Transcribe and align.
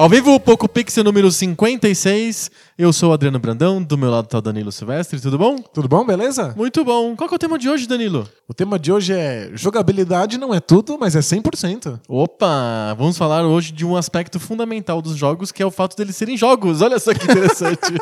Ao 0.00 0.08
vivo, 0.08 0.32
o 0.32 0.40
Poco 0.40 0.66
Pixel 0.66 1.04
número 1.04 1.30
56. 1.30 2.50
Eu 2.78 2.90
sou 2.90 3.10
o 3.10 3.12
Adriano 3.12 3.38
Brandão, 3.38 3.82
do 3.82 3.98
meu 3.98 4.10
lado 4.10 4.28
tá 4.28 4.38
o 4.38 4.40
Danilo 4.40 4.72
Silvestre, 4.72 5.20
tudo 5.20 5.36
bom? 5.36 5.56
Tudo 5.58 5.86
bom, 5.86 6.06
beleza? 6.06 6.54
Muito 6.56 6.82
bom. 6.82 7.14
Qual 7.14 7.28
que 7.28 7.34
é 7.34 7.36
o 7.36 7.38
tema 7.38 7.58
de 7.58 7.68
hoje, 7.68 7.86
Danilo? 7.86 8.26
O 8.48 8.54
tema 8.54 8.78
de 8.78 8.90
hoje 8.90 9.12
é 9.12 9.50
jogabilidade 9.52 10.38
não 10.38 10.54
é 10.54 10.58
tudo, 10.58 10.96
mas 10.98 11.14
é 11.14 11.18
100%. 11.18 12.00
Opa, 12.08 12.94
vamos 12.96 13.18
falar 13.18 13.44
hoje 13.44 13.72
de 13.72 13.84
um 13.84 13.94
aspecto 13.94 14.40
fundamental 14.40 15.02
dos 15.02 15.18
jogos, 15.18 15.52
que 15.52 15.62
é 15.62 15.66
o 15.66 15.70
fato 15.70 15.94
deles 15.98 16.16
serem 16.16 16.34
jogos. 16.34 16.80
Olha 16.80 16.98
só 16.98 17.12
que 17.12 17.30
interessante. 17.30 17.92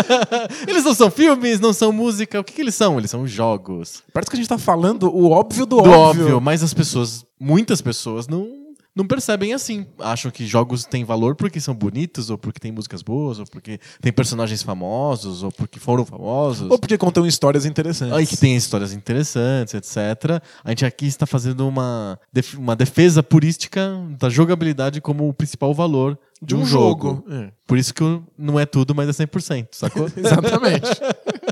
eles 0.66 0.82
não 0.82 0.94
são 0.94 1.10
filmes, 1.10 1.60
não 1.60 1.74
são 1.74 1.92
música, 1.92 2.40
o 2.40 2.44
que, 2.44 2.54
que 2.54 2.62
eles 2.62 2.74
são? 2.74 2.96
Eles 2.96 3.10
são 3.10 3.26
jogos. 3.26 4.02
Parece 4.14 4.30
que 4.30 4.36
a 4.36 4.40
gente 4.40 4.48
tá 4.48 4.56
falando 4.56 5.14
o 5.14 5.30
óbvio 5.30 5.66
do, 5.66 5.82
Do 5.82 5.90
óbvio. 5.90 6.22
óbvio, 6.22 6.40
mas 6.40 6.62
as 6.62 6.72
pessoas, 6.72 7.22
muitas 7.38 7.82
pessoas, 7.82 8.26
não 8.26 8.63
não 8.94 9.06
percebem 9.06 9.52
assim. 9.52 9.86
Acham 9.98 10.30
que 10.30 10.46
jogos 10.46 10.84
têm 10.84 11.04
valor 11.04 11.34
porque 11.34 11.60
são 11.60 11.74
bonitos, 11.74 12.30
ou 12.30 12.38
porque 12.38 12.60
tem 12.60 12.70
músicas 12.70 13.02
boas, 13.02 13.38
ou 13.38 13.46
porque 13.46 13.80
tem 14.00 14.12
personagens 14.12 14.62
famosos, 14.62 15.42
ou 15.42 15.50
porque 15.50 15.80
foram 15.80 16.04
famosos. 16.04 16.70
Ou 16.70 16.78
porque 16.78 16.96
contam 16.96 17.26
histórias 17.26 17.66
interessantes. 17.66 18.16
Aí 18.16 18.26
que 18.26 18.36
tem 18.36 18.54
histórias 18.56 18.92
interessantes, 18.92 19.74
etc. 19.74 20.40
A 20.62 20.70
gente 20.70 20.84
aqui 20.84 21.06
está 21.06 21.26
fazendo 21.26 21.66
uma, 21.66 22.18
def- 22.32 22.54
uma 22.54 22.76
defesa 22.76 23.22
purística 23.22 23.98
da 24.18 24.28
jogabilidade 24.28 25.00
como 25.00 25.28
o 25.28 25.34
principal 25.34 25.74
valor 25.74 26.18
de, 26.40 26.54
um, 26.54 26.64
jogo. 26.64 27.24
É. 27.30 27.50
Por 27.66 27.78
isso 27.78 27.92
que 27.94 28.02
não 28.36 28.60
é 28.60 28.66
tudo, 28.66 28.94
mas 28.94 29.08
é 29.08 29.26
100%, 29.26 29.68
sacou? 29.72 30.06
Exatamente. 30.16 30.88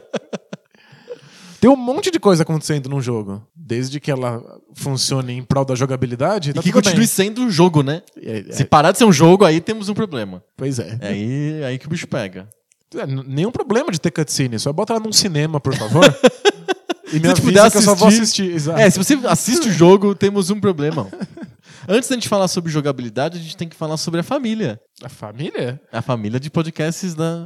Tem 1.62 1.70
um 1.70 1.76
monte 1.76 2.10
de 2.10 2.18
coisa 2.18 2.42
acontecendo 2.42 2.88
num 2.88 3.00
jogo. 3.00 3.40
Desde 3.54 4.00
que 4.00 4.10
ela 4.10 4.42
funcione 4.74 5.34
em 5.34 5.44
prol 5.44 5.64
da 5.64 5.76
jogabilidade, 5.76 6.52
tá 6.52 6.58
e 6.58 6.62
que 6.64 6.70
tudo 6.72 6.82
continue 6.82 6.98
bem. 6.98 7.06
sendo 7.06 7.40
um 7.40 7.48
jogo, 7.48 7.84
né? 7.84 8.02
É, 8.20 8.46
é, 8.48 8.52
Se 8.52 8.64
parar 8.64 8.90
de 8.90 8.98
ser 8.98 9.04
um 9.04 9.12
jogo, 9.12 9.44
aí 9.44 9.60
temos 9.60 9.88
um 9.88 9.94
problema. 9.94 10.42
pois 10.56 10.80
é. 10.80 10.98
É 11.00 11.08
aí, 11.10 11.64
aí 11.64 11.78
que 11.78 11.86
o 11.86 11.88
bicho 11.88 12.08
pega. 12.08 12.48
É, 12.96 13.06
Nenhum 13.06 13.52
problema 13.52 13.92
de 13.92 14.00
ter 14.00 14.10
cutscene. 14.10 14.58
Só 14.58 14.72
bota 14.72 14.94
ela 14.94 15.00
num 15.04 15.12
cinema, 15.12 15.60
por 15.60 15.72
favor. 15.76 16.02
e 17.12 17.20
me 17.20 17.28
Se 17.28 17.34
tu 17.34 17.42
puder 17.42 17.60
avisa 17.60 17.70
que 17.70 17.76
eu 17.78 17.82
só 17.82 17.94
vou 17.94 18.08
assistir- 18.08 18.22
assistir. 18.42 18.54
Exato. 18.56 18.80
É, 18.80 18.90
se 18.90 18.98
você 18.98 19.14
assiste 19.28 19.68
o 19.68 19.72
jogo, 19.72 20.16
temos 20.16 20.50
um 20.50 20.58
problema. 20.58 21.06
Antes 21.88 22.08
da 22.08 22.16
gente 22.16 22.28
falar 22.28 22.48
sobre 22.48 22.72
jogabilidade, 22.72 23.38
a 23.38 23.40
gente 23.40 23.56
tem 23.56 23.68
que 23.68 23.76
falar 23.76 23.96
sobre 23.98 24.18
a 24.18 24.24
família. 24.24 24.80
A 25.00 25.08
família? 25.08 25.80
A 25.92 26.02
família 26.02 26.40
de 26.40 26.50
podcasts 26.50 27.14
da, 27.14 27.36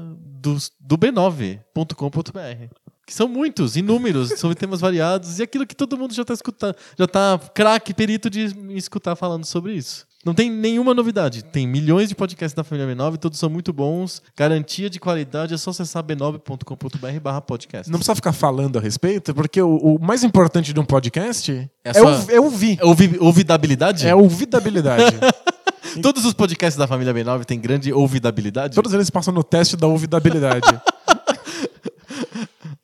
do, 0.40 0.56
do 0.80 0.96
b9.com.br. 0.96 2.85
Que 3.06 3.14
são 3.14 3.28
muitos, 3.28 3.76
inúmeros, 3.76 4.30
sobre 4.38 4.56
temas 4.56 4.80
variados 4.80 5.38
e 5.38 5.42
aquilo 5.44 5.64
que 5.64 5.76
todo 5.76 5.96
mundo 5.96 6.12
já 6.12 6.22
está 6.22 6.34
escutando, 6.34 6.74
já 6.98 7.06
tá 7.06 7.38
craque, 7.54 7.94
perito 7.94 8.28
de 8.28 8.52
escutar 8.70 9.14
falando 9.14 9.44
sobre 9.44 9.74
isso. 9.74 10.04
Não 10.24 10.34
tem 10.34 10.50
nenhuma 10.50 10.92
novidade. 10.92 11.44
Tem 11.44 11.68
milhões 11.68 12.08
de 12.08 12.16
podcasts 12.16 12.52
da 12.52 12.64
família 12.64 12.92
B9, 12.96 13.16
todos 13.16 13.38
são 13.38 13.48
muito 13.48 13.72
bons. 13.72 14.20
Garantia 14.36 14.90
de 14.90 14.98
qualidade 14.98 15.54
é 15.54 15.56
só 15.56 15.70
acessar 15.70 16.02
b9.com.br 16.02 17.20
barra 17.22 17.40
podcast. 17.40 17.88
Não 17.88 18.00
precisa 18.00 18.16
ficar 18.16 18.32
falando 18.32 18.76
a 18.76 18.80
respeito, 18.80 19.32
porque 19.32 19.62
o, 19.62 19.76
o 19.76 19.98
mais 20.04 20.24
importante 20.24 20.72
de 20.72 20.80
um 20.80 20.84
podcast 20.84 21.52
É 21.84 21.96
é, 21.96 22.02
ouv- 22.02 22.30
é 22.30 22.40
ouvir. 22.40 22.78
Ouvi, 22.82 23.16
ouvidabilidade? 23.20 24.04
É 24.04 24.16
ouvidabilidade. 24.16 25.16
Todos 26.02 26.24
os 26.24 26.34
podcasts 26.34 26.76
da 26.76 26.88
família 26.88 27.14
B9 27.14 27.44
têm 27.44 27.60
grande 27.60 27.92
ouvidabilidade? 27.92 28.74
Todos 28.74 28.92
eles 28.92 29.08
passam 29.08 29.32
no 29.32 29.44
teste 29.44 29.76
da 29.76 29.86
ouvidabilidade. 29.86 30.66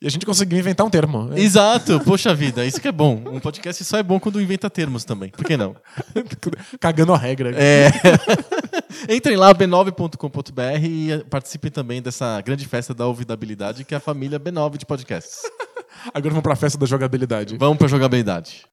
e 0.03 0.07
a 0.07 0.09
gente 0.09 0.25
conseguiu 0.25 0.59
inventar 0.59 0.85
um 0.85 0.89
termo. 0.89 1.23
né? 1.29 1.39
Exato, 1.39 1.97
poxa 2.01 2.35
vida, 2.35 2.65
isso 2.65 2.81
que 2.81 2.89
é 2.89 2.91
bom. 2.91 3.23
Um 3.31 3.39
podcast 3.39 3.81
só 3.85 3.97
é 3.97 4.03
bom 4.03 4.19
quando 4.19 4.41
inventa 4.41 4.69
termos 4.69 5.05
também. 5.05 5.29
Por 5.29 5.45
que 5.45 5.55
não? 5.55 5.77
Cagando 6.77 7.13
a 7.13 7.17
regra. 7.17 7.53
É. 7.55 7.89
Entrem 9.07 9.37
lá, 9.37 9.55
b9.com.br 9.55 10.61
e 10.83 11.23
participem 11.29 11.71
também 11.71 12.01
dessa 12.01 12.41
grande 12.41 12.67
festa 12.67 12.93
da 12.93 13.07
ouvidabilidade, 13.07 13.85
que 13.85 13.93
é 13.93 13.97
a 13.97 14.01
família 14.01 14.37
B9 14.37 14.77
de 14.77 14.85
podcasts. 14.85 15.39
Agora 16.13 16.31
vamos 16.31 16.43
pra 16.43 16.57
festa 16.57 16.77
da 16.77 16.85
jogabilidade. 16.85 17.55
Vamos 17.57 17.77
pra 17.77 17.87
jogabilidade. 17.87 18.65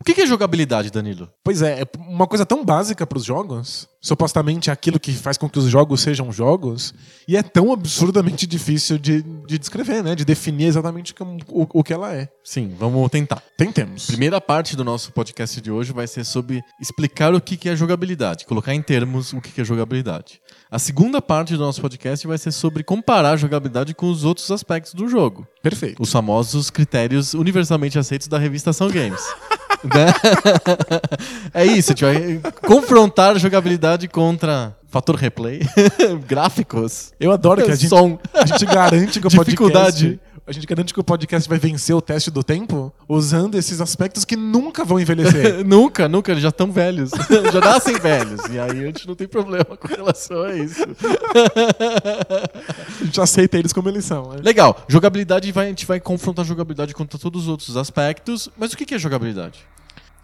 O 0.00 0.04
que 0.04 0.18
é 0.22 0.26
jogabilidade, 0.26 0.90
Danilo? 0.90 1.28
Pois 1.44 1.60
é, 1.60 1.82
é 1.82 1.86
uma 1.98 2.26
coisa 2.26 2.46
tão 2.46 2.64
básica 2.64 3.06
pros 3.06 3.22
jogos, 3.22 3.86
supostamente 4.00 4.70
aquilo 4.70 4.98
que 4.98 5.12
faz 5.12 5.36
com 5.36 5.46
que 5.46 5.58
os 5.58 5.66
jogos 5.66 6.00
sejam 6.00 6.32
jogos, 6.32 6.94
e 7.28 7.36
é 7.36 7.42
tão 7.42 7.70
absurdamente 7.70 8.46
difícil 8.46 8.96
de, 8.96 9.22
de 9.46 9.58
descrever, 9.58 10.02
né? 10.02 10.14
De 10.14 10.24
definir 10.24 10.64
exatamente 10.68 11.12
como- 11.12 11.38
o, 11.48 11.66
o 11.80 11.84
que 11.84 11.92
ela 11.92 12.14
é. 12.14 12.28
Sim, 12.42 12.74
vamos 12.78 13.10
tentar. 13.10 13.42
Tentemos. 13.58 14.06
Primeira 14.06 14.40
parte 14.40 14.74
do 14.74 14.82
nosso 14.82 15.12
podcast 15.12 15.60
de 15.60 15.70
hoje 15.70 15.92
vai 15.92 16.06
ser 16.06 16.24
sobre 16.24 16.62
explicar 16.80 17.34
o 17.34 17.40
que 17.40 17.68
é 17.68 17.76
jogabilidade, 17.76 18.46
colocar 18.46 18.74
em 18.74 18.80
termos 18.80 19.34
o 19.34 19.40
que 19.40 19.60
é 19.60 19.64
jogabilidade. 19.64 20.40
A 20.70 20.78
segunda 20.78 21.20
parte 21.20 21.52
do 21.52 21.58
nosso 21.60 21.80
podcast 21.82 22.26
vai 22.26 22.38
ser 22.38 22.52
sobre 22.52 22.82
comparar 22.82 23.32
a 23.32 23.36
jogabilidade 23.36 23.94
com 23.94 24.10
os 24.10 24.24
outros 24.24 24.50
aspectos 24.50 24.94
do 24.94 25.06
jogo. 25.08 25.46
Perfeito. 25.62 26.02
Os 26.02 26.10
famosos 26.10 26.70
critérios 26.70 27.34
universalmente 27.34 27.98
aceitos 27.98 28.28
da 28.28 28.38
revista 28.38 28.70
Ação 28.70 28.88
Games. 28.88 29.20
É 31.54 31.64
isso, 31.64 31.92
a 31.92 31.96
gente 31.96 32.04
vai 32.04 32.52
confrontar 32.66 33.38
jogabilidade 33.38 34.08
contra 34.08 34.74
fator 34.88 35.14
replay, 35.14 35.60
gráficos, 36.26 37.12
Eu 37.18 37.30
adoro 37.30 37.62
que 37.62 37.70
a 37.70 37.74
gente, 37.76 37.88
som. 37.88 38.18
a 38.34 38.44
gente 38.44 38.66
garante 38.66 39.20
que 39.20 39.26
o 39.26 39.30
Dificuldade. 39.30 40.20
A 40.50 40.52
gente 40.52 40.66
garante 40.66 40.92
que 40.92 40.98
o 40.98 41.04
podcast 41.04 41.48
vai 41.48 41.60
vencer 41.60 41.94
o 41.94 42.00
teste 42.00 42.28
do 42.28 42.42
tempo 42.42 42.92
usando 43.08 43.54
esses 43.54 43.80
aspectos 43.80 44.24
que 44.24 44.34
nunca 44.34 44.84
vão 44.84 44.98
envelhecer. 44.98 45.62
nunca, 45.64 46.08
nunca, 46.08 46.32
eles 46.32 46.42
já 46.42 46.48
estão 46.48 46.72
velhos. 46.72 47.12
já 47.52 47.60
nascem 47.60 47.96
velhos. 48.00 48.40
E 48.50 48.58
aí 48.58 48.82
a 48.82 48.86
gente 48.86 49.06
não 49.06 49.14
tem 49.14 49.28
problema 49.28 49.64
com 49.64 49.86
relação 49.86 50.42
a 50.42 50.52
isso. 50.56 50.82
A 53.00 53.04
gente 53.04 53.20
aceita 53.20 53.58
eles 53.58 53.72
como 53.72 53.88
eles 53.88 54.04
são. 54.04 54.30
né? 54.30 54.40
Legal, 54.42 54.84
jogabilidade 54.88 55.50
vai, 55.52 55.66
a 55.66 55.68
gente 55.68 55.86
vai 55.86 56.00
confrontar 56.00 56.44
a 56.44 56.48
jogabilidade 56.48 56.94
contra 56.94 57.16
todos 57.16 57.42
os 57.42 57.48
outros 57.48 57.76
aspectos. 57.76 58.48
Mas 58.58 58.72
o 58.72 58.76
que 58.76 58.92
é 58.92 58.98
jogabilidade? 58.98 59.60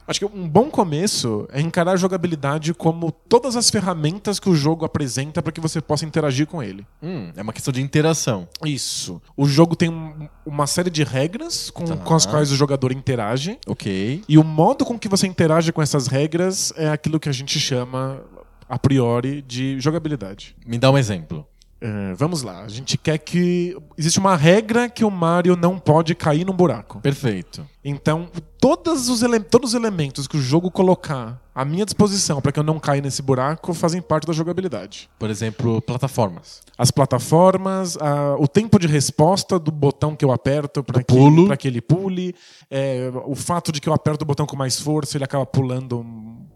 Acho 0.08 0.20
que 0.20 0.24
um 0.26 0.48
bom 0.48 0.70
começo 0.70 1.48
é 1.52 1.60
encarar 1.60 1.92
a 1.92 1.96
jogabilidade 1.96 2.72
como 2.72 3.10
todas 3.10 3.56
as 3.56 3.68
ferramentas 3.70 4.38
que 4.38 4.48
o 4.48 4.54
jogo 4.54 4.84
apresenta 4.84 5.42
para 5.42 5.50
que 5.52 5.60
você 5.60 5.80
possa 5.80 6.04
interagir 6.04 6.46
com 6.46 6.62
ele. 6.62 6.86
Hum, 7.02 7.32
é 7.36 7.42
uma 7.42 7.52
questão 7.52 7.72
de 7.72 7.82
interação. 7.82 8.48
Isso. 8.64 9.20
O 9.36 9.46
jogo 9.46 9.74
tem 9.74 9.88
um- 9.88 10.28
uma 10.44 10.66
série 10.66 10.90
de 10.90 11.02
regras 11.02 11.70
com, 11.70 11.84
Tá. 11.84 11.96
com 11.96 12.14
as 12.14 12.24
quais 12.24 12.52
o 12.52 12.56
jogador 12.56 12.92
interage. 12.92 13.58
Ok. 13.66 14.22
E 14.28 14.38
o 14.38 14.44
modo 14.44 14.84
com 14.84 14.96
que 14.98 15.08
você 15.08 15.26
interage 15.26 15.72
com 15.72 15.82
essas 15.82 16.06
regras 16.06 16.72
é 16.76 16.88
aquilo 16.88 17.18
que 17.18 17.28
a 17.28 17.32
gente 17.32 17.58
chama, 17.58 18.20
a 18.68 18.78
priori, 18.78 19.42
de 19.42 19.78
jogabilidade. 19.80 20.54
Me 20.64 20.78
dá 20.78 20.90
um 20.90 20.96
exemplo. 20.98 21.44
É, 21.78 22.14
vamos 22.14 22.42
lá. 22.42 22.62
A 22.62 22.68
gente 22.68 22.96
quer 22.96 23.18
que. 23.18 23.76
Existe 23.98 24.18
uma 24.18 24.34
regra 24.34 24.88
que 24.88 25.04
o 25.04 25.10
Mario 25.10 25.54
não 25.56 25.78
pode 25.78 26.14
cair 26.14 26.44
num 26.46 26.54
buraco. 26.54 27.00
Perfeito. 27.00 27.66
Então, 27.84 28.28
todos 28.58 29.10
os, 29.10 29.22
ele- 29.22 29.40
todos 29.40 29.70
os 29.70 29.74
elementos 29.74 30.26
que 30.26 30.38
o 30.38 30.40
jogo 30.40 30.70
colocar 30.70 31.38
à 31.54 31.64
minha 31.66 31.84
disposição 31.84 32.40
para 32.40 32.50
que 32.50 32.58
eu 32.58 32.62
não 32.64 32.80
caia 32.80 33.02
nesse 33.02 33.20
buraco 33.20 33.74
fazem 33.74 34.00
parte 34.00 34.26
da 34.26 34.32
jogabilidade. 34.32 35.10
Por 35.18 35.28
exemplo, 35.28 35.82
plataformas. 35.82 36.62
As 36.78 36.90
plataformas, 36.90 37.96
a- 37.98 38.36
o 38.38 38.48
tempo 38.48 38.78
de 38.78 38.86
resposta 38.86 39.58
do 39.58 39.70
botão 39.70 40.16
que 40.16 40.24
eu 40.24 40.32
aperto 40.32 40.82
para 40.82 41.02
que, 41.02 41.14
que 41.58 41.68
ele 41.68 41.82
pule, 41.82 42.34
é, 42.70 43.10
o 43.26 43.34
fato 43.34 43.70
de 43.70 43.80
que 43.82 43.88
eu 43.88 43.92
aperto 43.92 44.24
o 44.24 44.26
botão 44.26 44.46
com 44.46 44.56
mais 44.56 44.80
força 44.80 45.16
ele 45.16 45.24
acaba 45.24 45.44
pulando 45.44 46.04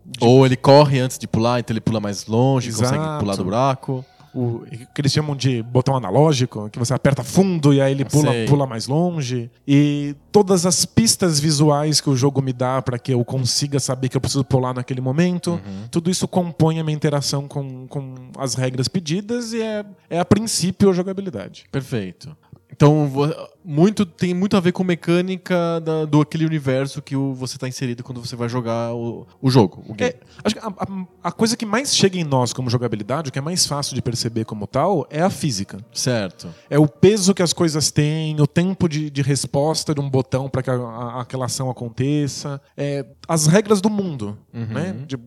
de- 0.07 0.25
Ou 0.27 0.47
ele 0.47 0.57
corre 0.57 0.99
antes 0.99 1.19
de 1.19 1.29
pular, 1.29 1.61
então 1.61 1.75
ele 1.75 1.81
pula 1.81 2.01
mais 2.01 2.27
longe, 2.27 2.69
Exato. 2.71 2.95
consegue 2.95 3.19
pular 3.21 3.37
do 3.37 3.45
buraco. 3.45 4.05
O 4.35 4.63
que 4.95 5.01
eles 5.01 5.13
chamam 5.13 5.35
de 5.35 5.63
botão 5.63 5.97
analógico, 5.97 6.69
que 6.71 6.79
você 6.79 6.95
aperta 6.95 7.25
fundo 7.25 7.73
e 7.75 7.81
aí 7.81 7.93
ele 7.93 8.05
pula, 8.05 8.31
Sei. 8.33 8.47
pula 8.47 8.67
mais 8.67 8.87
longe. 8.87 9.51
E 9.67 10.15
todas 10.31 10.65
as 10.67 10.85
pistas 10.85 11.41
visuais 11.41 12.01
que 12.01 12.09
o 12.09 12.17
jogo 12.17 12.41
me 12.41 12.53
dá 12.53 12.81
para 12.81 12.99
que 12.99 13.13
eu 13.13 13.25
consiga 13.25 13.81
saber 13.81 14.09
que 14.09 14.17
eu 14.17 14.21
preciso 14.21 14.45
pular 14.45 14.75
naquele 14.75 15.01
momento, 15.01 15.53
Uhum. 15.53 15.89
tudo 15.91 16.11
isso 16.11 16.29
compõe 16.29 16.79
a 16.79 16.85
minha 16.85 16.95
interação 16.97 17.49
com, 17.49 17.87
com 17.89 18.15
as 18.39 18.55
regras 18.55 18.87
pedidas 18.89 19.53
e 19.53 19.61
é, 19.63 19.85
é 20.09 20.21
a 20.21 20.25
princípio 20.25 20.91
a 20.91 20.93
jogabilidade. 20.93 21.65
Perfeito. 21.73 22.37
Então, 22.81 23.11
muito, 23.63 24.07
tem 24.07 24.33
muito 24.33 24.57
a 24.57 24.61
ver 24.61 24.73
com 24.73 24.83
mecânica 24.83 25.55
da- 25.85 26.07
do 26.07 26.23
aquele 26.23 26.47
universo 26.47 27.03
que 27.03 27.15
o- 27.15 27.35
você 27.35 27.57
está 27.57 27.69
inserido 27.69 28.03
quando 28.03 28.25
você 28.25 28.35
vai 28.35 28.49
jogar 28.49 28.95
o, 28.95 29.27
o 29.43 29.51
jogo. 29.51 29.85
O. 29.87 29.95
É, 30.03 30.15
acho 30.43 30.55
que 30.55 30.61
a, 30.63 30.69
a- 30.69 31.05
a 31.25 31.31
coisa 31.31 31.59
que 31.59 31.67
mais 31.67 31.95
chega 31.95 32.17
em 32.17 32.25
nós 32.25 32.55
como 32.55 32.71
jogabilidade, 32.71 33.29
o 33.29 33.33
que 33.33 33.39
é 33.39 33.43
mais 33.43 33.67
fácil 33.67 33.95
de 33.95 34.01
perceber 34.01 34.47
como 34.47 34.67
tal, 34.67 35.07
é 35.11 35.21
a 35.21 35.29
física. 35.29 35.77
Certo. 35.93 36.49
É 36.71 36.79
o 36.79 36.89
peso 36.89 37.35
que 37.35 37.43
as 37.43 37.53
coisas 37.53 37.91
têm, 37.91 38.41
o 38.41 38.47
tempo 38.47 38.89
de, 38.89 39.11
de 39.11 39.21
resposta 39.21 39.95
de 39.95 40.01
um 40.01 40.09
botão 40.09 40.49
para 40.49 40.63
que 40.63 40.71
a- 40.71 41.21
aquela 41.21 41.45
ação 41.45 41.69
aconteça, 41.69 42.59
é, 42.75 43.05
as 43.29 43.47
regras 43.47 43.83
do 43.83 43.91
mundo, 43.91 44.39
né? 44.55 44.97
De 45.07 45.19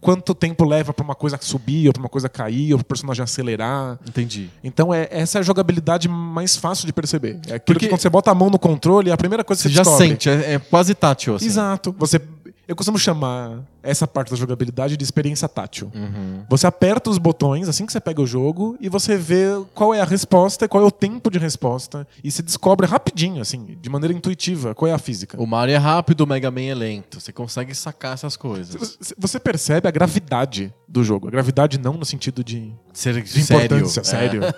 quanto 0.00 0.34
tempo 0.34 0.64
leva 0.64 0.92
para 0.94 1.04
uma 1.04 1.14
coisa 1.14 1.38
subir, 1.40 1.86
ou 1.88 1.92
para 1.92 2.00
uma 2.00 2.08
coisa 2.08 2.28
cair, 2.28 2.72
ou 2.72 2.78
para 2.78 2.82
o 2.84 2.86
personagem 2.86 3.22
acelerar. 3.22 3.98
Entendi. 4.08 4.48
Então 4.64 4.92
é, 4.94 5.08
essa 5.10 5.38
é 5.38 5.40
a 5.40 5.42
jogabilidade 5.42 6.08
mais 6.08 6.56
fácil 6.56 6.86
de 6.86 6.92
perceber. 6.92 7.38
É 7.48 7.54
aquilo 7.54 7.60
Porque- 7.66 7.80
que 7.86 7.88
quando 7.88 8.00
você 8.00 8.08
bota 8.08 8.30
a 8.30 8.34
mão 8.34 8.48
no 8.50 8.58
controle, 8.58 9.10
é 9.10 9.12
a 9.12 9.16
primeira 9.16 9.44
coisa 9.44 9.60
que 9.62 9.68
Você 9.68 9.68
você, 9.68 9.74
já 9.74 9.82
descobre. 9.82 10.08
sente, 10.08 10.28
é, 10.30 10.54
é 10.54 10.58
quase 10.58 10.94
tátil, 10.94 11.34
assim. 11.34 11.46
Exato. 11.46 11.94
Você, 11.98 12.20
eu 12.66 12.74
costumo 12.74 12.98
chamar 12.98 13.58
essa 13.82 14.06
parte 14.06 14.30
da 14.30 14.36
jogabilidade 14.36 14.96
de 14.96 15.04
experiência 15.04 15.48
tátil. 15.48 15.90
Uhum. 15.94 16.44
Você 16.48 16.66
aperta 16.66 17.10
os 17.10 17.18
botões 17.18 17.68
assim 17.68 17.86
que 17.86 17.92
você 17.92 18.00
pega 18.00 18.20
o 18.20 18.26
jogo 18.26 18.76
e 18.80 18.88
você 18.88 19.16
vê 19.16 19.46
qual 19.74 19.94
é 19.94 20.00
a 20.00 20.04
resposta, 20.04 20.68
qual 20.68 20.82
é 20.82 20.86
o 20.86 20.90
tempo 20.90 21.30
de 21.30 21.38
resposta 21.38 22.06
e 22.22 22.30
se 22.30 22.42
descobre 22.42 22.86
rapidinho, 22.86 23.40
assim, 23.40 23.76
de 23.80 23.88
maneira 23.88 24.14
intuitiva, 24.14 24.74
qual 24.74 24.88
é 24.90 24.92
a 24.92 24.98
física. 24.98 25.40
O 25.40 25.46
Mario 25.46 25.74
é 25.74 25.78
rápido, 25.78 26.22
o 26.22 26.26
Mega 26.26 26.50
Man 26.50 26.62
é 26.62 26.74
lento. 26.74 27.20
Você 27.20 27.32
consegue 27.32 27.74
sacar 27.74 28.14
essas 28.14 28.36
coisas. 28.36 28.98
Você- 29.18 29.40
percebe 29.40 29.88
a 29.88 29.90
gravidade 29.90 30.72
do 30.86 31.02
jogo. 31.02 31.26
A 31.26 31.30
gravidade 31.30 31.78
não 31.78 31.94
no 31.94 32.04
sentido 32.04 32.44
de, 32.44 32.72
Ser 32.92 33.22
de 33.22 33.42
sério. 33.42 33.64
importância, 33.64 34.04
sério. 34.04 34.42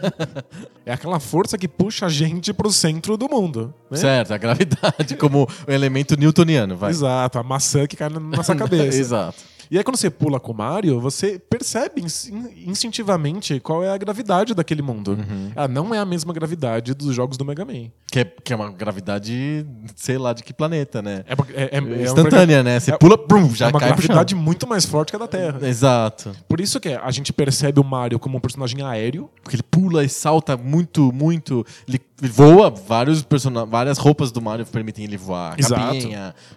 É 0.84 0.92
aquela 0.92 1.20
força 1.20 1.56
que 1.56 1.68
puxa 1.68 2.06
a 2.06 2.08
gente 2.08 2.52
pro 2.52 2.68
centro 2.72 3.16
do 3.16 3.28
mundo. 3.28 3.72
É. 3.88 3.94
né? 3.94 4.00
Certo, 4.00 4.32
a 4.34 4.36
gravidade 4.36 5.14
como 5.16 5.46
o 5.68 5.70
elemento 5.70 6.16
newtoniano, 6.18 6.76
vai. 6.76 6.90
Exato, 6.90 7.38
a 7.38 7.42
maçã 7.44 7.86
que 7.86 7.96
cai 7.96 8.08
na 8.08 8.18
nossa 8.18 8.52
cabeça. 8.56 8.98
Exato. 9.12 9.51
E 9.70 9.78
aí, 9.78 9.84
quando 9.84 9.96
você 9.96 10.10
pula 10.10 10.38
com 10.40 10.52
o 10.52 10.54
Mario, 10.54 11.00
você 11.00 11.38
percebe 11.38 12.00
ins- 12.02 12.30
instintivamente 12.66 13.60
qual 13.60 13.82
é 13.84 13.90
a 13.90 13.96
gravidade 13.96 14.54
daquele 14.54 14.82
mundo. 14.82 15.16
Ela 15.54 15.68
não 15.68 15.94
é 15.94 15.98
a 15.98 16.04
mesma 16.04 16.32
gravidade 16.32 16.94
dos 16.94 17.14
jogos 17.14 17.36
do 17.36 17.44
Mega 17.44 17.64
Man. 17.64 17.90
Que 18.10 18.20
é, 18.20 18.24
que 18.24 18.52
é 18.52 18.56
uma 18.56 18.70
gravidade, 18.70 19.64
sei 19.96 20.18
lá 20.18 20.32
de 20.32 20.42
que 20.42 20.52
planeta, 20.52 21.00
né? 21.00 21.24
É, 21.26 21.32
é, 21.32 21.64
é, 21.64 21.78
é 21.78 21.80
uma 21.80 21.96
Instantânea, 21.96 22.62
né? 22.62 22.80
Você 22.80 22.92
é- 22.92 22.96
pula, 22.98 23.16
brum, 23.16 23.54
já 23.54 23.66
é 23.66 23.68
uma 23.70 23.80
cai 23.80 23.88
gravidade 23.90 24.34
muito 24.34 24.66
mais 24.66 24.84
forte 24.84 25.10
que 25.10 25.16
a 25.16 25.18
da 25.18 25.28
Terra. 25.28 25.58
Exato. 25.66 26.34
Por 26.48 26.60
isso 26.60 26.78
que 26.80 26.88
a 26.90 27.10
gente 27.10 27.32
percebe 27.32 27.80
o 27.80 27.84
Mario 27.84 28.18
como 28.18 28.36
um 28.38 28.40
personagem 28.40 28.82
aéreo. 28.82 29.30
Porque 29.42 29.56
ele 29.56 29.62
pula 29.62 30.04
e 30.04 30.08
salta 30.08 30.56
muito, 30.56 31.12
muito. 31.12 31.64
Ele 31.88 32.00
voa, 32.22 32.70
vários 32.70 33.22
persona 33.22 33.64
várias 33.64 33.98
roupas 33.98 34.30
do 34.30 34.40
Mario 34.40 34.64
permitem 34.66 35.04
ele 35.04 35.16
voar. 35.16 35.54
A 35.54 35.56
Exato. 35.58 36.08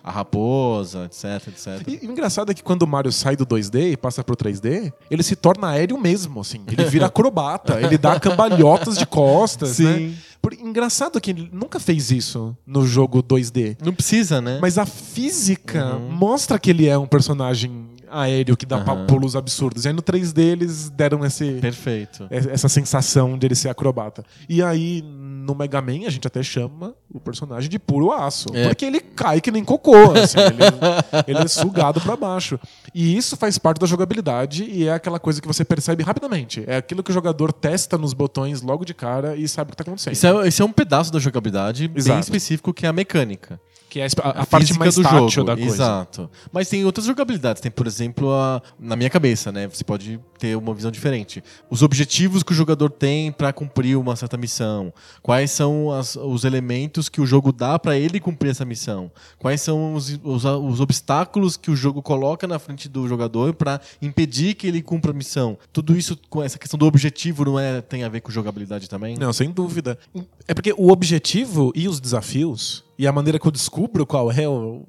a 0.03 0.11
raposa, 0.11 1.05
etc, 1.05 1.47
etc. 1.47 1.87
E, 1.87 2.05
e 2.05 2.07
o 2.07 2.11
engraçado 2.11 2.51
é 2.51 2.53
que 2.53 2.61
quando 2.63 2.83
o 2.83 2.87
Mario 2.87 3.04
sai 3.11 3.35
do 3.35 3.45
2D 3.45 3.91
e 3.91 3.97
passa 3.97 4.23
pro 4.23 4.35
3D, 4.35 4.91
ele 5.09 5.23
se 5.23 5.35
torna 5.35 5.69
aéreo 5.69 5.97
mesmo, 5.97 6.41
assim. 6.41 6.61
Ele 6.67 6.85
vira 6.85 7.05
acrobata, 7.07 7.79
ele 7.81 7.97
dá 7.97 8.19
cambalhotas 8.19 8.97
de 8.97 9.05
costas, 9.05 9.69
Sim. 9.69 9.83
né? 9.83 10.13
Por, 10.41 10.53
engraçado 10.53 11.19
que 11.19 11.31
ele 11.31 11.49
nunca 11.51 11.79
fez 11.79 12.11
isso 12.11 12.55
no 12.67 12.85
jogo 12.85 13.23
2D. 13.23 13.77
Não 13.83 13.93
precisa, 13.93 14.39
né? 14.41 14.59
Mas 14.61 14.77
a 14.77 14.85
física 14.85 15.97
mostra 15.97 16.59
que 16.59 16.69
ele 16.69 16.87
é 16.87 16.97
um 16.97 17.07
personagem 17.07 17.85
aéreo 18.09 18.55
que 18.55 18.65
dá 18.65 18.77
Aham. 18.77 19.05
pulos 19.07 19.35
absurdos. 19.35 19.85
E 19.85 19.87
aí 19.87 19.93
no 19.93 20.01
3D 20.01 20.37
eles 20.37 20.89
deram 20.89 21.25
esse, 21.25 21.53
Perfeito. 21.53 22.27
essa 22.29 22.69
sensação 22.69 23.37
de 23.37 23.47
ele 23.47 23.55
ser 23.55 23.69
acrobata. 23.69 24.23
E 24.47 24.61
aí 24.61 25.03
no 25.45 25.55
Mega 25.55 25.81
Man 25.81 26.05
a 26.05 26.09
gente 26.09 26.27
até 26.27 26.41
chama 26.41 26.93
o 27.13 27.19
personagem 27.19 27.69
de 27.69 27.79
puro 27.79 28.11
aço. 28.11 28.47
É. 28.53 28.67
Porque 28.67 28.85
ele 28.85 28.99
cai 28.99 29.39
que 29.39 29.51
nem 29.51 29.63
cocô. 29.63 30.11
assim, 30.11 30.39
ele, 30.39 31.27
ele 31.27 31.39
é 31.39 31.47
sugado 31.47 32.01
pra 32.01 32.15
baixo. 32.15 32.59
E 32.93 33.15
isso 33.15 33.37
faz 33.37 33.57
parte 33.57 33.79
da 33.79 33.87
jogabilidade 33.87 34.63
e 34.63 34.87
é 34.87 34.93
aquela 34.93 35.19
coisa 35.19 35.41
que 35.41 35.47
você 35.47 35.63
percebe 35.63 36.03
rapidamente. 36.03 36.63
É 36.67 36.77
aquilo 36.77 37.03
que 37.03 37.11
o 37.11 37.13
jogador 37.13 37.53
testa 37.53 37.97
nos 37.97 38.13
botões 38.13 38.61
logo 38.61 38.83
de 38.83 38.93
cara 38.93 39.35
e 39.35 39.47
sabe 39.47 39.69
o 39.69 39.71
que 39.71 39.77
tá 39.77 39.83
acontecendo. 39.83 40.13
Isso 40.13 40.27
é, 40.27 40.47
esse 40.47 40.61
é 40.61 40.65
um 40.65 40.71
pedaço 40.71 41.11
da 41.11 41.19
jogabilidade 41.19 41.87
bem 41.87 41.97
Exato. 41.97 42.21
específico 42.21 42.73
que 42.73 42.85
é 42.85 42.89
a 42.89 42.93
mecânica. 42.93 43.59
Que 43.95 44.01
é 44.01 44.07
a, 44.23 44.29
a 44.41 44.45
parte 44.45 44.67
física 44.67 44.79
mais 44.79 44.95
do 44.95 45.03
tátil 45.03 45.29
jogo. 45.29 45.47
da 45.47 45.55
coisa. 45.55 45.73
Exato. 45.73 46.29
Mas 46.51 46.67
tem 46.67 46.83
outras 46.83 47.05
jogabilidades. 47.05 47.61
Tem, 47.61 47.71
por 47.71 47.87
exemplo, 47.87 48.29
a, 48.29 48.61
na 48.77 48.97
minha 48.97 49.09
cabeça, 49.09 49.53
né? 49.53 49.69
Você 49.69 49.85
pode 49.85 50.19
ter 50.37 50.57
uma 50.57 50.73
visão 50.73 50.91
diferente. 50.91 51.41
Os 51.69 51.81
objetivos 51.81 52.43
que 52.43 52.51
o 52.51 52.55
jogador 52.55 52.89
tem 52.89 53.31
para 53.31 53.53
cumprir 53.53 53.97
uma 53.97 54.13
certa 54.17 54.35
missão. 54.35 54.93
Quais 55.21 55.49
são 55.51 55.91
as- 55.93 56.17
os 56.17 56.43
elementos 56.43 57.07
que 57.07 57.21
o 57.21 57.25
jogo 57.25 57.53
dá 57.53 57.79
para 57.79 57.97
ele 57.97 58.19
cumprir 58.19 58.49
essa 58.49 58.65
missão? 58.65 59.09
Quais 59.39 59.61
são 59.61 59.93
os, 59.93 60.19
os, 60.21 60.43
os 60.43 60.81
obstáculos 60.81 61.55
que 61.55 61.71
o 61.71 61.75
jogo 61.75 62.01
coloca 62.01 62.45
na 62.45 62.59
frente 62.59 62.89
do 62.89 63.07
jogador 63.07 63.53
para 63.53 63.79
impedir 64.01 64.55
que 64.55 64.67
ele 64.67 64.81
cumpra 64.81 65.11
a 65.11 65.13
missão? 65.13 65.57
Tudo 65.71 65.95
isso 65.97 66.17
com 66.29 66.43
essa 66.43 66.59
questão 66.59 66.77
do 66.77 66.85
objetivo 66.85 67.45
não 67.45 67.57
é 67.57 67.79
tem 67.79 68.03
a 68.03 68.09
ver 68.09 68.19
com 68.19 68.29
jogabilidade 68.29 68.89
também? 68.89 69.15
Não, 69.17 69.31
sem 69.31 69.49
dúvida. 69.51 69.97
É 70.47 70.53
porque 70.53 70.73
o 70.77 70.91
objetivo 70.91 71.71
e 71.73 71.87
os 71.87 72.01
desafios, 72.01 72.83
e 72.97 73.07
a 73.07 73.11
maneira 73.11 73.37
que 73.39 73.47
eu 73.47 73.51
descubro 73.51 74.05
qual 74.05 74.31
é 74.31 74.47
o, 74.47 74.83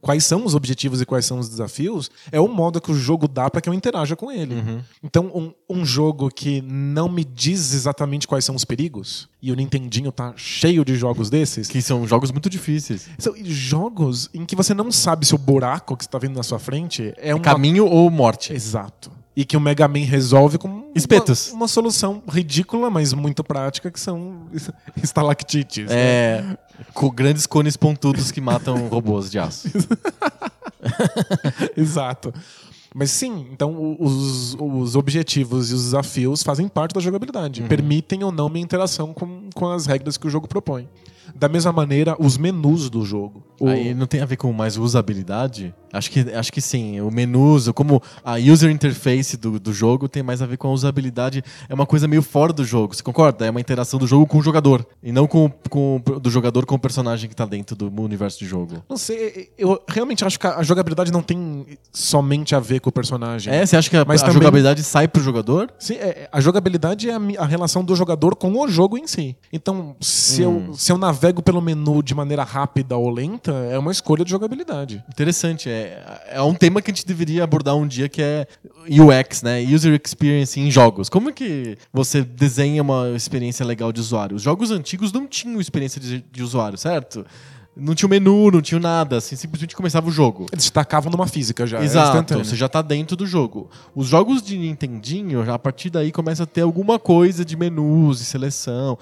quais 0.00 0.24
são 0.24 0.44
os 0.44 0.54
objetivos 0.54 1.00
e 1.00 1.06
quais 1.06 1.24
são 1.26 1.38
os 1.38 1.48
desafios, 1.48 2.10
é 2.30 2.40
o 2.40 2.48
modo 2.48 2.80
que 2.80 2.90
o 2.90 2.94
jogo 2.94 3.26
dá 3.26 3.50
para 3.50 3.60
que 3.60 3.68
eu 3.68 3.74
interaja 3.74 4.14
com 4.16 4.30
ele. 4.30 4.54
Então, 5.02 5.26
um, 5.34 5.52
um 5.80 5.84
jogo 5.84 6.30
que 6.30 6.62
não 6.62 7.08
me 7.08 7.24
diz 7.24 7.74
exatamente 7.74 8.26
quais 8.26 8.44
são 8.44 8.54
os 8.54 8.64
perigos, 8.64 9.28
e 9.42 9.52
o 9.52 9.54
Nintendinho 9.56 10.10
tá 10.12 10.32
cheio 10.36 10.84
de 10.84 10.94
jogos 10.96 11.30
desses, 11.30 11.68
Que 11.68 11.82
são 11.82 12.06
jogos 12.06 12.30
muito 12.30 12.48
difíceis. 12.50 13.08
são 13.18 13.34
jogos 13.44 14.30
em 14.32 14.44
que 14.44 14.56
você 14.56 14.74
não 14.74 14.90
sabe 14.90 15.26
se 15.26 15.34
o 15.34 15.38
buraco 15.38 15.96
que 15.96 16.04
você 16.04 16.10
tá 16.10 16.18
vendo 16.18 16.36
na 16.36 16.42
sua 16.42 16.58
frente 16.58 17.12
é 17.16 17.34
um 17.34 17.40
Caminho 17.40 17.86
ou 17.86 18.10
morte. 18.10 18.52
Exato. 18.52 19.17
E 19.40 19.44
que 19.44 19.56
o 19.56 19.60
Mega 19.60 19.86
Man 19.86 20.00
resolve 20.00 20.58
com 20.58 20.66
uma- 20.66 20.84
Espetos. 20.96 21.52
Uma, 21.52 21.68
solução 21.68 22.20
ridícula, 22.28 22.90
mas 22.90 23.12
muito 23.12 23.44
prática, 23.44 23.88
que 23.88 24.00
são 24.00 24.48
es- 24.52 24.68
estalactites. 25.00 25.86
né? 25.88 25.94
É. 25.96 26.44
Com 26.92 27.08
grandes 27.08 27.46
cones 27.46 27.76
pontudos 27.76 28.32
que 28.32 28.40
matam 28.40 28.88
robôs 28.90 29.30
de 29.30 29.38
aço. 29.38 29.68
Exato. 31.76 32.34
Mas 32.94 33.10
sim, 33.12 33.46
então 33.52 33.96
os, 34.00 34.56
os 34.58 34.96
objetivos 34.96 35.70
e 35.70 35.74
os 35.74 35.84
desafios 35.84 36.42
fazem 36.42 36.66
parte 36.66 36.94
da 36.94 37.00
jogabilidade. 37.00 37.62
Permitem 37.62 38.24
ou 38.24 38.32
não 38.32 38.48
minha 38.48 38.64
interação 38.64 39.12
com, 39.14 39.50
com 39.54 39.70
as 39.70 39.86
regras 39.86 40.16
que 40.16 40.26
o 40.26 40.30
jogo 40.30 40.48
propõe. 40.48 40.88
Da 41.34 41.48
mesma 41.48 41.70
maneira, 41.70 42.16
os 42.18 42.36
menus 42.36 42.90
do 42.90 43.04
jogo. 43.04 43.44
O- 43.60 43.68
Aí 43.68 43.92
não 43.94 44.06
tem 44.06 44.20
a 44.20 44.24
ver 44.26 44.36
com 44.36 44.52
mais 44.52 44.76
usabilidade? 44.76 45.74
Acho 45.92 46.10
que, 46.10 46.20
acho 46.20 46.52
que 46.52 46.60
sim. 46.60 47.00
O 47.00 47.10
menus, 47.10 47.68
como 47.70 48.02
a 48.22 48.34
user 48.36 48.70
interface 48.70 49.36
do, 49.38 49.58
do 49.58 49.72
jogo 49.72 50.06
tem 50.06 50.22
mais 50.22 50.42
a 50.42 50.46
ver 50.46 50.58
com 50.58 50.68
a 50.68 50.70
usabilidade. 50.72 51.42
É 51.68 51.72
uma 51.74 51.86
coisa 51.86 52.06
meio 52.06 52.22
fora 52.22 52.52
do 52.52 52.62
jogo. 52.64 52.94
Você 52.94 53.02
concorda? 53.02 53.46
É 53.46 53.50
uma 53.50 53.60
interação 53.60 53.98
do 53.98 54.06
jogo 54.06 54.26
com 54.26 54.38
o 54.38 54.42
jogador. 54.42 54.86
E 55.02 55.10
não 55.10 55.26
com, 55.26 55.50
com 55.70 56.00
do 56.20 56.30
jogador 56.30 56.66
com 56.66 56.74
o 56.74 56.78
personagem 56.78 57.28
que 57.28 57.34
tá 57.34 57.46
dentro 57.46 57.74
do 57.74 57.86
universo 58.02 58.38
de 58.38 58.44
jogo. 58.46 58.82
Não 58.88 58.98
sei, 58.98 59.50
eu 59.56 59.80
realmente 59.88 60.24
acho 60.24 60.38
que 60.38 60.46
a 60.46 60.62
jogabilidade 60.62 61.10
não 61.10 61.22
tem 61.22 61.66
somente 61.92 62.54
a 62.54 62.60
ver 62.60 62.80
com 62.80 62.90
o 62.90 62.92
personagem. 62.92 63.52
É, 63.52 63.64
você 63.64 63.76
acha 63.76 63.88
que 63.88 63.96
a, 63.96 64.04
Mas 64.04 64.22
a 64.22 64.26
também- 64.26 64.40
jogabilidade 64.42 64.82
sai 64.82 65.08
pro 65.08 65.22
jogador? 65.22 65.70
Sim, 65.78 65.94
é- 65.94 66.28
a 66.30 66.40
jogabilidade 66.40 67.08
é 67.08 67.14
a, 67.14 67.20
a 67.42 67.46
relação 67.46 67.82
do 67.82 67.96
jogador 67.96 68.36
com 68.36 68.52
o 68.52 68.68
jogo 68.68 68.98
em 68.98 69.06
si. 69.06 69.36
Então, 69.52 69.96
se, 70.00 70.44
Hum. 70.44 70.66
eu, 70.68 70.74
se 70.74 70.92
eu 70.92 70.98
navego 70.98 71.42
pelo 71.42 71.62
menu 71.62 72.02
de 72.02 72.14
maneira 72.14 72.44
rápida 72.44 72.96
ou 72.96 73.08
lenta, 73.10 73.47
é 73.52 73.78
uma 73.78 73.92
escolha 73.92 74.24
de 74.24 74.30
jogabilidade. 74.30 75.02
Interessante. 75.08 75.68
É, 75.68 76.28
é 76.30 76.42
um 76.42 76.54
tema 76.54 76.80
que 76.82 76.90
a 76.90 76.94
gente 76.94 77.06
deveria 77.06 77.44
abordar 77.44 77.76
um 77.76 77.86
dia 77.86 78.08
que 78.08 78.22
é 78.22 78.46
UX, 78.88 79.42
né? 79.42 79.60
User 79.62 80.00
Experience 80.02 80.58
em 80.58 80.70
jogos. 80.70 81.08
Como 81.08 81.30
é 81.30 81.32
que 81.32 81.76
você 81.92 82.22
desenha 82.22 82.82
uma 82.82 83.10
experiência 83.14 83.64
legal 83.64 83.92
de 83.92 84.00
usuário? 84.00 84.36
Os 84.36 84.42
jogos 84.42 84.70
antigos 84.70 85.12
não 85.12 85.26
tinham 85.26 85.60
experiência 85.60 86.00
de, 86.00 86.24
de 86.30 86.42
usuário, 86.42 86.78
certo? 86.78 87.24
Não 87.78 87.94
tinha 87.94 88.08
o 88.08 88.10
menu, 88.10 88.50
não 88.50 88.60
tinha 88.60 88.80
nada, 88.80 89.18
assim, 89.18 89.36
simplesmente 89.36 89.76
começava 89.76 90.08
o 90.08 90.10
jogo. 90.10 90.46
Eles 90.50 90.64
destacavam 90.64 91.12
numa 91.12 91.28
física 91.28 91.64
já. 91.64 91.78
é 91.78 91.84
Exato, 91.84 92.34
você 92.38 92.56
já 92.56 92.68
tá 92.68 92.82
dentro 92.82 93.16
do 93.16 93.24
jogo. 93.24 93.70
Os 93.94 94.08
jogos 94.08 94.42
de 94.42 94.58
Nintendinho, 94.58 95.44
já 95.44 95.54
a 95.54 95.58
partir 95.58 95.88
daí 95.88 96.10
começa 96.10 96.42
a 96.42 96.46
ter 96.46 96.62
alguma 96.62 96.98
coisa 96.98 97.44
de 97.44 97.56
menus 97.56 98.20
e 98.20 98.24
seleção. 98.24 98.98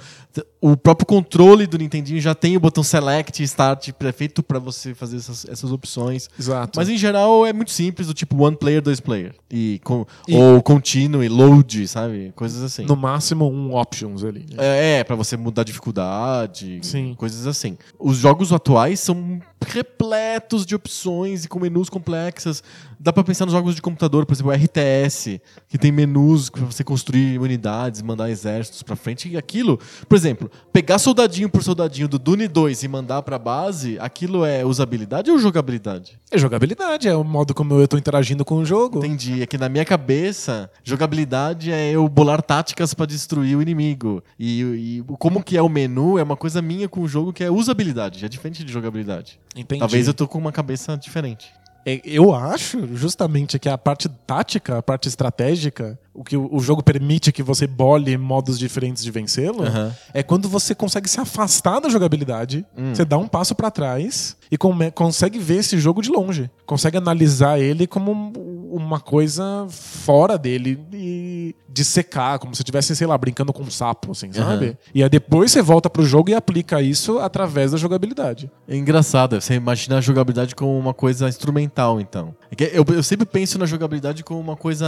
O 0.60 0.76
próprio 0.76 1.06
controle 1.06 1.66
do 1.66 1.78
Nintendinho 1.78 2.20
já 2.20 2.34
tem 2.34 2.56
o 2.56 2.60
botão 2.60 2.82
Select 2.82 3.40
e 3.42 3.44
Start 3.44 3.90
feito 4.14 4.42
para 4.42 4.58
você 4.58 4.94
fazer 4.94 5.16
essas, 5.18 5.44
essas 5.48 5.70
opções. 5.70 6.28
Exato. 6.38 6.78
Mas 6.78 6.88
em 6.88 6.96
geral 6.96 7.46
é 7.46 7.52
muito 7.52 7.70
simples, 7.70 8.06
do 8.08 8.14
tipo 8.14 8.36
one 8.42 8.56
player, 8.56 8.82
dois 8.82 9.00
player. 9.00 9.34
E, 9.50 9.80
com, 9.84 10.04
E- 10.26 10.36
Ou 10.36 10.62
continue, 10.62 11.28
load, 11.28 11.86
sabe? 11.86 12.32
Coisas 12.34 12.62
assim. 12.62 12.84
No 12.84 12.96
máximo, 12.96 13.48
um 13.50 13.74
options 13.74 14.24
ali. 14.24 14.46
É, 14.58 14.98
é 15.00 15.04
para 15.04 15.14
você 15.16 15.36
mudar 15.36 15.62
a 15.62 15.64
dificuldade, 15.64 16.80
Sim. 16.82 17.14
coisas 17.16 17.46
assim. 17.46 17.76
Os 17.98 18.16
jogos 18.18 18.52
atuais 18.52 19.00
são 19.00 19.40
repletos 19.64 20.66
de 20.66 20.74
opções 20.74 21.44
e 21.44 21.48
com 21.48 21.58
menus 21.58 21.88
complexas. 21.88 22.62
Dá 22.98 23.12
pra 23.12 23.24
pensar 23.24 23.44
nos 23.44 23.52
jogos 23.52 23.74
de 23.74 23.82
computador, 23.82 24.24
por 24.24 24.34
exemplo, 24.34 24.52
o 24.52 24.54
RTS, 24.54 25.40
que 25.68 25.78
tem 25.78 25.92
menus 25.92 26.48
pra 26.50 26.64
você 26.64 26.82
construir 26.82 27.38
unidades, 27.38 28.02
mandar 28.02 28.30
exércitos 28.30 28.82
pra 28.82 28.96
frente. 28.96 29.28
E 29.28 29.36
aquilo, 29.36 29.78
por 30.08 30.16
exemplo, 30.16 30.50
pegar 30.72 30.98
soldadinho 30.98 31.48
por 31.48 31.62
soldadinho 31.62 32.08
do 32.08 32.18
Dune 32.18 32.48
2 32.48 32.82
e 32.82 32.88
mandar 32.88 33.22
pra 33.22 33.38
base, 33.38 33.98
aquilo 34.00 34.44
é 34.44 34.64
usabilidade 34.64 35.30
ou 35.30 35.38
jogabilidade? 35.38 36.18
É 36.30 36.38
jogabilidade, 36.38 37.08
é 37.08 37.14
o 37.14 37.24
modo 37.24 37.54
como 37.54 37.74
eu 37.74 37.86
tô 37.86 37.96
interagindo 37.96 38.44
com 38.44 38.56
o 38.56 38.64
jogo. 38.64 38.98
Entendi. 38.98 39.42
É 39.42 39.46
que 39.46 39.58
na 39.58 39.68
minha 39.68 39.84
cabeça, 39.84 40.70
jogabilidade 40.82 41.70
é 41.70 41.90
eu 41.90 42.08
bolar 42.08 42.42
táticas 42.42 42.94
pra 42.94 43.06
destruir 43.06 43.56
o 43.56 43.62
inimigo. 43.62 44.22
E, 44.38 44.62
e 44.62 45.04
como 45.18 45.42
que 45.42 45.56
é 45.56 45.62
o 45.62 45.68
menu 45.68 46.18
é 46.18 46.22
uma 46.22 46.36
coisa 46.36 46.62
minha 46.62 46.88
com 46.88 47.00
o 47.00 47.08
jogo 47.08 47.32
que 47.32 47.44
é 47.44 47.50
usabilidade, 47.50 48.24
é 48.24 48.28
diferente 48.28 48.64
de 48.64 48.72
jogabilidade. 48.72 49.38
Entendi. 49.56 49.80
Talvez 49.80 50.06
eu 50.06 50.14
tô 50.14 50.28
com 50.28 50.38
uma 50.38 50.52
cabeça 50.52 50.96
diferente. 50.96 51.52
É, 51.84 52.00
Eu 52.04 52.34
acho 52.34 52.96
justamente 52.96 53.58
que 53.58 53.68
a 53.68 53.78
parte 53.78 54.08
tática, 54.08 54.78
a 54.78 54.82
parte 54.82 55.08
estratégica, 55.08 55.98
o 56.16 56.24
que 56.24 56.36
o 56.36 56.58
jogo 56.60 56.82
permite 56.82 57.30
que 57.30 57.42
você 57.42 57.66
bole 57.66 58.16
modos 58.16 58.58
diferentes 58.58 59.02
de 59.04 59.10
vencê-lo, 59.10 59.64
Aham. 59.64 59.94
é 60.14 60.22
quando 60.22 60.48
você 60.48 60.74
consegue 60.74 61.08
se 61.08 61.20
afastar 61.20 61.80
da 61.80 61.88
jogabilidade, 61.88 62.64
Hum. 62.76 62.94
você 62.94 63.04
dá 63.04 63.18
um 63.18 63.28
passo 63.28 63.54
pra 63.54 63.70
trás 63.70 64.36
e 64.50 64.56
consegue 64.92 65.38
ver 65.38 65.56
esse 65.58 65.78
jogo 65.78 66.00
de 66.00 66.10
longe. 66.10 66.50
Consegue 66.64 66.96
analisar 66.96 67.58
ele 67.60 67.86
como 67.86 68.12
um- 68.12 68.56
uma 68.76 68.98
coisa 69.00 69.66
fora 69.70 70.36
dele 70.38 70.78
e 70.92 71.54
dissecar, 71.68 72.38
como 72.38 72.54
se 72.54 72.62
estivesse, 72.62 72.94
sei 72.96 73.06
lá, 73.06 73.16
brincando 73.16 73.52
com 73.52 73.62
um 73.62 73.70
sapo, 73.70 74.12
assim, 74.12 74.32
sabe? 74.32 74.66
Aham. 74.66 74.76
E 74.94 75.02
aí 75.02 75.08
depois 75.08 75.50
você 75.52 75.62
volta 75.62 75.88
pro 75.90 76.04
jogo 76.04 76.30
e 76.30 76.34
aplica 76.34 76.80
isso 76.82 77.18
através 77.18 77.72
da 77.72 77.76
jogabilidade. 77.78 78.50
É 78.68 78.76
engraçado, 78.76 79.40
você 79.40 79.54
imagina 79.54 79.98
a 79.98 80.00
jogabilidade 80.00 80.54
como 80.54 80.78
uma 80.78 80.94
coisa 80.94 81.28
instrumental, 81.28 82.00
então. 82.00 82.34
É 82.58 82.76
Eu, 82.78 82.84
eu 82.88 83.02
sempre 83.02 83.26
penso 83.26 83.58
na 83.58 83.66
jogabilidade 83.66 84.24
como 84.24 84.40
uma 84.40 84.56
coisa 84.56 84.86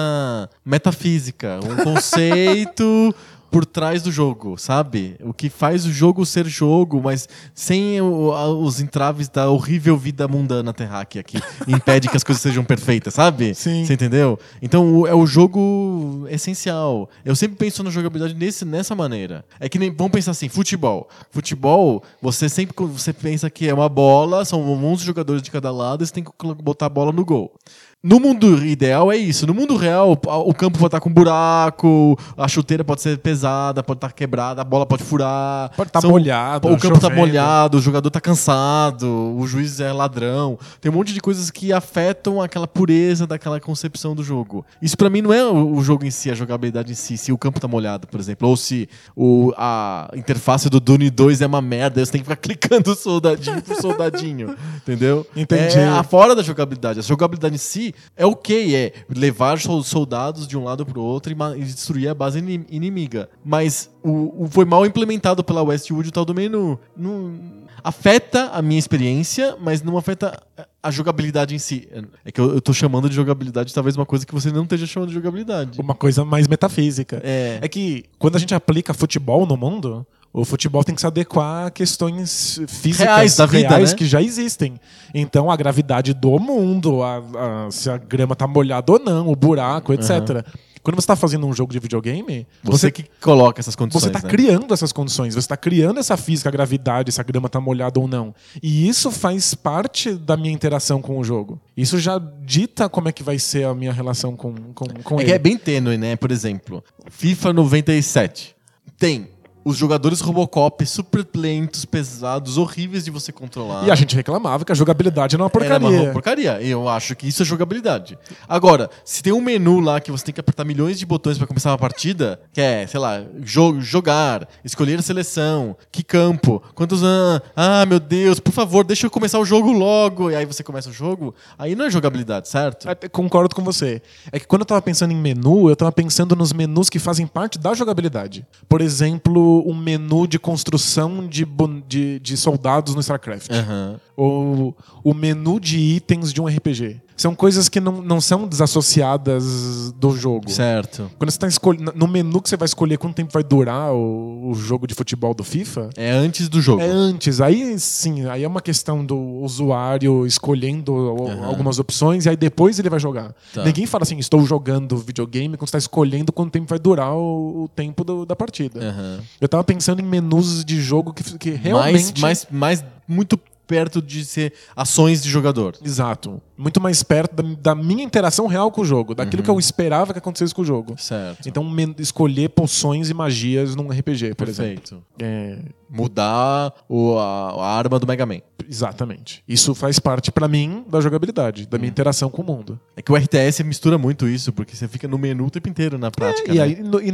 metafísica, 0.65 1.18
um 1.65 1.77
conceito 1.85 3.15
por 3.51 3.65
trás 3.65 4.03
do 4.03 4.13
jogo, 4.13 4.59
sabe? 4.59 5.17
O 5.25 5.33
que 5.33 5.49
faz 5.49 5.87
o 5.87 5.91
jogo 5.91 6.27
ser 6.27 6.45
jogo, 6.47 7.01
mas 7.03 7.27
sem 7.55 7.99
o- 7.99 8.31
a- 8.33 8.47
os 8.55 8.79
entraves 8.79 9.27
da 9.27 9.49
horrível 9.49 9.97
vida 9.97 10.29
mundana 10.29 10.71
terráquea 10.75 11.23
que 11.23 11.39
impede 11.67 12.11
que 12.11 12.17
as 12.19 12.23
coisas 12.23 12.43
sejam 12.43 12.63
perfeitas, 12.63 13.15
sabe? 13.15 13.55
Sim. 13.55 13.87
Você 13.87 13.95
entendeu? 13.95 14.39
Então 14.61 14.95
o- 15.01 15.07
é 15.07 15.15
o 15.15 15.27
jogo 15.27 16.27
essencial. 16.29 17.09
Eu 17.25 17.35
sempre 17.35 17.57
penso 17.57 17.83
na 17.83 17.89
jogabilidade 17.89 18.35
nesse, 18.39 18.67
nessa 18.67 18.95
maneira. 18.95 19.43
É 19.59 19.67
que 19.67 19.79
nem 19.79 19.91
vamos 19.91 20.13
pensar 20.13 20.33
assim, 20.33 20.51
futebol. 20.51 21.09
Futebol, 21.31 22.03
você 22.21 22.51
sempre 22.51 22.75
você 22.87 23.15
pensa 23.15 23.49
que 23.49 23.67
é 23.67 23.73
uma 23.73 23.89
bola, 23.89 24.45
são 24.45 24.61
11 24.61 25.03
jogadores 25.07 25.41
de 25.41 25.51
cada 25.51 25.71
lado, 25.73 26.05
e 26.05 26.07
você 26.07 26.13
tem 26.13 26.23
que 26.23 26.31
botar 26.63 26.85
a 26.85 26.91
bola 26.91 27.13
no 27.13 27.25
gol. 27.25 27.55
No 28.01 28.21
mundo 28.21 28.65
ideal 28.65 29.11
é 29.11 29.17
isso. 29.17 29.45
No 29.45 29.53
mundo 29.53 29.75
real, 29.77 30.13
o 30.13 30.55
campo 30.55 30.79
pode 30.79 30.87
estar 30.87 31.01
com 31.01 31.13
buraco, 31.13 32.17
a 32.37 32.47
chuteira 32.47 32.85
pode 32.85 33.03
ser 33.03 33.19
pesada, 33.19 33.83
pode 33.83 33.97
estar 33.99 34.13
quebrada, 34.13 34.63
a 34.63 34.65
bola 34.65 34.87
pode 34.87 35.03
furar. 35.03 35.73
Pode 35.77 35.89
estar 35.89 36.01
São- 36.01 36.11
molhado, 36.11 36.69
O 36.69 36.79
campo 36.79 36.95
tá 36.95 37.09
chovendo. 37.09 37.19
molhado, 37.19 37.77
o 37.77 37.81
jogador 37.81 38.09
tá 38.09 38.21
cansado, 38.21 39.35
o 39.37 39.45
juiz 39.49 39.81
é 39.81 39.93
ladrão. 39.93 40.57
Tem 40.81 40.93
um 40.93 40.95
monte 40.95 41.13
de 41.13 41.21
coisas 41.21 41.51
que 41.51 41.73
afetam 41.73 42.41
aquela 42.41 42.69
pureza 42.69 43.27
daquela 43.27 43.59
concepção 43.59 44.15
do 44.15 44.23
jogo. 44.23 44.65
Isso 44.81 44.97
pra 44.97 45.11
mim 45.11 45.21
não 45.21 45.33
é 45.33 45.45
o, 45.45 45.81
jogo 45.83 46.05
em 46.07 46.11
si, 46.13 46.31
a 46.31 46.35
jogabilidade 46.35 46.93
em 46.93 46.95
si, 46.95 47.17
se 47.17 47.33
o 47.33 47.37
campo 47.39 47.59
tá 47.59 47.67
molhado, 47.67 48.07
por 48.07 48.21
exemplo, 48.21 48.49
ou 48.49 48.57
se 48.57 48.89
o, 49.17 49.53
a 49.59 50.09
interface 50.15 50.71
do 50.71 50.79
Dune 50.79 51.11
2 51.11 51.41
é 51.43 51.47
uma 51.49 51.61
merda, 51.61 52.05
você 52.07 52.13
tem 52.13 52.21
que 52.23 52.29
ficar 52.31 52.37
clicando 52.41 52.95
soldadinho 52.95 53.61
por 53.61 53.75
soldadinho, 53.75 54.55
entendeu? 54.77 55.27
Entendi. 55.35 55.79
É 55.81 55.89
a 55.89 56.05
fora 56.05 56.37
da 56.37 56.45
jogabilidade. 56.45 57.01
A 57.01 57.03
jogabilidade 57.03 57.57
em 57.57 57.59
si 57.59 57.88
é 58.17 58.25
ok, 58.27 58.75
é 58.75 58.93
levar 59.09 59.59
sol- 59.59 59.83
soldados 59.83 60.47
de 60.47 60.57
um 60.57 60.65
lado 60.65 60.85
pro 60.87 61.01
outro 61.01 61.33
e, 61.33 61.37
e 61.61 61.65
destruir 61.65 62.09
a 62.09 62.15
base 62.15 62.39
ini- 62.39 62.67
inimiga. 62.71 63.29
Mas 63.45 63.91
o, 64.03 64.45
o- 64.45 64.49
foi 64.51 64.65
mal 64.65 64.85
implementado 64.87 65.43
pela 65.45 65.63
Westwood 65.63 66.09
o 66.09 66.13
tal 66.13 66.25
do 66.25 66.35
menu. 66.35 66.79
Não, 66.97 67.35
afeta 67.83 68.51
a 68.53 68.61
minha 68.63 68.79
experiência, 68.79 69.57
mas 69.61 69.83
não 69.83 69.97
afeta 69.97 70.41
a- 70.57 70.67
a 70.83 70.91
jogabilidade 70.91 71.55
em 71.55 71.59
si. 71.59 71.89
É 72.25 72.31
que 72.33 72.41
eu, 72.41 72.55
eu 72.55 72.61
tô 72.61 72.73
chamando 72.73 73.09
de 73.09 73.15
jogabilidade 73.15 73.73
talvez 73.75 73.97
uma 73.97 74.07
coisa 74.07 74.25
que 74.27 74.33
você 74.35 74.51
não 74.51 74.63
esteja 74.63 74.87
chamando 74.87 75.09
de 75.09 75.15
jogabilidade. 75.15 75.81
Uma 75.81 75.95
coisa 75.95 76.25
mais 76.25 76.47
metafísica. 76.49 77.21
É. 77.25 77.59
É 77.63 77.69
que 77.69 78.05
quando 78.19 78.37
a 78.37 78.39
gente 78.39 78.55
aplica 78.55 78.93
futebol 78.95 79.47
no 79.47 79.57
mundo, 79.57 80.07
o 80.33 80.45
futebol 80.45 80.85
tem 80.85 80.95
que 80.95 81.01
se 81.01 81.07
adequar 81.07 81.67
a 81.67 81.71
questões 81.71 82.61
físicas 82.69 83.07
Reais 83.07 83.37
da 83.37 83.47
vida, 83.47 83.69
reais 83.69 83.91
né? 83.93 83.97
que 83.97 84.05
já 84.07 84.23
existem. 84.23 84.79
Então 85.15 85.51
a 85.51 85.57
gravidade 85.57 86.13
do 86.15 86.39
mundo, 86.39 87.03
a- 87.03 87.19
a- 87.67 87.71
se 87.71 87.89
a 87.91 87.97
grama 87.97 88.37
tá 88.37 88.47
molhada 88.47 88.93
ou 88.93 88.99
não, 88.99 89.29
o 89.29 89.35
buraco, 89.37 89.93
etc. 89.93 90.45
Quando 90.81 90.95
você 90.95 91.01
está 91.01 91.17
fazendo 91.17 91.45
um 91.47 91.53
jogo 91.53 91.73
de 91.73 91.79
videogame, 91.81 92.47
Você, 92.63 92.79
você 92.87 92.91
que 92.93 93.05
coloca 93.21 93.61
essas 93.61 93.75
condições. 93.75 94.03
você 94.05 94.09
está 94.09 94.21
né? 94.23 94.29
criando 94.29 94.73
essas 94.73 94.93
condições, 94.93 95.35
você 95.35 95.41
está 95.41 95.57
criando 95.57 95.99
essa 95.99 96.17
física, 96.17 96.49
a 96.49 96.53
gravidade, 96.53 97.11
se 97.13 97.21
a 97.21 97.25
grama 97.25 97.47
está 97.47 97.61
molhada 97.61 97.99
ou 98.01 98.07
não. 98.09 98.35
E 98.63 98.89
isso 98.89 99.11
faz 99.11 99.55
parte 99.55 100.13
da 100.15 100.37
minha 100.37 100.53
interação 100.53 101.03
com 101.03 101.19
o 101.19 101.25
jogo. 101.25 101.61
Isso 101.77 101.99
já 101.99 102.19
dita 102.43 102.89
como 102.89 103.09
é 103.09 103.13
que 103.13 103.23
vai 103.23 103.39
ser 103.39 103.65
a 103.67 103.75
minha 103.75 103.93
relação 103.93 104.35
com, 104.37 104.55
com, 104.75 104.87
com 105.03 105.17
É 105.17 105.19
ele. 105.19 105.25
que 105.27 105.33
é 105.33 105.39
bem 105.39 105.59
tênue, 105.59 105.99
né? 105.99 106.17
Por 106.17 106.31
exemplo, 106.31 106.83
FIFA 107.11 107.53
97 107.53 108.55
tem 108.97 109.29
os 109.69 109.77
jogadores 109.77 110.21
Robocop 110.21 110.85
super 110.87 111.27
lentos, 111.35 111.85
pesados, 111.85 112.57
horríveis 112.57 113.05
de 113.05 113.11
você 113.11 113.31
controlar. 113.33 113.87
E 113.87 113.91
a 113.91 113.95
gente 113.95 114.15
reclamava 114.17 114.65
que 114.65 114.73
a 114.73 114.75
jogabilidade 114.75 115.35
era 115.37 115.43
uma 115.43 115.47
Era 115.49 115.79
porcaria. 115.79 116.03
uma 116.03 116.13
porcaria. 116.13 116.63
Eu 116.63 116.89
acho 116.89 117.15
que 117.15 117.27
isso 117.29 117.43
é 117.43 117.45
jogabilidade. 117.45 118.19
Agora, 118.49 118.89
se 119.05 119.23
tem 119.23 119.33
um 119.33 119.41
menu 119.41 119.81
lá 119.81 120.01
que 120.01 120.11
você 120.11 120.25
tem 120.25 120.35
que 120.35 120.41
apertar 120.41 120.65
milhões 120.65 120.99
de 120.99 121.05
botões 121.07 121.37
pra 121.39 121.47
começar 121.47 121.71
uma 121.71 121.79
partida, 121.79 122.41
que 122.53 122.61
é, 122.61 122.87
sei 122.87 122.99
lá, 123.01 123.23
jo- 123.41 123.81
jogar, 123.81 124.49
escolher 124.65 124.99
a 124.99 125.03
seleção, 125.03 125.77
que 125.93 126.03
campo, 126.03 126.63
quantos. 126.75 127.03
Ah, 127.05 127.43
ah, 127.55 127.87
meu 127.87 128.01
Deus, 128.01 128.41
por 128.41 128.53
favor, 128.53 128.85
deixa 128.85 129.07
eu 129.07 129.11
começar 129.11 129.39
o 129.39 129.45
jogo 129.45 129.71
logo. 129.73 130.31
E 130.31 130.37
aí 130.37 130.47
você 130.47 130.63
começa 130.63 130.89
o 130.89 130.93
jogo, 130.93 131.35
aí 131.59 131.75
não 131.75 131.85
é 131.87 131.91
jogabilidade, 131.91 132.49
certo? 132.49 132.89
É, 132.89 132.95
Concordo 133.09 133.55
com 133.55 133.63
você. 133.63 134.01
É 134.33 134.39
que 134.39 134.47
quando 134.47 134.63
eu 134.63 134.67
tava 134.67 134.81
pensando 134.83 135.13
em 135.13 135.17
menu, 135.17 135.69
eu 135.69 135.77
tava 135.77 135.93
pensando 135.93 136.35
nos 136.35 136.53
menus 136.53 136.89
que 136.89 136.99
fazem 136.99 137.27
parte 137.27 137.59
da 137.59 137.75
jogabilidade. 137.75 138.47
Por 138.69 138.81
exemplo, 138.81 139.58
um 139.67 139.75
menu 139.75 140.27
de 140.27 140.39
construção 140.39 141.27
de, 141.27 141.47
de, 141.87 142.19
de 142.21 142.37
soldados 142.37 142.95
no 142.95 143.01
StarCraft. 143.01 143.51
Aham. 143.51 144.01
Ou 144.17 144.77
o 145.03 145.15
menu 145.15 145.61
de 145.61 145.79
itens 145.79 146.33
de 146.33 146.41
um 146.41 146.47
RPG. 146.47 147.01
São 147.19 147.35
coisas 147.35 147.69
que 147.69 147.81
não, 147.81 148.01
não 148.01 148.21
são 148.21 148.47
desassociadas 148.47 149.93
do 149.93 150.17
jogo. 150.17 150.49
Certo. 150.51 151.11
Quando 151.19 151.31
você 151.31 151.39
tá 151.39 151.49
escolhendo. 151.49 151.93
No 151.95 152.07
menu 152.07 152.41
que 152.41 152.49
você 152.49 152.57
vai 152.57 152.67
escolher 152.67 152.97
quanto 152.97 153.15
tempo 153.17 153.33
vai 153.33 153.43
durar 153.43 153.93
o, 153.93 154.51
o 154.51 154.55
jogo 154.55 154.87
de 154.87 154.95
futebol 154.95 155.35
do 155.35 155.43
FIFA. 155.45 155.91
É 155.97 156.11
antes 156.11 156.49
do 156.49 156.61
jogo. 156.63 156.81
É 156.81 156.87
antes, 156.89 157.41
aí 157.41 157.79
sim, 157.79 158.27
aí 158.27 158.45
é 158.45 158.49
uma 158.49 158.61
questão 158.61 159.05
do 159.05 159.17
usuário 159.19 160.27
escolhendo 160.27 160.95
Aham. 161.27 161.45
algumas 161.47 161.79
opções 161.79 162.25
e 162.27 162.29
aí 162.29 162.37
depois 162.37 162.79
ele 162.79 162.89
vai 162.89 163.01
jogar. 163.01 163.35
Tá. 163.53 163.65
Ninguém 163.65 163.85
fala 163.87 164.05
assim, 164.05 164.19
estou 164.19 164.45
jogando 164.47 164.97
videogame 164.97 165.57
quando 165.57 165.69
você 165.69 165.77
está 165.77 165.79
escolhendo 165.79 166.33
quanto 166.33 166.53
tempo 166.53 166.67
vai 166.69 166.79
durar 166.79 167.13
o, 167.15 167.65
o 167.65 167.69
tempo 167.69 168.05
do- 168.05 168.25
da 168.25 168.37
partida. 168.37 168.81
Aham. 168.81 169.21
Eu 169.41 169.49
tava 169.49 169.65
pensando 169.65 170.01
em 170.01 170.05
menus 170.05 170.65
de 170.65 170.81
jogo 170.81 171.13
que, 171.13 171.25
que 171.37 171.51
Mais, 171.51 171.63
realmente. 171.63 172.21
mais, 172.21 172.47
mais 172.51 172.85
muito 173.07 173.39
perto 173.67 174.01
de 174.01 174.25
ser 174.25 174.53
ações 174.75 175.23
de 175.23 175.29
jogador. 175.29 175.77
Exato. 175.85 176.41
Muito 176.59 176.81
mais 176.81 177.03
perto 177.03 177.41
da, 177.41 177.73
da 177.73 177.75
minha 177.75 178.03
interação 178.03 178.47
real 178.49 178.71
com 178.73 178.81
o 178.81 178.85
jogo, 178.85 179.15
daquilo 179.15 179.41
Uhum. 179.41 179.45
que 179.45 179.51
eu 179.51 179.59
esperava 179.59 180.13
que 180.13 180.19
acontecesse 180.19 180.55
com 180.55 180.63
o 180.63 180.65
jogo. 180.65 180.95
Certo. 180.99 181.49
Então, 181.49 181.65
escolher 181.99 182.49
poções 182.51 183.09
e 183.09 183.15
magias 183.15 183.77
num 183.77 183.89
RPG, 183.89 184.35
por 184.35 184.49
exemplo. 184.49 184.75
Perfeito. 184.83 185.03
É, 185.21 185.59
Mudar 185.91 186.75
o, 186.89 187.17
a, 187.19 187.51
a 187.65 187.77
arma 187.79 187.99
do 187.99 188.07
Mega 188.07 188.27
Man. 188.27 188.41
exatamente. 188.69 189.43
Isso 189.49 189.75
faz 189.75 189.99
parte, 189.99 190.31
pra 190.31 190.47
mim, 190.47 190.85
da 190.89 191.01
jogabilidade, 191.01 191.67
da 191.67 191.79
minha 191.79 191.89
interação 191.89 192.29
com 192.31 192.43
o 192.43 192.45
mundo. 192.45 192.79
É 192.97 193.01
que 193.01 193.11
o 193.11 193.17
RTS 193.17 193.63
mistura 193.65 193.97
muito 193.97 194.29
isso, 194.29 194.53
porque 194.53 194.77
você 194.77 194.87
fica 194.87 195.09
no 195.09 195.17
menu 195.19 195.47
o 195.47 195.51
tempo 195.51 195.69
inteiro 195.69 195.97
na 195.99 196.11
prática. 196.11 196.53
e 196.53 196.57
né? 196.57 196.63
aí 196.63 196.83
no- 196.83 197.01
e 197.01 197.11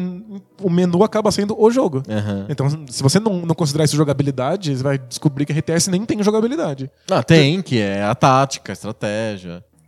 o 0.61 0.69
menu 0.69 1.05
acaba 1.05 1.31
sendo 1.31 1.55
o 1.61 1.71
jogo. 1.71 2.03
Aham. 2.09 2.47
Então, 2.49 2.69
se 2.89 3.03
você 3.03 3.21
não, 3.21 3.47
não 3.47 3.55
considerar 3.55 3.85
isso 3.85 3.97
jogabilidade, 3.97 4.77
você 4.77 4.83
vai 4.83 4.99
descobrir 4.99 5.47
que 5.47 5.53
RTS 5.53 5.89
nem 5.91 6.05
tem 6.05 6.21
jogabilidade. 6.23 6.91
Ah, 7.11 7.23
tem, 7.23 7.63
que 7.63 7.79
é 7.81 8.03
a 8.03 8.15
tática, 8.15 8.73
a 8.73 8.75
estratégia. 8.75 9.34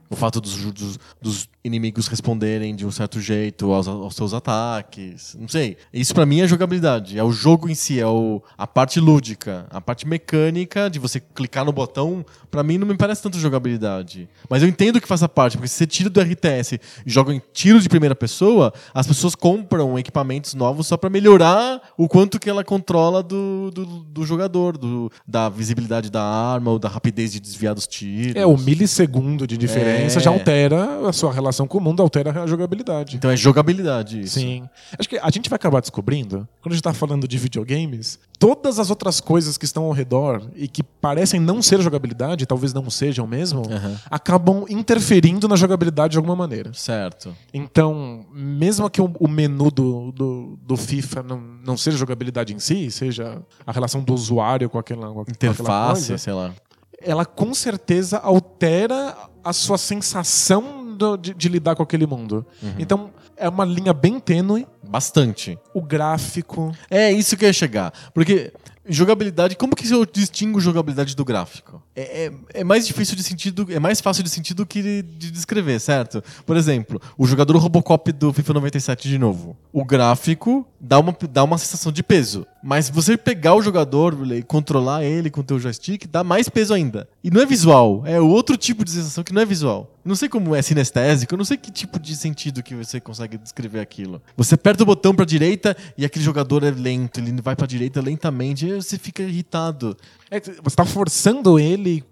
O 0.09 0.17
fato 0.17 0.41
dos, 0.41 0.73
dos, 0.73 0.99
dos 1.21 1.49
inimigos 1.67 2.07
responderem 2.09 2.75
de 2.75 2.87
um 2.87 2.91
certo 2.91 3.21
jeito 3.21 3.73
aos, 3.73 3.89
aos 3.89 4.15
seus 4.15 4.33
ataques. 4.33 5.37
Não 5.39 5.49
sei. 5.49 5.77
Isso 5.93 6.15
pra 6.15 6.25
mim 6.27 6.41
é 6.41 6.49
jogabilidade. 6.49 7.19
É 7.19 7.25
o 7.25 7.33
jogo 7.33 7.69
em 7.69 7.75
si, 7.75 7.99
é 8.01 8.07
o, 8.07 8.43
a 8.57 8.67
parte 8.67 9.01
lúdica. 9.01 9.67
A 9.71 9.81
parte 9.81 10.07
mecânica 10.07 10.89
de 10.91 10.99
você 10.99 11.21
clicar 11.21 11.65
no 11.65 11.73
botão, 11.73 12.25
pra 12.51 12.63
mim 12.63 12.79
não 12.79 12.87
me 12.87 12.97
parece 12.97 13.23
tanto 13.23 13.39
jogabilidade. 13.39 14.29
Mas 14.49 14.63
eu 14.63 14.69
entendo 14.69 15.01
que 15.01 15.09
faça 15.09 15.29
parte, 15.29 15.57
porque 15.57 15.69
se 15.69 15.75
você 15.75 15.87
tira 15.87 16.11
do 16.11 16.21
RTS 16.21 16.75
e 16.75 16.81
joga 17.11 17.33
em 17.33 17.41
tiro 17.53 17.81
de 17.81 17.89
primeira 17.89 18.15
pessoa, 18.15 18.73
as 18.95 19.07
pessoas 19.07 19.35
compram 19.35 19.99
equipamentos 19.99 20.55
novos 20.55 20.87
só 20.87 20.97
pra 20.97 21.09
melhorar 21.11 21.81
o 21.97 22.09
quanto 22.09 22.39
que 22.39 22.49
ela 22.51 22.63
controla 22.65 23.23
do, 23.23 23.71
do, 23.71 23.85
do 23.87 24.25
jogador, 24.25 24.77
do, 24.77 25.11
da 25.27 25.49
visibilidade 25.49 26.11
da 26.11 26.23
arma 26.23 26.71
ou 26.71 26.79
da 26.79 26.89
rapidez 26.89 27.33
de 27.33 27.41
desviar 27.41 27.75
dos 27.75 27.87
tiros. 27.87 28.37
É, 28.37 28.45
o 28.47 28.57
milissegundo 28.57 29.47
de 29.47 29.57
diferença 29.57 30.19
É. 30.19 30.23
já 30.23 30.31
altera 30.31 31.09
a 31.09 31.13
sua 31.13 31.33
relação 31.33 31.56
com 31.65 31.79
o 31.79 31.81
mundo, 31.81 32.03
altera 32.03 32.43
a 32.43 32.47
jogabilidade. 32.49 33.15
Então 33.17 33.31
é 33.31 33.37
jogabilidade 33.37 34.23
isso. 34.23 34.41
Sim. 34.41 34.69
Acho 34.99 35.09
que 35.09 35.17
a 35.17 35.31
gente 35.31 35.49
vai 35.49 35.55
acabar 35.57 35.81
descobrindo, 35.81 36.49
quando 36.61 36.73
a 36.73 36.75
gente 36.75 36.83
tá 36.83 36.93
falando 36.93 37.29
de 37.29 37.39
videogames, 37.39 38.19
todas 38.37 38.81
as 38.81 38.91
outras 38.91 39.21
coisas 39.21 39.57
que 39.57 39.65
estão 39.65 39.85
ao 39.85 39.93
redor 39.93 40.43
e 40.57 40.67
que 40.67 40.83
parecem 40.83 41.39
não 41.39 41.63
ser 41.63 41.81
jogabilidade, 41.81 42.45
talvez 42.47 42.75
não 42.75 42.91
sejam 42.91 43.29
mesmo, 43.29 43.63
Aham. 43.71 43.97
acabam 44.11 44.65
interferindo 44.69 45.47
na 45.47 45.55
jogabilidade 45.55 46.13
de 46.13 46.17
alguma 46.17 46.35
maneira. 46.35 46.73
Certo. 46.75 47.33
Então, 47.55 48.27
mesmo 48.33 48.91
que 48.91 49.01
o, 49.01 49.13
o 49.21 49.29
menu 49.29 49.71
do, 49.71 50.11
do, 50.11 50.59
do 50.67 50.77
FIFA 50.77 51.23
não, 51.23 51.41
não 51.65 51.77
seja 51.77 51.97
jogabilidade 51.97 52.53
em 52.53 52.59
si, 52.59 52.91
seja 52.91 53.41
a 53.65 53.71
relação 53.71 54.03
do 54.03 54.13
usuário 54.15 54.69
com 54.69 54.79
aquela, 54.79 55.13
com 55.13 55.21
aquela 55.21 55.35
Interface, 55.37 56.09
coisa, 56.09 56.19
sei 56.19 56.33
lá. 56.33 56.53
ela 57.01 57.25
com 57.25 57.53
certeza 57.55 58.19
altera 58.19 59.15
a 59.45 59.53
sua 59.53 59.79
sensação 59.79 60.86
do- 60.97 61.17
de, 61.17 61.35
de 61.35 61.49
lidar 61.49 61.77
com 61.77 61.83
aquele 61.83 62.07
mundo. 62.07 62.45
Então, 62.79 63.11
é 63.37 63.49
uma 63.49 63.65
linha 63.65 63.93
bem 63.93 64.19
tênue. 64.19 64.67
Bastante. 64.83 65.59
O 65.75 65.83
gráfico. 65.83 66.75
É 66.91 67.13
isso 67.13 67.37
que 67.37 67.45
eu 67.45 67.49
ia 67.49 67.53
chegar. 67.53 67.93
Porque 68.15 68.53
jogabilidade, 68.89 69.57
como 69.57 69.75
que 69.75 69.91
eu 69.91 70.07
distingo 70.07 70.61
jogabilidade 70.61 71.15
do 71.17 71.25
gráfico? 71.25 71.83
É, 71.95 72.27
é- 72.27 72.33
é 72.61 72.65
mais 72.65 72.87
difícil 72.87 73.17
de 73.17 73.23
sentido, 73.23 73.67
é 73.71 73.79
mais 73.81 74.01
fácil 74.01 74.23
de 74.23 74.31
sentido 74.31 74.65
que 74.65 74.81
de, 74.83 75.03
de 75.03 75.31
descrever, 75.33 75.81
certo? 75.81 76.23
Por 76.45 76.57
exemplo, 76.57 77.01
o 77.19 77.27
jogador 77.27 77.57
Robocop 77.59 78.13
do 78.13 78.33
FIFA 78.33 78.55
97 78.55 79.09
de 79.09 79.19
novo. 79.19 79.57
O 79.73 79.85
gráfico 79.85 80.67
dá 80.81 80.99
uma, 81.01 81.17
dá 81.31 81.43
uma 81.43 81.59
sensação 81.59 81.91
de 81.91 82.03
peso. 82.03 82.47
Mas 82.69 82.91
você 82.91 83.17
pegar 83.17 83.55
o 83.55 83.63
jogador 83.63 84.17
e 84.35 84.43
controlar 84.43 85.05
ele 85.05 85.31
com 85.31 85.41
o 85.41 85.45
teu 85.45 85.57
joystick, 85.57 86.05
dá 86.09 86.25
mais 86.25 86.49
peso 86.49 86.75
ainda. 86.75 87.09
E 87.23 87.31
não 87.31 87.41
é 87.41 87.47
visual, 87.47 88.03
é 88.05 88.21
outro 88.21 88.57
tipo 88.57 88.85
de 88.85 88.91
sensação 88.91 89.23
que 89.23 89.33
não 89.33 89.41
é 89.41 89.45
visual. 89.45 89.95
Não 90.05 90.17
sei 90.17 90.29
como 90.29 90.53
é 90.53 90.61
sinestésico, 90.61 91.33
eu 91.33 91.39
não 91.39 91.45
sei 91.45 91.57
que 91.57 91.71
tipo 91.71 91.97
de 92.01 92.17
sentido 92.17 92.65
que 92.65 92.75
você 92.75 92.99
consegue 92.99 93.39
descrever 93.39 93.79
aquilo. 93.79 94.21
Você 94.37 94.57
aperta 94.57 94.83
o 94.83 94.87
botão 94.87 95.15
pra 95.15 95.25
direita 95.25 95.77
e 95.97 96.05
aquele 96.05 96.25
jogador 96.25 96.65
é 96.65 96.73
lento, 96.73 97.21
ele 97.21 97.41
vai 97.41 97.55
pra 97.55 97.69
direita 97.69 98.01
lentamente, 98.01 98.65
aí 98.65 98.83
você 98.83 98.99
fica 98.99 99.23
irritado. 99.23 99.97
É, 100.29 100.41
você 100.41 100.75
tá 100.75 100.85
forçando 100.85 101.61
ele 101.61 102.03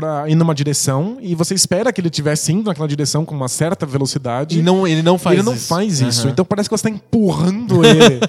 pra 0.00 0.28
ir 0.28 0.36
numa 0.36 0.54
direção 0.54 1.18
e 1.20 1.34
você 1.34 1.54
espera 1.54 1.92
que 1.92 2.00
ele 2.00 2.06
estivesse 2.08 2.52
indo 2.52 2.66
naquela 2.68 2.86
direção 2.86 3.24
com 3.24 3.34
uma 3.34 3.48
certa 3.48 3.84
velocidade. 3.84 4.58
E 4.58 4.62
não, 4.62 4.86
ele 4.86 5.02
não 5.02 5.18
faz 5.18 5.38
ele 5.38 5.44
não 5.44 5.54
isso. 5.54 5.66
faz 5.66 6.00
isso. 6.00 6.22
Aham. 6.22 6.30
Então 6.30 6.44
parece 6.44 6.68
que 6.68 6.76
você 6.76 6.84
tá 6.84 6.90
empurrando 6.90 7.82
ele. 7.84 8.20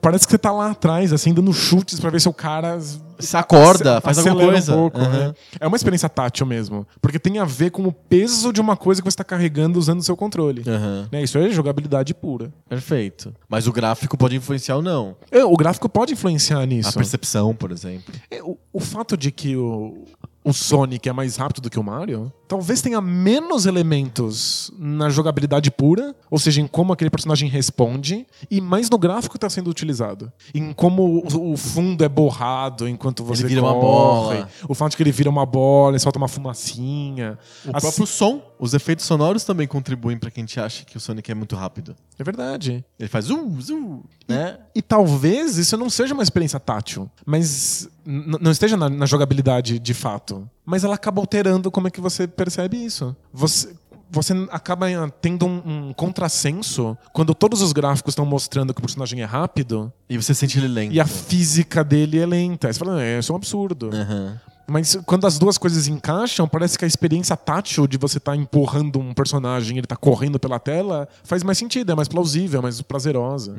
parece 0.00 0.24
que 0.26 0.30
você 0.30 0.38
tá 0.38 0.50
lá 0.50 0.70
atrás, 0.70 1.12
assim, 1.12 1.34
dando 1.34 1.52
chutes 1.52 2.00
pra 2.00 2.08
ver 2.08 2.20
se 2.20 2.28
o 2.28 2.32
cara 2.32 2.78
Se 3.18 3.36
acorda, 3.36 4.00
faz 4.00 4.16
alguma 4.18 4.36
coisa. 4.46 4.72
Um 4.72 4.76
pouco, 4.76 4.98
Aham. 4.98 5.10
né? 5.28 5.34
É 5.60 5.66
uma 5.66 5.76
experiência 5.76 6.08
tátil 6.08 6.46
mesmo. 6.46 6.86
Porque 7.02 7.18
tem 7.18 7.38
a 7.38 7.44
ver 7.44 7.70
com 7.70 7.82
o 7.86 7.92
peso 7.92 8.50
de 8.52 8.60
uma 8.60 8.76
coisa 8.76 9.02
que 9.02 9.10
você 9.10 9.16
tá 9.16 9.24
carregando 9.24 9.78
usando 9.78 10.00
o 10.00 10.02
seu 10.02 10.16
controle. 10.16 10.62
Aham. 10.66 11.06
Né? 11.12 11.22
Isso 11.22 11.36
é 11.36 11.50
jogabilidade 11.50 12.14
pura. 12.14 12.50
Perfeito. 12.68 13.34
Mas 13.48 13.66
o 13.66 13.72
gráfico 13.72 14.16
pode 14.16 14.36
influenciar 14.36 14.76
ou 14.76 14.82
não. 14.82 15.16
É, 15.30 15.44
O 15.44 15.56
gráfico 15.56 15.88
pode 15.88 16.14
influenciar 16.14 16.60
A 16.60 16.66
nisso. 16.66 16.94
percepção, 16.94 17.54
por 17.54 17.70
exemplo. 17.70 18.14
É, 18.30 18.42
O, 18.42 18.56
o 18.72 18.80
fato 18.80 19.16
de 19.16 19.30
que 19.30 19.54
o, 19.56 20.04
o 20.44 20.52
Sonic 20.52 21.08
é 21.08 21.12
mais 21.12 21.36
rápido 21.36 21.62
do 21.62 21.70
que 21.70 21.78
o 21.78 21.82
Mario, 21.82 22.32
talvez 22.50 22.82
tenha 22.82 23.00
menos 23.00 23.64
elementos 23.64 24.72
na 24.76 25.08
jogabilidade 25.08 25.70
pura, 25.70 26.16
ou 26.28 26.36
seja, 26.36 26.60
em 26.60 26.66
como 26.66 26.92
aquele 26.92 27.08
personagem 27.08 27.48
responde, 27.48 28.26
e 28.50 28.60
mais 28.60 28.90
no 28.90 28.98
gráfico 28.98 29.34
que 29.34 29.36
está 29.36 29.48
sendo 29.48 29.70
utilizado. 29.70 30.32
Em 30.52 30.72
como 30.72 31.22
o, 31.24 31.52
o 31.52 31.56
fundo 31.56 32.02
é 32.02 32.08
borrado 32.08 32.88
enquanto 32.88 33.22
você 33.22 33.46
vira 33.46 33.62
uma 33.62 33.72
corre, 33.72 34.36
bola. 34.38 34.50
O 34.68 34.74
fato 34.74 34.90
de 34.90 34.96
que 34.96 35.02
ele 35.04 35.12
vira 35.12 35.30
uma 35.30 35.46
bola, 35.46 35.92
ele 35.92 36.00
solta 36.00 36.18
uma 36.18 36.26
fumacinha. 36.26 37.38
O 37.64 37.70
Assim- 37.70 37.80
próprio 37.86 38.06
som, 38.08 38.42
os 38.58 38.74
efeitos 38.74 39.04
sonoros 39.06 39.44
também 39.44 39.68
contribuem 39.68 40.18
pra 40.18 40.28
quem 40.28 40.44
te 40.44 40.58
acha 40.58 40.84
que 40.84 40.96
o 40.96 41.00
Sonic 41.00 41.30
é 41.30 41.34
muito 41.36 41.54
rápido. 41.54 41.94
É 42.18 42.24
verdade. 42.24 42.84
Ele 42.98 43.08
faz 43.08 43.26
zum, 43.26 43.60
zum, 43.60 44.02
né? 44.28 44.58
E 44.74 44.82
talvez 44.82 45.56
isso 45.56 45.76
não 45.76 45.88
seja 45.88 46.14
uma 46.14 46.22
experiência 46.24 46.58
tátil, 46.58 47.08
mas 47.24 47.88
não 48.04 48.50
esteja 48.50 48.76
na, 48.76 48.88
na 48.88 49.06
jogabilidade 49.06 49.78
de 49.78 49.94
fato. 49.94 50.48
Mas 50.70 50.84
ela 50.84 50.94
acaba 50.94 51.20
alterando 51.20 51.68
como 51.70 51.88
é 51.88 51.90
que 51.90 52.00
você 52.00 52.28
percebe 52.28 52.76
isso. 52.76 53.16
Você, 53.32 53.74
você 54.08 54.32
acaba 54.52 54.88
eh, 54.88 54.96
tendo 55.20 55.44
um, 55.46 55.88
um 55.88 55.92
contrassenso 55.92 56.96
quando 57.12 57.34
todos 57.34 57.60
os 57.60 57.72
gráficos 57.72 58.12
estão 58.12 58.24
mostrando 58.24 58.72
que 58.72 58.78
o 58.78 58.82
personagem 58.82 59.20
é 59.20 59.24
rápido 59.24 59.92
E 60.08 60.16
você 60.16 60.32
sente 60.32 60.58
ele 60.58 60.68
lento. 60.68 60.92
e 60.94 61.00
a 61.00 61.06
física 61.06 61.82
dele 61.82 62.20
é 62.20 62.26
lenta. 62.26 62.68
Aí 62.68 62.72
você 62.72 62.78
fala, 62.78 63.02
é, 63.02 63.18
isso 63.18 63.32
é 63.32 63.34
um 63.34 63.36
absurdo. 63.36 63.90
Aham. 63.92 64.40
Mas 64.70 64.96
quando 65.04 65.26
as 65.26 65.36
duas 65.36 65.58
coisas 65.58 65.88
encaixam, 65.88 66.46
parece 66.46 66.78
que 66.78 66.84
a 66.84 66.88
experiência 66.88 67.36
tátil 67.36 67.88
de 67.88 67.98
você 67.98 68.18
estar 68.18 68.36
empurrando 68.36 69.00
um 69.00 69.12
personagem 69.12 69.74
e 69.74 69.80
ele 69.80 69.86
tá 69.86 69.96
correndo 69.96 70.38
pela 70.38 70.60
tela 70.60 71.08
faz 71.24 71.42
mais 71.42 71.58
sentido, 71.58 71.90
é 71.90 71.94
mais 71.96 72.06
plausível, 72.06 72.60
é 72.60 72.62
mais 72.62 72.80
prazerosa. 72.80 73.56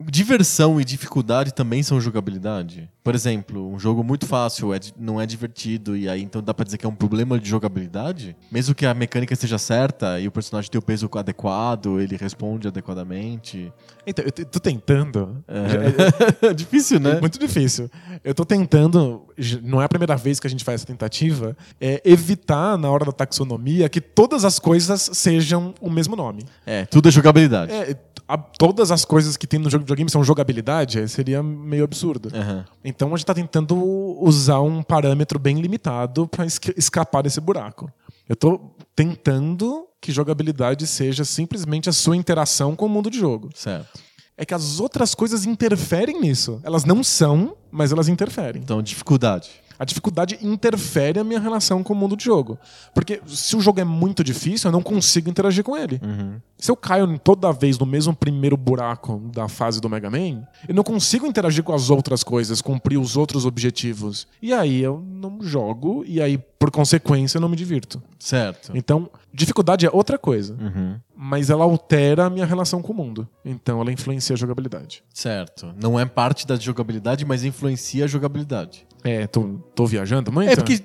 Diversão 0.00 0.80
e 0.80 0.84
dificuldade 0.84 1.54
também 1.54 1.84
são 1.84 2.00
jogabilidade. 2.00 2.90
Por 3.04 3.14
exemplo, 3.14 3.72
um 3.72 3.78
jogo 3.78 4.02
muito 4.02 4.26
fácil 4.26 4.74
é 4.74 4.80
não 4.98 5.20
é 5.20 5.26
divertido 5.26 5.96
e 5.96 6.08
aí 6.08 6.22
então 6.22 6.42
dá 6.42 6.52
pra 6.52 6.64
dizer 6.64 6.76
que 6.76 6.84
é 6.84 6.88
um 6.88 6.94
problema 6.94 7.38
de 7.38 7.48
jogabilidade? 7.48 8.36
Mesmo 8.50 8.74
que 8.74 8.84
a 8.84 8.92
mecânica 8.92 9.32
esteja 9.32 9.58
certa 9.58 10.18
e 10.18 10.26
o 10.26 10.32
personagem 10.32 10.68
tenha 10.68 10.80
o 10.80 10.82
peso 10.82 11.08
adequado, 11.14 12.00
ele 12.00 12.16
responde 12.16 12.66
adequadamente. 12.66 13.72
Então, 14.04 14.24
eu 14.24 14.44
tô 14.46 14.58
tentando. 14.58 15.44
É 15.46 16.52
difícil, 16.52 16.98
né? 16.98 17.12
É 17.12 17.20
muito 17.20 17.38
difícil. 17.38 17.88
Eu 18.24 18.34
tô 18.34 18.44
tentando, 18.44 19.26
não 19.62 19.80
é 19.80 19.84
a 19.84 19.88
primeira 19.88 20.16
vez 20.16 20.40
que 20.40 20.47
a 20.48 20.50
gente 20.50 20.64
faz 20.64 20.80
essa 20.80 20.86
tentativa, 20.86 21.56
é 21.80 22.00
evitar, 22.04 22.76
na 22.76 22.90
hora 22.90 23.04
da 23.04 23.12
taxonomia, 23.12 23.88
que 23.88 24.00
todas 24.00 24.44
as 24.44 24.58
coisas 24.58 25.10
sejam 25.12 25.74
o 25.80 25.88
mesmo 25.90 26.16
nome. 26.16 26.44
É, 26.66 26.84
tudo 26.86 27.08
é 27.08 27.12
jogabilidade. 27.12 27.72
É, 27.72 27.96
a- 28.26 28.36
todas 28.36 28.90
as 28.90 29.04
coisas 29.04 29.36
que 29.36 29.46
tem 29.46 29.58
no 29.60 29.70
jogo 29.70 29.84
de 29.84 29.84
videogame 29.86 30.10
são 30.10 30.22
jogabilidade, 30.24 30.98
aí 30.98 31.08
seria 31.08 31.42
meio 31.42 31.84
absurdo. 31.84 32.30
Aham. 32.34 32.64
Então 32.84 33.08
a 33.14 33.16
gente 33.16 33.26
tá 33.26 33.34
tentando 33.34 33.76
usar 34.20 34.60
um 34.60 34.82
parâmetro 34.82 35.38
bem 35.38 35.60
limitado 35.60 36.28
esca- 36.46 36.74
escapar 36.76 37.22
desse 37.22 37.40
buraco. 37.40 37.90
Eu 38.28 38.36
tô 38.36 38.60
tentando 38.94 39.86
que 40.00 40.12
jogabilidade 40.12 40.86
seja 40.86 41.24
simplesmente 41.24 41.88
a 41.88 41.92
sua 41.92 42.16
interação 42.16 42.76
com 42.76 42.86
o 42.86 42.88
mundo 42.88 43.10
de 43.10 43.18
jogo. 43.18 43.48
Certo. 43.54 43.98
É 44.36 44.44
que 44.44 44.54
as 44.54 44.78
outras 44.78 45.14
coisas 45.14 45.44
interferem 45.44 46.20
nisso. 46.20 46.60
Elas 46.62 46.84
não 46.84 47.02
são, 47.02 47.56
mas 47.72 47.90
elas 47.90 48.06
interferem. 48.08 48.62
Então, 48.62 48.80
dificuldade. 48.82 49.50
A 49.78 49.84
dificuldade 49.84 50.38
interfere 50.42 51.20
a 51.20 51.24
minha 51.24 51.38
relação 51.38 51.82
com 51.82 51.92
o 51.92 51.96
mundo 51.96 52.16
de 52.16 52.24
jogo. 52.24 52.58
Porque 52.92 53.20
se 53.26 53.56
o 53.56 53.60
jogo 53.60 53.80
é 53.80 53.84
muito 53.84 54.24
difícil, 54.24 54.68
eu 54.68 54.72
não 54.72 54.82
consigo 54.82 55.30
interagir 55.30 55.62
com 55.62 55.76
ele. 55.76 56.00
Uhum. 56.02 56.40
Se 56.58 56.70
eu 56.70 56.76
caio 56.76 57.18
toda 57.18 57.52
vez 57.52 57.78
no 57.78 57.86
mesmo 57.86 58.14
primeiro 58.14 58.56
buraco 58.56 59.22
da 59.32 59.46
fase 59.46 59.80
do 59.80 59.88
Mega 59.88 60.10
Man, 60.10 60.42
eu 60.66 60.74
não 60.74 60.82
consigo 60.82 61.26
interagir 61.26 61.62
com 61.62 61.72
as 61.72 61.90
outras 61.90 62.24
coisas, 62.24 62.60
cumprir 62.60 62.98
os 62.98 63.16
outros 63.16 63.46
objetivos. 63.46 64.26
E 64.42 64.52
aí 64.52 64.82
eu 64.82 65.00
não 65.06 65.40
jogo, 65.40 66.04
e 66.06 66.20
aí, 66.20 66.38
por 66.58 66.70
consequência, 66.70 67.38
eu 67.38 67.40
não 67.40 67.48
me 67.48 67.56
divirto. 67.56 68.02
Certo. 68.18 68.72
Então, 68.74 69.08
dificuldade 69.32 69.86
é 69.86 69.90
outra 69.92 70.18
coisa. 70.18 70.54
Uhum. 70.54 70.98
Mas 71.16 71.50
ela 71.50 71.64
altera 71.64 72.26
a 72.26 72.30
minha 72.30 72.44
relação 72.44 72.82
com 72.82 72.92
o 72.92 72.96
mundo. 72.96 73.28
Então 73.44 73.80
ela 73.80 73.92
influencia 73.92 74.34
a 74.34 74.36
jogabilidade. 74.36 75.04
Certo. 75.14 75.72
Não 75.80 75.98
é 75.98 76.04
parte 76.04 76.46
da 76.46 76.56
jogabilidade, 76.56 77.24
mas 77.24 77.44
influencia 77.44 78.04
a 78.04 78.08
jogabilidade. 78.08 78.86
É, 79.04 79.26
tô, 79.26 79.60
tô 79.74 79.86
viajando 79.86 80.32
muito? 80.32 80.50
É 80.50 80.56
porque 80.56 80.74
é, 80.74 80.82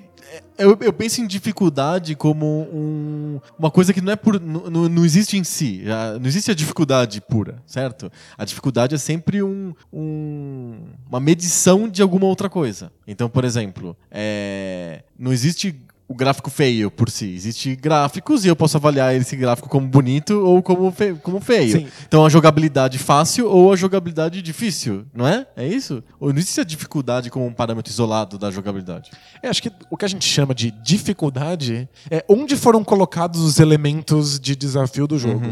eu, 0.58 0.76
eu 0.80 0.92
penso 0.92 1.20
em 1.20 1.26
dificuldade 1.26 2.14
como 2.14 2.46
um- 2.72 3.40
uma 3.58 3.70
coisa 3.70 3.92
que 3.92 4.00
não 4.00 4.12
é 4.12 4.16
por. 4.16 4.40
Não, 4.40 4.88
não- 4.88 5.04
existe 5.04 5.36
em 5.36 5.44
si. 5.44 5.82
Não 6.20 6.26
existe 6.26 6.50
a 6.50 6.54
dificuldade 6.54 7.20
pura, 7.20 7.62
certo? 7.66 8.10
A 8.36 8.44
dificuldade 8.44 8.94
é 8.94 8.98
sempre 8.98 9.42
um, 9.42 9.74
um- 9.92 10.78
uma 11.08 11.20
medição 11.20 11.88
de 11.88 12.02
alguma 12.02 12.26
outra 12.26 12.48
coisa. 12.48 12.92
Então, 13.06 13.28
por 13.28 13.44
exemplo, 13.44 13.96
é, 14.10 15.04
não 15.18 15.32
existe 15.32 15.80
o 16.06 16.14
gráfico 16.14 16.50
feio 16.50 16.90
por 16.90 17.10
si. 17.10 17.34
Existem 17.34 17.74
gráficos 17.74 18.44
e 18.44 18.48
eu 18.48 18.56
posso 18.56 18.76
avaliar 18.76 19.14
esse 19.14 19.36
gráfico 19.36 19.68
como 19.68 19.86
bonito 19.86 20.34
ou 20.44 20.62
como, 20.62 20.90
fe 20.90 21.14
como 21.14 21.40
feio. 21.40 21.78
Sim. 21.80 21.88
Então 22.06 22.24
a 22.24 22.28
jogabilidade 22.28 22.98
fácil 22.98 23.48
ou 23.48 23.72
a 23.72 23.76
jogabilidade 23.76 24.42
difícil, 24.42 25.06
não 25.14 25.26
é? 25.26 25.46
É 25.56 25.66
isso? 25.66 26.02
Ou 26.20 26.30
não 26.32 26.38
existe 26.38 26.60
a 26.60 26.64
dificuldade 26.64 27.30
como 27.30 27.46
um 27.46 27.52
parâmetro 27.52 27.90
isolado 27.90 28.38
da 28.38 28.50
jogabilidade? 28.50 29.10
É, 29.42 29.48
acho 29.48 29.62
que 29.62 29.70
o 29.90 29.96
que 29.96 30.04
a 30.04 30.08
gente 30.08 30.26
chama 30.26 30.54
de 30.54 30.70
dificuldade 30.70 31.88
é 32.10 32.24
onde 32.28 32.56
foram 32.56 32.84
colocados 32.84 33.40
os 33.40 33.58
elementos 33.58 34.38
de 34.38 34.54
desafio 34.54 35.06
do 35.06 35.18
jogo. 35.18 35.44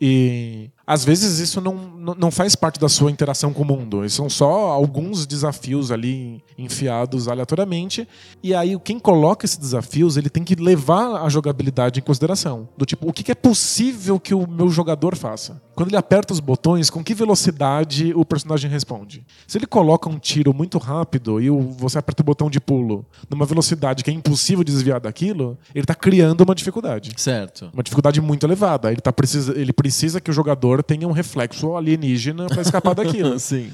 E 0.00 0.70
às 0.88 1.04
vezes 1.04 1.38
isso 1.38 1.60
não, 1.60 1.74
não 2.16 2.30
faz 2.30 2.56
parte 2.56 2.80
da 2.80 2.88
sua 2.88 3.10
interação 3.10 3.52
com 3.52 3.60
o 3.60 3.64
mundo. 3.66 4.08
São 4.08 4.30
só 4.30 4.70
alguns 4.70 5.26
desafios 5.26 5.92
ali 5.92 6.42
enfiados 6.56 7.28
aleatoriamente. 7.28 8.08
E 8.42 8.54
aí, 8.54 8.74
quem 8.80 8.98
coloca 8.98 9.44
esses 9.44 9.58
desafios, 9.58 10.16
ele 10.16 10.30
tem 10.30 10.42
que 10.42 10.54
levar 10.54 11.22
a 11.22 11.28
jogabilidade 11.28 12.00
em 12.00 12.02
consideração. 12.02 12.70
Do 12.74 12.86
tipo, 12.86 13.06
o 13.06 13.12
que 13.12 13.30
é 13.30 13.34
possível 13.34 14.18
que 14.18 14.32
o 14.32 14.48
meu 14.48 14.70
jogador 14.70 15.14
faça? 15.14 15.60
Quando 15.78 15.90
ele 15.90 15.96
aperta 15.96 16.32
os 16.32 16.40
botões, 16.40 16.90
com 16.90 17.04
que 17.04 17.14
velocidade 17.14 18.12
o 18.12 18.24
personagem 18.24 18.68
responde? 18.68 19.24
Se 19.46 19.58
ele 19.58 19.64
coloca 19.64 20.08
um 20.08 20.18
tiro 20.18 20.52
muito 20.52 20.76
rápido 20.76 21.40
e 21.40 21.48
você 21.48 21.98
aperta 21.98 22.20
o 22.20 22.26
botão 22.26 22.50
de 22.50 22.58
pulo 22.58 23.06
numa 23.30 23.46
velocidade 23.46 24.02
que 24.02 24.10
é 24.10 24.12
impossível 24.12 24.64
desviar 24.64 24.98
daquilo, 24.98 25.56
ele 25.72 25.84
está 25.84 25.94
criando 25.94 26.40
uma 26.40 26.52
dificuldade. 26.52 27.12
Certo. 27.16 27.70
Uma 27.72 27.84
dificuldade 27.84 28.20
muito 28.20 28.44
elevada. 28.44 28.90
Ele, 28.90 29.00
tá 29.00 29.12
precisa, 29.12 29.56
ele 29.56 29.72
precisa 29.72 30.20
que 30.20 30.32
o 30.32 30.34
jogador 30.34 30.82
tenha 30.82 31.06
um 31.06 31.12
reflexo 31.12 31.76
alienígena 31.76 32.46
para 32.46 32.60
escapar 32.60 32.96
daquilo. 32.96 33.38
Sim. 33.38 33.70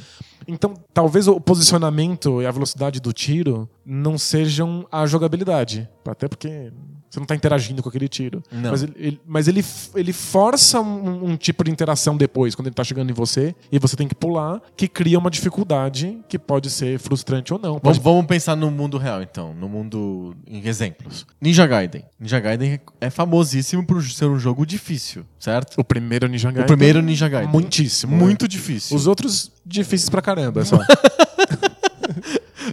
Então, 0.47 0.75
talvez 0.93 1.27
o 1.27 1.41
posicionamento 1.41 2.43
e 2.43 2.47
a 2.47 2.51
velocidade 2.51 3.01
do 3.01 3.15
tiro 3.15 3.67
não 3.83 4.19
sejam 4.19 4.87
a 4.93 5.07
jogabilidade. 5.07 5.89
Até 6.13 6.29
porque 6.29 6.73
você 7.15 7.21
não 7.21 7.25
está 7.25 7.37
interagindo 7.37 7.81
com 7.81 7.89
aquele 7.89 8.09
tiro. 8.09 8.43
Não. 8.51 8.73
Mas, 8.73 8.83
ele, 8.83 9.21
mas 9.25 9.49
ele, 9.49 9.65
ele 9.95 10.13
força 10.13 10.81
um, 10.81 11.31
um 11.31 11.37
tipo 11.37 11.63
de 11.63 11.71
interação 11.71 12.17
depois, 12.17 12.57
quando 12.57 12.67
ele 12.67 12.73
está 12.73 12.83
chegando 12.83 13.09
em 13.09 13.13
você, 13.13 13.55
e 13.71 13.79
você 13.79 13.95
tem 13.95 14.09
que 14.09 14.17
pular, 14.17 14.61
que 14.77 14.89
cria 14.89 15.17
uma 15.17 15.31
dificuldade 15.31 16.19
que 16.29 16.37
pode 16.37 16.71
ser 16.71 16.99
frustrante 16.99 17.53
ou 17.53 17.59
não. 17.61 17.79
Pode 17.79 18.01
Vamos, 18.01 18.17
vamos 18.17 18.27
pensar 18.27 18.57
no 18.57 18.69
mundo 18.69 18.99
real, 18.99 19.23
então. 19.23 19.55
No 19.55 19.69
mundo 19.69 20.35
em 20.45 20.67
exemplos. 20.67 21.25
Ninja 21.41 21.67
Gaiden. 21.67 22.05
Ninja 22.19 22.41
Gaiden 22.41 22.81
é 23.01 23.11
famosíssimo 23.11 23.87
por 23.87 24.03
ser 24.03 24.27
um 24.27 24.39
jogo 24.39 24.67
difícil, 24.67 25.25
certo? 25.39 25.79
O 25.79 25.85
primeiro 25.85 26.27
Ninja 26.27 26.49
Gaiden. 26.49 26.65
O 26.65 26.67
primeiro 26.67 27.01
Ninja 27.01 27.29
Gaiden. 27.29 27.53
Muitíssimo. 27.53 28.17
Muito 28.17 28.43
né? 28.43 28.49
difícil. 28.49 28.97
Os 28.97 29.07
outros, 29.07 29.53
difíceis 29.65 30.09
pra 30.09 30.21
caramba, 30.21 30.65
só. 30.65 30.79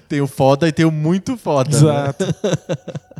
Tem 0.07 0.19
o 0.21 0.27
foda 0.27 0.67
e 0.67 0.71
tem 0.71 0.85
o 0.85 0.91
muito 0.91 1.37
foda. 1.37 1.69
né? 1.69 2.13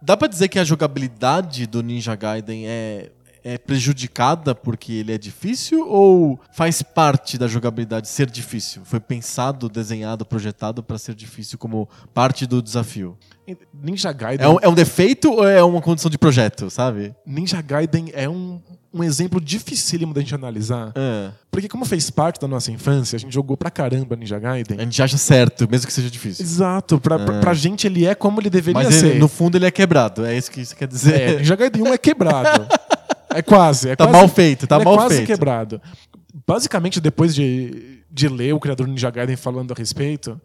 Dá 0.00 0.16
pra 0.16 0.28
dizer 0.28 0.48
que 0.48 0.58
a 0.58 0.64
jogabilidade 0.64 1.66
do 1.66 1.82
Ninja 1.82 2.14
Gaiden 2.14 2.66
é, 2.66 3.10
é 3.54 3.58
prejudicada 3.58 4.54
porque 4.54 4.92
ele 4.92 5.12
é 5.12 5.18
difícil 5.18 5.86
ou 5.88 6.38
faz 6.52 6.82
parte 6.82 7.38
da 7.38 7.46
jogabilidade 7.48 8.08
ser 8.08 8.28
difícil? 8.30 8.82
Foi 8.84 9.00
pensado, 9.00 9.68
desenhado, 9.68 10.24
projetado 10.24 10.82
pra 10.82 10.98
ser 10.98 11.14
difícil 11.14 11.58
como 11.58 11.88
parte 12.12 12.46
do 12.46 12.60
desafio? 12.62 13.16
Ninja 13.72 14.12
Gaiden. 14.12 14.44
É 14.46 14.48
um, 14.48 14.58
é 14.60 14.68
um 14.68 14.74
defeito 14.74 15.32
ou 15.32 15.48
é 15.48 15.62
uma 15.62 15.80
condição 15.80 16.10
de 16.10 16.18
projeto, 16.18 16.68
sabe? 16.68 17.14
Ninja 17.26 17.62
Gaiden 17.62 18.10
é 18.12 18.28
um, 18.28 18.60
um 18.92 19.02
exemplo 19.02 19.40
dificílimo 19.40 20.12
da 20.12 20.20
gente 20.20 20.34
analisar. 20.34 20.92
É. 20.94 21.30
Porque 21.50 21.66
como 21.66 21.86
fez 21.86 22.10
parte 22.10 22.38
da 22.38 22.46
nossa 22.46 22.70
infância, 22.70 23.16
a 23.16 23.18
gente 23.18 23.32
jogou 23.32 23.56
pra 23.56 23.70
caramba 23.70 24.14
Ninja 24.16 24.38
Gaiden. 24.38 24.78
A 24.78 24.82
gente 24.84 25.02
acha 25.02 25.16
certo, 25.16 25.66
mesmo 25.70 25.86
que 25.86 25.92
seja 25.94 26.10
difícil. 26.10 26.44
Exato. 26.44 27.00
Pra, 27.00 27.18
pra, 27.18 27.40
pra 27.40 27.54
gente 27.54 27.86
ele 27.86 28.04
é 28.04 28.14
como 28.14 28.38
ele 28.38 28.50
deveria 28.50 28.82
Mas 28.82 29.02
ele- 29.02 29.14
ser. 29.14 29.18
no 29.18 29.28
fundo 29.28 29.56
ele 29.56 29.64
é 29.64 29.70
quebrado, 29.70 30.26
é 30.26 30.36
isso 30.36 30.50
que 30.50 30.60
isso 30.60 30.76
quer 30.76 30.86
dizer. 30.86 31.14
É, 31.18 31.36
Ninja 31.38 31.56
Gaiden 31.56 31.82
1 31.84 31.86
é 31.94 31.98
quebrado. 31.98 32.66
É 33.30 33.42
quase. 33.42 33.90
É 33.90 33.96
Tá 33.96 34.06
quase- 34.06 34.18
mal 34.18 34.28
feito, 34.28 34.66
tá 34.66 34.76
ele 34.76 34.84
mal 34.84 34.94
é 34.94 34.96
quase 34.96 35.16
feito. 35.16 35.26
quebrado. 35.26 35.80
Basicamente, 36.46 37.00
depois 37.00 37.34
de, 37.34 38.00
de 38.10 38.28
ler 38.28 38.54
o 38.54 38.60
criador 38.60 38.86
do 38.86 38.92
Ninja 38.92 39.10
Gaiden 39.10 39.36
falando 39.36 39.72
a 39.72 39.74
respeito, 39.74 40.40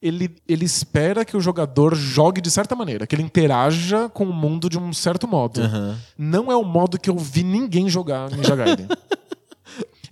ele, 0.00 0.34
ele 0.48 0.64
espera 0.64 1.24
que 1.24 1.36
o 1.36 1.40
jogador 1.40 1.94
jogue 1.94 2.40
de 2.40 2.50
certa 2.50 2.74
maneira, 2.74 3.06
que 3.06 3.14
ele 3.14 3.22
interaja 3.22 4.08
com 4.08 4.24
o 4.24 4.32
mundo 4.32 4.68
de 4.68 4.78
um 4.78 4.92
certo 4.92 5.28
modo. 5.28 5.60
Aham. 5.62 5.96
Não 6.18 6.50
é 6.50 6.56
o 6.56 6.64
modo 6.64 6.98
que 6.98 7.10
eu 7.10 7.16
vi 7.18 7.42
ninguém 7.44 7.88
jogar 7.88 8.30
Ninja 8.30 8.56
Gaiden. 8.56 8.86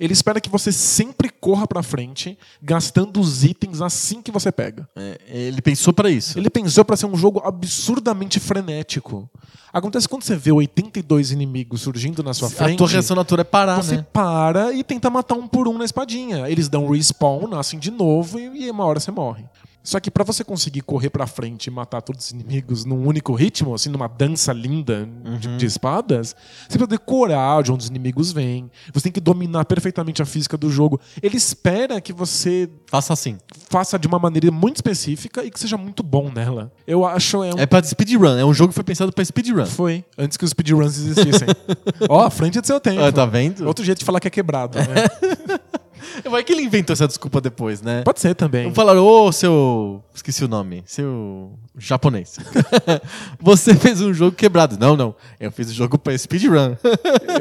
Ele 0.01 0.15
espera 0.15 0.41
que 0.41 0.49
você 0.49 0.73
sempre 0.73 1.29
corra 1.29 1.67
pra 1.67 1.83
frente, 1.83 2.39
gastando 2.63 3.21
os 3.21 3.45
itens 3.45 3.83
assim 3.83 4.23
que 4.23 4.33
você 4.33 4.51
pega. 4.51 4.89
É, 4.97 5.21
ele 5.29 5.61
pensou 5.61 5.93
pra 5.93 6.11
isso. 6.11 6.39
Ele 6.39 6.49
pensou 6.49 6.83
pra 6.87 6.97
ser 6.97 7.05
um 7.05 7.15
jogo 7.15 7.43
absurdamente 7.45 8.41
frenético. 8.41 9.29
Acontece 9.71 10.09
quando 10.09 10.23
você 10.23 10.35
vê 10.35 10.51
82 10.51 11.31
inimigos 11.33 11.83
surgindo 11.83 12.23
na 12.23 12.33
sua 12.33 12.49
frente. 12.49 12.75
A 12.75 12.79
tua 12.79 12.89
reação 12.89 13.15
natural 13.15 13.43
é 13.43 13.45
parar, 13.45 13.77
Você 13.83 13.97
né? 13.97 14.07
para 14.11 14.73
e 14.73 14.83
tenta 14.83 15.11
matar 15.11 15.35
um 15.35 15.47
por 15.47 15.69
um 15.69 15.77
na 15.77 15.85
espadinha. 15.85 16.49
Eles 16.49 16.69
dão 16.69 16.89
respawn, 16.89 17.47
nascem 17.47 17.79
de 17.79 17.91
novo 17.91 18.41
e, 18.41 18.65
e 18.65 18.71
uma 18.71 18.85
hora 18.87 18.99
você 18.99 19.11
morre. 19.11 19.45
Só 19.91 19.99
que 19.99 20.09
pra 20.09 20.23
você 20.23 20.45
conseguir 20.45 20.83
correr 20.83 21.11
pra 21.11 21.27
frente 21.27 21.67
e 21.67 21.71
matar 21.71 22.01
todos 22.01 22.27
os 22.27 22.31
inimigos 22.31 22.85
num 22.85 23.05
único 23.05 23.35
ritmo, 23.35 23.75
assim, 23.75 23.89
numa 23.89 24.07
dança 24.07 24.53
linda 24.53 25.09
de, 25.41 25.57
de 25.57 25.67
espadas, 25.67 26.29
você 26.61 26.79
precisa 26.79 26.87
decorar 26.87 27.61
de 27.65 27.73
onde 27.73 27.83
os 27.83 27.91
inimigos 27.91 28.31
vêm. 28.31 28.71
Você 28.95 29.03
tem 29.03 29.13
que 29.13 29.21
dominar 29.21 29.65
perfeitamente 29.65 30.23
a 30.23 30.25
física 30.25 30.57
do 30.57 30.71
jogo. 30.71 31.01
Ele 31.21 31.37
espera 31.37 32.01
que 32.01 32.13
você 32.13 32.71
Faça 32.87 33.13
assim. 33.13 33.37
faça 33.69 33.99
de 33.99 34.07
uma 34.07 34.21
maneira 34.21 34.49
muito 34.53 34.77
específica 34.77 35.43
e 35.45 35.51
que 35.51 35.59
seja 35.59 35.77
muito 35.77 36.05
bom 36.05 36.31
nela. 36.33 36.73
Eu 36.87 37.05
acho 37.05 37.43
é 37.43 37.53
um 37.53 37.59
É 37.59 37.67
pra 37.67 37.83
speedrun. 37.83 38.39
É 38.39 38.45
um 38.45 38.55
jogo 38.55 38.69
que 38.69 38.77
foi 38.77 38.85
pensado 38.85 39.11
pra 39.13 39.25
speedrun. 39.25 39.67
foi 39.67 40.05
antes 40.17 40.37
que 40.37 40.45
os 40.45 40.51
speedruns 40.53 40.97
existissem. 40.99 41.49
Ó, 42.09 42.21
à 42.21 42.31
frente 42.31 42.61
do 42.61 42.67
seu 42.69 42.79
tempo. 42.79 43.01
Ah, 43.03 43.11
tá 43.11 43.27
vendo? 43.27 43.67
Outro 43.67 43.85
jeito 43.85 43.99
de 43.99 44.05
falar 44.05 44.21
que 44.21 44.29
é 44.29 44.31
quebrado, 44.31 44.79
né? 44.79 44.85
Vai 46.31 46.43
que 46.43 46.53
ele 46.53 46.63
inventou 46.63 46.93
essa 46.93 47.07
desculpa 47.07 47.41
depois, 47.41 47.83
né? 47.83 48.03
Pode 48.03 48.21
ser 48.21 48.35
também. 48.35 48.63
Vamos 48.65 48.77
falar, 48.77 49.01
ô 49.01 49.31
seu. 49.33 50.03
Esqueci 50.15 50.45
o 50.45 50.49
nome. 50.49 50.83
Seu. 50.87 51.53
japonês. 51.79 52.39
Você 53.41 53.75
fez 53.75 54.01
um 54.01 54.13
jogo 54.13 54.37
quebrado. 54.37 54.77
Não, 54.79 54.97
não. 54.97 55.15
Eu 55.39 55.51
fiz 55.51 55.71
o 55.71 55.75
jogo 55.75 55.99
pra 55.99 56.17
speedrun. 56.17 56.77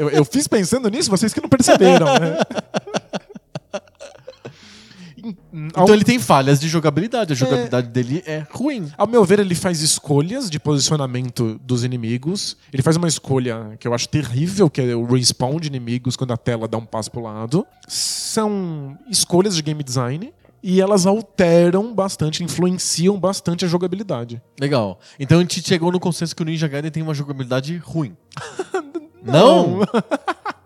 Eu, 0.00 0.10
eu 0.10 0.24
fiz 0.24 0.46
pensando 0.46 0.88
nisso, 0.88 1.10
vocês 1.10 1.32
que 1.32 1.40
não 1.40 1.48
perceberam, 1.48 2.06
né? 2.06 2.38
Em- 5.52 5.68
Ao, 5.74 5.84
Então 5.84 5.94
ele 5.94 6.04
tem 6.04 6.18
falhas 6.18 6.60
de 6.60 6.68
jogabilidade. 6.68 7.32
A 7.32 7.36
jogabilidade 7.36 7.88
dele 7.88 8.22
é 8.26 8.44
ruim. 8.50 8.90
ao 8.96 9.06
meu 9.06 9.24
ver, 9.24 9.38
ele 9.40 9.54
faz 9.54 9.80
escolhas 9.82 10.48
de 10.50 10.58
posicionamento 10.60 11.60
dos 11.64 11.84
inimigos. 11.84 12.56
Ele 12.72 12.82
faz 12.82 12.96
uma 12.96 13.08
escolha 13.08 13.76
que 13.78 13.86
eu 13.88 13.94
acho 13.94 14.08
terrível, 14.08 14.68
que 14.70 14.80
é 14.80 14.94
o 14.94 15.04
respawn 15.04 15.58
de 15.60 15.68
inimigos 15.68 16.16
quando 16.16 16.32
a 16.32 16.36
tela 16.36 16.66
dá 16.68 16.78
um 16.78 16.86
passo 16.86 17.10
pro 17.10 17.22
lado. 17.22 17.66
São 17.88 18.96
escolhas 19.08 19.54
de 19.56 19.62
game 19.62 19.82
design. 19.82 20.32
E 20.62 20.78
elas 20.78 21.06
alteram 21.06 21.94
bastante, 21.94 22.44
influenciam 22.44 23.18
bastante 23.18 23.64
a 23.64 23.68
jogabilidade. 23.68 24.42
Legal. 24.60 25.00
Então 25.18 25.38
a 25.38 25.40
gente 25.40 25.62
chegou 25.66 25.90
no 25.90 25.98
consenso 25.98 26.36
que 26.36 26.42
o 26.42 26.44
Ninja 26.44 26.68
Gaiden 26.68 26.90
tem 26.90 27.02
uma 27.02 27.14
jogabilidade 27.14 27.74
ruim. 27.78 28.14
Não? 29.24 29.80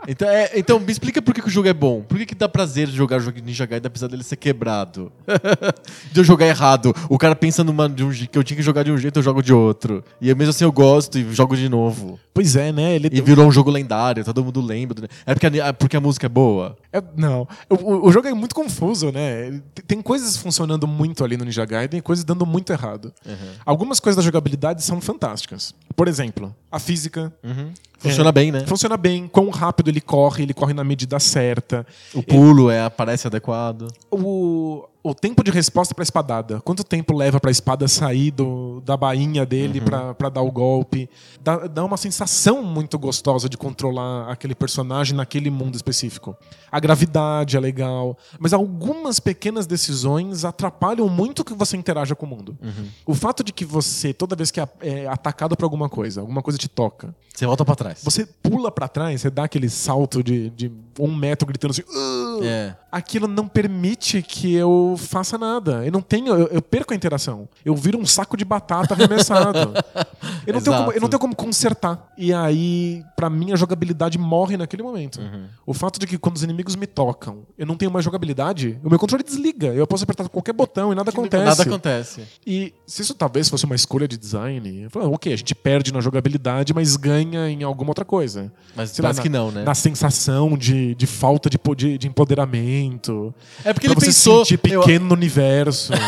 Então, 0.07 0.29
é, 0.29 0.51
então 0.57 0.79
me 0.81 0.91
explica 0.93 1.21
por 1.23 1.33
que, 1.35 1.41
que 1.43 1.49
o 1.49 1.51
jogo 1.51 1.69
é 1.69 1.73
bom. 1.73 2.03
Por 2.03 2.19
que, 2.19 2.27
que 2.27 2.35
dá 2.35 2.49
prazer 2.49 2.87
de 2.89 2.97
jogar 2.97 3.17
o 3.17 3.21
jogo 3.21 3.37
de 3.37 3.43
Ninja 3.43 3.65
Gaiden 3.67 3.87
apesar 3.89 4.09
dele 4.09 4.23
ser 4.23 4.37
quebrado? 4.37 5.11
de 6.13 6.21
eu 6.21 6.25
jogar 6.25 6.47
errado. 6.47 6.95
O 7.09 7.19
cara 7.19 7.35
pensa 7.35 7.65
numa, 7.65 7.89
de 7.89 8.05
um, 8.05 8.11
que 8.11 8.37
eu 8.37 8.45
tinha 8.45 8.57
que 8.57 8.63
jogar 8.63 8.83
de 8.83 8.93
um 8.93 8.99
jeito, 8.99 9.19
eu 9.19 9.23
jogo 9.23 9.43
de 9.43 9.53
outro. 9.53 10.05
E 10.21 10.29
eu, 10.29 10.37
mesmo 10.37 10.51
assim 10.51 10.65
eu 10.65 10.73
gosto 10.73 11.19
e 11.19 11.33
jogo 11.35 11.57
de 11.57 11.69
novo. 11.69 12.19
Pois 12.33 12.57
é, 12.57 12.73
né? 12.73 12.95
Ele 12.97 13.09
E 13.13 13.21
virou 13.21 13.47
um 13.47 13.53
jogo 13.53 13.71
lendário, 13.71 14.25
todo 14.25 14.45
mundo 14.45 14.61
lembra. 14.61 15.09
É 15.25 15.35
porque 15.35 15.61
a, 15.61 15.73
porque 15.73 15.97
a 15.97 16.01
música 16.01 16.27
é 16.27 16.29
boa. 16.29 16.77
É, 16.93 17.03
não. 17.17 17.47
O, 17.71 18.09
o- 18.09 18.13
jogo 18.13 18.29
é 18.29 18.35
muito 18.35 18.55
confuso, 18.55 19.11
né? 19.13 19.61
Tem- 19.87 20.03
coisas 20.03 20.37
funcionando 20.37 20.87
muito 20.87 21.25
ali 21.25 21.37
no 21.37 21.45
Ninja 21.45 21.65
Gaiden 21.65 21.99
e 21.99 22.03
coisas 22.03 22.25
dando 22.25 22.45
muito 22.45 22.73
errado. 22.73 23.13
Algumas 23.65 24.01
coisas 24.01 24.17
da 24.17 24.23
jogabilidade 24.23 24.83
são 24.83 25.01
fantásticas. 25.01 25.75
Por 25.97 26.09
exemplo, 26.09 26.55
a 26.71 26.79
física. 26.79 27.33
Funciona 27.99 28.33
bem, 28.33 28.53
né? 28.53 28.67
Funciona 28.67 28.97
bem, 28.97 29.27
quão 29.27 29.49
rápido 29.49 29.89
ele 29.89 30.01
corre, 30.01 30.43
ele 30.43 30.55
corre 30.55 30.75
na 30.75 30.85
medida 30.85 31.19
certa. 31.19 31.87
O 32.13 32.23
pulo 32.23 32.71
é, 32.71 32.89
parece 32.91 33.27
adequado. 33.27 33.89
O, 34.11 34.85
o 35.05 35.15
tempo 35.15 35.45
de 35.45 35.51
resposta 35.51 35.95
pra 35.95 36.03
espadada. 36.03 36.61
Quanto 36.63 36.83
tempo 36.83 37.15
leva 37.15 37.39
pra 37.39 37.51
espada 37.51 37.87
sair 37.87 38.31
do, 38.31 38.81
da 38.85 38.97
bainha 38.97 39.45
dele 39.45 39.81
pra 39.81 40.15
pra 40.15 40.29
dar 40.31 40.41
o 40.43 40.51
golpe? 40.51 41.09
Dá, 41.43 41.67
dá 41.67 41.85
uma 41.85 41.97
sensação 41.99 42.63
muito 42.63 42.99
gostosa 42.99 43.49
de 43.49 43.57
controlar 43.59 44.31
aquele 44.31 44.55
personagem 44.55 45.15
naquele 45.15 45.51
mundo 45.51 45.75
específico. 45.77 46.35
A 46.73 46.81
gravidade 46.81 47.57
é 47.57 47.61
legal, 47.61 48.17
mas 48.39 48.53
algumas 48.55 49.21
pequenas 49.21 49.67
decisões 49.67 50.45
atrapalham 50.45 51.09
muito 51.09 51.45
que 51.45 51.53
você 51.55 51.77
interaja 51.77 52.15
com 52.15 52.25
o 52.25 52.29
mundo. 52.29 52.57
O 53.07 53.15
fato 53.15 53.45
de 53.45 53.53
que 53.53 53.65
você, 53.65 54.13
toda 54.15 54.35
vez 54.35 54.51
que 54.51 54.59
é- 54.61 55.07
atacado 55.09 55.55
por 55.57 55.65
alguma 55.65 55.89
coisa, 55.89 56.23
alguma 56.23 56.43
coisa 56.43 56.59
te 56.59 56.69
toca, 56.69 57.15
Você 57.35 57.45
volta 57.47 57.65
pra 57.65 57.75
trás. 57.77 58.01
você 58.03 58.25
pula 58.27 58.71
pra 58.73 58.89
trás, 58.89 59.21
você 59.21 59.29
dá 59.31 59.45
aquele 59.45 59.69
salto 59.69 60.23
de, 60.23 60.49
de 60.51 60.73
um 60.99 61.15
metro 61.15 61.47
gritando 61.47 61.73
assim. 61.73 61.83
"Ah!" 61.95 62.39
É. 62.43 62.77
aquilo 62.91 63.29
não 63.29 63.47
permite 63.47 64.23
que 64.23 64.55
eu 64.55 64.94
eu 64.95 64.99
faça 64.99 65.37
nada. 65.37 65.85
Eu 65.85 65.93
não 65.93 66.01
tenho, 66.01 66.35
eu, 66.35 66.47
eu 66.49 66.63
perco 66.63 66.93
a 66.93 66.97
interação. 66.97 67.49
Eu 67.65 67.75
viro 67.75 67.99
um 67.99 68.07
saco 68.07 68.37
de 68.37 68.45
batata 68.45 68.95
arremessado. 68.95 69.73
eu, 70.47 70.55
não 70.55 70.61
tenho 70.61 70.77
como, 70.77 70.93
eu 70.93 71.01
não 71.01 71.09
tenho 71.09 71.21
como 71.21 71.35
consertar. 71.37 72.13
E 72.17 72.33
aí, 72.33 73.03
pra 73.17 73.29
mim, 73.29 73.53
a 73.53 73.57
jogabilidade 73.57 74.19
morre 74.19 74.57
naquele 74.57 74.83
momento. 74.83 75.21
Uhum. 75.21 75.47
O 75.67 75.75
fato 75.75 75.99
de 75.99 76.07
que 76.07 76.17
quando 76.19 76.37
os 76.37 76.43
inimigos 76.43 76.77
me 76.77 76.87
tocam, 76.87 77.43
eu 77.59 77.67
não 77.67 77.77
tenho 77.77 77.91
mais 77.91 78.05
jogabilidade, 78.05 78.79
o 78.85 78.89
meu 78.89 78.99
controle 78.99 79.23
desliga. 79.25 79.69
Eu 79.69 79.87
posso 79.87 80.05
apertar 80.05 80.29
qualquer 80.29 80.53
botão 80.53 80.93
e 80.93 80.95
nada 80.95 81.11
acontece. 81.11 81.45
Nada 81.45 81.63
acontece. 81.63 82.23
E 82.47 82.73
se 82.87 83.03
isso 83.03 83.15
talvez 83.15 83.49
fosse 83.49 83.65
uma 83.65 83.75
escolha 83.75 84.07
de 84.07 84.17
design, 84.17 84.83
eu 84.83 84.91
falo, 84.91 85.13
ok, 85.13 85.33
a 85.33 85.37
gente 85.37 85.55
perde 85.55 85.93
na 85.93 86.01
jogabilidade, 86.01 86.73
mas 86.73 86.97
ganha 86.97 87.49
em 87.49 87.63
alguma 87.63 87.91
outra 87.91 88.05
coisa. 88.05 88.53
Mas 88.77 88.91
Sei 88.91 89.03
lá, 89.03 89.09
parece 89.09 89.19
na- 89.19 89.23
que 89.23 89.29
não, 89.29 89.51
né? 89.51 89.65
Na 89.65 89.75
sensação 89.75 90.57
de, 90.57 90.95
de 90.95 91.07
falta 91.07 91.49
de, 91.51 91.59
de, 91.77 91.99
de 91.99 92.07
empoderamento. 92.09 93.35
É 93.65 93.73
porque 93.73 93.89
pra 93.89 93.97
ele 93.97 94.07
pensou. 94.07 94.45
eu- 94.65 94.83
pequeno 94.85 95.07
no 95.07 95.15
universo. 95.15 95.93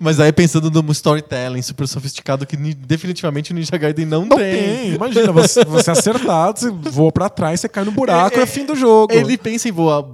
Mas 0.00 0.18
aí 0.20 0.32
pensando 0.32 0.70
num 0.70 0.90
storytelling 0.92 1.62
super 1.62 1.86
sofisticado 1.86 2.44
que 2.46 2.56
ni- 2.56 2.74
definitivamente 2.74 3.52
o 3.52 3.54
Ninja 3.54 3.76
Gaiden 3.76 4.04
não, 4.06 4.24
Não 4.26 4.36
tem. 4.36 4.94
Imagina, 4.94 5.32
você, 5.32 5.64
você 5.64 5.90
acertado, 5.90 6.58
você 6.58 6.70
voa 6.90 7.12
pra 7.12 7.28
trás, 7.28 7.60
você 7.60 7.68
cai 7.68 7.84
no 7.84 7.92
buraco, 7.92 8.38
é, 8.38 8.42
É, 8.42 8.46
fim 8.46 8.66
do 8.66 8.74
jogo. 8.74 9.12
Ele 9.12 9.38
pensa 9.38 9.68
em 9.68 9.72
voar, 9.72 10.04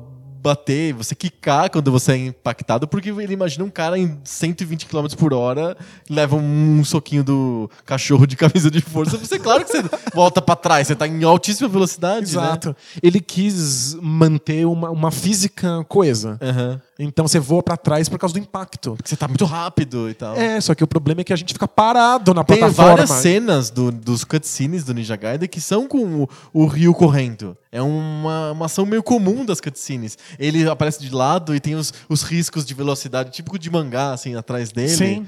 bater, 0.42 0.92
você 0.92 1.14
quicar 1.14 1.68
quando 1.70 1.90
você 1.90 2.12
é 2.12 2.16
impactado, 2.16 2.86
porque 2.86 3.08
ele 3.10 3.32
imagina 3.32 3.64
um 3.64 3.70
cara 3.70 3.98
em 3.98 4.18
120 4.22 4.86
km 4.86 5.06
por 5.18 5.32
hora, 5.34 5.76
leva 6.08 6.36
um 6.36 6.82
soquinho 6.84 7.24
do 7.24 7.70
cachorro 7.84 8.26
de 8.26 8.36
camisa 8.36 8.70
de 8.70 8.80
força. 8.80 9.16
Você, 9.18 9.38
claro 9.38 9.64
que 9.64 9.70
você 9.72 9.82
volta 10.14 10.40
pra 10.42 10.56
trás, 10.56 10.86
você 10.86 10.94
tá 10.94 11.06
em 11.06 11.24
altíssima 11.24 11.68
velocidade. 11.68 12.34
né? 12.36 12.42
Exato. 12.42 12.76
Ele 13.02 13.20
quis 13.20 13.96
manter 14.00 14.66
uma, 14.66 14.90
uma 14.90 15.10
física 15.10 15.84
coesa. 15.88 16.38
Né? 16.40 16.80
Então 17.02 17.26
você 17.26 17.38
voa 17.40 17.62
pra 17.62 17.76
trás 17.78 18.08
por 18.08 18.18
causa 18.18 18.34
do 18.34 18.38
impacto. 18.38 18.94
Porque 18.94 19.08
você 19.08 19.16
tá 19.16 19.26
muito 19.26 19.44
rápido 19.46 20.10
e 20.10 20.14
tal. 20.14 20.36
É, 20.36 20.60
só 20.60 20.74
que 20.74 20.84
o 20.84 20.86
problema 20.86 21.22
é 21.22 21.24
que 21.24 21.32
a 21.32 21.36
gente 21.36 21.52
fica 21.54 21.66
parado 21.66 22.34
na 22.34 22.44
Tem 22.44 22.58
plataforma. 22.58 22.90
várias 22.96 23.10
cenas 23.10 23.70
do- 23.70 23.90
dos 23.90 24.22
cutscenes 24.22 24.84
do 24.84 24.92
Ninja 24.92 25.16
Gaiden 25.16 25.48
que 25.48 25.60
são 25.60 25.88
com 25.88 26.24
o, 26.24 26.28
o 26.52 26.66
Ryu 26.66 26.92
correndo. 26.92 27.56
É 27.72 27.80
uma, 27.80 28.52
uma 28.52 28.66
ação 28.66 28.84
meio 28.84 29.02
comum 29.02 29.44
das 29.46 29.60
cutscenes. 29.60 30.18
Ele 30.38 30.68
aparece 30.68 31.00
de 31.00 31.08
lado 31.14 31.54
e 31.54 31.60
tem 31.60 31.74
os, 31.74 31.92
os 32.08 32.22
riscos 32.22 32.66
de 32.66 32.74
velocidade, 32.74 33.30
típico 33.30 33.58
de 33.58 33.70
mangá, 33.70 34.12
assim, 34.12 34.34
atrás 34.36 34.70
dele. 34.70 34.88
Sim. 34.90 35.26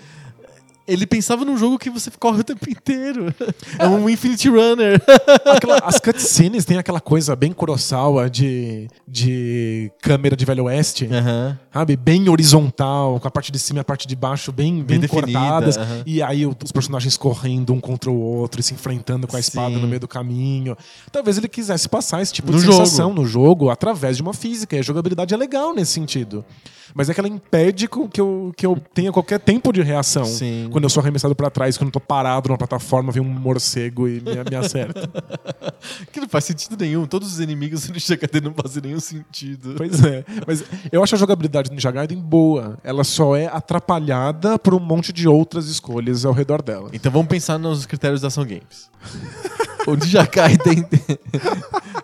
Ele 0.86 1.06
pensava 1.06 1.44
num 1.44 1.56
jogo 1.56 1.78
que 1.78 1.88
você 1.88 2.10
corre 2.18 2.40
o 2.40 2.44
tempo 2.44 2.68
inteiro. 2.68 3.32
É 3.78 3.86
um 3.86 4.08
Infinity 4.10 4.48
Runner. 4.48 5.00
Aquela- 5.46 5.78
as 5.78 5.98
cutscenes 6.00 6.64
tem 6.64 6.76
aquela 6.76 7.00
coisa 7.00 7.34
bem 7.36 7.52
Kurosawa 7.52 8.28
de, 8.28 8.88
de 9.06 9.90
câmera 10.02 10.36
de 10.36 10.44
Velho 10.44 10.64
Oeste. 10.64 11.08
Aham. 11.10 11.58
Sabe? 11.72 11.96
Bem 11.96 12.28
horizontal, 12.28 13.18
com 13.18 13.26
a 13.26 13.30
parte 13.30 13.50
de 13.50 13.58
cima 13.58 13.78
e 13.78 13.80
a 13.80 13.84
parte 13.84 14.06
de 14.06 14.14
baixo 14.14 14.52
bem, 14.52 14.82
bem, 14.82 14.98
Bem 15.00 15.08
cortadas. 15.08 15.78
E 16.04 16.22
aí 16.22 16.46
os 16.46 16.70
personagens 16.72 17.16
correndo 17.16 17.72
um 17.72 17.80
contra 17.80 18.10
o 18.10 18.20
outro 18.20 18.60
e 18.60 18.62
se 18.62 18.74
enfrentando 18.74 19.26
com 19.26 19.36
a 19.36 19.40
espada 19.40 19.74
Sim. 19.74 19.80
no 19.80 19.88
meio 19.88 20.00
do 20.00 20.08
caminho. 20.08 20.76
Talvez 21.10 21.38
ele 21.38 21.48
quisesse 21.48 21.88
passar 21.88 22.20
esse 22.20 22.32
tipo 22.32 22.52
No 22.52 22.58
de 22.58 22.64
jogo. 22.64 22.78
sensação 22.78 23.14
no 23.14 23.24
jogo 23.26 23.70
através 23.70 24.16
de 24.16 24.22
uma 24.22 24.34
física. 24.34 24.76
E 24.76 24.80
a 24.80 24.82
jogabilidade 24.82 25.32
é 25.32 25.36
legal 25.36 25.74
nesse 25.74 25.92
sentido. 25.92 26.44
Mas 26.94 27.08
é 27.08 27.14
que 27.14 27.20
ela 27.20 27.28
impede 27.28 27.88
que 27.88 28.20
eu, 28.20 28.52
que 28.54 28.66
eu 28.66 28.78
tenha 28.92 29.10
qualquer 29.10 29.40
tempo 29.40 29.72
de 29.72 29.80
reação. 29.80 30.26
Sim. 30.26 30.68
Quando 30.70 30.84
eu 30.84 30.90
sou 30.90 31.00
arremessado 31.00 31.34
pra 31.34 31.48
trás, 31.48 31.78
quando 31.78 31.88
eu 31.88 31.92
tô 31.92 32.00
parado 32.00 32.48
numa 32.48 32.58
plataforma, 32.58 33.10
vem 33.10 33.22
um 33.22 33.26
morcego 33.26 34.06
e 34.06 34.20
me, 34.20 34.50
me 34.50 34.56
acerta. 34.56 35.08
Que 36.12 36.20
não 36.20 36.28
faz 36.28 36.44
sentido 36.44 36.76
nenhum. 36.78 37.06
Todos 37.06 37.32
os 37.32 37.40
inimigos 37.40 37.88
Ninja 37.90 38.14
Gaiden 38.14 38.42
não 38.42 38.54
fazem 38.54 38.82
nenhum 38.82 39.00
sentido. 39.00 39.74
Pois 39.76 40.04
é. 40.04 40.24
Mas 40.46 40.62
eu 40.92 41.02
acho 41.02 41.14
a 41.14 41.18
jogabilidade 41.18 41.61
do 41.68 41.74
Ninja 41.74 41.90
Gaiden 41.90 42.18
boa. 42.18 42.78
Ela 42.82 43.04
só 43.04 43.36
é 43.36 43.46
atrapalhada 43.46 44.58
por 44.58 44.74
um 44.74 44.80
monte 44.80 45.12
de 45.12 45.28
outras 45.28 45.66
escolhas 45.66 46.24
ao 46.24 46.32
redor 46.32 46.62
dela. 46.62 46.90
Então 46.92 47.10
vamos 47.10 47.28
pensar 47.28 47.58
nos 47.58 47.86
critérios 47.86 48.20
da 48.20 48.28
Ação 48.28 48.44
Games. 48.44 48.90
o 49.86 49.94
Ninja 49.94 50.24
Gaiden... 50.24 50.86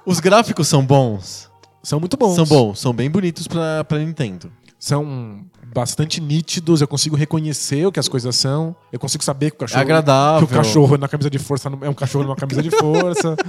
Os 0.05 0.21
gráficos 0.21 0.67
são 0.69 0.85
bons. 0.85 1.51
São 1.83 2.01
muito 2.01 2.17
bons. 2.17 2.35
São 2.35 2.47
bons. 2.47 2.81
São 2.81 2.95
bem 2.95 3.11
bonitos 3.11 3.47
pra, 3.47 3.85
pra 3.85 3.99
Nintendo. 3.99 4.51
São 4.79 5.45
bastante 5.75 6.21
nítidos, 6.21 6.81
eu 6.81 6.89
consigo 6.89 7.17
reconhecer 7.17 7.87
o 7.87 7.93
que 7.93 8.01
as 8.01 8.09
coisas 8.09 8.35
são. 8.37 8.75
Eu 8.93 8.99
consigo 8.99 9.23
saber 9.23 9.51
que 9.51 9.57
o 9.57 9.61
cachorro. 9.61 9.81
É 9.81 9.83
agradável. 9.83 10.47
Que 10.47 10.55
o 10.55 10.57
cachorro 10.57 10.97
na 10.97 11.09
camisa 11.09 11.31
de 11.31 11.39
força 11.39 11.71
é 11.83 11.89
um 11.89 11.95
cachorro 11.95 12.25
numa 12.25 12.37
camisa 12.37 12.63
de 12.63 12.71
força. 12.71 13.37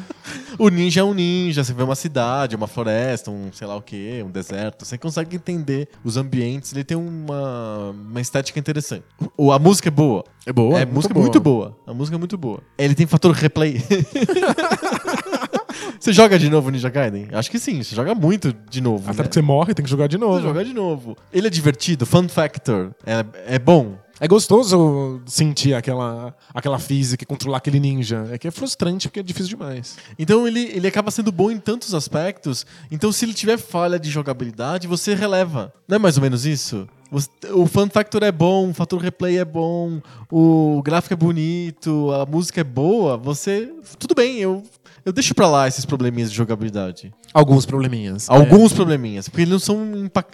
O 0.58 0.68
ninja 0.68 1.00
é 1.00 1.04
um 1.04 1.14
ninja, 1.14 1.64
você 1.64 1.74
vê 1.74 1.84
uma 1.84 1.96
cidade, 1.96 2.54
uma 2.54 2.68
floresta, 2.68 3.32
um 3.32 3.50
sei 3.54 3.66
lá 3.66 3.78
o 3.78 3.82
que, 3.82 4.22
um 4.26 4.30
deserto. 4.30 4.84
Você 4.84 4.98
consegue 4.98 5.38
entender 5.38 5.88
os 6.04 6.18
ambientes, 6.18 6.74
ele 6.74 6.84
tem 6.84 6.98
uma, 6.98 7.92
uma 7.92 8.20
estética 8.20 8.60
interessante. 8.60 9.06
O, 9.38 9.54
a 9.54 9.60
música 9.60 9.88
é 9.88 9.92
boa. 9.92 10.26
É 10.46 10.52
boa. 10.52 10.78
é, 10.78 10.86
muito 10.86 10.96
música 10.96 11.14
boa. 11.14 11.24
muito 11.24 11.40
boa. 11.40 11.78
A 11.88 11.94
música 11.94 12.18
é 12.18 12.20
muito 12.20 12.38
boa. 12.38 12.60
Ele 12.78 12.94
tem 12.94 13.08
fator 13.08 13.32
replay. 13.32 13.82
você 16.00 16.14
joga 16.14 16.38
de 16.40 16.50
novo 16.50 16.70
Ninja 16.70 16.90
Gaiden? 16.90 17.28
Acho 17.32 17.50
que 17.50 17.60
sim, 17.60 17.82
você 17.84 17.96
joga 17.96 18.14
muito 18.16 18.54
de 18.70 18.82
novo. 18.82 19.04
Até 19.10 19.18
né? 19.18 19.24
porque 19.24 19.34
você 19.34 19.42
morre, 19.42 19.74
tem 19.74 19.84
que 19.84 19.90
jogar 19.90 20.08
de 20.08 20.18
Você 20.18 20.26
novo. 20.26 20.42
joga 20.42 20.64
de 20.64 20.74
novo. 20.74 21.18
Ele 21.32 21.48
é 21.48 21.50
divertido, 21.50 22.06
fun 22.06 22.28
factor. 22.28 22.92
É, 23.06 23.56
é 23.56 23.60
bom. 23.60 23.98
É 24.20 24.28
gostoso 24.28 25.22
sentir 25.26 25.74
aquela, 25.74 26.36
aquela 26.54 26.78
física 26.78 27.24
e 27.24 27.28
controlar 27.28 27.58
aquele 27.58 27.80
ninja. 27.80 28.28
É 28.32 28.38
que 28.38 28.48
é 28.48 28.52
frustrante 28.52 29.08
porque 29.08 29.20
é 29.22 29.24
difícil 29.24 29.58
demais. 29.58 29.98
Então 30.18 30.48
ele, 30.48 30.60
ele 30.74 30.88
acaba 30.88 31.10
sendo 31.12 31.32
bom 31.32 31.50
em 31.50 31.58
tantos 31.58 31.94
aspectos. 31.94 32.66
Então, 32.92 33.12
se 33.12 33.24
ele 33.26 33.34
tiver 33.34 33.58
falha 33.58 34.00
de 34.00 34.10
jogabilidade, 34.10 34.88
você 34.88 35.14
releva. 35.16 35.74
Não 35.88 35.96
é 35.96 36.00
mais 36.00 36.18
ou 36.18 36.22
menos 36.24 36.46
isso? 36.46 36.88
O 37.54 37.66
fun 37.66 37.90
factor 37.90 38.22
é 38.22 38.32
bom, 38.32 38.70
o 38.70 38.74
fator 38.74 39.02
replay 39.02 39.40
é 39.40 39.46
bom, 39.46 40.00
o 40.32 40.80
gráfico 40.84 41.14
é 41.16 41.18
bonito, 41.18 42.12
a 42.12 42.24
música 42.24 42.62
é 42.62 42.64
boa. 42.64 43.18
Você. 43.18 43.74
Tudo 43.98 44.14
bem, 44.14 44.38
eu, 44.38 44.62
eu 45.04 45.12
deixo 45.12 45.34
pra 45.34 45.48
lá 45.50 45.68
esses 45.68 45.86
probleminhas 45.86 46.30
de 46.30 46.38
jogabilidade. 46.38 47.12
Alguns 47.34 47.66
probleminhas. 47.66 48.30
Alguns 48.30 48.74
probleminhas, 48.74 49.28
porque 49.28 49.42
eles 49.42 49.52
não 49.52 49.60
são 49.60 49.98
impa- 50.06 50.26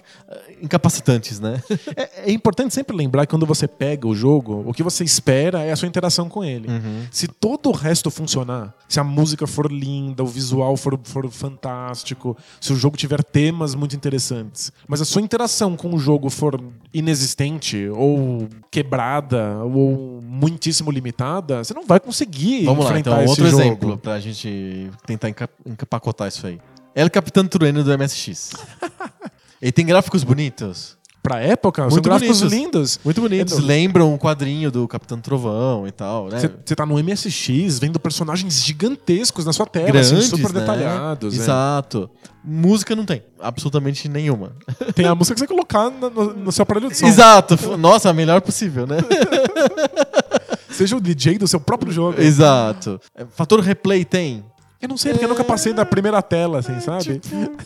incapacitantes, 0.62 1.40
né? 1.40 1.62
É, 1.96 2.30
é 2.30 2.32
importante 2.32 2.74
sempre 2.74 2.96
lembrar 2.96 3.26
que 3.26 3.32
quando 3.32 3.46
você 3.46 3.68
pega 3.68 4.08
o 4.08 4.16
jogo, 4.16 4.64
o 4.66 4.74
que 4.74 4.82
você 4.84 5.04
espera 5.04 5.64
é 5.64 5.72
a 5.72 5.76
sua 5.76 5.88
interação 5.88 6.28
com 6.30 6.44
ele. 6.44 6.68
Uhum. 6.68 7.06
Se 7.12 7.28
todo 7.28 7.70
o 7.70 7.72
resto 7.72 8.10
funcionar, 8.10 8.74
se 8.88 9.00
a 9.00 9.04
música 9.04 9.46
for 9.46 9.72
linda, 9.72 10.24
o 10.24 10.28
visual 10.28 10.76
for, 10.78 11.00
for 11.04 11.30
fantástico, 11.30 12.38
se 12.60 12.74
o 12.74 12.76
jogo 12.76 12.98
tiver 12.98 13.24
temas 13.24 13.76
muito 13.76 13.96
interessantes, 13.96 14.72
mas 14.88 15.02
a 15.02 15.06
sua 15.06 15.22
interação 15.22 15.76
com 15.76 15.94
o 15.94 16.00
jogo 16.00 16.30
for 16.30 16.62
inexistente 16.94 17.88
ou 17.94 18.48
quebrada 18.72 19.60
ou 19.64 20.20
muitíssimo 20.24 20.90
limitada, 20.92 21.64
você 21.64 21.74
não 21.74 21.86
vai 21.86 22.00
conseguir 22.00 22.66
Vamos 22.66 22.86
lá, 22.86 22.92
enfrentar 22.92 23.12
então, 23.12 23.24
esse 23.24 23.30
outro 23.42 23.48
jogo. 23.50 23.62
exemplo 23.64 23.98
pra 23.98 24.20
gente 24.20 24.90
tentar 25.06 25.30
enca- 25.30 25.50
encapacotar 25.66 26.28
isso 26.28 26.46
aí. 26.48 26.60
El 26.96 27.10
Capitão 27.10 27.46
Trueno 27.46 27.84
do 27.84 27.98
MSX. 27.98 28.52
Ele 29.62 29.72
tem 29.72 29.86
gráficos 29.86 30.24
bonitos. 30.24 30.96
Pra 31.24 31.40
época, 31.40 31.82
são 31.82 31.90
Muito 31.90 32.04
gráficos 32.04 32.38
bonitos. 32.40 32.54
lindos. 32.60 33.00
Muito 33.04 33.20
bonitos. 33.20 33.58
É, 33.58 33.62
Lembram 33.62 34.14
o 34.14 34.20
quadrinho 34.20 34.70
do 34.70 34.88
Capitão 34.88 35.20
Trovão 35.20 35.88
e 35.88 35.92
tal, 35.92 36.28
né? 36.30 36.40
Você 36.64 36.76
tá 36.76 36.86
no 36.86 37.04
MSX 37.04 37.80
vendo 37.80 38.00
personagens 38.00 38.64
gigantescos 38.64 39.44
na 39.44 39.52
sua 39.52 39.66
tela, 39.66 39.88
Grandes, 39.88 40.12
assim, 40.14 40.22
super 40.30 40.54
né? 40.54 40.60
detalhados. 40.60 41.34
é. 41.34 41.38
Exato. 41.42 42.08
Música 42.44 42.96
não 42.96 43.06
tem. 43.06 43.24
Absolutamente 43.40 44.08
nenhuma. 44.08 44.52
Tem 44.94 45.08
a 45.08 45.16
música 45.16 45.34
que 45.34 45.40
você 45.40 45.48
colocar 45.48 45.90
no, 45.90 46.12
no- 46.12 46.34
no 46.36 46.52
seu 46.52 46.62
aparelho 46.62 46.90
de 46.90 46.96
som. 46.98 47.08
Exato. 47.08 47.76
Nossa, 47.76 48.12
a 48.12 48.14
melhor 48.14 48.40
possível, 48.42 48.86
né? 48.86 48.98
Seja 50.70 50.96
o 50.96 51.02
DJ 51.02 51.38
do 51.38 51.48
seu 51.48 51.60
próprio 51.60 51.92
jogo. 51.92 52.22
Exato. 52.22 53.00
Fator 53.32 53.62
replay 53.62 54.04
tem? 54.06 54.44
Eu 54.86 54.90
não 54.90 54.98
sei, 54.98 55.14
porque 55.14 55.26
eu 55.26 55.30
nunca 55.30 55.44
passei 55.44 55.74
da 55.74 55.84
primeira 55.84 56.22
tela, 56.22 56.60
assim, 56.60 56.80
sabe? 56.80 57.20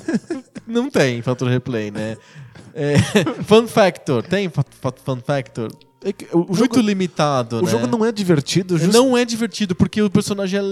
Não 0.66 0.90
tem 0.90 1.22
fator 1.22 1.50
replay, 1.50 1.92
né? 1.92 2.16
É, 2.74 2.98
fun 3.44 3.68
factor. 3.68 4.24
Tem 4.24 4.48
fun 4.48 5.18
factor? 5.26 5.70
É 6.02 6.14
que 6.14 6.26
o, 6.32 6.44
o 6.44 6.48
Muito 6.48 6.76
jogo, 6.76 6.80
limitado, 6.80 7.58
o 7.58 7.62
né? 7.64 7.70
jogo 7.70 7.86
não 7.88 8.06
é 8.06 8.12
divertido, 8.12 8.78
just... 8.78 8.94
Não 8.94 9.18
é 9.18 9.26
divertido 9.26 9.76
porque 9.76 10.02
o 10.02 10.10
personagem 10.10 10.58
é 10.58 10.64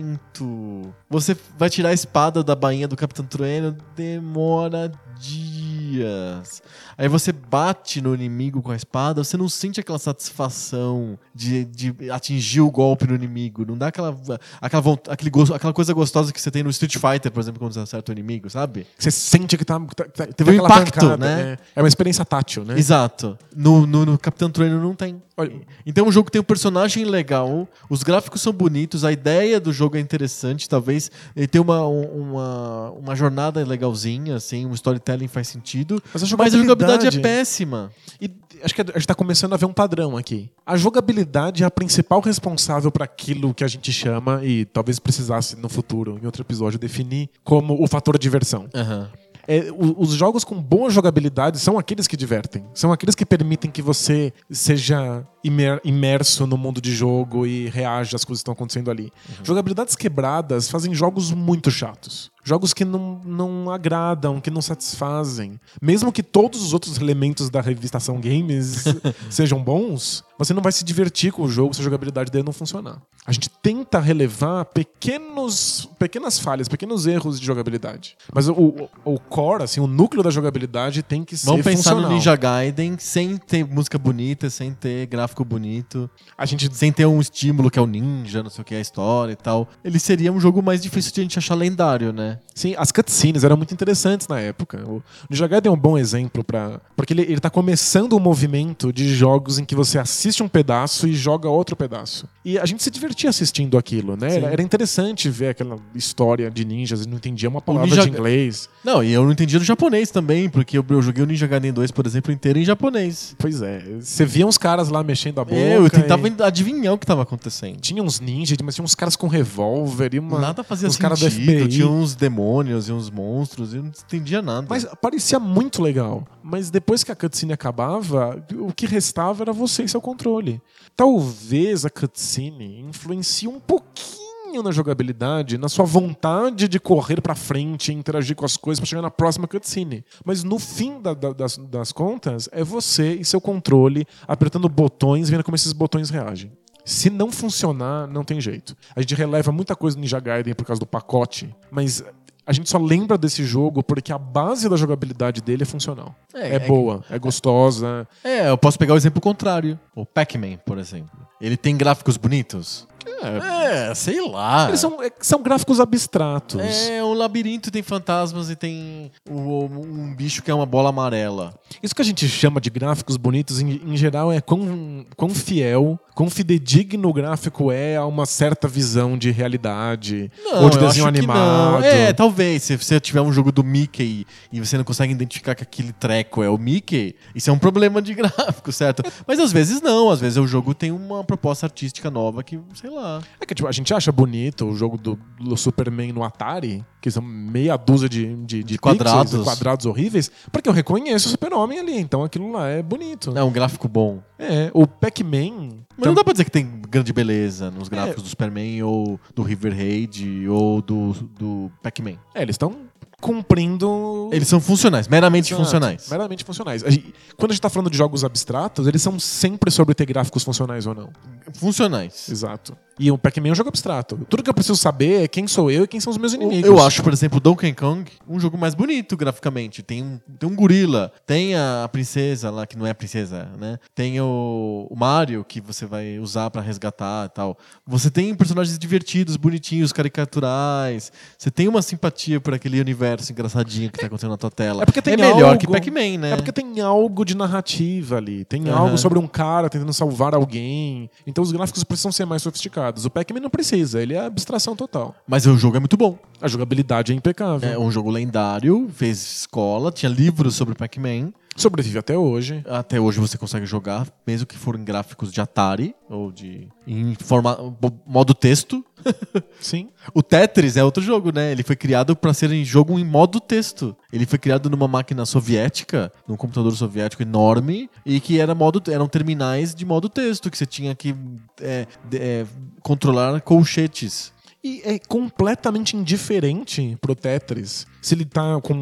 lento. 0.00 0.94
Você 1.10 1.36
vai 1.58 1.68
tirar 1.68 1.90
a 1.90 1.92
espada 1.92 2.42
da 2.42 2.54
bainha 2.54 2.88
do 2.88 2.96
Capitão 2.96 3.26
Trueno, 3.26 3.76
demora 3.94 4.90
dias. 5.20 6.62
Aí 6.96 7.08
você 7.08 7.32
bate 7.32 8.00
no 8.00 8.14
inimigo 8.14 8.62
com 8.62 8.70
a 8.70 8.76
espada, 8.76 9.22
você 9.24 9.36
não 9.36 9.48
sente 9.48 9.80
aquela 9.80 9.98
satisfação 9.98 11.18
de, 11.34 11.64
de 11.64 12.10
atingir 12.10 12.60
o 12.60 12.70
golpe 12.70 13.06
no 13.06 13.14
inimigo. 13.14 13.64
Não 13.66 13.76
dá 13.76 13.88
aquela, 13.88 14.16
aquela, 14.60 14.82
aquele 15.08 15.30
gosto, 15.30 15.54
aquela 15.54 15.72
coisa 15.72 15.92
gostosa 15.92 16.32
que 16.32 16.40
você 16.40 16.50
tem 16.50 16.62
no 16.62 16.70
Street 16.70 16.96
Fighter, 16.96 17.30
por 17.30 17.40
exemplo, 17.40 17.58
quando 17.60 17.72
você 17.74 17.80
acerta 17.80 18.12
o 18.12 18.14
inimigo, 18.14 18.48
sabe? 18.50 18.86
Você 18.98 19.10
sente 19.10 19.56
que 19.56 19.64
tá, 19.64 19.78
tá, 19.94 20.04
tá- 20.04 20.26
Teve 20.26 20.50
um 20.52 20.54
impacto, 20.54 20.94
pancada, 21.00 21.16
né? 21.16 21.58
É, 21.74 21.80
é 21.80 21.82
uma 21.82 21.88
experiência 21.88 22.24
tátil, 22.24 22.64
né? 22.64 22.78
Exato. 22.78 23.38
No, 23.54 23.86
no, 23.86 24.04
no 24.06 24.18
Capitão 24.18 24.50
Trueno 24.50 24.80
não 24.80 24.94
tem. 24.94 25.22
Olha, 25.36 25.52
Então 25.86 26.06
um 26.06 26.12
jogo 26.12 26.26
que 26.26 26.32
tem 26.32 26.40
um 26.40 26.44
personagem 26.44 27.04
legal, 27.04 27.66
os 27.88 28.02
gráficos 28.02 28.42
são 28.42 28.52
bonitos, 28.52 29.04
a 29.04 29.10
ideia 29.12 29.58
do 29.58 29.72
jogo 29.72 29.96
é 29.96 30.00
interessante, 30.00 30.68
talvez 30.68 31.10
ele 31.34 31.46
tenha 31.46 31.62
uma, 31.62 31.86
um- 31.88 32.32
uma, 32.32 32.90
uma 32.90 33.16
jornada 33.16 33.64
legalzinha, 33.64 34.36
assim, 34.36 34.66
um 34.66 34.74
storytelling 34.74 35.28
faz 35.28 35.48
sentido. 35.48 36.02
Mas 36.12 36.22
a 36.22 36.26
mas 36.36 36.54
a 36.54 36.58
jogabilidade 36.58 36.81
é 36.84 36.88
jogabilidade- 36.88 37.20
péssima. 37.20 37.90
E 38.20 38.30
acho 38.62 38.74
que 38.74 38.80
a 38.82 38.84
gente 38.98 39.06
tá 39.06 39.14
começando 39.14 39.52
a 39.52 39.56
ver 39.56 39.64
um 39.66 39.72
padrão 39.72 40.16
aqui. 40.16 40.50
A 40.64 40.76
jogabilidade 40.76 41.62
é 41.62 41.66
a 41.66 41.70
principal 41.70 42.20
responsável 42.20 42.90
para 42.90 43.04
aquilo 43.04 43.52
que 43.52 43.64
a 43.64 43.68
gente 43.68 43.92
chama, 43.92 44.44
e 44.44 44.64
talvez 44.64 44.98
precisasse 44.98 45.56
no 45.56 45.68
futuro, 45.68 46.18
em 46.22 46.26
outro 46.26 46.42
episódio, 46.42 46.78
definir 46.78 47.28
como 47.42 47.82
o 47.82 47.86
fator 47.86 48.16
diversão. 48.18 48.68
Aham. 48.74 49.10
É, 49.48 49.66
os 49.74 50.12
jogos 50.12 50.44
com 50.44 50.62
boa 50.62 50.88
jogabilidade 50.88 51.58
são 51.58 51.76
aqueles 51.76 52.06
que 52.06 52.16
divertem. 52.16 52.64
São 52.72 52.92
aqueles 52.92 53.16
que 53.16 53.26
permitem 53.26 53.72
que 53.72 53.82
você 53.82 54.32
seja 54.48 55.26
imer- 55.44 55.80
imerso 55.84 56.46
no 56.46 56.56
mundo 56.56 56.80
de 56.80 56.92
jogo 56.94 57.46
e 57.46 57.68
reaja 57.68 58.16
às 58.16 58.24
coisas 58.24 58.40
que 58.40 58.42
estão 58.42 58.52
acontecendo 58.52 58.90
ali. 58.90 59.12
Jogabilidades 59.42 59.94
quebradas 59.96 60.68
fazem 60.70 60.94
jogos 60.94 61.30
muito 61.32 61.70
chatos. 61.70 62.30
Jogos 62.44 62.74
que 62.74 62.84
não, 62.84 63.20
não 63.24 63.70
agradam, 63.70 64.40
que 64.40 64.50
não 64.50 64.60
satisfazem. 64.60 65.60
Mesmo 65.80 66.10
que 66.10 66.24
todos 66.24 66.60
os 66.60 66.72
outros 66.72 66.98
elementos 66.98 67.48
da 67.48 67.60
revistação 67.60 68.20
Games 68.20 68.82
sejam 69.30 69.62
bons, 69.62 70.24
você 70.36 70.52
não 70.52 70.60
vai 70.60 70.72
se 70.72 70.82
divertir 70.84 71.32
com 71.32 71.42
o 71.42 71.48
jogo 71.48 71.72
se 71.72 71.80
a 71.80 71.84
jogabilidade 71.84 72.32
dele 72.32 72.42
não 72.44 72.52
funcionar. 72.52 73.00
A 73.24 73.30
gente 73.30 73.48
tenta 73.48 74.00
relevar 74.00 74.64
pequenos, 75.12 75.88
pequenas 76.00 76.36
falhas, 76.40 76.66
pequenos 76.66 77.06
erros 77.06 77.38
de 77.38 77.46
jogabilidade. 77.46 78.16
Mas 78.34 78.48
o, 78.48 78.52
o, 78.54 78.88
o 79.04 79.20
core, 79.20 79.62
assim, 79.62 79.80
o 79.80 79.86
núcleo 79.86 80.24
da 80.24 80.30
jogabilidade 80.30 81.00
tem 81.04 81.22
que 81.22 81.36
ser 81.36 81.46
Vamos 81.46 81.62
pensar 81.62 81.90
funcional. 81.90 82.02
no 82.10 82.16
Ninja 82.16 82.34
Gaiden 82.34 82.96
sem 82.98 83.36
ter 83.36 83.64
música 83.64 83.96
bonita, 83.98 84.50
sem 84.50 84.72
ter 84.72 85.06
gráfico 85.06 85.31
bonito, 85.44 86.08
A 86.36 86.44
gente 86.44 86.68
sem 86.74 86.92
ter 86.92 87.06
um 87.06 87.20
estímulo 87.20 87.70
que 87.70 87.78
é 87.78 87.82
o 87.82 87.86
ninja, 87.86 88.42
não 88.42 88.50
sei 88.50 88.62
o 88.62 88.64
que, 88.64 88.74
a 88.74 88.80
história 88.80 89.32
e 89.32 89.36
tal. 89.36 89.68
Ele 89.84 89.98
seria 89.98 90.32
um 90.32 90.38
jogo 90.40 90.62
mais 90.62 90.82
difícil 90.82 91.12
de 91.12 91.20
a 91.20 91.24
gente 91.24 91.38
achar 91.38 91.54
lendário, 91.54 92.12
né? 92.12 92.38
Sim, 92.54 92.74
as 92.76 92.92
cutscenes 92.92 93.44
eram 93.44 93.56
muito 93.56 93.72
interessantes 93.72 94.28
na 94.28 94.38
época. 94.40 94.82
O 94.86 95.02
Ninja 95.30 95.46
Gaiden 95.46 95.70
é 95.70 95.72
um 95.74 95.78
bom 95.78 95.96
exemplo 95.96 96.44
para 96.44 96.80
porque 96.96 97.12
ele, 97.14 97.22
ele 97.22 97.40
tá 97.40 97.48
começando 97.50 98.14
um 98.16 98.20
movimento 98.20 98.92
de 98.92 99.14
jogos 99.14 99.58
em 99.58 99.64
que 99.64 99.74
você 99.74 99.98
assiste 99.98 100.42
um 100.42 100.48
pedaço 100.48 101.06
e 101.08 101.14
joga 101.14 101.48
outro 101.48 101.74
pedaço. 101.74 102.28
E 102.44 102.58
a 102.58 102.66
gente 102.66 102.82
se 102.82 102.90
divertia 102.90 103.30
assistindo 103.30 103.78
aquilo, 103.78 104.16
né? 104.16 104.36
Era, 104.36 104.46
era 104.52 104.62
interessante 104.62 105.28
ver 105.30 105.48
aquela 105.48 105.76
história 105.94 106.50
de 106.50 106.64
ninjas 106.64 107.04
e 107.04 107.08
não 107.08 107.16
entendia 107.16 107.48
uma 107.48 107.60
palavra 107.60 107.88
Ninja- 107.88 108.02
de 108.02 108.08
inglês. 108.10 108.68
Não, 108.84 109.02
e 109.02 109.12
eu 109.12 109.24
não 109.24 109.32
entendi 109.32 109.58
do 109.58 109.64
japonês 109.64 110.10
também, 110.10 110.48
porque 110.48 110.76
eu, 110.76 110.84
eu 110.88 111.00
joguei 111.02 111.22
o 111.22 111.26
Ninja 111.26 111.46
Gaiden 111.46 111.72
2, 111.72 111.90
por 111.90 112.06
exemplo, 112.06 112.32
inteiro 112.32 112.58
em 112.58 112.64
japonês. 112.64 113.34
Pois 113.38 113.62
é, 113.62 113.80
você 114.00 114.24
via 114.24 114.46
uns 114.46 114.58
caras 114.58 114.88
lá 114.88 115.02
mexendo 115.02 115.21
a 115.28 115.44
boca. 115.44 115.56
É, 115.56 115.76
eu 115.76 115.88
tentava 115.90 116.28
e 116.28 116.34
adivinhar 116.42 116.94
o 116.94 116.98
que 116.98 117.06
tava 117.06 117.22
acontecendo. 117.22 117.80
Tinha 117.80 118.02
uns 118.02 118.20
ninjas, 118.20 118.56
mas 118.62 118.74
tinha 118.74 118.84
uns 118.84 118.94
caras 118.94 119.16
com 119.16 119.26
revólver 119.26 120.14
e 120.14 120.18
uma. 120.18 120.38
Nada 120.38 120.64
fazia 120.64 120.88
uns 120.88 120.96
sentido, 120.96 121.30
FBI. 121.30 121.68
tinha 121.68 121.88
uns 121.88 122.14
demônios 122.14 122.88
e 122.88 122.92
uns 122.92 123.10
monstros, 123.10 123.72
e 123.74 123.76
eu 123.76 123.82
não 123.82 123.90
entendia 123.90 124.42
nada. 124.42 124.66
Mas 124.68 124.86
parecia 125.00 125.38
muito 125.38 125.82
legal. 125.82 126.26
Mas 126.42 126.70
depois 126.70 127.04
que 127.04 127.12
a 127.12 127.16
cutscene 127.16 127.52
acabava, 127.52 128.44
o 128.58 128.72
que 128.72 128.86
restava 128.86 129.44
era 129.44 129.52
você 129.52 129.84
e 129.84 129.88
seu 129.88 130.00
controle. 130.00 130.60
Talvez 130.96 131.84
a 131.84 131.90
cutscene 131.90 132.80
influencie 132.80 133.48
um 133.48 133.60
pouquinho 133.60 134.21
na 134.60 134.72
jogabilidade, 134.72 135.56
na 135.56 135.68
sua 135.68 135.84
vontade 135.84 136.66
de 136.66 136.80
correr 136.80 137.20
pra 137.20 137.36
frente 137.36 137.92
e 137.92 137.94
interagir 137.94 138.34
com 138.34 138.44
as 138.44 138.56
coisas 138.56 138.80
pra 138.80 138.86
chegar 138.88 139.02
na 139.02 139.10
próxima 139.10 139.46
cutscene. 139.46 140.04
Mas 140.24 140.42
no 140.42 140.58
fim 140.58 141.00
da- 141.00 141.14
da- 141.14 141.32
das, 141.32 141.56
das 141.58 141.92
contas, 141.92 142.48
é 142.50 142.64
você 142.64 143.14
e 143.14 143.24
seu 143.24 143.40
controle 143.40 144.04
apertando 144.26 144.68
botões, 144.68 145.30
vendo 145.30 145.44
como 145.44 145.54
esses 145.54 145.72
botões 145.72 146.10
reagem. 146.10 146.50
Se 146.84 147.08
não 147.08 147.30
funcionar, 147.30 148.08
não 148.08 148.24
tem 148.24 148.40
jeito. 148.40 148.76
A 148.96 149.00
gente 149.00 149.14
releva 149.14 149.52
muita 149.52 149.76
coisa 149.76 149.96
no 149.96 150.00
Ninja 150.00 150.18
Gaiden 150.18 150.52
por 150.54 150.64
causa 150.66 150.80
do 150.80 150.86
pacote, 150.86 151.54
mas 151.70 152.02
a 152.44 152.52
gente 152.52 152.68
só 152.68 152.76
lembra 152.76 153.16
desse 153.16 153.44
jogo 153.44 153.84
porque 153.84 154.12
a 154.12 154.18
base 154.18 154.68
da 154.68 154.74
jogabilidade 154.76 155.40
dele 155.40 155.62
é 155.62 155.66
funcional. 155.66 156.12
É, 156.34 156.48
É, 156.48 156.54
é 156.56 156.58
boa, 156.58 157.04
é 157.08 157.16
gostosa. 157.20 158.08
É, 158.24 158.50
eu 158.50 158.58
posso 158.58 158.76
pegar 158.76 158.94
o 158.94 158.96
exemplo 158.96 159.20
contrário. 159.20 159.78
O 159.94 160.04
Pac-Man, 160.04 160.56
por 160.66 160.76
exemplo. 160.76 161.22
Ele 161.40 161.56
tem 161.56 161.76
gráficos 161.76 162.16
bonitos? 162.16 162.86
É, 163.20 163.94
sei 163.94 164.20
lá. 164.28 164.68
Eles 164.68 164.80
são, 164.80 165.02
é- 165.02 165.10
são 165.20 165.42
gráficos 165.42 165.80
abstratos. 165.80 166.60
É, 166.60 167.02
um 167.04 167.12
labirinto 167.14 167.70
tem 167.70 167.82
fantasmas 167.82 168.50
e 168.50 168.56
tem 168.56 169.10
o- 169.28 169.64
um 169.66 170.14
bicho 170.14 170.42
que 170.42 170.50
é 170.50 170.54
uma 170.54 170.66
bola 170.66 170.88
amarela. 170.90 171.54
Isso 171.82 171.94
que 171.94 172.02
a 172.02 172.04
gente 172.04 172.28
chama 172.28 172.60
de 172.60 172.70
gráficos 172.70 173.16
bonitos, 173.16 173.60
em, 173.60 173.80
em 173.84 173.96
geral, 173.96 174.32
é 174.32 174.40
quão, 174.40 175.04
quão 175.16 175.30
fiel, 175.30 175.98
quão 176.14 176.28
fidedigno 176.28 177.08
o 177.08 177.12
gráfico 177.12 177.70
é 177.72 177.96
a 177.96 178.04
uma 178.06 178.26
certa 178.26 178.66
visão 178.68 179.16
de 179.16 179.30
realidade. 179.30 180.30
ou 180.52 180.70
de 180.70 180.78
desenho 180.78 181.06
animado. 181.06 181.38
não. 181.80 181.82
É, 181.84 182.12
talvez. 182.12 182.62
Se 182.62 182.76
você 182.76 182.98
tiver 183.00 183.20
um 183.20 183.32
jogo 183.32 183.50
do 183.52 183.62
Mickey 183.64 184.26
e 184.52 184.60
você 184.60 184.76
não 184.76 184.84
consegue 184.84 185.12
identificar 185.12 185.54
que 185.54 185.62
aquele 185.62 185.92
treco 185.92 186.42
é 186.42 186.48
o 186.48 186.58
Mickey, 186.58 187.14
isso 187.34 187.50
é 187.50 187.52
um 187.52 187.58
problema 187.58 188.00
de 188.02 188.14
gráfico, 188.14 188.70
certo? 188.72 189.02
Mas 189.26 189.38
às 189.38 189.52
vezes 189.52 189.80
não. 189.80 190.10
Às 190.10 190.20
vezes 190.20 190.38
o 190.38 190.46
jogo 190.46 190.74
tem 190.74 190.90
uma 190.90 191.24
proposta 191.24 191.66
artística 191.66 192.10
nova 192.10 192.42
que, 192.42 192.58
sei 192.74 192.90
lá. 192.90 193.01
É 193.40 193.46
que 193.46 193.54
tipo, 193.54 193.68
a 193.68 193.72
gente 193.72 193.92
acha 193.92 194.10
bonito 194.12 194.66
o 194.66 194.74
jogo 194.74 194.96
do, 194.96 195.18
do 195.40 195.56
Superman 195.56 196.12
no 196.12 196.22
Atari, 196.22 196.84
que 197.00 197.10
são 197.10 197.22
meia 197.22 197.76
dúzia 197.76 198.08
de, 198.08 198.34
de, 198.44 198.62
de 198.64 198.78
quadrados. 198.78 199.24
pixels, 199.32 199.44
quadrados 199.44 199.86
horríveis, 199.86 200.30
porque 200.50 200.68
eu 200.68 200.72
reconheço 200.72 201.28
o 201.28 201.30
Super-Homem 201.30 201.78
ali, 201.78 201.98
então 201.98 202.22
aquilo 202.24 202.50
lá 202.52 202.68
é 202.68 202.82
bonito. 202.82 203.36
É 203.36 203.42
um 203.42 203.50
gráfico 203.52 203.88
bom. 203.88 204.22
É, 204.38 204.70
o 204.74 204.86
Pac-Man. 204.86 205.84
Mas 205.96 206.06
não 206.06 206.14
dá 206.14 206.24
pra 206.24 206.32
dizer 206.32 206.44
que 206.44 206.50
tem 206.50 206.80
grande 206.88 207.12
beleza 207.12 207.70
nos 207.70 207.88
É. 207.88 207.90
gráficos 207.90 208.22
do 208.22 208.28
Superman 208.28 208.82
ou 208.82 209.20
do 209.34 209.42
River 209.42 209.72
Raid 209.76 210.48
ou 210.48 210.80
do, 210.82 211.12
do 211.38 211.70
Pac-Man. 211.82 212.16
É, 212.34 212.42
eles 212.42 212.54
estão 212.54 212.74
cumprindo. 213.20 214.28
Eles 214.32 214.48
são 214.48 214.60
funcionais, 214.60 215.06
meramente 215.08 215.52
Exato, 215.52 215.62
funcionais. 215.64 216.08
Meramente 216.10 216.44
funcionais. 216.44 216.82
A 216.84 216.90
gente- 216.90 217.14
Quando 217.36 217.52
a 217.52 217.54
gente 217.54 217.62
tá 217.62 217.70
falando 217.70 217.88
de 217.90 217.96
jogos 217.96 218.24
abstratos, 218.24 218.86
eles 218.86 219.00
são 219.00 219.18
sempre 219.18 219.70
sobre 219.70 219.94
ter 219.94 220.06
gráficos 220.06 220.42
funcionais 220.42 220.86
ou 220.86 220.94
não. 220.94 221.10
Funcionais. 221.54 222.28
Exato. 222.28 222.76
E 222.98 223.10
o 223.10 223.16
Pac-Man 223.18 223.48
é 223.48 223.52
um 223.52 223.54
jogo 223.54 223.68
abstrato. 223.68 224.18
Tudo 224.28 224.42
que 224.42 224.50
eu 224.50 224.54
preciso 224.54 224.76
saber 224.76 225.24
é 225.24 225.28
quem 225.28 225.46
sou 225.46 225.70
eu 225.70 225.84
e 225.84 225.88
quem 225.88 225.98
são 225.98 226.10
os 226.10 226.18
meus 226.18 226.34
inimigos. 226.34 226.64
Eu 226.68 226.78
acho, 226.84 227.02
por 227.02 227.12
exemplo, 227.12 227.40
Donkey 227.40 227.72
Kong 227.72 228.10
um 228.28 228.38
jogo 228.38 228.58
mais 228.58 228.74
bonito 228.74 229.16
graficamente. 229.16 229.82
Tem 229.82 230.02
um, 230.02 230.20
tem 230.38 230.48
um 230.48 230.54
gorila, 230.54 231.10
tem 231.26 231.56
a 231.56 231.88
princesa 231.90 232.50
lá, 232.50 232.66
que 232.66 232.76
não 232.76 232.86
é 232.86 232.90
a 232.90 232.94
princesa, 232.94 233.48
né? 233.58 233.78
Tem 233.94 234.20
o, 234.20 234.86
o 234.90 234.96
Mario, 234.96 235.44
que 235.44 235.60
você 235.60 235.86
vai 235.86 236.18
usar 236.18 236.50
pra 236.50 236.60
resgatar 236.60 237.26
e 237.26 237.28
tal. 237.30 237.58
Você 237.86 238.10
tem 238.10 238.34
personagens 238.34 238.78
divertidos, 238.78 239.36
bonitinhos, 239.36 239.92
caricaturais. 239.92 241.10
Você 241.38 241.50
tem 241.50 241.68
uma 241.68 241.82
simpatia 241.82 242.40
por 242.40 242.54
aquele 242.54 242.80
universo 242.80 243.32
engraçadinho 243.32 243.90
que 243.90 243.98
tá 243.98 244.06
acontecendo 244.06 244.30
na 244.30 244.36
tua 244.36 244.50
tela. 244.50 244.82
É 244.82 244.86
porque 244.86 245.02
tem 245.02 245.16
melhor 245.16 245.42
algo- 245.44 245.58
que 245.58 245.66
Pac-Man, 245.66 246.18
né? 246.18 246.32
É 246.32 246.36
porque 246.36 246.52
tem 246.52 246.80
algo 246.80 247.24
de 247.24 247.36
narrativa 247.36 248.16
ali. 248.16 248.44
Tem 248.44 248.68
Aham. 248.68 248.78
algo 248.78 248.98
sobre 248.98 249.18
um 249.18 249.26
cara 249.26 249.68
tentando 249.70 249.92
salvar 249.92 250.34
alguém. 250.34 251.10
Então 251.26 251.42
os 251.42 251.52
gráficos 251.52 251.82
precisam 251.84 252.12
ser 252.12 252.24
mais 252.24 252.42
sofisticados. 252.42 252.81
O 253.04 253.10
Pac-Man 253.10 253.40
não 253.40 253.50
precisa, 253.50 254.02
ele 254.02 254.14
é 254.14 254.24
abstração 254.24 254.74
total. 254.74 255.14
Mas 255.26 255.46
o 255.46 255.56
jogo 255.56 255.76
é 255.76 255.80
muito 255.80 255.96
bom. 255.96 256.18
A 256.40 256.48
jogabilidade 256.48 257.12
é 257.12 257.14
impecável. 257.14 257.68
É 257.68 257.78
um 257.78 257.90
jogo 257.90 258.10
lendário, 258.10 258.88
fez 258.92 259.38
escola, 259.40 259.90
tinha 259.92 260.10
livros 260.10 260.54
sobre 260.54 260.74
Pac-Man. 260.74 261.32
Sobrevive 261.56 261.98
até 261.98 262.16
hoje. 262.16 262.64
Até 262.68 262.98
hoje 263.00 263.20
você 263.20 263.36
consegue 263.36 263.66
jogar, 263.66 264.06
mesmo 264.26 264.46
que 264.46 264.56
for 264.56 264.74
em 264.74 264.84
gráficos 264.84 265.32
de 265.32 265.40
Atari 265.40 265.94
ou 266.08 266.32
de 266.32 266.68
em 266.86 267.14
forma, 267.14 267.76
modo 268.06 268.34
texto. 268.34 268.84
Sim. 269.60 269.90
O 270.14 270.22
Tetris 270.22 270.76
é 270.76 270.84
outro 270.84 271.02
jogo, 271.02 271.30
né? 271.32 271.52
Ele 271.52 271.62
foi 271.62 271.76
criado 271.76 272.16
para 272.16 272.32
ser 272.32 272.50
em 272.52 272.64
jogo 272.64 272.98
em 272.98 273.04
modo 273.04 273.38
texto. 273.38 273.94
Ele 274.12 274.24
foi 274.24 274.38
criado 274.38 274.70
numa 274.70 274.88
máquina 274.88 275.26
soviética, 275.26 276.10
num 276.26 276.36
computador 276.36 276.72
soviético 276.72 277.22
enorme, 277.22 277.90
e 278.04 278.18
que 278.20 278.40
era 278.40 278.54
modo, 278.54 278.82
eram 278.90 279.06
terminais 279.06 279.74
de 279.74 279.84
modo 279.84 280.08
texto, 280.08 280.50
que 280.50 280.56
você 280.56 280.66
tinha 280.66 280.94
que 280.94 281.14
é, 281.60 281.86
é, 282.14 282.46
controlar 282.80 283.40
colchetes. 283.42 284.32
E 284.64 284.80
é 284.84 284.98
completamente 284.98 285.96
indiferente 285.96 286.96
pro 287.00 287.16
Tetris 287.16 287.86
se 288.02 288.14
ele 288.14 288.26
tá 288.26 288.60
com 288.60 288.74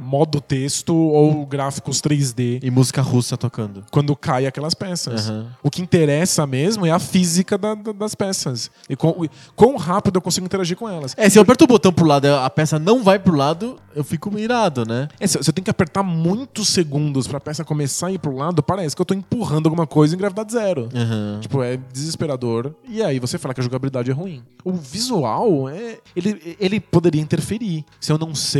modo 0.00 0.40
texto 0.40 0.94
ou 0.94 1.44
gráficos 1.44 2.00
3D 2.00 2.60
E 2.62 2.70
música 2.70 3.02
russa 3.02 3.36
tocando. 3.36 3.84
quando 3.90 4.14
cai 4.14 4.46
aquelas 4.46 4.74
peças. 4.74 5.28
Aham. 5.28 5.48
O 5.62 5.70
que 5.70 5.82
interessa 5.82 6.46
mesmo 6.46 6.86
é 6.86 6.90
a 6.90 6.98
física 6.98 7.58
da- 7.58 7.74
da- 7.74 7.92
das 7.92 8.14
peças. 8.14 8.70
E 8.88 8.94
quão, 8.94 9.24
e 9.24 9.30
quão 9.56 9.76
rápido 9.76 10.16
eu 10.16 10.22
consigo 10.22 10.46
interagir 10.46 10.76
com 10.76 10.88
elas. 10.88 11.14
É, 11.16 11.28
se 11.28 11.38
eu 11.38 11.42
aperto 11.42 11.64
o 11.64 11.66
botão 11.66 11.92
pro 11.92 12.06
lado 12.06 12.26
e 12.26 12.30
a 12.30 12.48
peça 12.50 12.78
não 12.78 13.02
vai 13.02 13.18
pro 13.18 13.34
lado, 13.34 13.76
eu 13.96 14.04
fico 14.04 14.38
irado, 14.38 14.84
né? 14.86 15.08
É, 15.18 15.26
se 15.26 15.36
você 15.38 15.52
tem 15.52 15.64
que 15.64 15.70
apertar 15.70 16.02
muitos 16.02 16.68
segundos 16.68 17.26
pra 17.26 17.40
peça 17.40 17.64
começar 17.64 18.08
a 18.08 18.12
ir 18.12 18.18
pro 18.18 18.36
lado, 18.36 18.62
parece 18.62 18.94
que 18.94 19.02
eu 19.02 19.06
tô 19.06 19.14
empurrando 19.14 19.66
alguma 19.66 19.86
coisa 19.86 20.14
em 20.14 20.18
gravidade 20.18 20.52
zero. 20.52 20.88
Aham. 20.94 21.38
Tipo, 21.40 21.62
é 21.62 21.78
desesperador. 21.92 22.74
E 22.88 23.02
aí 23.02 23.18
você 23.18 23.38
fala 23.38 23.54
que 23.54 23.60
a 23.60 23.64
jogabilidade 23.64 24.10
é 24.10 24.14
ruim. 24.14 24.42
O 24.64 24.72
visual, 24.72 25.68
é, 25.68 25.98
ele, 26.14 26.56
ele 26.60 26.80
poderia 26.80 27.20
interferir. 27.20 27.84
Se 28.00 28.12
eu 28.12 28.18
não 28.18 28.34
sei 28.34 28.57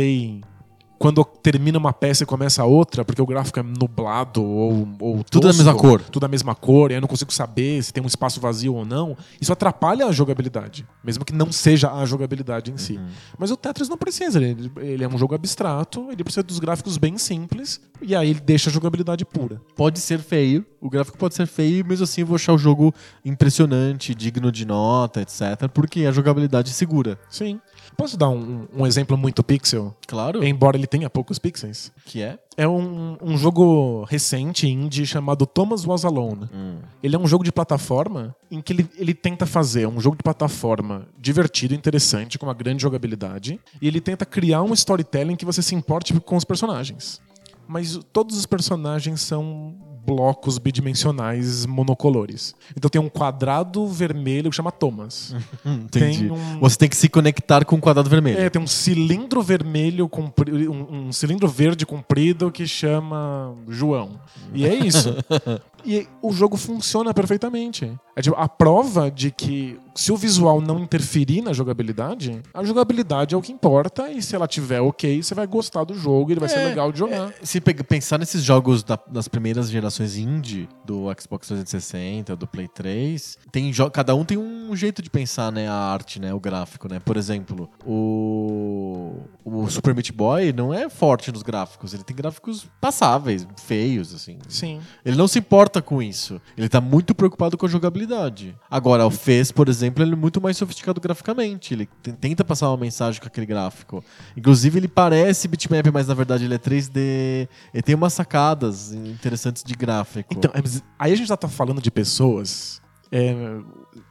quando 0.99 1.23
termina 1.23 1.77
uma 1.77 1.93
peça 1.93 2.23
e 2.23 2.25
começa 2.25 2.63
outra, 2.65 3.05
porque 3.05 3.21
o 3.21 3.25
gráfico 3.25 3.57
é 3.57 3.63
nublado 3.63 4.43
ou, 4.43 4.87
ou 4.99 5.23
Tudo 5.23 5.43
da 5.43 5.47
tosco, 5.47 5.63
mesma 5.63 5.73
cor. 5.73 6.01
Tudo 6.01 6.19
da 6.19 6.27
mesma 6.27 6.53
cor, 6.53 6.91
e 6.91 6.95
eu 6.95 7.01
não 7.01 7.07
consigo 7.07 7.31
saber 7.31 7.81
se 7.81 7.93
tem 7.93 8.03
um 8.03 8.07
espaço 8.07 8.41
vazio 8.41 8.75
ou 8.75 8.85
não. 8.85 9.15
Isso 9.39 9.53
atrapalha 9.53 10.05
a 10.05 10.11
jogabilidade, 10.11 10.85
mesmo 11.01 11.23
que 11.23 11.31
não 11.31 11.53
seja 11.53 11.93
a 11.93 12.05
jogabilidade 12.05 12.69
em 12.69 12.77
si. 12.77 12.97
Uhum. 12.97 13.07
Mas 13.37 13.49
o 13.49 13.55
Tetris 13.55 13.87
não 13.87 13.97
precisa, 13.97 14.43
ele, 14.43 14.69
ele 14.75 15.03
é 15.03 15.07
um 15.07 15.17
jogo 15.17 15.33
abstrato, 15.33 16.09
ele 16.11 16.21
precisa 16.21 16.43
dos 16.43 16.59
gráficos 16.59 16.97
bem 16.97 17.17
simples, 17.17 17.79
e 18.01 18.13
aí 18.13 18.29
ele 18.29 18.41
deixa 18.41 18.69
a 18.69 18.73
jogabilidade 18.73 19.23
pura. 19.23 19.61
Pode 19.77 19.99
ser 19.99 20.19
feio, 20.19 20.65
o 20.81 20.89
gráfico 20.89 21.17
pode 21.17 21.33
ser 21.33 21.47
feio, 21.47 21.85
mesmo 21.85 22.03
assim 22.03 22.21
eu 22.21 22.27
vou 22.27 22.35
achar 22.35 22.51
o 22.51 22.57
jogo 22.57 22.93
impressionante, 23.23 24.13
digno 24.13 24.51
de 24.51 24.65
nota, 24.65 25.21
etc. 25.21 25.69
Porque 25.73 26.05
a 26.05 26.11
jogabilidade 26.11 26.71
é 26.71 26.73
segura. 26.73 27.17
Sim. 27.29 27.61
Posso 27.99 28.15
dar 28.15 28.29
um, 28.29 28.65
um 28.73 28.87
exemplo 28.87 29.17
muito 29.17 29.43
pixel? 29.43 29.93
Claro. 30.07 30.41
Embora 30.41 30.77
ele 30.77 30.87
tenha 30.87 31.09
poucos 31.09 31.37
pixels. 31.37 31.91
Que 32.05 32.21
é? 32.21 32.39
É 32.55 32.65
um, 32.65 33.17
um 33.21 33.37
jogo 33.37 34.05
recente, 34.05 34.65
indie, 34.67 35.05
chamado 35.05 35.45
Thomas 35.45 35.85
Was 35.85 36.05
Alone. 36.05 36.49
Hum. 36.53 36.77
Ele 37.03 37.17
é 37.17 37.19
um 37.19 37.27
jogo 37.27 37.43
de 37.43 37.51
plataforma 37.51 38.33
em 38.49 38.61
que 38.61 38.71
ele, 38.71 38.89
ele 38.95 39.13
tenta 39.13 39.45
fazer 39.45 39.85
um 39.85 39.99
jogo 39.99 40.15
de 40.15 40.23
plataforma 40.23 41.07
divertido, 41.17 41.75
interessante, 41.75 42.39
com 42.39 42.45
uma 42.45 42.53
grande 42.53 42.81
jogabilidade. 42.81 43.59
E 43.81 43.87
ele 43.87 43.99
tenta 43.99 44.25
criar 44.25 44.63
um 44.63 44.73
storytelling 44.73 45.35
que 45.35 45.43
você 45.43 45.61
se 45.61 45.75
importe 45.75 46.17
com 46.21 46.37
os 46.37 46.45
personagens. 46.45 47.19
Mas 47.67 47.99
todos 48.13 48.37
os 48.37 48.45
personagens 48.45 49.19
são 49.19 49.75
blocos 50.09 50.57
bidimensionais 50.57 51.67
monocolores. 51.67 52.55
Então 52.75 52.89
tem 52.89 52.99
um 52.99 53.07
quadrado 53.09 53.85
vermelho 53.87 54.49
que 54.49 54.55
chama 54.55 54.71
Thomas. 54.71 55.35
Entendi. 55.63 56.19
Tem 56.27 56.31
um- 56.31 56.59
Você 56.59 56.75
tem 56.77 56.89
que 56.89 56.95
se 56.97 57.07
conectar 57.07 57.63
com 57.63 57.75
o 57.75 57.79
quadrado 57.79 58.09
vermelho. 58.09 58.39
É, 58.39 58.49
tem 58.49 58.59
um 58.61 58.65
cilindro 58.67 59.41
vermelho, 59.43 60.09
compri- 60.09 60.67
um, 60.67 61.07
um 61.07 61.11
cilindro 61.11 61.47
verde 61.47 61.85
comprido 61.85 62.51
que 62.51 62.65
chama 62.65 63.53
João. 63.67 64.19
E 64.53 64.65
é 64.65 64.73
isso. 64.73 65.15
e 65.85 66.07
o 66.21 66.31
jogo 66.31 66.57
funciona 66.57 67.13
perfeitamente. 67.13 67.91
É 68.15 68.21
tipo, 68.21 68.35
a 68.37 68.49
prova 68.49 69.09
de 69.09 69.31
que 69.31 69.79
se 69.95 70.11
o 70.11 70.17
visual 70.17 70.59
não 70.61 70.79
interferir 70.79 71.41
na 71.41 71.53
jogabilidade, 71.53 72.41
a 72.53 72.63
jogabilidade 72.63 73.33
é 73.33 73.37
o 73.37 73.41
que 73.41 73.51
importa 73.51 74.09
e 74.11 74.21
se 74.21 74.35
ela 74.35 74.47
tiver 74.47 74.81
ok, 74.81 75.21
você 75.23 75.33
vai 75.33 75.47
gostar 75.47 75.83
do 75.83 75.93
jogo 75.93 76.29
e 76.29 76.33
ele 76.33 76.39
vai 76.39 76.49
ser 76.49 76.59
É, 76.59 76.65
legal 76.65 76.91
de 76.91 76.99
jogar. 76.99 77.33
Se 77.43 77.59
pe- 77.61 77.73
pensar 77.83 78.17
nesses 78.17 78.43
jogos 78.43 78.83
da- 78.83 78.99
das 79.09 79.27
primeiras 79.27 79.69
gerações 79.69 80.17
indie, 80.17 80.67
do 80.85 81.05
Xbox 81.19 81.47
360, 81.47 82.35
do 82.35 82.47
Play 82.47 82.67
3, 82.67 83.37
tem 83.51 83.71
cada 83.93 84.15
um 84.15 84.25
tem 84.25 84.37
um 84.37 84.75
jeito 84.75 85.01
de 85.01 85.09
pensar, 85.09 85.51
né, 85.51 85.67
a 85.69 85.73
arte, 85.73 86.19
né, 86.19 86.33
o 86.33 86.39
gráfico, 86.39 86.87
né? 86.89 86.99
Por 86.99 87.15
exemplo, 87.17 87.69
o, 87.85 89.13
o 89.45 89.69
Super 89.69 89.93
Meat 89.93 90.11
Boy 90.11 90.51
não 90.53 90.73
é 90.73 90.89
forte 90.89 91.31
nos 91.31 91.43
gráficos, 91.43 91.93
ele 91.93 92.03
tem 92.03 92.15
gráficos 92.15 92.67
passáveis, 92.81 93.47
feios, 93.65 94.13
assim. 94.13 94.37
Sim. 94.47 94.79
Ele 95.05 95.15
não 95.17 95.27
se 95.27 95.39
importa 95.39 95.68
com 95.81 96.01
isso. 96.01 96.41
Ele 96.57 96.69
tá 96.69 96.81
muito 96.81 97.13
preocupado 97.13 97.57
com 97.57 97.65
a 97.65 97.69
jogabilidade. 97.69 98.55
Agora, 98.69 99.05
o 99.05 99.11
Fez, 99.11 99.51
por 99.51 99.69
exemplo, 99.69 100.03
ele 100.03 100.13
é 100.13 100.15
muito 100.15 100.41
mais 100.41 100.57
sofisticado 100.57 100.99
graficamente. 100.99 101.73
Ele 101.73 101.87
tenta 102.19 102.43
passar 102.43 102.69
uma 102.69 102.77
mensagem 102.77 103.21
com 103.21 103.27
aquele 103.27 103.45
gráfico. 103.45 104.03
Inclusive, 104.35 104.79
ele 104.79 104.87
parece 104.87 105.47
bitmap, 105.47 105.85
mas 105.93 106.07
na 106.07 106.13
verdade 106.13 106.45
ele 106.45 106.55
é 106.55 106.57
3D. 106.57 107.47
Ele 107.73 107.83
tem 107.83 107.95
umas 107.95 108.13
sacadas 108.13 108.93
interessantes 108.93 109.63
de 109.63 109.73
gráfico. 109.75 110.33
Então, 110.33 110.51
é, 110.55 110.61
aí 110.97 111.13
a 111.13 111.15
gente 111.15 111.27
já 111.27 111.37
tá 111.37 111.47
falando 111.47 111.81
de 111.81 111.91
pessoas. 111.91 112.81
é, 113.11 113.35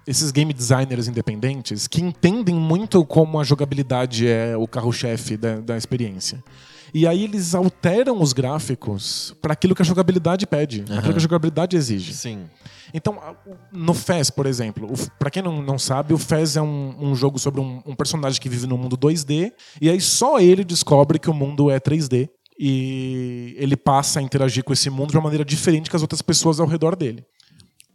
esses 0.07 0.31
game 0.31 0.53
designers 0.53 1.07
independentes 1.07 1.87
que 1.87 2.03
entendem 2.03 2.55
muito 2.55 3.05
como 3.05 3.39
a 3.39 3.45
jogabilidade 3.45 4.27
é 4.27 4.57
o 4.57 4.67
carro-chefe 4.67 5.37
da, 5.37 5.61
da 5.61 5.77
experiência. 5.77 6.43
E 6.93 7.07
aí 7.07 7.25
eles 7.25 7.55
alteram 7.55 8.21
os 8.21 8.33
gráficos 8.33 9.35
para 9.41 9.53
aquilo 9.53 9.75
que 9.75 9.83
a 9.83 9.85
jogabilidade 9.85 10.47
pede, 10.47 10.85
Aham. 10.89 10.99
aquilo 10.99 11.13
que 11.15 11.19
a 11.19 11.23
jogabilidade 11.23 11.77
exige. 11.77 12.15
Sim. 12.15 12.45
Então, 12.93 13.19
no 13.73 13.93
Fez, 13.93 14.31
por 14.31 14.47
exemplo, 14.47 14.89
pra 15.19 15.31
quem 15.31 15.43
não, 15.43 15.63
não 15.63 15.79
sabe, 15.79 16.15
o 16.15 16.19
Fez 16.19 16.57
é 16.57 16.63
um, 16.63 16.95
um 16.99 17.15
jogo 17.15 17.39
sobre 17.39 17.61
um, 17.61 17.83
um 17.85 17.95
personagem 17.95 18.41
que 18.41 18.49
vive 18.49 18.67
no 18.67 18.79
mundo 18.79 18.97
2D, 18.97 19.53
e 19.81 19.91
aí 19.91 20.01
só 20.01 20.41
ele 20.41 20.65
descobre 20.65 21.19
que 21.19 21.29
o 21.29 21.35
mundo 21.35 21.71
é 21.71 21.79
3D. 21.79 22.29
E 22.61 23.55
ele 23.57 23.77
passa 23.77 24.19
a 24.19 24.23
interagir 24.23 24.65
com 24.65 24.73
esse 24.73 24.91
mundo 24.91 25.11
de 25.11 25.17
uma 25.17 25.23
maneira 25.23 25.45
diferente 25.45 25.89
que 25.89 25.95
as 25.95 26.03
outras 26.03 26.21
pessoas 26.21 26.59
ao 26.59 26.67
redor 26.67 26.97
dele. 26.97 27.25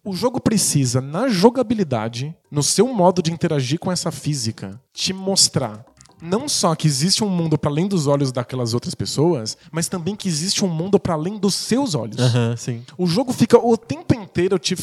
O 0.06 0.14
jogo 0.14 0.39
precisa, 0.39 1.02
na 1.02 1.28
jogabilidade, 1.28 2.34
no 2.50 2.64
seu 2.64 2.88
modo 2.88 3.22
de 3.22 3.32
interagir 3.32 3.78
com 3.78 3.91
essa 3.91 4.10
física, 4.10 4.80
te 4.94 5.12
mostrar 5.12 5.86
não 6.24 6.48
só 6.48 6.74
que 6.74 6.88
existe 6.88 7.22
um 7.22 7.30
mundo 7.30 7.58
para 7.58 7.70
além 7.70 7.86
dos 7.86 8.08
olhos 8.08 8.32
daquelas 8.32 8.74
outras 8.74 8.96
pessoas, 8.96 9.58
mas 9.70 9.90
também 9.90 10.16
que 10.16 10.30
existe 10.30 10.64
um 10.64 10.70
mundo 10.70 10.98
para 10.98 11.14
além 11.14 11.38
dos 11.38 11.54
seus 11.54 11.94
olhos. 11.96 12.18
Sim. 12.58 12.82
O 12.98 13.06
jogo 13.06 13.34
fica 13.34 13.58
o 13.58 13.76
tempo 13.76 14.16
inteiro 14.16 14.58
te 14.58 14.74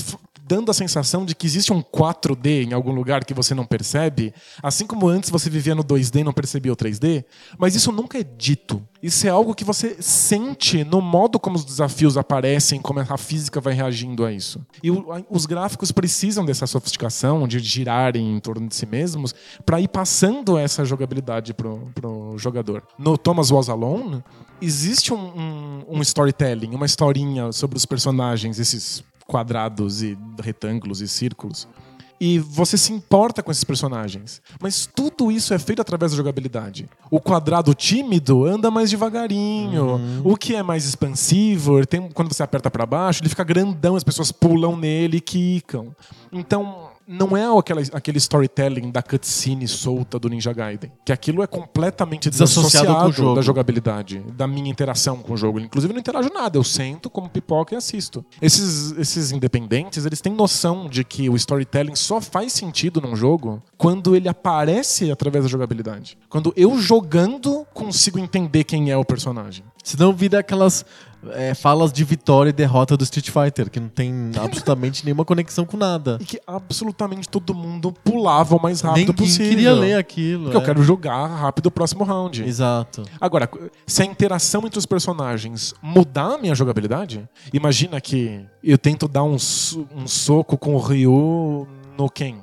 dando 0.51 0.69
a 0.69 0.75
sensação 0.75 1.25
de 1.25 1.33
que 1.33 1.47
existe 1.47 1.73
um 1.73 1.81
4D 1.81 2.67
em 2.69 2.73
algum 2.73 2.91
lugar 2.91 3.25
que 3.25 3.33
você 3.33 3.55
não 3.55 3.65
percebe, 3.65 4.35
assim 4.61 4.85
como 4.85 5.07
antes 5.07 5.31
você 5.31 5.49
vivia 5.49 5.77
no 5.77 5.85
2D 5.85 6.21
e 6.21 6.25
não 6.25 6.33
percebia 6.33 6.73
o 6.73 6.77
3D, 6.77 7.25
mas 7.57 7.77
isso 7.77 7.93
nunca 7.93 8.19
é 8.19 8.25
dito. 8.25 8.83
Isso 9.01 9.29
é 9.29 9.31
algo 9.31 9.55
que 9.55 9.63
você 9.65 9.97
sente 10.01 10.83
no 10.83 11.01
modo 11.01 11.39
como 11.39 11.55
os 11.57 11.65
desafios 11.65 12.17
aparecem, 12.17 12.81
como 12.81 12.99
a 12.99 13.17
física 13.17 13.61
vai 13.61 13.73
reagindo 13.75 14.25
a 14.27 14.33
isso. 14.33 14.61
E 14.83 14.91
o- 14.91 15.07
os 15.31 15.47
gráficos 15.47 15.93
precisam 15.93 16.45
dessa 16.45 16.67
sofisticação, 16.67 17.47
de 17.47 17.61
girarem 17.61 18.35
em 18.35 18.41
torno 18.41 18.67
de 18.67 18.75
si 18.75 18.87
mesmos, 18.87 19.33
para 19.65 19.81
ir 19.81 19.87
passando 19.89 20.59
essa 20.59 20.85
jogabilidade 20.85 21.55
pro, 21.55 21.91
pro 21.95 22.35
jogador. 22.37 22.83
No 22.99 23.17
Thomas 23.17 23.53
Was 23.53 23.69
Alone, 23.69 24.23
existe 24.61 25.15
um, 25.15 25.17
um- 25.39 25.85
um 25.89 26.03
storytelling, 26.03 26.75
uma 26.75 26.87
historinha 26.87 27.53
sobre 27.53 27.77
os 27.77 27.87
personagens, 27.87 28.59
esses 28.59 29.05
quadrados 29.31 30.03
e 30.03 30.19
retângulos 30.43 31.01
e 31.01 31.07
círculos. 31.07 31.69
E 32.21 32.39
você 32.39 32.77
se 32.77 32.93
importa 32.93 33.43
com 33.43 33.51
esses 33.51 33.65
personagens. 33.65 34.43
Mas 34.61 34.87
tudo 34.87 35.31
isso 35.31 35.55
é 35.55 35.59
feito 35.59 35.81
através 35.81 36.13
da 36.13 36.17
jogabilidade. 36.17 36.87
O 37.11 37.19
quadrado 37.19 37.73
tímido 37.73 38.45
anda 38.45 38.71
mais 38.71 38.91
devagarinho. 38.91 40.21
O 40.23 40.37
que 40.37 40.55
é 40.55 40.63
mais 40.63 40.85
expansivo, 40.85 41.87
tem, 41.87 42.11
quando 42.11 42.35
você 42.35 42.43
aperta 42.43 42.71
pra 42.71 42.85
baixo, 42.85 43.23
ele 43.23 43.31
fica 43.31 43.45
grandão, 43.45 43.97
as 43.97 44.05
pessoas 44.05 44.31
pulam 44.33 44.77
nele 44.77 45.17
e 45.19 45.21
quicam. 45.21 45.95
Então, 46.31 46.80
não 47.11 47.37
é 47.37 47.45
aquela, 47.59 47.83
aquele 47.93 48.19
storytelling 48.19 48.93
da 48.93 49.03
cutscene 49.03 49.67
solta 49.67 50.17
do 50.17 50.29
Ninja 50.29 50.53
Gaiden. 50.53 50.93
Que 51.05 51.13
aquilo 51.13 51.43
é 51.43 51.47
completamente 51.47 52.31
Desassociado 52.31 52.87
desassociado, 52.87 53.35
da 53.35 53.43
jogabilidade, 53.43 54.21
da 54.37 54.47
minha 54.47 54.71
interação 54.71 55.17
com 55.17 55.33
o 55.33 55.37
jogo. 55.37 55.59
Inclusive, 55.59 55.91
eu 55.91 55.95
não 55.95 56.01
interajo 56.01 56.31
nada, 56.33 56.57
eu 56.57 56.63
sento 56.63 57.11
como 57.11 57.29
pipoca 57.29 57.75
e 57.75 57.77
assisto. 57.77 58.25
Esses, 58.41 58.93
esses 58.93 59.33
independentes, 59.33 60.07
eles 60.07 60.21
têm 60.21 60.33
noção 60.33 60.89
de 60.89 61.03
que 61.03 61.29
o 61.29 61.35
storytelling 61.35 61.97
só 61.97 62.21
faz 62.21 62.53
sentido 62.53 63.01
num 63.01 63.17
jogo 63.17 63.61
quando 63.77 64.15
ele 64.15 64.29
aparece 64.29 65.11
através 65.11 65.45
da 65.45 65.51
jogabilidade. 65.51 66.17
Quando 66.29 66.53
eu 66.57 66.79
jogando 66.79 67.67
consigo 67.75 68.21
entender 68.21 68.63
quem 68.63 68.91
é 68.91 68.97
o 68.97 69.05
personagem. 69.05 69.65
Senão 69.83 70.13
vira 70.13 70.39
aquelas 70.39 70.85
é, 71.31 71.55
falas 71.55 71.93
de 71.93 72.03
vitória 72.05 72.51
e 72.51 72.53
derrota 72.53 72.97
do 72.97 73.05
Street 73.05 73.31
Fighter, 73.31 73.71
que 73.71 73.79
não 73.79 73.89
tem 73.89 74.31
absolutamente 74.41 75.05
nenhuma 75.05 75.25
conexão 75.25 75.65
com 75.65 75.77
nada. 75.77 76.19
E 76.21 76.25
que 76.25 76.41
absolutamente 76.47 77.29
todo 77.29 77.55
mundo 77.55 77.93
pulava 78.05 78.57
o 78.57 78.63
mais 78.63 78.81
rápido 78.81 79.09
Ninguém 79.09 79.27
possível. 79.27 79.49
queria 79.49 79.73
ler 79.73 79.95
aquilo. 79.95 80.45
Porque 80.45 80.57
eu 80.57 80.63
é. 80.63 80.65
quero 80.65 80.83
jogar 80.83 81.27
rápido 81.27 81.67
o 81.67 81.71
próximo 81.71 82.05
round. 82.05 82.43
Exato. 82.43 83.03
Agora, 83.21 83.49
se 83.87 84.03
a 84.03 84.05
interação 84.05 84.67
entre 84.67 84.79
os 84.79 84.87
personagens 84.87 85.75
mudar 85.83 86.35
a 86.35 86.39
minha 86.39 86.55
jogabilidade, 86.55 87.29
imagina 87.53 88.01
que 88.01 88.45
eu 88.63 88.79
tento 88.79 89.09
dar 89.09 89.25
um, 89.25 89.37
um 89.95 90.07
soco 90.07 90.57
com 90.57 90.75
o 90.75 90.79
Ryu 90.79 91.67
no 91.97 92.09
Ken. 92.09 92.39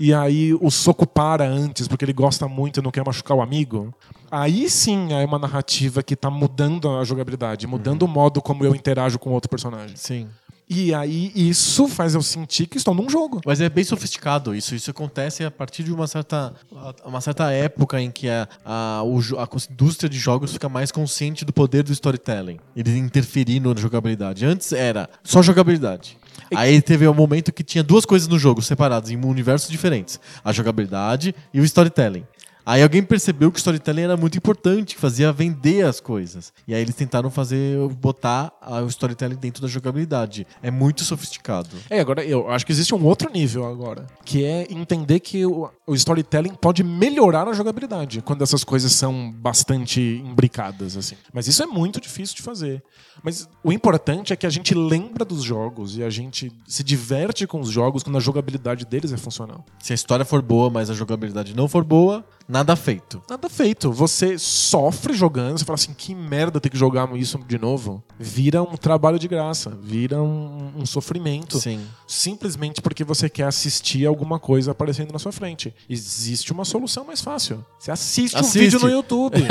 E 0.00 0.14
aí 0.14 0.54
o 0.54 0.70
soco 0.70 1.06
para 1.06 1.44
antes, 1.44 1.88
porque 1.88 2.04
ele 2.04 2.12
gosta 2.12 2.46
muito 2.46 2.78
e 2.78 2.82
não 2.82 2.90
quer 2.90 3.04
machucar 3.04 3.36
o 3.36 3.42
amigo. 3.42 3.92
Aí 4.30 4.68
sim 4.68 5.12
é 5.12 5.24
uma 5.24 5.38
narrativa 5.38 6.02
que 6.02 6.14
tá 6.14 6.30
mudando 6.30 6.88
a 6.96 7.04
jogabilidade, 7.04 7.66
mudando 7.66 8.02
o 8.02 8.08
modo 8.08 8.40
como 8.42 8.64
eu 8.64 8.74
interajo 8.74 9.18
com 9.18 9.30
outro 9.30 9.48
personagem. 9.48 9.96
Sim. 9.96 10.28
E 10.70 10.92
aí 10.92 11.32
isso 11.34 11.88
faz 11.88 12.14
eu 12.14 12.20
sentir 12.20 12.66
que 12.66 12.76
estou 12.76 12.94
num 12.94 13.08
jogo. 13.08 13.40
Mas 13.46 13.58
é 13.58 13.70
bem 13.70 13.82
sofisticado 13.82 14.54
isso. 14.54 14.74
Isso 14.74 14.90
acontece 14.90 15.42
a 15.42 15.50
partir 15.50 15.82
de 15.82 15.90
uma 15.90 16.06
certa, 16.06 16.52
uma 17.06 17.22
certa 17.22 17.50
época 17.50 17.98
em 17.98 18.10
que 18.10 18.28
a, 18.28 18.46
a, 18.66 19.00
a 19.00 19.72
indústria 19.72 20.10
de 20.10 20.18
jogos 20.18 20.52
fica 20.52 20.68
mais 20.68 20.92
consciente 20.92 21.42
do 21.42 21.54
poder 21.54 21.82
do 21.82 21.92
storytelling. 21.92 22.58
Ele 22.76 22.98
interferir 22.98 23.60
na 23.60 23.74
jogabilidade. 23.74 24.44
Antes 24.44 24.72
era 24.72 25.08
só 25.24 25.40
jogabilidade. 25.40 26.18
Aí 26.54 26.82
teve 26.82 27.08
um 27.08 27.14
momento 27.14 27.50
que 27.50 27.64
tinha 27.64 27.82
duas 27.82 28.04
coisas 28.04 28.28
no 28.28 28.38
jogo 28.38 28.60
separadas 28.60 29.10
em 29.10 29.16
universos 29.16 29.70
diferentes: 29.70 30.20
a 30.44 30.52
jogabilidade 30.52 31.34
e 31.52 31.60
o 31.60 31.64
storytelling. 31.64 32.24
Aí 32.68 32.82
alguém 32.82 33.02
percebeu 33.02 33.50
que 33.50 33.56
o 33.56 33.60
storytelling 33.60 34.02
era 34.02 34.14
muito 34.14 34.36
importante, 34.36 34.94
que 34.94 35.00
fazia 35.00 35.32
vender 35.32 35.86
as 35.86 36.00
coisas. 36.00 36.52
E 36.66 36.74
aí 36.74 36.82
eles 36.82 36.94
tentaram 36.94 37.30
fazer, 37.30 37.78
botar 37.94 38.52
o 38.84 38.86
storytelling 38.88 39.36
dentro 39.36 39.62
da 39.62 39.68
jogabilidade. 39.68 40.46
É 40.62 40.70
muito 40.70 41.02
sofisticado. 41.02 41.70
É, 41.88 41.98
agora 41.98 42.22
eu 42.22 42.50
acho 42.50 42.66
que 42.66 42.72
existe 42.72 42.94
um 42.94 43.02
outro 43.06 43.32
nível 43.32 43.66
agora, 43.66 44.06
que 44.22 44.44
é 44.44 44.70
entender 44.70 45.18
que 45.20 45.46
o, 45.46 45.70
o 45.86 45.94
storytelling 45.94 46.52
pode 46.60 46.84
melhorar 46.84 47.48
a 47.48 47.54
jogabilidade 47.54 48.20
quando 48.20 48.42
essas 48.42 48.62
coisas 48.64 48.92
são 48.92 49.32
bastante 49.32 50.22
imbricadas, 50.22 50.94
assim. 50.94 51.16
Mas 51.32 51.48
isso 51.48 51.62
é 51.62 51.66
muito 51.66 51.98
difícil 51.98 52.36
de 52.36 52.42
fazer. 52.42 52.84
Mas 53.22 53.48
o 53.64 53.72
importante 53.72 54.34
é 54.34 54.36
que 54.36 54.46
a 54.46 54.50
gente 54.50 54.74
lembra 54.74 55.24
dos 55.24 55.42
jogos 55.42 55.96
e 55.96 56.02
a 56.02 56.10
gente 56.10 56.52
se 56.66 56.84
diverte 56.84 57.46
com 57.46 57.60
os 57.60 57.70
jogos 57.70 58.02
quando 58.02 58.16
a 58.16 58.20
jogabilidade 58.20 58.84
deles 58.84 59.10
é 59.10 59.16
funcional. 59.16 59.64
Se 59.82 59.92
a 59.92 59.94
história 59.94 60.24
for 60.24 60.42
boa, 60.42 60.68
mas 60.68 60.90
a 60.90 60.94
jogabilidade 60.94 61.56
não 61.56 61.66
for 61.66 61.82
boa, 61.82 62.24
nada 62.48 62.74
feito. 62.74 63.22
Nada 63.28 63.48
feito. 63.48 63.92
Você 63.92 64.38
sofre 64.38 65.12
jogando, 65.14 65.58
você 65.58 65.64
fala 65.64 65.74
assim, 65.74 65.92
que 65.92 66.14
merda 66.14 66.60
ter 66.60 66.70
que 66.70 66.78
jogar 66.78 67.08
isso 67.16 67.38
de 67.46 67.58
novo. 67.58 68.02
Vira 68.18 68.62
um 68.62 68.76
trabalho 68.76 69.18
de 69.18 69.28
graça, 69.28 69.76
vira 69.82 70.22
um, 70.22 70.72
um 70.76 70.86
sofrimento. 70.86 71.60
Sim. 71.60 71.86
Simplesmente 72.06 72.80
porque 72.80 73.04
você 73.04 73.28
quer 73.28 73.44
assistir 73.44 74.06
alguma 74.06 74.38
coisa 74.38 74.72
aparecendo 74.72 75.12
na 75.12 75.18
sua 75.18 75.32
frente. 75.32 75.74
Existe 75.88 76.52
uma 76.52 76.64
solução 76.64 77.04
mais 77.04 77.20
fácil. 77.20 77.64
Você 77.78 77.90
assiste, 77.90 78.36
Assiste. 78.36 78.58
um 78.58 78.60
vídeo 78.62 78.80
no 78.80 78.88
YouTube. 78.88 79.42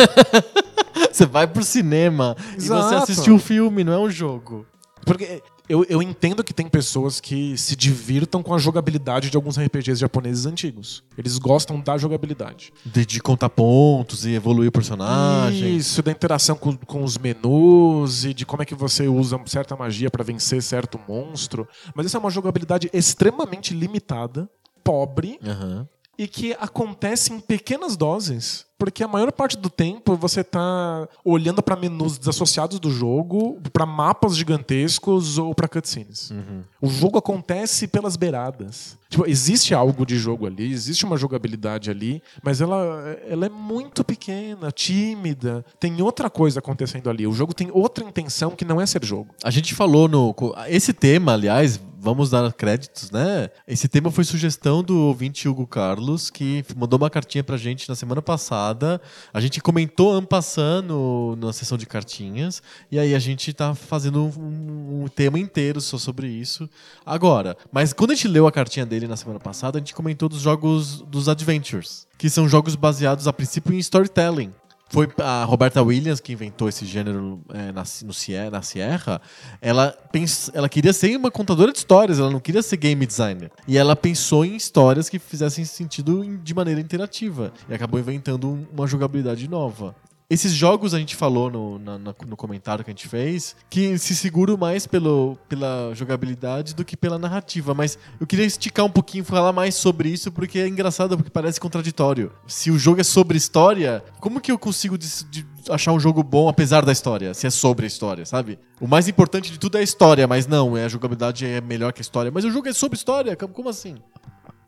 Você 1.11 1.25
vai 1.25 1.47
pro 1.47 1.63
cinema 1.63 2.35
e 2.57 2.61
você 2.61 2.73
Exato. 2.73 2.95
assiste 3.11 3.31
um 3.31 3.39
filme, 3.39 3.83
não 3.83 3.93
é 3.93 3.99
um 3.99 4.09
jogo. 4.09 4.65
Porque 5.05 5.41
eu, 5.69 5.83
eu 5.89 6.01
entendo 6.01 6.43
que 6.43 6.53
tem 6.53 6.67
pessoas 6.67 7.19
que 7.19 7.57
se 7.57 7.75
divirtam 7.75 8.41
com 8.41 8.53
a 8.53 8.57
jogabilidade 8.57 9.29
de 9.29 9.35
alguns 9.35 9.57
RPGs 9.57 9.99
japoneses 9.99 10.45
antigos. 10.45 11.03
Eles 11.17 11.37
gostam 11.37 11.79
da 11.79 11.97
jogabilidade. 11.97 12.71
De, 12.85 13.05
de 13.05 13.19
contar 13.21 13.49
pontos 13.49 14.25
e 14.25 14.33
evoluir 14.33 14.69
o 14.69 14.71
personagem. 14.71 15.75
Isso, 15.75 16.01
da 16.01 16.11
interação 16.11 16.55
com, 16.55 16.75
com 16.75 17.03
os 17.03 17.17
menus 17.17 18.25
e 18.25 18.33
de 18.33 18.45
como 18.45 18.63
é 18.63 18.65
que 18.65 18.75
você 18.75 19.07
usa 19.07 19.39
certa 19.45 19.75
magia 19.75 20.09
pra 20.09 20.23
vencer 20.23 20.61
certo 20.61 20.99
monstro. 21.07 21.67
Mas 21.93 22.05
essa 22.05 22.17
é 22.17 22.19
uma 22.19 22.29
jogabilidade 22.29 22.89
extremamente 22.93 23.73
limitada, 23.73 24.49
pobre 24.83 25.39
Aham. 25.45 25.87
E 26.17 26.27
que 26.27 26.53
acontece 26.59 27.31
em 27.31 27.39
pequenas 27.39 27.95
doses. 27.95 28.65
Porque 28.77 29.03
a 29.03 29.07
maior 29.07 29.31
parte 29.31 29.57
do 29.57 29.71
tempo 29.71 30.15
você 30.15 30.43
tá 30.43 31.09
olhando 31.25 31.63
pra 31.63 31.75
menus 31.75 32.17
desassociados 32.19 32.79
do 32.79 32.91
jogo, 32.91 33.59
pra 33.73 33.87
mapas 33.87 34.37
gigantescos 34.37 35.39
ou 35.39 35.55
pra 35.55 35.67
cutscenes. 35.67 36.31
O 36.79 36.87
jogo 36.87 37.17
acontece 37.17 37.87
pelas 37.87 38.15
beiradas. 38.15 38.95
Tipo, 39.09 39.25
existe 39.25 39.73
algo 39.73 40.05
de 40.05 40.17
jogo 40.17 40.45
ali, 40.45 40.71
existe 40.71 41.05
uma 41.05 41.17
jogabilidade 41.17 41.89
ali, 41.89 42.21
mas 42.43 42.61
ela, 42.61 43.17
ela 43.27 43.47
é 43.47 43.49
muito 43.49 44.03
pequena, 44.03 44.71
tímida. 44.71 45.65
Tem 45.79 45.99
outra 46.01 46.29
coisa 46.29 46.59
acontecendo 46.59 47.09
ali. 47.09 47.25
O 47.25 47.33
jogo 47.33 47.55
tem 47.55 47.69
outra 47.71 48.03
intenção 48.03 48.51
que 48.51 48.65
não 48.65 48.79
é 48.79 48.85
ser 48.85 49.03
jogo. 49.03 49.33
A 49.43 49.49
gente 49.49 49.73
falou 49.73 50.07
no. 50.07 50.35
Esse 50.67 50.93
tema, 50.93 51.33
aliás, 51.33 51.79
vamos 51.99 52.29
dar 52.29 52.51
créditos, 52.53 53.11
né? 53.11 53.49
Esse 53.67 53.87
tema 53.87 54.11
foi 54.11 54.23
sugestão 54.23 54.83
do 54.83 54.97
ouvinte 55.01 55.47
Hugo 55.47 55.65
Carlos, 55.65 56.29
que 56.29 56.63
mandou 56.75 56.97
uma 56.97 57.09
cartinha 57.09 57.43
pra 57.43 57.57
gente 57.57 57.89
na 57.89 57.95
semana 57.95 58.21
passada. 58.21 59.01
A 59.33 59.39
gente 59.39 59.61
comentou 59.61 60.11
ano 60.11 61.35
na 61.35 61.51
sessão 61.51 61.77
de 61.77 61.85
cartinhas. 61.85 62.61
E 62.91 62.99
aí 62.99 63.15
a 63.15 63.19
gente 63.19 63.51
tá 63.53 63.73
fazendo 63.73 64.23
um, 64.37 65.03
um 65.03 65.07
tema 65.07 65.39
inteiro 65.39 65.81
só 65.81 65.97
sobre 65.97 66.27
isso 66.27 66.69
agora. 67.05 67.57
Mas 67.71 67.93
quando 67.93 68.11
a 68.11 68.15
gente 68.15 68.27
leu 68.27 68.47
a 68.47 68.51
cartinha 68.51 68.85
dele 68.85 69.07
na 69.07 69.17
semana 69.17 69.39
passada, 69.39 69.77
a 69.77 69.81
gente 69.81 69.95
comentou 69.95 70.29
dos 70.29 70.41
jogos 70.41 71.01
dos 71.01 71.27
Adventures, 71.27 72.07
que 72.17 72.29
são 72.29 72.47
jogos 72.47 72.75
baseados 72.75 73.27
a 73.27 73.33
princípio 73.33 73.73
em 73.73 73.79
storytelling. 73.79 74.53
Foi 74.89 75.07
a 75.17 75.43
Roberta 75.43 75.81
Williams 75.81 76.19
que 76.21 76.31
inventou 76.31 76.69
esse 76.69 76.85
gênero 76.85 77.41
é, 77.49 77.71
na, 77.71 77.83
no 78.05 78.13
Sierra, 78.13 78.49
na 78.51 78.61
Sierra. 78.61 79.21
Ela, 79.61 79.91
pens, 80.11 80.49
ela 80.53 80.69
queria 80.69 80.93
ser 80.93 81.15
uma 81.17 81.29
contadora 81.29 81.71
de 81.71 81.77
histórias, 81.79 82.19
ela 82.19 82.31
não 82.31 82.39
queria 82.39 82.61
ser 82.61 82.77
game 82.77 83.05
designer. 83.05 83.51
E 83.67 83.77
ela 83.77 83.95
pensou 83.95 84.45
em 84.45 84.55
histórias 84.55 85.09
que 85.09 85.19
fizessem 85.19 85.65
sentido 85.65 86.23
de 86.37 86.53
maneira 86.53 86.79
interativa. 86.79 87.51
E 87.69 87.73
acabou 87.73 87.99
inventando 87.99 88.47
um- 88.47 88.65
uma 88.73 88.87
jogabilidade 88.87 89.47
nova. 89.49 89.93
Esses 90.29 90.51
jogos 90.51 90.93
a 90.93 90.99
gente 90.99 91.15
falou 91.15 91.49
no, 91.49 91.79
na- 91.79 91.97
no 91.97 92.35
comentário 92.35 92.83
que 92.83 92.91
a 92.91 92.93
gente 92.93 93.07
fez 93.07 93.55
que 93.69 93.97
se 93.97 94.13
seguram 94.13 94.57
mais 94.57 94.85
pelo, 94.85 95.37
pela 95.47 95.91
jogabilidade 95.93 96.75
do 96.75 96.83
que 96.83 96.97
pela 96.97 97.17
narrativa. 97.17 97.73
Mas 97.73 97.97
eu 98.19 98.27
queria 98.27 98.43
esticar 98.43 98.83
um 98.85 98.89
pouquinho, 98.89 99.23
falar 99.23 99.53
mais 99.53 99.75
sobre 99.75 100.09
isso, 100.09 100.29
porque 100.29 100.59
é 100.59 100.67
engraçado, 100.67 101.15
porque 101.15 101.29
parece 101.29 101.61
contraditório. 101.61 102.29
Se 102.45 102.69
o 102.69 102.77
jogo 102.77 102.99
é 102.99 103.05
sobre 103.05 103.37
história, 103.37 104.03
como 104.19 104.41
que 104.41 104.51
eu 104.51 104.59
consigo 104.59 104.97
dis- 104.97 105.25
de- 105.31 105.45
achar 105.69 105.93
um 105.93 105.99
jogo 105.99 106.21
bom 106.21 106.49
apesar 106.49 106.83
da 106.83 106.91
história? 106.91 107.33
Se 107.33 107.47
é 107.47 107.49
sobre 107.49 107.85
a 107.85 107.87
história, 107.87 108.25
sabe? 108.25 108.59
O 108.81 108.87
mais 108.87 109.07
importante 109.07 109.49
de 109.49 109.57
tudo 109.57 109.77
é 109.77 109.79
a 109.79 109.83
história, 109.83 110.27
mas 110.27 110.45
não, 110.45 110.75
é 110.75 110.83
a 110.83 110.89
jogabilidade 110.89 111.45
é 111.45 111.61
melhor 111.61 111.93
que 111.93 112.01
a 112.01 112.03
história. 112.03 112.29
Mas 112.33 112.43
o 112.43 112.51
jogo 112.51 112.67
é 112.67 112.73
sobre 112.73 112.97
história? 112.97 113.33
Como- 113.37 113.69
assim? 113.69 113.95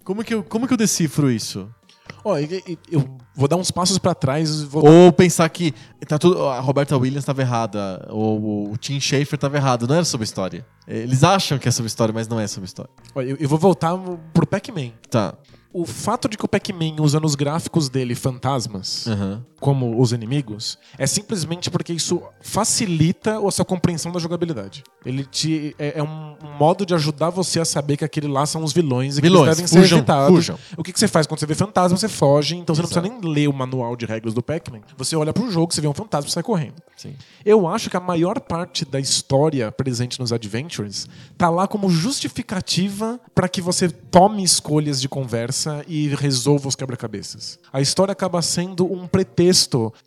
Como 0.05 0.23
que 0.23 0.33
eu, 0.33 0.41
como 0.41 0.65
que 0.67 0.73
eu 0.73 0.77
decifro 0.77 1.29
isso? 1.29 1.69
Ó, 2.23 2.37
e- 2.39 2.77
eu 2.89 3.17
vou 3.39 3.47
dar 3.47 3.55
uns 3.55 3.71
passos 3.71 3.97
pra 3.97 4.13
trás. 4.13 4.67
Ou 4.73 5.11
pensar 5.13 5.47
que 5.49 5.73
tá 6.07 6.19
tudo, 6.19 6.45
a 6.45 6.59
Roberta 6.59 6.97
Williams 6.97 7.23
estava 7.23 7.41
errada, 7.41 8.05
ou 8.09 8.71
o 8.71 8.77
Tim 8.77 8.99
Schafer 8.99 9.35
estava 9.35 9.55
errado, 9.55 9.87
não 9.87 9.95
era 9.95 10.05
sobre 10.05 10.25
história. 10.25 10.65
Eles 10.85 11.23
acham 11.23 11.57
que 11.57 11.67
é 11.67 11.71
sobre 11.71 11.87
história, 11.87 12.13
mas 12.13 12.27
não 12.27 12.39
é 12.39 12.47
sobre 12.47 12.65
história. 12.67 12.91
Ó, 13.15 13.21
eu, 13.21 13.37
eu 13.39 13.47
vou 13.47 13.57
voltar 13.57 13.97
pro 14.33 14.45
Pac-Man. 14.45 14.91
Tá. 15.09 15.35
O 15.71 15.85
fato 15.85 16.27
de 16.27 16.35
que 16.35 16.43
o 16.43 16.47
Pac-Man 16.47 16.95
usa 16.99 17.19
nos 17.19 17.35
gráficos 17.35 17.89
dele 17.89 18.15
fantasmas 18.15 19.05
Aham. 19.07 19.45
Como 19.59 20.01
os 20.01 20.11
inimigos 20.11 20.77
é 20.97 21.05
simplesmente 21.05 21.69
porque 21.69 21.93
isso 21.93 22.21
facilita 22.41 23.39
a 23.45 23.51
sua 23.51 23.65
compreensão 23.65 24.11
da 24.11 24.19
jogabilidade. 24.19 24.83
Ele 25.05 25.23
te 25.23 25.75
é, 25.77 25.99
é 25.99 26.03
um, 26.03 26.35
modo 26.57 26.85
de 26.85 26.93
ajudar 26.93 27.29
você 27.29 27.59
a 27.59 27.65
saber 27.65 27.97
que 27.97 28.03
aquele 28.03 28.27
lá 28.27 28.45
são 28.45 28.63
os 28.63 28.73
vilões 28.73 29.17
e 29.17 29.21
que 29.21 29.27
Vilões, 29.27 29.47
eles 29.47 29.57
devem 29.57 29.67
ser 29.67 29.79
fujam, 29.81 29.97
evitados. 29.99 30.35
fujam. 30.35 30.59
O 30.77 30.83
que, 30.83 30.91
que 30.91 30.99
você 30.99 31.07
faz 31.07 31.25
quando 31.25 31.39
você 31.39 31.45
vê 31.45 31.55
fantasma? 31.55 31.97
Você 31.97 32.09
foge, 32.09 32.55
então 32.55 32.75
você 32.75 32.81
Exato. 32.81 32.95
não 32.95 33.01
precisa 33.01 33.21
nem 33.23 33.33
ler 33.33 33.47
o 33.47 33.53
manual 33.53 33.95
de 33.95 34.05
regras 34.05 34.33
do 34.33 34.41
Pac-Man. 34.41 34.81
Você 34.97 35.15
olha 35.15 35.33
pro 35.33 35.49
jogo, 35.49 35.73
você 35.73 35.81
vê 35.81 35.87
um 35.87 35.93
fantasma 35.93 36.29
e 36.29 36.31
sai 36.31 36.43
correndo. 36.43 36.75
Sim. 36.97 37.15
Eu 37.45 37.67
acho 37.67 37.89
que 37.89 37.95
a 37.95 37.99
maior 37.99 38.39
parte 38.41 38.83
da 38.83 38.99
história 38.99 39.71
presente 39.71 40.19
nos 40.19 40.33
Adventures 40.33 41.07
tá 41.37 41.49
lá 41.49 41.67
como 41.67 41.89
justificativa 41.89 43.19
para 43.33 43.47
que 43.47 43.61
você 43.61 43.89
tome 43.89 44.43
escolhas 44.43 44.99
de 44.99 45.07
conversa 45.07 45.83
e 45.87 46.09
resolva 46.09 46.67
os 46.67 46.75
quebra-cabeças. 46.75 47.57
A 47.71 47.79
história 47.79 48.11
acaba 48.11 48.41
sendo 48.41 48.91
um 48.91 49.07
pretexto, 49.07 49.39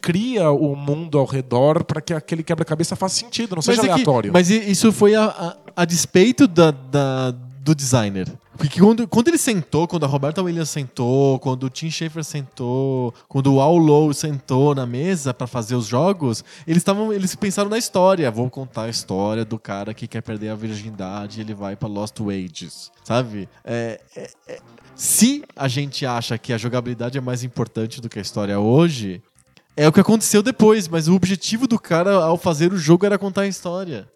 cria 0.01 0.51
o 0.51 0.74
mundo 0.76 1.18
ao 1.18 1.24
redor 1.26 1.84
para 1.84 2.01
que 2.01 2.12
aquele 2.14 2.43
quebra-cabeça 2.43 2.95
faça 2.97 3.16
sentido, 3.16 3.55
não 3.57 3.62
seja 3.62 3.80
é 3.82 3.84
que- 3.84 3.90
aleatório. 3.90 4.32
mas 4.32 4.51
i- 4.51 4.70
isso 4.70 4.93
foi 4.93 5.14
a, 5.14 5.24
a, 5.24 5.82
a 5.82 5.84
despeito 5.84 6.47
da, 6.47 6.70
da- 6.70 7.30
do 7.61 7.74
designer. 7.74 8.26
Porque 8.59 8.78
quando, 8.80 9.09
quando 9.09 9.28
ele 9.28 9.38
sentou, 9.38 9.88
quando 9.88 10.05
a 10.05 10.07
Roberta 10.07 10.43
Williams 10.43 10.68
sentou, 10.68 11.38
quando 11.38 11.64
o 11.64 11.70
Tim 11.70 11.90
Schafer 11.90 12.22
sentou, 12.22 13.12
quando 13.28 13.53
o 13.55 13.61
Al 13.61 13.76
Lowe 13.78 14.12
sentou 14.14 14.74
na 14.74 14.84
mesa 14.84 15.32
pra 15.32 15.47
fazer 15.47 15.74
os 15.74 15.86
jogos, 15.86 16.45
eles 16.66 16.78
estavam, 16.82 17.12
eles 17.12 17.34
pensaram 17.34 17.70
na 17.70 17.78
história. 17.78 18.30
Vou 18.30 18.49
contar 18.51 18.82
a 18.82 18.88
história 18.90 19.45
do 19.45 19.59
cara 19.59 19.95
que 19.95 20.07
quer 20.07 20.20
perder 20.22 20.51
a 20.51 20.55
virgindade, 20.55 21.40
ele 21.40 21.55
vai 21.55 21.74
pra 21.74 21.88
Lost 21.88 22.18
Wages, 22.20 22.90
sabe? 23.05 23.49
É, 23.64 24.01
é- 24.14 24.30
é- 24.49 24.59
se 24.95 25.43
a 25.57 25.66
gente 25.66 26.05
acha 26.05 26.36
que 26.36 26.53
a 26.53 26.59
jogabilidade 26.59 27.16
é 27.16 27.20
mais 27.20 27.43
importante 27.43 28.01
do 28.01 28.09
que 28.09 28.18
a 28.18 28.22
história 28.22 28.61
hoje, 28.61 29.22
é 29.77 29.89
o 29.89 29.93
que 29.93 30.01
aconteceu 30.01 30.43
depois, 30.43 30.89
mas 30.89 31.09
o 31.09 31.14
objetivo 31.14 31.66
do 31.66 31.79
cara 31.79 32.12
ao 32.25 32.37
fazer 32.37 32.73
o 32.73 32.79
jogo 32.79 33.07
era 33.07 33.18
contar 33.18 33.43
a 33.43 33.49
história. 33.49 34.09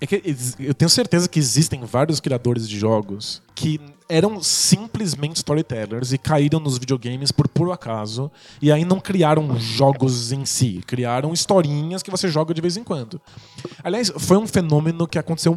É 0.00 0.06
que 0.06 0.20
ex- 0.24 0.56
eu 0.58 0.74
tenho 0.74 0.88
certeza 0.88 1.28
que 1.28 1.38
existem 1.38 1.84
vários 1.84 2.18
criadores 2.18 2.68
de 2.68 2.76
jogos 2.76 3.40
que 3.54 3.80
eram 4.08 4.42
simplesmente 4.42 5.36
storytellers 5.36 6.12
e 6.12 6.18
caíram 6.18 6.58
nos 6.58 6.76
videogames 6.76 7.30
por 7.30 7.46
puro 7.46 7.70
acaso 7.70 8.28
e 8.60 8.72
aí 8.72 8.84
não 8.84 8.98
criaram 8.98 9.56
jogos 9.60 10.32
em 10.32 10.44
si, 10.44 10.80
criaram 10.88 11.32
historinhas 11.32 12.02
que 12.02 12.10
você 12.10 12.26
joga 12.26 12.52
de 12.52 12.60
vez 12.60 12.76
em 12.76 12.82
quando. 12.82 13.20
Aliás, 13.84 14.12
foi 14.18 14.36
um 14.36 14.46
fenômeno 14.46 15.06
que 15.06 15.20
aconteceu 15.20 15.56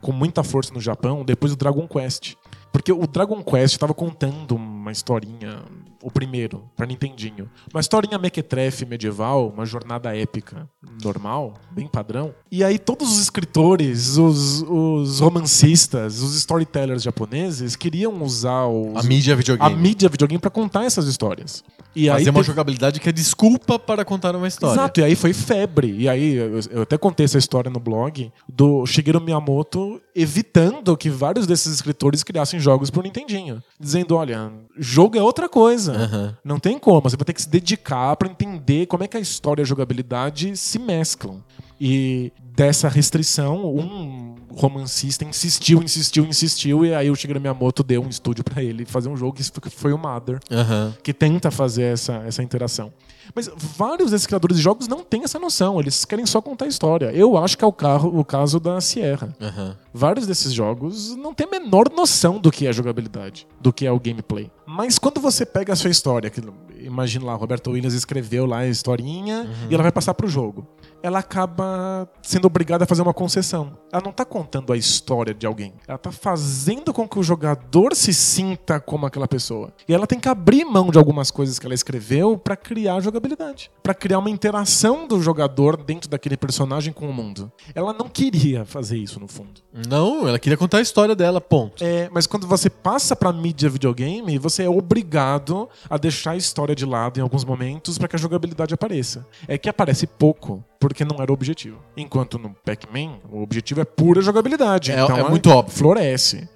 com 0.00 0.12
muita 0.12 0.44
força 0.44 0.72
no 0.72 0.80
Japão 0.80 1.24
depois 1.24 1.52
do 1.52 1.56
Dragon 1.58 1.88
Quest. 1.88 2.34
Porque 2.72 2.92
o 2.92 3.06
Dragon 3.08 3.42
Quest 3.42 3.74
estava 3.74 3.92
contando 3.92 4.54
uma 4.54 4.92
historinha, 4.92 5.62
o 6.04 6.10
primeiro, 6.10 6.62
pra 6.76 6.84
Nintendinho. 6.86 7.48
Uma 7.72 7.80
historinha 7.80 8.18
mequetrefe 8.18 8.84
medieval, 8.84 9.48
uma 9.48 9.64
jornada 9.64 10.14
épica 10.14 10.68
normal, 11.02 11.54
bem 11.70 11.86
padrão. 11.88 12.34
E 12.52 12.62
aí 12.62 12.78
todos 12.78 13.10
os 13.10 13.20
escritores, 13.20 14.16
os, 14.18 14.62
os 14.68 15.20
romancistas, 15.20 16.20
os 16.20 16.36
storytellers 16.36 17.02
japoneses 17.02 17.74
queriam 17.74 18.22
usar 18.22 18.66
os, 18.66 18.96
A 19.04 19.08
mídia 19.08 19.32
a 19.32 19.36
videogame. 19.36 19.76
mídia 19.76 20.08
videogame 20.08 20.38
pra 20.40 20.50
contar 20.50 20.84
essas 20.84 21.06
histórias. 21.06 21.64
E 21.96 22.10
aí 22.10 22.18
Fazer 22.18 22.30
uma 22.30 22.34
teve- 22.40 22.46
jogabilidade 22.48 23.00
que 23.00 23.08
é 23.08 23.12
desculpa 23.12 23.78
para 23.78 24.04
contar 24.04 24.34
uma 24.36 24.48
história. 24.48 24.74
Exato, 24.74 25.00
e 25.00 25.04
aí 25.04 25.14
foi 25.14 25.32
febre. 25.32 25.94
E 25.96 26.08
aí, 26.08 26.34
eu, 26.34 26.60
eu 26.70 26.82
até 26.82 26.98
contei 26.98 27.24
essa 27.24 27.38
história 27.38 27.70
no 27.70 27.78
blog 27.80 28.32
do 28.48 28.84
Shigeru 28.84 29.20
Miyamoto 29.20 30.00
evitando 30.14 30.96
que 30.96 31.08
vários 31.08 31.46
desses 31.46 31.72
escritores 31.72 32.22
criassem 32.22 32.58
jogos 32.58 32.90
pro 32.90 33.02
Nintendinho. 33.02 33.62
Dizendo, 33.78 34.16
olha, 34.16 34.52
jogo 34.76 35.16
é 35.16 35.22
outra 35.22 35.48
coisa. 35.48 35.93
Aham. 35.96 36.36
Não 36.44 36.58
tem 36.58 36.78
como. 36.78 37.08
Você 37.08 37.16
vai 37.16 37.24
ter 37.24 37.32
que 37.32 37.42
se 37.42 37.48
dedicar 37.48 38.16
pra 38.16 38.28
entender 38.28 38.86
como 38.86 39.04
é 39.04 39.08
que 39.08 39.16
a 39.16 39.20
história 39.20 39.62
e 39.62 39.64
a 39.64 39.66
jogabilidade 39.66 40.56
se 40.56 40.78
mesclam. 40.78 41.42
E 41.80 42.32
dessa 42.54 42.88
restrição, 42.88 43.64
um 43.66 44.36
romancista 44.54 45.24
insistiu, 45.24 45.82
insistiu, 45.82 46.24
insistiu, 46.24 46.84
e 46.86 46.94
aí 46.94 47.10
o 47.10 47.16
Shigeru 47.16 47.40
Miyamoto 47.40 47.82
deu 47.82 48.02
um 48.02 48.08
estúdio 48.08 48.44
pra 48.44 48.62
ele 48.62 48.84
fazer 48.84 49.08
um 49.08 49.16
jogo 49.16 49.36
que 49.36 49.70
foi 49.70 49.92
o 49.92 49.98
Mother 49.98 50.38
Aham. 50.50 50.94
que 51.02 51.12
tenta 51.12 51.50
fazer 51.50 51.82
essa, 51.82 52.22
essa 52.26 52.42
interação. 52.42 52.92
Mas 53.34 53.48
vários 53.56 54.10
desses 54.10 54.26
criadores 54.26 54.56
de 54.56 54.62
jogos 54.62 54.88
não 54.88 55.04
têm 55.04 55.22
essa 55.24 55.38
noção, 55.38 55.78
eles 55.78 56.04
querem 56.04 56.26
só 56.26 56.40
contar 56.40 56.64
a 56.64 56.68
história. 56.68 57.12
Eu 57.12 57.36
acho 57.36 57.56
que 57.56 57.64
é 57.64 57.66
o, 57.66 57.72
carro, 57.72 58.18
o 58.18 58.24
caso 58.24 58.58
da 58.58 58.80
Sierra. 58.80 59.34
Aham. 59.40 59.76
Vários 59.92 60.26
desses 60.26 60.52
jogos 60.52 61.14
não 61.16 61.32
têm 61.32 61.46
a 61.46 61.50
menor 61.50 61.90
noção 61.90 62.38
do 62.38 62.50
que 62.50 62.66
é 62.66 62.72
jogabilidade, 62.72 63.46
do 63.60 63.72
que 63.72 63.86
é 63.86 63.92
o 63.92 64.00
gameplay. 64.00 64.50
Mas 64.66 64.98
quando 64.98 65.20
você 65.20 65.46
pega 65.46 65.72
a 65.72 65.76
sua 65.76 65.90
história, 65.90 66.30
que 66.30 66.42
imagina 66.80 67.26
lá, 67.26 67.34
Roberto 67.34 67.70
Williams 67.70 67.94
escreveu 67.94 68.46
lá 68.46 68.58
a 68.58 68.66
historinha 68.66 69.48
e 69.70 69.74
ela 69.74 69.82
vai 69.82 69.92
passar 69.92 70.14
pro 70.14 70.26
jogo. 70.28 70.66
Ela 71.04 71.18
acaba 71.18 72.08
sendo 72.22 72.46
obrigada 72.46 72.84
a 72.84 72.86
fazer 72.86 73.02
uma 73.02 73.12
concessão. 73.12 73.76
Ela 73.92 74.00
não 74.02 74.10
tá 74.10 74.24
contando 74.24 74.72
a 74.72 74.76
história 74.76 75.34
de 75.34 75.46
alguém. 75.46 75.74
Ela 75.86 75.98
tá 75.98 76.10
fazendo 76.10 76.94
com 76.94 77.06
que 77.06 77.18
o 77.18 77.22
jogador 77.22 77.94
se 77.94 78.14
sinta 78.14 78.80
como 78.80 79.04
aquela 79.04 79.28
pessoa. 79.28 79.70
E 79.86 79.92
ela 79.92 80.06
tem 80.06 80.18
que 80.18 80.30
abrir 80.30 80.64
mão 80.64 80.90
de 80.90 80.96
algumas 80.96 81.30
coisas 81.30 81.58
que 81.58 81.66
ela 81.66 81.74
escreveu 81.74 82.38
pra 82.38 82.56
criar 82.56 83.00
jogabilidade, 83.00 83.70
Pra 83.82 83.92
criar 83.92 84.18
uma 84.18 84.30
interação 84.30 85.06
do 85.06 85.20
jogador 85.20 85.76
dentro 85.76 86.08
daquele 86.08 86.38
personagem 86.38 86.90
com 86.90 87.06
o 87.06 87.12
mundo. 87.12 87.52
Ela 87.74 87.92
não 87.92 88.08
queria 88.08 88.64
fazer 88.64 88.96
isso 88.96 89.20
no 89.20 89.28
fundo. 89.28 89.60
Não, 89.86 90.26
ela 90.26 90.38
queria 90.38 90.56
contar 90.56 90.78
a 90.78 90.80
história 90.80 91.14
dela, 91.14 91.38
ponto. 91.38 91.84
É, 91.84 92.08
mas 92.10 92.26
quando 92.26 92.46
você 92.46 92.70
passa 92.70 93.14
pra 93.14 93.30
mídia 93.30 93.68
videogame, 93.68 94.38
você 94.38 94.62
é 94.62 94.70
obrigado 94.70 95.68
a 95.90 95.98
deixar 95.98 96.30
a 96.30 96.36
história 96.36 96.74
de 96.74 96.86
lado 96.86 97.18
em 97.18 97.22
alguns 97.22 97.44
momentos 97.44 97.98
pra 97.98 98.08
que 98.08 98.16
a 98.16 98.18
jogabilidade 98.18 98.72
apareça. 98.72 99.26
É 99.46 99.58
que 99.58 99.68
aparece 99.68 100.06
pouco, 100.06 100.64
porque 100.80 100.93
não 101.02 101.16
era 101.18 101.32
o 101.32 101.34
objetivo. 101.34 101.78
Enquanto 101.96 102.38
no 102.38 102.54
Pac-Man, 102.62 103.20
o 103.32 103.42
objetivo 103.42 103.80
é 103.80 103.84
pura 103.86 104.20
jogabilidade. 104.20 104.92
É- 104.92 105.02
então 105.02 105.16
é 105.16 105.28
muito 105.30 105.48
óbvio. 105.50 105.74
Floresce. 105.74 106.46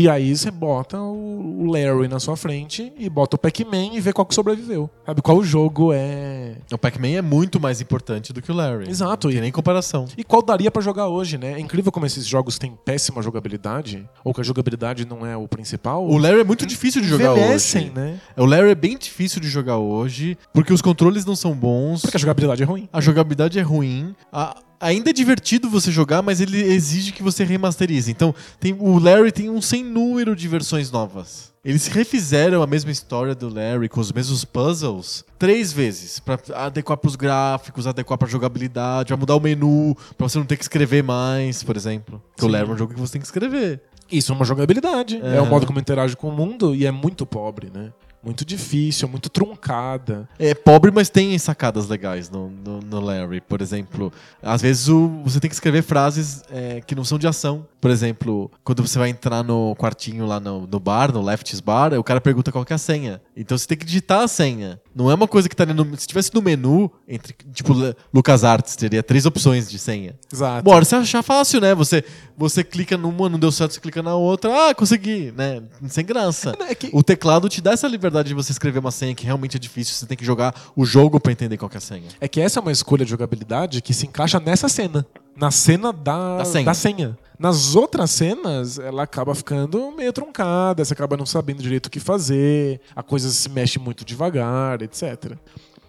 E 0.00 0.08
aí 0.08 0.36
você 0.36 0.48
bota 0.52 0.96
o 1.00 1.66
Larry 1.72 2.06
na 2.06 2.20
sua 2.20 2.36
frente 2.36 2.92
e 2.96 3.10
bota 3.10 3.34
o 3.34 3.38
Pac-Man 3.38 3.94
e 3.94 4.00
vê 4.00 4.12
qual 4.12 4.24
que 4.24 4.32
sobreviveu. 4.32 4.88
Sabe 5.04 5.20
qual 5.20 5.42
jogo 5.42 5.92
é 5.92 6.54
O 6.72 6.78
Pac-Man 6.78 7.08
é 7.16 7.20
muito 7.22 7.58
mais 7.58 7.80
importante 7.80 8.32
do 8.32 8.40
que 8.40 8.52
o 8.52 8.54
Larry. 8.54 8.88
Exato, 8.88 9.26
Não 9.28 9.34
e- 9.36 9.40
nem 9.40 9.50
comparação. 9.50 10.04
E 10.16 10.22
qual 10.22 10.40
daria 10.40 10.70
pra 10.70 10.80
jogar 10.80 11.08
hoje, 11.08 11.36
né? 11.36 11.54
É 11.54 11.58
incrível 11.58 11.90
como 11.90 12.06
esses 12.06 12.24
jogos 12.24 12.60
têm 12.60 12.78
péssima 12.84 13.20
jogabilidade, 13.22 14.08
ou 14.22 14.32
que 14.32 14.40
a 14.40 14.44
jogabilidade 14.44 15.04
não 15.04 15.26
é 15.26 15.36
o 15.36 15.48
principal. 15.48 16.06
O 16.06 16.16
Larry 16.16 16.40
é 16.42 16.44
muito 16.44 16.64
difícil 16.64 17.02
de 17.02 17.08
jogar 17.08 17.32
hoje. 17.32 17.90
né? 17.92 18.20
O 18.36 18.44
Larry 18.44 18.70
é 18.70 18.74
bem 18.76 18.96
difícil 18.96 19.40
de 19.40 19.48
jogar 19.48 19.78
hoje, 19.78 20.38
porque 20.52 20.72
os 20.72 20.80
controles 20.80 21.24
não 21.24 21.34
são 21.34 21.54
bons, 21.56 22.02
Porque 22.02 22.16
a 22.16 22.20
jogabilidade 22.20 22.62
é 22.62 22.66
ruim. 22.66 22.88
a 22.92 23.00
jogabilidade 23.00 23.58
é 23.58 23.62
ruim. 23.62 24.14
a- 24.32 24.54
Ainda 24.80 25.10
é 25.10 25.12
divertido 25.12 25.68
você 25.68 25.90
jogar, 25.90 26.22
mas 26.22 26.40
ele 26.40 26.60
exige 26.60 27.12
que 27.12 27.22
você 27.22 27.42
remasterize. 27.44 28.10
Então, 28.10 28.34
tem, 28.60 28.76
o 28.78 28.98
Larry 28.98 29.32
tem 29.32 29.50
um 29.50 29.60
sem 29.60 29.82
número 29.82 30.36
de 30.36 30.46
versões 30.46 30.90
novas. 30.90 31.52
Eles 31.64 31.88
refizeram 31.88 32.62
a 32.62 32.66
mesma 32.66 32.90
história 32.90 33.34
do 33.34 33.52
Larry 33.52 33.88
com 33.88 34.00
os 34.00 34.12
mesmos 34.12 34.44
puzzles 34.44 35.24
três 35.38 35.72
vezes 35.72 36.20
pra 36.20 36.38
adequar 36.54 36.96
pros 36.96 37.16
gráficos, 37.16 37.86
adequar 37.86 38.16
pra 38.16 38.28
jogabilidade, 38.28 39.08
pra 39.08 39.16
mudar 39.16 39.34
o 39.34 39.40
menu, 39.40 39.96
pra 40.16 40.28
você 40.28 40.38
não 40.38 40.46
ter 40.46 40.56
que 40.56 40.62
escrever 40.64 41.02
mais, 41.02 41.62
por 41.62 41.76
exemplo. 41.76 42.22
Porque 42.34 42.46
o. 42.46 42.48
Larry 42.48 42.70
é 42.70 42.72
um 42.74 42.78
jogo 42.78 42.94
que 42.94 43.00
você 43.00 43.12
tem 43.14 43.20
que 43.20 43.26
escrever. 43.26 43.82
Isso 44.10 44.32
é 44.32 44.34
uma 44.34 44.44
jogabilidade. 44.44 45.20
É, 45.22 45.36
É. 45.36 45.40
o 45.40 45.46
modo 45.46 45.66
como 45.66 45.78
interage 45.80 46.16
com 46.16 46.28
o 46.28 46.32
mundo 46.32 46.74
e 46.74 46.86
é 46.86 46.90
muito 46.90 47.26
pobre, 47.26 47.70
né? 47.74 47.92
Muito 48.22 48.44
difícil, 48.44 49.08
muito 49.08 49.28
truncada. 49.30 50.28
É 50.38 50.52
pobre, 50.54 50.90
mas 50.90 51.08
tem 51.08 51.38
sacadas 51.38 51.88
legais 51.88 52.28
no, 52.28 52.50
no, 52.50 52.80
no 52.80 53.00
Larry. 53.00 53.40
Por 53.40 53.60
exemplo, 53.62 54.12
às 54.42 54.60
vezes 54.60 54.88
o- 54.88 55.20
você 55.24 55.38
tem 55.38 55.48
que 55.48 55.54
escrever 55.54 55.82
frases 55.82 56.42
é, 56.50 56.80
que 56.80 56.94
não 56.94 57.04
são 57.04 57.18
de 57.18 57.26
ação. 57.28 57.66
Por 57.80 57.90
exemplo, 57.90 58.50
quando 58.64 58.86
você 58.86 58.98
vai 58.98 59.08
entrar 59.08 59.42
no 59.44 59.74
quartinho 59.76 60.26
lá 60.26 60.40
no, 60.40 60.66
no 60.66 60.80
bar, 60.80 61.12
no 61.12 61.22
Left's 61.22 61.60
Bar, 61.60 61.94
o 61.94 62.02
cara 62.02 62.20
pergunta 62.20 62.50
qual 62.50 62.64
é 62.68 62.74
a 62.74 62.78
senha. 62.78 63.20
Então 63.36 63.56
você 63.56 63.66
tem 63.68 63.78
que 63.78 63.86
digitar 63.86 64.20
a 64.22 64.28
senha. 64.28 64.80
Não 64.94 65.10
é 65.10 65.14
uma 65.14 65.28
coisa 65.28 65.48
que 65.48 65.54
tá 65.54 65.64
no. 65.66 65.96
Se 65.96 66.06
tivesse 66.06 66.34
no 66.34 66.42
menu, 66.42 66.90
entre 67.06 67.34
tipo 67.52 67.72
Lucas 68.12 68.42
Arts, 68.42 68.74
teria 68.74 69.02
três 69.02 69.26
opções 69.26 69.70
de 69.70 69.78
senha. 69.78 70.16
Exato. 70.32 70.62
Bora, 70.64 70.84
você 70.84 70.96
achar 70.96 71.22
fácil, 71.22 71.60
né? 71.60 71.74
Você, 71.74 72.02
você 72.36 72.64
clica 72.64 72.96
numa, 72.96 73.28
não 73.28 73.38
deu 73.38 73.52
certo, 73.52 73.72
você 73.74 73.80
clica 73.80 74.02
na 74.02 74.16
outra. 74.16 74.50
Ah, 74.70 74.74
consegui, 74.74 75.32
né? 75.36 75.62
Sem 75.88 76.04
graça. 76.04 76.54
É 76.68 76.74
que- 76.74 76.90
O 76.92 77.02
teclado 77.02 77.48
te 77.48 77.60
dá 77.60 77.72
essa 77.72 77.86
liberdade 77.86 78.28
de 78.28 78.34
você 78.34 78.50
escrever 78.50 78.78
uma 78.80 78.90
senha 78.90 79.14
que 79.14 79.24
realmente 79.24 79.56
é 79.56 79.60
difícil. 79.60 79.94
Você 79.94 80.06
tem 80.06 80.16
que 80.16 80.24
jogar 80.24 80.54
o 80.74 80.84
jogo 80.84 81.20
pra 81.20 81.30
entender 81.30 81.56
qual 81.56 81.68
que 81.68 81.76
é 81.76 81.78
a 81.78 81.80
senha. 81.80 82.08
É 82.20 82.26
que 82.26 82.40
essa 82.40 82.58
é 82.58 82.60
uma 82.62 82.72
escolha 82.72 83.04
de 83.04 83.10
jogabilidade 83.10 83.80
que 83.80 83.94
se 83.94 84.06
encaixa 84.06 84.40
nessa 84.40 84.68
cena. 84.68 85.06
Na 85.36 85.52
cena 85.52 85.92
da, 85.92 86.38
Da 86.38 86.44
senha. 86.44 86.64
da 86.64 86.74
senha. 86.74 87.18
Nas 87.38 87.76
outras 87.76 88.10
cenas, 88.10 88.78
ela 88.78 89.04
acaba 89.04 89.34
ficando 89.34 89.92
meio 89.92 90.12
truncada, 90.12 90.84
você 90.84 90.92
acaba 90.92 91.16
não 91.16 91.24
sabendo 91.26 91.62
direito 91.62 91.86
o 91.86 91.90
que 91.90 92.00
fazer, 92.00 92.80
a 92.96 93.02
coisa 93.02 93.30
se 93.30 93.48
mexe 93.48 93.78
muito 93.78 94.04
devagar, 94.04 94.82
etc. 94.82 95.36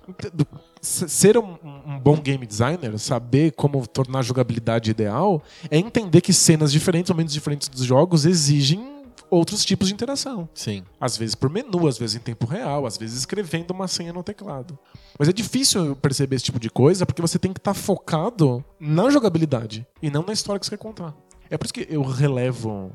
Ent- 0.07 0.47
s- 0.81 1.09
Ser 1.09 1.37
um, 1.37 1.57
um 1.87 1.99
bom 1.99 2.17
game 2.17 2.45
designer, 2.45 2.97
saber 2.99 3.51
como 3.53 3.85
tornar 3.87 4.19
a 4.19 4.21
jogabilidade 4.21 4.91
ideal, 4.91 5.41
é 5.71 5.77
entender 5.77 6.21
que 6.21 6.31
cenas 6.33 6.71
diferentes, 6.71 7.09
momentos 7.11 7.33
diferentes 7.33 7.67
dos 7.67 7.83
jogos 7.83 8.25
exigem 8.25 8.99
outros 9.29 9.63
tipos 9.65 9.87
de 9.87 9.93
interação. 9.93 10.49
Sim. 10.55 10.83
Às 10.99 11.15
vezes 11.17 11.35
por 11.35 11.49
menu, 11.49 11.87
às 11.87 11.97
vezes 11.99 12.15
em 12.15 12.19
tempo 12.19 12.47
real, 12.47 12.85
às 12.85 12.97
vezes 12.97 13.17
escrevendo 13.19 13.71
uma 13.71 13.87
senha 13.87 14.11
no 14.13 14.23
teclado. 14.23 14.77
Mas 15.17 15.27
é 15.29 15.33
difícil 15.33 15.95
perceber 15.95 16.35
esse 16.37 16.45
tipo 16.45 16.59
de 16.59 16.69
coisa 16.69 17.05
porque 17.05 17.21
você 17.21 17.37
tem 17.37 17.53
que 17.53 17.59
estar 17.59 17.73
focado 17.75 18.63
na 18.79 19.09
jogabilidade 19.11 19.85
e 20.01 20.09
não 20.09 20.23
na 20.23 20.33
história 20.33 20.59
que 20.59 20.65
você 20.65 20.71
quer 20.71 20.81
contar. 20.83 21.13
É 21.49 21.57
por 21.57 21.65
isso 21.65 21.73
que 21.73 21.87
eu 21.89 22.01
relevo 22.03 22.91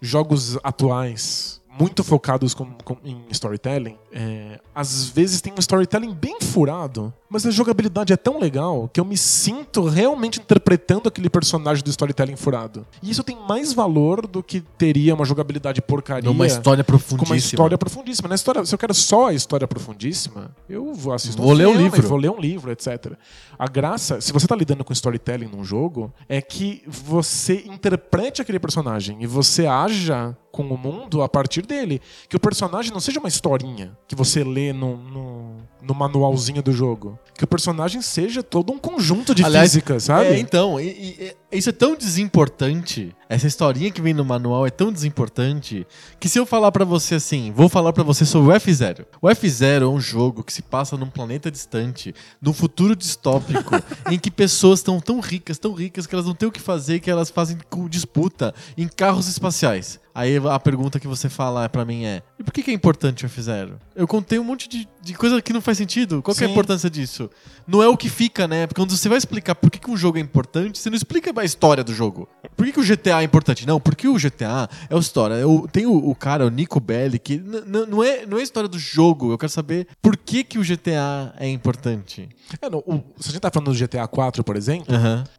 jogos 0.00 0.56
atuais 0.62 1.60
muito 1.68 2.02
focados 2.02 2.54
com- 2.54 2.72
com- 2.84 2.96
em 3.04 3.24
storytelling. 3.30 3.96
É, 4.12 4.60
às 4.74 5.04
vezes 5.10 5.40
tem 5.40 5.52
um 5.52 5.58
storytelling 5.58 6.14
bem 6.14 6.38
furado, 6.40 7.12
mas 7.28 7.44
a 7.44 7.50
jogabilidade 7.50 8.12
é 8.12 8.16
tão 8.16 8.38
legal 8.40 8.88
que 8.92 8.98
eu 8.98 9.04
me 9.04 9.16
sinto 9.16 9.84
realmente 9.84 10.40
interpretando 10.40 11.08
aquele 11.08 11.28
personagem 11.28 11.84
do 11.84 11.90
storytelling 11.90 12.36
furado. 12.36 12.86
E 13.02 13.10
isso 13.10 13.22
tem 13.22 13.36
mais 13.46 13.72
valor 13.72 14.26
do 14.26 14.42
que 14.42 14.60
teria 14.78 15.14
uma 15.14 15.24
jogabilidade 15.24 15.82
porcaria 15.82 16.28
Numa 16.28 16.46
história 16.46 16.82
profundíssima. 16.82 17.18
com 17.26 17.32
uma 17.32 17.36
história 17.36 17.78
profundíssima. 17.78 18.28
Na 18.28 18.34
história, 18.34 18.64
se 18.64 18.74
eu 18.74 18.78
quero 18.78 18.94
só 18.94 19.26
a 19.28 19.32
história 19.34 19.68
profundíssima, 19.68 20.50
eu 20.68 20.94
vou 20.94 21.12
assistir 21.12 21.40
Vou 21.40 21.52
ler 21.52 21.66
um 21.66 21.72
filme, 21.72 21.84
livro. 21.90 22.08
vou 22.08 22.18
ler 22.18 22.30
um 22.30 22.40
livro, 22.40 22.70
etc. 22.72 23.12
A 23.58 23.66
graça, 23.66 24.20
se 24.20 24.32
você 24.32 24.46
tá 24.46 24.56
lidando 24.56 24.84
com 24.84 24.92
storytelling 24.92 25.48
num 25.48 25.64
jogo, 25.64 26.12
é 26.28 26.40
que 26.40 26.82
você 26.86 27.64
interprete 27.66 28.40
aquele 28.40 28.58
personagem 28.58 29.18
e 29.20 29.26
você 29.26 29.66
haja 29.66 30.36
com 30.50 30.62
o 30.62 30.78
mundo 30.78 31.22
a 31.22 31.28
partir 31.28 31.64
dele. 31.66 32.00
Que 32.28 32.36
o 32.36 32.40
personagem 32.40 32.90
não 32.92 33.00
seja 33.00 33.20
uma 33.20 33.28
historinha 33.28 33.96
que 34.08 34.14
você 34.14 34.42
lê 34.42 34.72
no, 34.72 34.96
no, 34.96 35.56
no 35.82 35.94
manualzinho 35.94 36.62
do 36.62 36.72
jogo. 36.72 37.18
Que 37.36 37.44
o 37.44 37.46
personagem 37.46 38.02
seja 38.02 38.42
todo 38.42 38.72
um 38.72 38.78
conjunto 38.78 39.34
de 39.34 39.44
Aliás, 39.44 39.70
física, 39.70 40.00
sabe? 40.00 40.26
É, 40.30 40.38
então, 40.38 40.80
e- 40.80 40.88
e- 41.20 41.36
isso 41.56 41.68
é 41.70 41.72
tão 41.72 41.94
desimportante. 41.96 43.14
Essa 43.28 43.46
historinha 43.46 43.90
que 43.90 44.00
vem 44.02 44.12
no 44.14 44.24
manual 44.24 44.66
é 44.66 44.70
tão 44.70 44.92
desimportante 44.92 45.86
que 46.18 46.28
se 46.28 46.38
eu 46.38 46.44
falar 46.46 46.72
pra 46.72 46.84
você 46.84 47.14
assim, 47.16 47.52
vou 47.54 47.68
falar 47.68 47.92
pra 47.92 48.02
você 48.02 48.24
sobre 48.24 48.52
o 48.52 48.56
F0. 48.56 49.04
O 49.20 49.28
F0 49.28 49.82
é 49.82 49.86
um 49.86 50.00
jogo 50.00 50.42
que 50.42 50.52
se 50.52 50.62
passa 50.62 50.96
num 50.96 51.08
planeta 51.08 51.50
distante, 51.50 52.14
num 52.40 52.52
futuro 52.52 52.94
distópico, 52.96 53.74
em 54.10 54.18
que 54.18 54.30
pessoas 54.30 54.80
estão 54.80 54.98
tão 55.00 55.20
ricas, 55.20 55.58
tão 55.58 55.72
ricas 55.74 56.06
que 56.06 56.14
elas 56.14 56.26
não 56.26 56.34
têm 56.34 56.48
o 56.48 56.52
que 56.52 56.60
fazer, 56.60 57.00
que 57.00 57.10
elas 57.10 57.30
fazem 57.30 57.56
disputa 57.88 58.54
em 58.76 58.88
carros 58.88 59.28
espaciais. 59.28 60.00
Aí 60.14 60.36
a 60.36 60.58
pergunta 60.58 60.98
que 60.98 61.06
você 61.06 61.28
fala 61.28 61.68
pra 61.68 61.84
mim 61.84 62.04
é: 62.04 62.22
e 62.38 62.42
por 62.42 62.52
que, 62.52 62.62
que 62.62 62.70
é 62.72 62.74
importante 62.74 63.24
o 63.24 63.28
F0? 63.28 63.74
Eu 63.94 64.06
contei 64.08 64.36
um 64.38 64.42
monte 64.44 64.68
de, 64.68 64.88
de 65.00 65.14
coisa 65.14 65.40
que 65.40 65.52
não 65.52 65.60
faz 65.68 65.78
sentido. 65.78 66.22
Qual 66.22 66.34
que 66.34 66.42
é 66.42 66.46
a 66.46 66.50
importância 66.50 66.88
disso? 66.88 67.30
Não 67.66 67.82
é 67.82 67.88
o 67.88 67.96
que 67.96 68.08
fica, 68.08 68.48
né? 68.48 68.66
Porque 68.66 68.80
quando 68.80 68.96
você 68.96 69.08
vai 69.08 69.18
explicar 69.18 69.54
por 69.54 69.70
que, 69.70 69.78
que 69.78 69.90
um 69.90 69.96
jogo 69.96 70.16
é 70.16 70.20
importante, 70.20 70.78
você 70.78 70.88
não 70.88 70.96
explica 70.96 71.32
a 71.38 71.44
história 71.44 71.84
do 71.84 71.92
jogo. 71.94 72.26
Por 72.56 72.64
que, 72.64 72.72
que 72.72 72.80
o 72.80 72.84
GTA 72.84 73.20
é 73.20 73.24
importante? 73.24 73.66
Não, 73.66 73.78
porque 73.78 74.08
o 74.08 74.14
GTA 74.14 74.68
é 74.88 74.94
a 74.94 74.98
história. 74.98 75.34
Eu, 75.34 75.68
tem 75.70 75.84
o, 75.86 75.92
o 75.94 76.14
cara, 76.14 76.46
o 76.46 76.50
Nico 76.50 76.80
Belli, 76.80 77.18
que 77.18 77.36
não, 77.38 78.02
é, 78.02 78.24
não 78.26 78.38
é 78.38 78.40
a 78.40 78.44
história 78.44 78.68
do 78.68 78.78
jogo. 78.78 79.30
Eu 79.30 79.38
quero 79.38 79.52
saber 79.52 79.86
por 80.00 80.16
que, 80.16 80.42
que 80.42 80.58
o 80.58 80.62
GTA 80.62 81.34
é 81.38 81.48
importante. 81.48 82.28
É, 82.62 82.70
no- 82.70 82.78
o- 82.78 83.04
se 83.20 83.28
a 83.28 83.32
gente 83.32 83.40
tá 83.40 83.50
falando 83.52 83.70
do 83.72 83.78
GTA 83.78 84.06
4, 84.08 84.42
por 84.42 84.56
exemplo, 84.56 84.86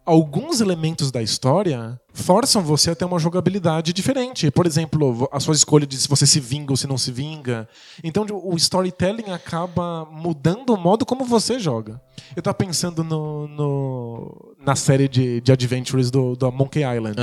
alguns 0.05 0.61
elementos 0.61 1.11
da 1.11 1.21
história 1.21 1.99
forçam 2.13 2.61
você 2.61 2.91
a 2.91 2.95
ter 2.95 3.05
uma 3.05 3.19
jogabilidade 3.19 3.93
diferente. 3.93 4.49
Por 4.51 4.65
exemplo, 4.65 5.27
a 5.31 5.39
sua 5.39 5.53
escolha 5.53 5.85
de 5.87 5.97
se 5.97 6.07
você 6.07 6.25
se 6.25 6.39
vinga 6.39 6.73
ou 6.73 6.77
se 6.77 6.87
não 6.87 6.97
se 6.97 7.11
vinga. 7.11 7.67
Então 8.03 8.25
o 8.43 8.55
storytelling 8.55 9.31
acaba 9.31 10.05
mudando 10.11 10.71
o 10.73 10.77
modo 10.77 11.05
como 11.05 11.23
você 11.23 11.59
joga. 11.59 12.01
Eu 12.35 12.41
tava 12.41 12.53
pensando 12.53 13.03
no, 13.03 13.47
no- 13.47 14.55
na 14.65 14.75
série 14.75 15.07
de, 15.07 15.39
de 15.41 15.51
adventures 15.51 16.11
do, 16.11 16.35
do 16.35 16.51
Monkey 16.51 16.81
Island. 16.83 17.15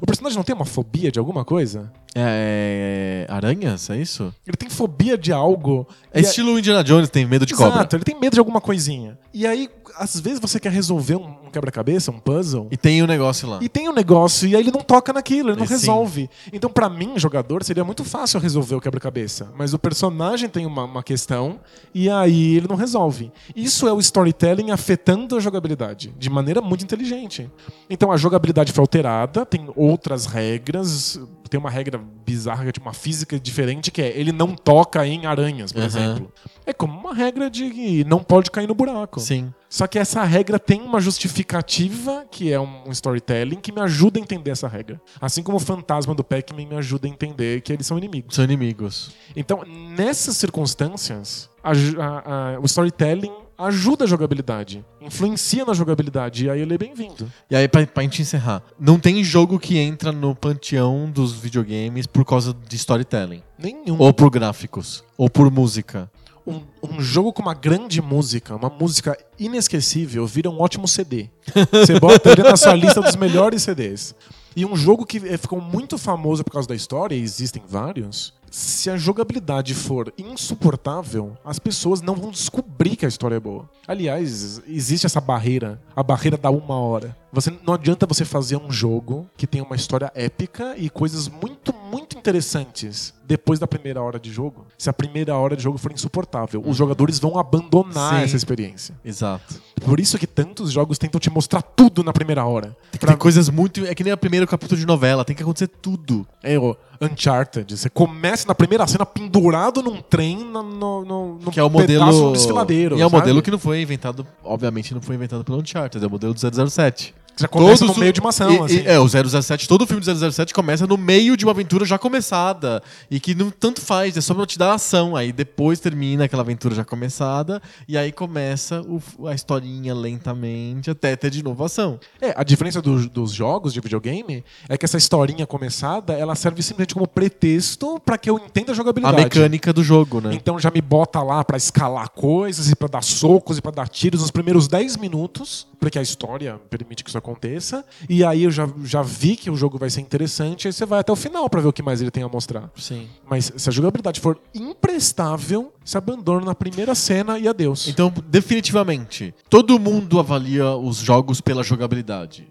O 0.00 0.06
personagem 0.06 0.36
não 0.36 0.44
tem 0.44 0.54
uma 0.54 0.64
fobia 0.66 1.10
de 1.10 1.18
alguma 1.18 1.44
coisa? 1.44 1.90
É, 2.14 3.26
é, 3.28 3.32
aranhas, 3.32 3.88
é 3.88 3.96
isso? 3.96 4.34
Ele 4.46 4.56
tem 4.56 4.68
fobia 4.68 5.16
de 5.16 5.32
algo. 5.32 5.86
É 6.12 6.20
e 6.20 6.22
estilo 6.22 6.58
Indiana 6.58 6.84
Jones, 6.84 7.08
tem 7.08 7.24
medo 7.26 7.46
de 7.46 7.54
cobra. 7.54 7.76
Exato, 7.76 7.96
ele 7.96 8.04
tem 8.04 8.18
medo 8.18 8.34
de 8.34 8.38
alguma 8.38 8.60
coisinha. 8.60 9.18
E 9.32 9.46
aí, 9.46 9.68
às 9.96 10.18
vezes 10.18 10.40
você 10.40 10.58
quer 10.58 10.72
resolver 10.72 11.16
um 11.16 11.42
um 11.42 11.50
quebra-cabeça, 11.50 12.10
um 12.10 12.18
puzzle. 12.18 12.68
E 12.70 12.76
tem 12.76 13.02
o 13.02 13.06
negócio 13.06 13.48
lá. 13.48 13.58
E 13.60 13.68
tem 13.68 13.88
um 13.88 13.92
negócio, 13.92 14.48
e 14.48 14.56
aí 14.56 14.62
ele 14.62 14.70
não 14.70 14.80
toca 14.80 15.12
naquilo, 15.12 15.50
ele 15.50 15.58
não 15.58 15.66
sim. 15.66 15.74
resolve. 15.74 16.30
Então, 16.52 16.70
pra 16.70 16.88
mim, 16.88 17.12
jogador, 17.16 17.62
seria 17.64 17.84
muito 17.84 18.04
fácil 18.04 18.40
resolver 18.40 18.74
o 18.74 18.80
quebra-cabeça. 18.80 19.50
Mas 19.56 19.74
o 19.74 19.78
personagem 19.78 20.48
tem 20.48 20.64
uma, 20.64 20.84
uma 20.84 21.02
questão, 21.02 21.60
e 21.94 22.08
aí 22.08 22.56
ele 22.56 22.66
não 22.68 22.76
resolve. 22.76 23.30
Isso 23.54 23.86
é 23.86 23.92
o 23.92 24.00
storytelling 24.00 24.70
afetando 24.70 25.36
a 25.36 25.40
jogabilidade, 25.40 26.14
de 26.18 26.30
maneira 26.30 26.60
muito 26.60 26.84
inteligente. 26.84 27.50
Então, 27.88 28.10
a 28.10 28.16
jogabilidade 28.16 28.72
foi 28.72 28.82
alterada, 28.82 29.44
tem 29.44 29.68
outras 29.76 30.26
regras. 30.26 31.20
Tem 31.50 31.60
uma 31.60 31.68
regra 31.68 32.00
bizarra, 32.24 32.72
que 32.72 32.80
é 32.80 32.82
uma 32.82 32.94
física 32.94 33.38
diferente, 33.38 33.90
que 33.90 34.00
é 34.00 34.18
ele 34.18 34.32
não 34.32 34.54
toca 34.54 35.06
em 35.06 35.26
aranhas, 35.26 35.70
por 35.70 35.80
Aham. 35.80 35.86
exemplo. 35.86 36.32
É 36.64 36.72
como 36.72 36.98
uma 36.98 37.12
regra 37.12 37.50
de 37.50 38.04
não 38.04 38.20
pode 38.20 38.50
cair 38.50 38.66
no 38.66 38.74
buraco. 38.74 39.20
Sim. 39.20 39.52
Só 39.72 39.86
que 39.86 39.98
essa 39.98 40.22
regra 40.22 40.58
tem 40.58 40.82
uma 40.82 41.00
justificativa, 41.00 42.26
que 42.30 42.52
é 42.52 42.60
um 42.60 42.90
storytelling, 42.90 43.56
que 43.56 43.72
me 43.72 43.80
ajuda 43.80 44.18
a 44.18 44.22
entender 44.22 44.50
essa 44.50 44.68
regra. 44.68 45.00
Assim 45.18 45.42
como 45.42 45.56
o 45.56 45.60
fantasma 45.60 46.14
do 46.14 46.22
Pac-Man 46.22 46.66
me 46.66 46.76
ajuda 46.76 47.06
a 47.06 47.10
entender 47.10 47.62
que 47.62 47.72
eles 47.72 47.86
são 47.86 47.96
inimigos. 47.96 48.34
São 48.34 48.44
inimigos. 48.44 49.12
Então, 49.34 49.62
nessas 49.96 50.36
circunstâncias, 50.36 51.48
a 51.64 51.70
a- 51.72 52.54
a- 52.56 52.60
o 52.60 52.66
storytelling 52.66 53.32
ajuda 53.56 54.04
a 54.04 54.06
jogabilidade, 54.08 54.84
influencia 55.00 55.64
na 55.64 55.72
jogabilidade, 55.72 56.44
e 56.46 56.50
aí 56.50 56.60
ele 56.60 56.74
é 56.74 56.78
bem-vindo. 56.78 57.30
E 57.50 57.56
aí, 57.56 57.66
pra, 57.66 57.86
pra 57.86 58.02
gente 58.02 58.20
encerrar, 58.20 58.62
não 58.78 58.98
tem 58.98 59.24
jogo 59.24 59.58
que 59.58 59.78
entra 59.78 60.12
no 60.12 60.34
panteão 60.34 61.10
dos 61.10 61.32
videogames 61.32 62.06
por 62.06 62.24
causa 62.26 62.54
de 62.68 62.76
storytelling. 62.76 63.42
Nenhum. 63.58 63.96
Ou 63.98 64.12
por 64.12 64.28
gráficos. 64.30 65.02
Ou 65.16 65.30
por 65.30 65.50
música. 65.50 66.10
Um, 66.46 66.60
um 66.82 67.00
jogo 67.00 67.32
com 67.32 67.42
uma 67.42 67.54
grande 67.54 68.02
música, 68.02 68.56
uma 68.56 68.68
música 68.68 69.16
inesquecível, 69.38 70.26
vira 70.26 70.50
um 70.50 70.60
ótimo 70.60 70.88
CD. 70.88 71.28
Você 71.70 72.00
bota 72.00 72.30
ele 72.32 72.42
na 72.42 72.56
sua 72.56 72.74
lista 72.74 73.00
dos 73.00 73.14
melhores 73.14 73.62
CDs. 73.62 74.14
E 74.56 74.66
um 74.66 74.76
jogo 74.76 75.06
que 75.06 75.18
eh, 75.18 75.38
ficou 75.38 75.60
muito 75.60 75.96
famoso 75.96 76.42
por 76.44 76.52
causa 76.52 76.68
da 76.68 76.74
história, 76.74 77.14
e 77.14 77.22
existem 77.22 77.62
vários. 77.66 78.34
Se 78.52 78.90
a 78.90 78.98
jogabilidade 78.98 79.74
for 79.74 80.12
insuportável, 80.18 81.34
as 81.42 81.58
pessoas 81.58 82.02
não 82.02 82.14
vão 82.14 82.30
descobrir 82.30 82.96
que 82.96 83.06
a 83.06 83.08
história 83.08 83.36
é 83.36 83.40
boa. 83.40 83.66
Aliás, 83.88 84.60
existe 84.68 85.06
essa 85.06 85.22
barreira, 85.22 85.80
a 85.96 86.02
barreira 86.02 86.36
da 86.36 86.50
uma 86.50 86.78
hora. 86.78 87.16
Você 87.32 87.50
não 87.66 87.72
adianta 87.72 88.04
você 88.04 88.26
fazer 88.26 88.56
um 88.56 88.70
jogo 88.70 89.26
que 89.38 89.46
tem 89.46 89.62
uma 89.62 89.74
história 89.74 90.12
épica 90.14 90.76
e 90.76 90.90
coisas 90.90 91.28
muito, 91.28 91.72
muito 91.72 92.18
interessantes 92.18 93.14
depois 93.24 93.58
da 93.58 93.66
primeira 93.66 94.02
hora 94.02 94.20
de 94.20 94.30
jogo. 94.30 94.66
Se 94.76 94.90
a 94.90 94.92
primeira 94.92 95.34
hora 95.34 95.56
de 95.56 95.62
jogo 95.62 95.78
for 95.78 95.90
insuportável, 95.90 96.62
os 96.66 96.76
jogadores 96.76 97.18
vão 97.18 97.38
abandonar 97.38 98.18
Sim. 98.18 98.24
essa 98.24 98.36
experiência. 98.36 98.94
Exato. 99.02 99.62
Por 99.82 99.98
isso 99.98 100.18
que 100.18 100.26
tantos 100.26 100.70
jogos 100.70 100.98
tentam 100.98 101.18
te 101.18 101.30
mostrar 101.30 101.62
tudo 101.62 102.04
na 102.04 102.12
primeira 102.12 102.44
hora. 102.44 102.76
Tem 103.00 103.16
coisas 103.16 103.48
muito. 103.48 103.86
É 103.86 103.94
que 103.94 104.04
nem 104.04 104.12
o 104.12 104.18
primeiro 104.18 104.46
capítulo 104.46 104.78
de 104.78 104.86
novela, 104.86 105.24
tem 105.24 105.34
que 105.34 105.42
acontecer 105.42 105.68
tudo. 105.68 106.26
É 106.42 106.58
Uncharted. 107.02 107.76
Você 107.76 107.90
começa 107.90 108.46
na 108.46 108.54
primeira 108.54 108.86
cena 108.86 109.04
pendurado 109.04 109.82
num 109.82 110.00
trem 110.00 110.38
no, 110.38 110.62
no, 110.62 111.04
no, 111.04 111.34
no 111.38 111.50
Que 111.50 111.58
é 111.60 111.62
o 111.64 111.70
modelo. 111.70 112.32
desfiladeiro. 112.32 112.96
e 112.96 113.00
é 113.00 113.06
o 113.06 113.10
modelo 113.10 113.42
que 113.42 113.50
não 113.50 113.58
foi 113.58 113.82
inventado, 113.82 114.26
obviamente, 114.44 114.94
não 114.94 115.00
foi 115.02 115.16
inventado 115.16 115.44
pelo 115.44 115.58
Uncharted, 115.58 116.02
é 116.02 116.06
o 116.06 116.10
modelo 116.10 116.32
do 116.34 116.70
007. 116.70 117.14
Já 117.36 117.48
começa 117.48 117.84
no 117.84 117.92
o- 117.92 117.98
meio 117.98 118.12
de 118.12 118.20
uma 118.20 118.30
ação. 118.30 118.50
e- 118.52 118.58
assim. 118.60 118.76
e- 118.78 118.86
é, 118.86 118.98
o 118.98 119.08
007, 119.08 119.66
todo 119.68 119.86
filme 119.86 120.00
do 120.00 120.04
007 120.04 120.52
começa 120.54 120.86
no 120.86 120.96
meio 120.96 121.36
de 121.36 121.44
uma 121.44 121.52
aventura 121.52 121.84
já 121.84 121.98
começada. 121.98 122.82
E 123.10 123.18
que 123.20 123.34
não 123.34 123.50
tanto 123.50 123.80
faz, 123.80 124.16
é 124.16 124.20
só 124.20 124.34
pra 124.34 124.46
te 124.46 124.58
dar 124.58 124.74
ação. 124.74 125.16
Aí 125.16 125.32
depois 125.32 125.80
termina 125.80 126.24
aquela 126.24 126.42
aventura 126.42 126.74
já 126.74 126.84
começada. 126.84 127.60
E 127.88 127.96
aí 127.96 128.12
começa 128.12 128.80
o- 128.82 129.26
a 129.28 129.34
historinha 129.34 129.94
lentamente 129.94 130.90
até 130.90 131.16
ter 131.16 131.30
de 131.30 131.42
novo 131.42 131.64
ação. 131.64 131.98
É, 132.20 132.32
a 132.36 132.42
diferença 132.44 132.80
do- 132.80 133.08
dos 133.08 133.32
jogos 133.32 133.72
de 133.72 133.80
videogame 133.80 134.44
é 134.68 134.76
que 134.78 134.84
essa 134.84 134.96
historinha 134.98 135.46
começada, 135.46 136.12
ela 136.14 136.34
serve 136.34 136.62
simplesmente 136.62 136.94
como 136.94 137.06
pretexto 137.06 138.00
pra 138.04 138.16
que 138.18 138.28
eu 138.30 138.36
entenda 138.38 138.70
a 138.70 138.72
A 138.72 138.76
jogabilidade. 138.76 139.16
mecânica 139.22 139.72
do 139.72 139.82
jogo, 139.82 140.20
né? 140.20 140.30
Então 140.34 140.58
já 140.58 140.70
me 140.70 140.80
bota 140.80 141.22
lá 141.22 141.42
pra 141.44 141.56
escalar 141.56 142.08
coisas 142.10 142.70
e 142.70 142.76
pra 142.76 142.88
dar 142.88 143.02
socos 143.02 143.58
e 143.58 143.62
pra 143.62 143.70
dar 143.70 143.88
tiros 143.88 144.20
nos 144.20 144.30
primeiros 144.30 144.68
10 144.68 144.96
minutos, 144.96 145.66
porque 145.80 145.98
a 145.98 146.02
história 146.02 146.60
permite 146.70 147.02
que 147.02 147.10
isso 147.10 147.18
aconteça. 147.22 147.84
E 148.08 148.24
aí 148.24 148.42
eu 148.44 148.50
já, 148.50 148.68
já 148.84 149.02
vi 149.02 149.36
que 149.36 149.50
o 149.50 149.56
jogo 149.56 149.78
vai 149.78 149.88
ser 149.88 150.00
interessante, 150.00 150.66
aí 150.66 150.72
você 150.72 150.84
vai 150.84 151.00
até 151.00 151.12
o 151.12 151.16
final 151.16 151.48
pra 151.48 151.60
ver 151.60 151.68
o 151.68 151.72
que 151.72 151.82
mais 151.82 152.00
ele 152.00 152.10
tem 152.10 152.22
a 152.22 152.28
mostrar. 152.28 152.70
Sim. 152.76 153.08
Mas 153.28 153.52
se 153.56 153.68
a 153.68 153.72
jogabilidade 153.72 154.20
for 154.20 154.38
imprestável, 154.54 155.72
se 155.84 155.96
abandona 155.96 156.44
na 156.44 156.54
primeira 156.54 156.94
cena 156.94 157.38
e 157.38 157.48
adeus. 157.48 157.88
Então, 157.88 158.12
definitivamente, 158.26 159.34
todo 159.48 159.78
mundo 159.78 160.18
avalia 160.18 160.70
os 160.76 160.98
jogos 160.98 161.40
pela 161.40 161.62
jogabilidade. 161.62 162.46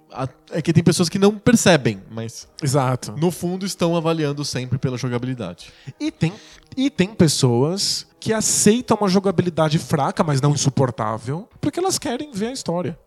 É 0.52 0.62
que 0.62 0.74
tem 0.74 0.84
pessoas 0.84 1.08
que 1.08 1.20
não 1.20 1.38
percebem, 1.38 2.02
mas 2.10 2.48
Exato. 2.62 3.14
no 3.18 3.32
fundo 3.32 3.66
estão 3.66 3.96
avaliando 3.96 4.44
sempre 4.44 4.78
pela 4.78 4.98
jogabilidade. 4.98 5.72
E 6.00 6.12
tem, 6.12 6.34
e 6.76 6.90
tem 6.90 7.14
pessoas 7.14 8.08
que 8.20 8.32
aceitam 8.34 8.98
uma 9.00 9.10
jogabilidade 9.10 9.80
fraca, 9.80 10.24
mas 10.24 10.40
não 10.40 10.52
insuportável, 10.52 11.50
porque 11.60 11.80
elas 11.80 11.98
querem 11.98 12.32
ver 12.32 12.48
a 12.48 12.52
história. 12.52 13.00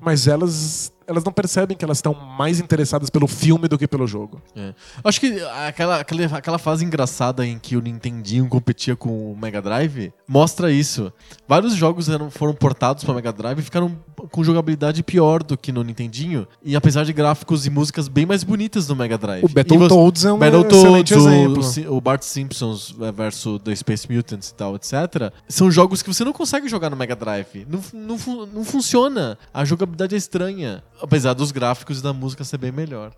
Mas 0.00 0.28
elas, 0.28 0.92
elas 1.10 1.24
não 1.24 1.32
percebem 1.32 1.76
que 1.76 1.84
elas 1.84 1.98
estão 1.98 2.14
mais 2.14 2.60
interessadas 2.60 3.10
pelo 3.10 3.26
filme 3.26 3.68
do 3.68 3.78
que 3.78 3.86
pelo 3.86 4.06
jogo. 4.06 4.40
É. 4.56 4.74
Acho 5.04 5.20
que 5.20 5.40
aquela, 5.66 6.00
aquela, 6.00 6.36
aquela 6.36 6.58
fase 6.58 6.84
engraçada 6.84 7.46
em 7.46 7.58
que 7.58 7.76
o 7.76 7.80
Nintendinho 7.80 8.48
competia 8.48 8.96
com 8.96 9.32
o 9.32 9.36
Mega 9.36 9.60
Drive 9.60 10.12
mostra 10.26 10.70
isso. 10.70 11.12
Vários 11.46 11.74
jogos 11.74 12.08
eram, 12.08 12.30
foram 12.30 12.54
portados 12.54 13.04
para 13.04 13.14
Mega 13.14 13.32
Drive 13.32 13.58
e 13.58 13.62
ficaram 13.62 13.96
com 14.30 14.44
jogabilidade 14.44 15.02
pior 15.02 15.42
do 15.42 15.56
que 15.56 15.72
no 15.72 15.82
Nintendinho. 15.82 16.46
E 16.62 16.76
apesar 16.76 17.04
de 17.04 17.12
gráficos 17.12 17.66
e 17.66 17.70
músicas 17.70 18.08
bem 18.08 18.26
mais 18.26 18.44
bonitas 18.44 18.88
no 18.88 18.96
Mega 18.96 19.18
Drive. 19.18 19.44
O 19.44 19.48
Battletoads 19.48 20.24
é 20.24 20.32
um 20.32 20.38
excelente 20.42 21.14
exemplo. 21.14 21.62
o 21.88 22.00
o 22.00 22.02
Bart 22.02 22.22
Simpsons 22.22 22.94
eh, 22.98 23.12
versus 23.12 23.60
The 23.62 23.74
Space 23.76 24.10
Mutants 24.10 24.48
e 24.48 24.54
tal, 24.54 24.74
etc. 24.74 25.32
São 25.46 25.70
jogos 25.70 26.02
que 26.02 26.12
você 26.12 26.24
não 26.24 26.32
consegue 26.32 26.66
jogar 26.66 26.88
no 26.88 26.96
Mega 26.96 27.14
Drive. 27.14 27.66
Não, 27.68 27.80
não, 27.92 28.46
não 28.46 28.64
funciona. 28.64 29.38
A 29.52 29.64
jogabilidade 29.64 30.14
é 30.14 30.18
estranha. 30.18 30.82
Apesar 31.02 31.34
dos 31.34 31.50
gráficos 31.52 31.98
e 31.98 32.02
da 32.02 32.12
música 32.12 32.44
ser 32.44 32.58
bem 32.58 32.70
melhor. 32.72 33.12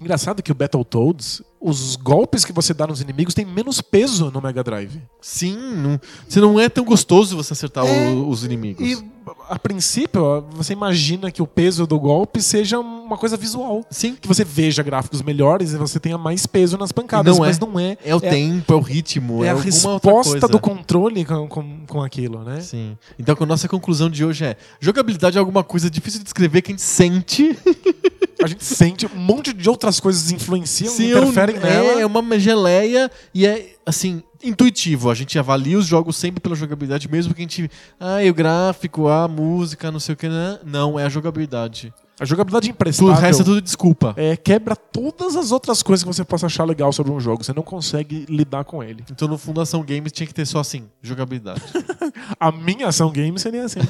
Engraçado 0.00 0.42
que 0.42 0.52
o 0.52 0.54
Battletoads, 0.54 1.42
os 1.60 1.96
golpes 1.96 2.44
que 2.44 2.52
você 2.52 2.74
dá 2.74 2.86
nos 2.86 3.00
inimigos 3.00 3.34
têm 3.34 3.44
menos 3.46 3.80
peso 3.80 4.30
no 4.30 4.40
Mega 4.42 4.62
Drive. 4.62 5.00
Sim, 5.20 5.56
não, 5.56 6.00
você 6.28 6.40
não 6.40 6.60
é 6.60 6.68
tão 6.68 6.84
gostoso 6.84 7.36
você 7.36 7.52
acertar 7.54 7.84
É, 7.86 8.08
o- 8.10 8.28
os 8.28 8.44
inimigos. 8.44 8.86
E 8.86 9.15
a 9.48 9.58
princípio, 9.58 10.44
você 10.52 10.72
imagina 10.72 11.30
que 11.30 11.42
o 11.42 11.46
peso 11.46 11.86
do 11.86 11.98
golpe 11.98 12.40
seja 12.40 12.78
uma 12.78 13.16
coisa 13.16 13.36
visual. 13.36 13.84
Sim. 13.90 14.16
Que 14.20 14.28
você 14.28 14.44
veja 14.44 14.82
gráficos 14.82 15.22
melhores 15.22 15.72
e 15.72 15.76
você 15.76 15.98
tenha 15.98 16.16
mais 16.16 16.46
peso 16.46 16.78
nas 16.78 16.92
pancadas. 16.92 17.36
Não 17.36 17.44
é. 17.44 17.48
mas 17.48 17.58
não 17.58 17.78
é. 17.78 17.96
É 18.04 18.14
o 18.14 18.20
tempo, 18.20 18.72
é 18.72 18.76
o 18.76 18.80
ritmo, 18.80 19.44
É 19.44 19.48
é, 19.48 19.50
a 19.50 19.54
resposta 19.56 20.46
do 20.46 20.60
controle 20.60 21.24
com, 21.24 21.48
com, 21.48 21.86
com 21.86 22.02
aquilo, 22.02 22.44
né? 22.44 22.60
Sim. 22.60 22.96
Então 23.18 23.36
a 23.38 23.46
nossa 23.46 23.68
conclusão 23.68 24.08
de 24.08 24.24
hoje 24.24 24.44
é: 24.44 24.56
jogabilidade 24.80 25.36
é 25.36 25.40
alguma 25.40 25.64
coisa 25.64 25.90
difícil 25.90 26.20
de 26.20 26.24
descrever 26.24 26.62
que 26.62 26.70
a 26.70 26.74
gente 26.74 26.82
sente. 26.82 27.56
A 28.42 28.46
gente 28.46 28.64
sente 28.64 29.06
um 29.06 29.18
monte 29.18 29.50
de 29.52 29.68
outras 29.68 29.98
coisas 29.98 30.30
influenciam 30.30 30.92
Sim, 30.92 31.10
interferem 31.10 31.56
é, 31.56 31.60
nela. 31.60 32.00
é 32.02 32.06
uma 32.06 32.38
geleia 32.38 33.10
e 33.32 33.46
é 33.46 33.74
assim. 33.84 34.22
Intuitivo, 34.42 35.10
a 35.10 35.14
gente 35.14 35.38
avalia 35.38 35.78
os 35.78 35.86
jogos 35.86 36.16
sempre 36.16 36.40
pela 36.40 36.54
jogabilidade, 36.54 37.08
mesmo 37.10 37.34
que 37.34 37.40
a 37.40 37.44
gente. 37.44 37.70
Ah, 37.98 38.22
e 38.22 38.30
o 38.30 38.34
gráfico, 38.34 39.08
a 39.08 39.26
música, 39.28 39.90
não 39.90 40.00
sei 40.00 40.14
o 40.14 40.16
que. 40.16 40.28
né? 40.28 40.58
Não, 40.64 40.98
é 40.98 41.04
a 41.04 41.08
jogabilidade. 41.08 41.92
A 42.18 42.24
jogabilidade 42.24 42.68
Tudo, 42.68 42.74
imprestável 42.74 43.12
o 43.12 43.16
resto 43.16 43.42
é 43.42 43.44
tudo 43.44 43.60
desculpa. 43.60 44.14
é, 44.16 44.36
quebra 44.38 44.74
todas 44.74 45.36
as 45.36 45.52
outras 45.52 45.82
coisas 45.82 46.02
que 46.02 46.08
você 46.08 46.24
possa 46.24 46.46
achar 46.46 46.64
legal 46.64 46.90
sobre 46.90 47.12
um 47.12 47.20
jogo. 47.20 47.44
Você 47.44 47.52
não 47.52 47.62
consegue 47.62 48.24
lidar 48.26 48.64
com 48.64 48.82
ele. 48.82 49.04
Então 49.10 49.28
no 49.28 49.36
Fundação 49.36 49.82
Games 49.82 50.12
tinha 50.12 50.26
que 50.26 50.32
ter 50.32 50.46
só 50.46 50.60
assim, 50.60 50.84
jogabilidade. 51.02 51.60
A 52.40 52.50
minha 52.50 52.88
ação 52.88 53.10
game 53.10 53.38
seria 53.38 53.64
assim. 53.64 53.80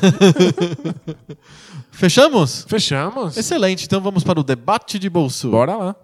Fechamos? 1.93 2.67
Fechamos? 2.69 3.37
Excelente, 3.37 3.85
então 3.85 4.01
vamos 4.01 4.25
para 4.25 4.41
o 4.41 4.43
debate 4.43 4.99
de 4.99 5.09
bolso. 5.09 5.49
Bora 5.51 5.77
lá. 5.77 5.97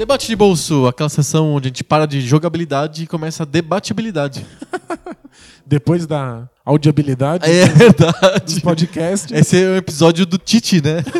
Debate 0.00 0.28
de 0.28 0.34
bolso, 0.34 0.86
aquela 0.86 1.10
sessão 1.10 1.52
onde 1.52 1.66
a 1.66 1.68
gente 1.68 1.84
para 1.84 2.06
de 2.06 2.22
jogabilidade 2.22 3.02
e 3.02 3.06
começa 3.06 3.42
a 3.42 3.46
debatibilidade. 3.46 4.46
Depois 5.66 6.06
da 6.06 6.48
audiabilidade 6.64 7.44
É 7.44 7.66
dos 7.68 7.76
verdade. 7.76 8.60
podcasts. 8.62 9.30
Esse 9.30 9.62
é 9.62 9.68
o 9.68 9.76
episódio 9.76 10.24
do 10.24 10.38
Tite, 10.38 10.80
né? 10.80 11.04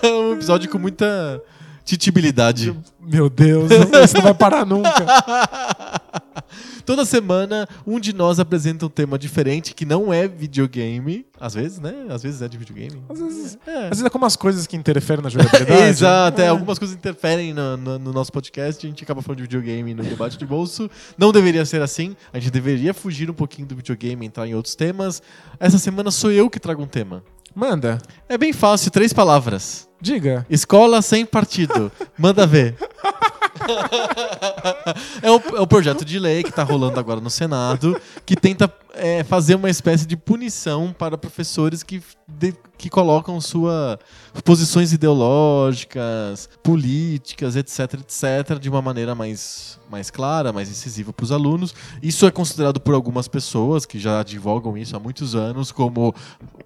É 0.00 0.08
um 0.12 0.32
episódio 0.34 0.70
com 0.70 0.78
muita 0.78 1.42
titibilidade. 1.84 2.72
Meu 3.00 3.28
Deus, 3.28 3.68
isso 4.04 4.14
não 4.14 4.22
vai 4.22 4.34
parar 4.34 4.64
nunca. 4.64 4.90
Toda 6.84 7.04
semana, 7.04 7.68
um 7.86 7.98
de 8.00 8.12
nós 8.14 8.38
apresenta 8.40 8.86
um 8.86 8.88
tema 8.88 9.18
diferente 9.18 9.74
que 9.74 9.84
não 9.84 10.12
é 10.12 10.26
videogame. 10.26 11.26
Às 11.38 11.54
vezes, 11.54 11.78
né? 11.78 12.06
Às 12.10 12.22
vezes 12.22 12.42
é 12.42 12.48
de 12.48 12.58
videogame. 12.58 13.02
Às 13.08 13.18
vezes, 13.18 13.58
É. 13.66 13.76
às 13.84 13.88
vezes 13.90 14.04
é 14.04 14.10
como 14.10 14.26
as 14.26 14.36
coisas 14.36 14.66
que 14.66 14.76
interferem 14.76 15.22
na 15.22 15.30
jogabilidade. 15.30 15.82
Exato, 15.88 16.40
é, 16.40 16.44
É. 16.44 16.48
algumas 16.48 16.78
coisas 16.78 16.96
interferem 16.96 17.52
no, 17.54 17.76
no- 17.76 17.98
no 17.98 18.12
nosso 18.12 18.30
podcast, 18.32 18.86
a 18.86 18.88
gente 18.90 19.02
acaba 19.04 19.22
falando 19.22 19.38
de 19.38 19.42
videogame 19.44 19.94
no 19.94 20.02
debate 20.02 20.36
de 20.36 20.44
bolso. 20.46 20.90
Não 21.16 21.32
deveria 21.32 21.64
ser 21.64 21.80
assim, 21.82 22.14
a 22.32 22.38
gente 22.38 22.50
deveria 22.52 22.92
fugir 22.92 23.30
um 23.30 23.34
pouquinho 23.34 23.66
do 23.66 23.74
videogame 23.76 24.24
e 24.24 24.28
entrar 24.28 24.46
em 24.46 24.54
outros 24.54 24.74
temas. 24.74 25.22
Essa 25.58 25.78
semana 25.78 26.10
sou 26.10 26.30
eu 26.30 26.50
que 26.50 26.60
trago 26.60 26.82
um 26.82 26.86
tema. 26.86 27.22
Manda, 27.54 27.98
É 28.28 28.38
bem 28.38 28.52
fácil, 28.52 28.90
três 28.90 29.12
palavras. 29.12 29.88
Diga. 30.00 30.46
Escola 30.48 31.02
sem 31.02 31.26
partido. 31.26 31.92
Manda 32.18 32.46
ver. 32.46 32.76
é, 35.22 35.30
o, 35.30 35.56
é 35.56 35.60
o 35.60 35.66
projeto 35.66 36.04
de 36.04 36.18
lei 36.18 36.42
que 36.42 36.50
está 36.50 36.62
rolando 36.62 36.98
agora 36.98 37.20
no 37.20 37.30
Senado, 37.30 38.00
que 38.24 38.36
tenta 38.36 38.72
é, 38.94 39.22
fazer 39.22 39.54
uma 39.54 39.70
espécie 39.70 40.06
de 40.06 40.16
punição 40.16 40.94
para 40.96 41.16
professores 41.16 41.82
que, 41.82 42.02
de- 42.26 42.54
que 42.76 42.88
colocam 42.90 43.40
suas 43.40 43.98
posições 44.44 44.92
ideológicas, 44.92 46.48
políticas, 46.62 47.54
etc, 47.56 47.94
etc, 48.00 48.58
de 48.58 48.68
uma 48.68 48.82
maneira 48.82 49.14
mais, 49.14 49.78
mais 49.90 50.10
clara, 50.10 50.52
mais 50.52 50.68
incisiva 50.70 51.12
para 51.12 51.24
os 51.24 51.32
alunos. 51.32 51.74
Isso 52.02 52.26
é 52.26 52.30
considerado 52.30 52.80
por 52.80 52.94
algumas 52.94 53.28
pessoas 53.28 53.84
que 53.86 53.98
já 53.98 54.22
divulgam 54.22 54.76
isso 54.76 54.96
há 54.96 55.00
muitos 55.00 55.34
anos 55.34 55.70
como 55.70 56.14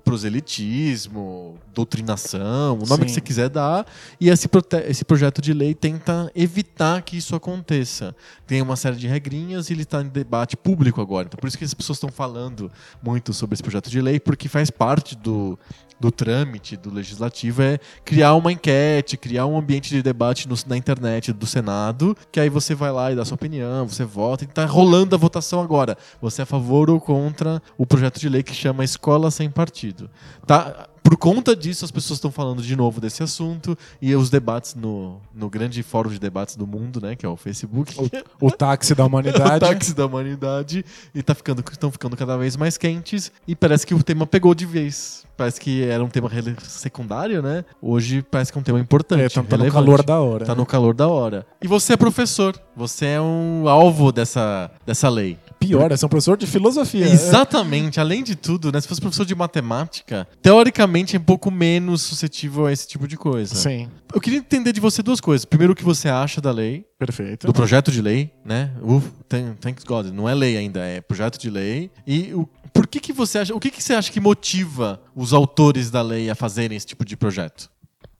proselitismo, 0.05 1.57
doutrinação, 1.75 2.79
o 2.81 2.87
nome 2.87 3.01
Sim. 3.01 3.05
que 3.07 3.11
você 3.13 3.21
quiser 3.25 3.49
dar. 3.49 3.85
E 4.21 4.29
esse, 4.29 4.49
esse 4.87 5.05
projeto 5.05 5.43
de 5.43 5.53
lei 5.53 5.75
tenta 5.75 6.31
evitar 6.35 7.03
que 7.03 7.17
isso 7.17 7.35
aconteça. 7.35 8.15
Tem 8.47 8.63
uma 8.63 8.77
série 8.77 8.97
de 8.97 9.09
regrinhas 9.09 9.71
e 9.71 9.73
ele 9.73 9.83
está 9.83 10.01
em 10.03 10.09
debate 10.09 10.57
público 10.57 11.01
agora. 11.01 11.27
Então, 11.27 11.39
por 11.41 11.49
isso 11.49 11.59
que 11.59 11.65
as 11.65 11.75
pessoas 11.75 11.97
estão 11.97 12.11
falando 12.11 12.71
muito 13.03 13.33
sobre 13.33 13.55
esse 13.55 13.63
projeto 13.63 13.91
de 13.91 14.01
lei, 14.01 14.21
porque 14.21 14.49
faz 14.49 14.71
parte 14.71 15.17
do, 15.17 15.59
do 15.99 16.11
trâmite 16.11 16.77
do 16.77 16.93
legislativo 16.93 17.63
é 17.63 17.79
criar 18.05 18.35
uma 18.35 18.53
enquete, 18.53 19.17
criar 19.17 19.47
um 19.47 19.57
ambiente 19.59 19.89
de 19.91 20.03
debate 20.03 20.49
no- 20.49 20.55
na 20.67 20.77
internet 20.77 21.33
do 21.33 21.47
Senado, 21.47 22.17
que 22.31 22.39
aí 22.39 22.49
você 22.49 22.75
vai 22.75 22.93
lá 22.93 23.11
e 23.11 23.17
dá 23.17 23.25
sua 23.25 23.37
opinião, 23.37 23.89
você 23.89 24.05
vota 24.05 24.45
e 24.45 24.47
tá 24.47 24.65
rolando 24.67 25.15
a 25.15 25.19
votação 25.19 25.61
agora. 25.63 25.97
Você 26.21 26.43
é 26.43 26.45
a 26.45 26.47
favor 26.47 26.91
ou 26.91 27.01
contra 27.01 27.63
o 27.79 27.87
projeto 27.87 28.21
de 28.21 28.29
lei 28.29 28.43
que 28.43 28.55
chama 28.55 28.85
Escola 28.85 29.31
Sem 29.31 29.51
Partido. 29.51 30.11
Tá? 30.47 30.89
Por 31.05 31.19
conta 31.19 31.55
disso, 31.55 31.85
as 31.85 31.91
pessoas 31.91 32.17
estão 32.17 32.33
falando 32.33 32.63
de 32.63 32.75
novo 32.75 32.99
desse 32.99 33.23
assunto 33.23 33.77
e 34.01 34.17
os 34.17 34.31
debates 34.31 34.75
no, 34.75 35.21
no 35.35 35.51
grande 35.51 35.83
fórum 35.83 36.09
de 36.09 36.19
debates 36.19 36.57
do 36.57 36.67
mundo, 36.67 36.99
né, 36.99 37.15
que 37.15 37.27
é 37.27 37.29
o 37.29 37.37
Facebook. 37.37 37.95
O 38.41 38.51
táxi 38.51 38.95
da 38.95 39.05
o 39.05 39.07
humanidade. 39.07 39.61
táxi 39.61 39.95
da 39.95 40.07
humanidade 40.07 40.83
e 41.15 41.23
tá 41.23 41.35
ficando, 41.35 41.63
estão 41.71 41.93
ficando 41.93 42.17
cada 42.17 42.39
vez 42.39 42.57
mais 42.57 42.79
quentes 42.79 43.31
e 43.47 43.55
parece 43.55 43.87
que 43.87 43.95
o 43.95 44.03
tema 44.03 44.27
pegou 44.27 44.55
de 44.55 44.65
vez. 44.65 45.27
Parece 45.37 45.61
que 45.61 45.83
era 45.85 46.03
um 46.03 46.09
tema 46.09 46.31
secundário, 46.63 47.43
né? 47.43 47.67
Hoje 47.83 48.23
parece 48.23 48.51
que 48.51 48.59
é 48.59 48.61
um 48.61 48.65
tema 48.65 48.81
importante. 48.81 49.25
É, 49.25 49.29
tá, 49.29 49.43
tá 49.43 49.59
no 49.59 49.71
calor 49.71 50.03
da 50.03 50.21
hora. 50.21 50.47
Tá 50.47 50.55
no 50.55 50.65
calor 50.65 50.95
da 50.95 51.07
hora. 51.09 51.47
E 51.61 51.69
você 51.69 51.93
é 51.93 51.97
professor. 51.99 52.59
Você 52.75 53.07
é 53.07 53.21
um 53.21 53.69
alvo 53.69 54.11
dessa, 54.11 54.71
dessa 54.87 55.09
lei. 55.09 55.37
Pior, 55.67 55.91
é 55.93 55.97
ser 55.97 56.07
um 56.07 56.09
professor 56.09 56.37
de 56.37 56.47
filosofia. 56.47 57.07
Exatamente. 57.07 58.01
Além 58.01 58.23
de 58.23 58.35
tudo, 58.35 58.71
né? 58.73 58.81
Se 58.81 58.89
fosse 58.89 59.01
professor 59.01 59.25
de 59.27 59.35
matemática, 59.35 60.27
teoricamente 60.43 61.17
é 61.17 61.19
um 61.19 61.23
pouco 61.23 61.51
menos 61.51 62.03
suscetível 62.03 62.67
a 62.67 62.73
esse 62.73 62.87
tipo 62.89 63.07
de 63.09 63.17
coisa. 63.17 63.55
Sim, 63.55 63.89
Eu 64.15 64.21
queria 64.21 64.39
entender 64.39 64.73
de 64.73 64.81
você 64.81 65.03
duas 65.03 65.21
coisas. 65.21 65.45
Primeiro, 65.45 65.73
o 65.73 65.77
que 65.77 65.85
você 65.85 66.09
acha 66.09 66.41
da 66.41 66.51
lei, 66.53 66.85
perfeito. 66.99 67.47
do 67.47 67.53
projeto 67.53 67.91
de 67.91 68.01
lei, 68.01 68.31
né? 68.45 68.71
Uf, 68.83 69.07
thank- 69.29 69.59
thanks 69.61 69.85
God, 69.85 70.07
não 70.07 70.29
é 70.29 70.35
lei 70.35 70.57
ainda, 70.57 70.81
é 70.81 71.01
projeto 71.01 71.39
de 71.39 71.51
lei. 71.51 71.91
E 72.07 72.33
o, 72.35 72.49
por 72.73 72.87
que 72.87 73.01
que 73.01 73.13
você 73.13 73.39
acha, 73.39 73.55
o 73.55 73.61
que 73.61 73.71
que 73.71 73.83
você 73.83 73.95
acha 73.95 74.11
que 74.13 74.21
motiva 74.21 75.01
os 75.15 75.33
autores 75.33 75.91
da 75.91 76.03
lei 76.03 76.31
a 76.31 76.35
fazerem 76.35 76.77
esse 76.77 76.87
tipo 76.87 77.05
de 77.05 77.17
projeto? 77.17 77.71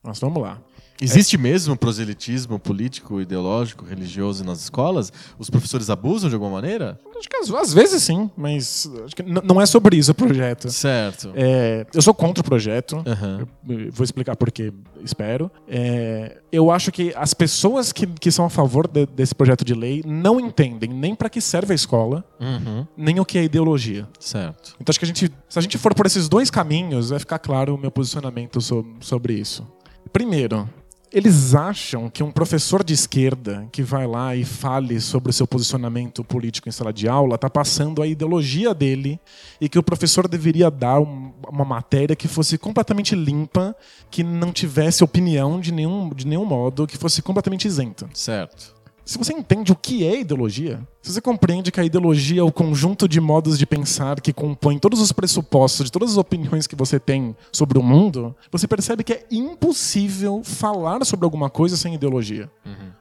Mas 0.03 0.19
vamos 0.19 0.43
lá. 0.43 0.61
Existe 1.01 1.37
mesmo 1.37 1.77
proselitismo 1.77 2.59
político, 2.59 3.21
ideológico, 3.21 3.85
religioso 3.85 4.45
nas 4.45 4.61
escolas? 4.63 5.13
Os 5.39 5.51
professores 5.51 5.91
abusam 5.91 6.29
de 6.29 6.35
alguma 6.37 6.53
maneira? 6.53 6.99
Acho 7.17 7.29
que 7.29 7.37
às, 7.37 7.73
vezes 7.75 8.03
sim, 8.03 8.31
mas 8.37 8.89
que 9.15 9.23
não 9.23 9.61
é 9.61 9.67
sobre 9.67 9.97
isso 9.97 10.13
o 10.13 10.15
projeto. 10.15 10.71
Certo. 10.71 11.33
É, 11.35 11.87
eu 11.95 12.01
sou 12.03 12.13
contra 12.15 12.41
o 12.41 12.45
projeto. 12.45 13.03
Eu 13.39 13.49
vou 13.93 14.05
explicar 14.05 14.37
por 14.37 14.51
quê, 14.53 14.73
espero. 15.03 15.51
É, 15.69 16.39
eu 16.53 16.71
acho 16.71 16.91
que 16.93 17.13
as 17.17 17.35
pessoas 17.35 17.93
que, 17.93 18.07
que 18.07 18.31
são 18.31 18.45
a 18.45 18.51
favor 18.51 18.87
de- 18.87 19.07
desse 19.07 19.35
projeto 19.35 19.65
de 19.65 19.75
lei 19.75 20.03
não 20.07 20.39
entendem 20.41 20.91
nem 20.91 21.15
para 21.15 21.29
que 21.29 21.41
serve 21.41 21.73
a 21.73 21.75
escola, 21.75 22.25
Uhum. 22.41 22.87
nem 22.97 23.19
o 23.21 23.25
que 23.25 23.39
é 23.39 23.45
ideologia. 23.45 24.07
Certo. 24.21 24.75
Então 24.81 24.93
acho 24.93 24.99
que 24.99 25.05
a 25.05 25.09
gente, 25.09 25.33
se 25.49 25.59
a 25.59 25.63
gente 25.63 25.79
for 25.79 25.95
por 25.95 26.07
esses 26.07 26.29
dois 26.29 26.51
caminhos, 26.51 27.11
vai 27.11 27.19
ficar 27.19 27.39
claro 27.39 27.75
o 27.75 27.79
meu 27.79 27.91
posicionamento 27.91 28.61
so- 28.61 28.85
sobre 29.01 29.35
isso. 29.35 29.67
Primeiro, 30.13 30.69
eles 31.15 31.55
acham 31.55 32.11
que 32.11 32.23
um 32.25 32.31
professor 32.33 32.83
de 32.83 32.93
esquerda 32.93 33.69
que 33.71 33.83
vai 33.83 34.05
lá 34.07 34.35
e 34.35 34.45
fale 34.45 35.01
sobre 35.01 35.31
o 35.31 35.33
seu 35.33 35.47
posicionamento 35.47 36.25
político 36.25 36.69
em 36.69 36.73
sala 36.73 36.93
de 36.93 37.09
aula 37.09 37.37
está 37.37 37.49
passando 37.49 38.03
a 38.03 38.07
ideologia 38.07 38.75
dele 38.75 39.21
e 39.61 39.69
que 39.69 39.79
o 39.79 39.83
professor 39.83 40.27
deveria 40.27 40.69
dar 40.71 40.99
um- 41.01 41.33
uma 41.49 41.65
matéria 41.65 42.17
que 42.17 42.27
fosse 42.27 42.59
completamente 42.59 43.15
limpa, 43.15 43.77
que 44.11 44.25
não 44.25 44.53
tivesse 44.53 45.05
opinião 45.05 45.61
de 45.61 45.73
nenhum, 45.73 46.11
de 46.13 46.27
nenhum 46.27 46.45
modo, 46.45 46.87
que 46.87 46.99
fosse 46.99 47.23
completamente 47.23 47.67
isenta. 47.69 48.09
Certo. 48.13 48.75
Se 49.05 49.19
você 49.19 49.35
entende 49.35 49.71
o 49.71 49.77
que 49.77 50.07
é 50.07 50.21
ideologia, 50.21 50.81
se 51.03 51.13
você 51.13 51.21
compreende 51.21 51.71
que 51.71 51.79
a 51.79 51.85
ideologia 51.85 52.41
é 52.41 52.43
o 52.43 52.51
conjunto 52.51 53.07
de 53.07 53.21
modos 53.21 53.59
de 53.59 53.67
pensar 53.67 54.19
que 54.21 54.33
compõe 54.33 54.79
todos 54.79 54.99
os 55.01 55.13
pressupostos 55.13 55.87
de 55.87 55.93
todas 55.93 56.13
as 56.13 56.17
opiniões 56.17 56.67
que 56.67 56.75
você 56.75 56.99
tem 56.99 57.37
sobre 57.53 57.79
o 57.79 57.83
mundo, 57.83 58.35
você 58.51 58.67
percebe 58.67 59.05
que 59.05 59.13
é 59.13 59.27
impossível 59.31 60.41
falar 60.43 61.05
sobre 61.05 61.25
alguma 61.25 61.51
coisa 61.51 61.77
sem 61.77 61.95
ideologia. 61.95 62.51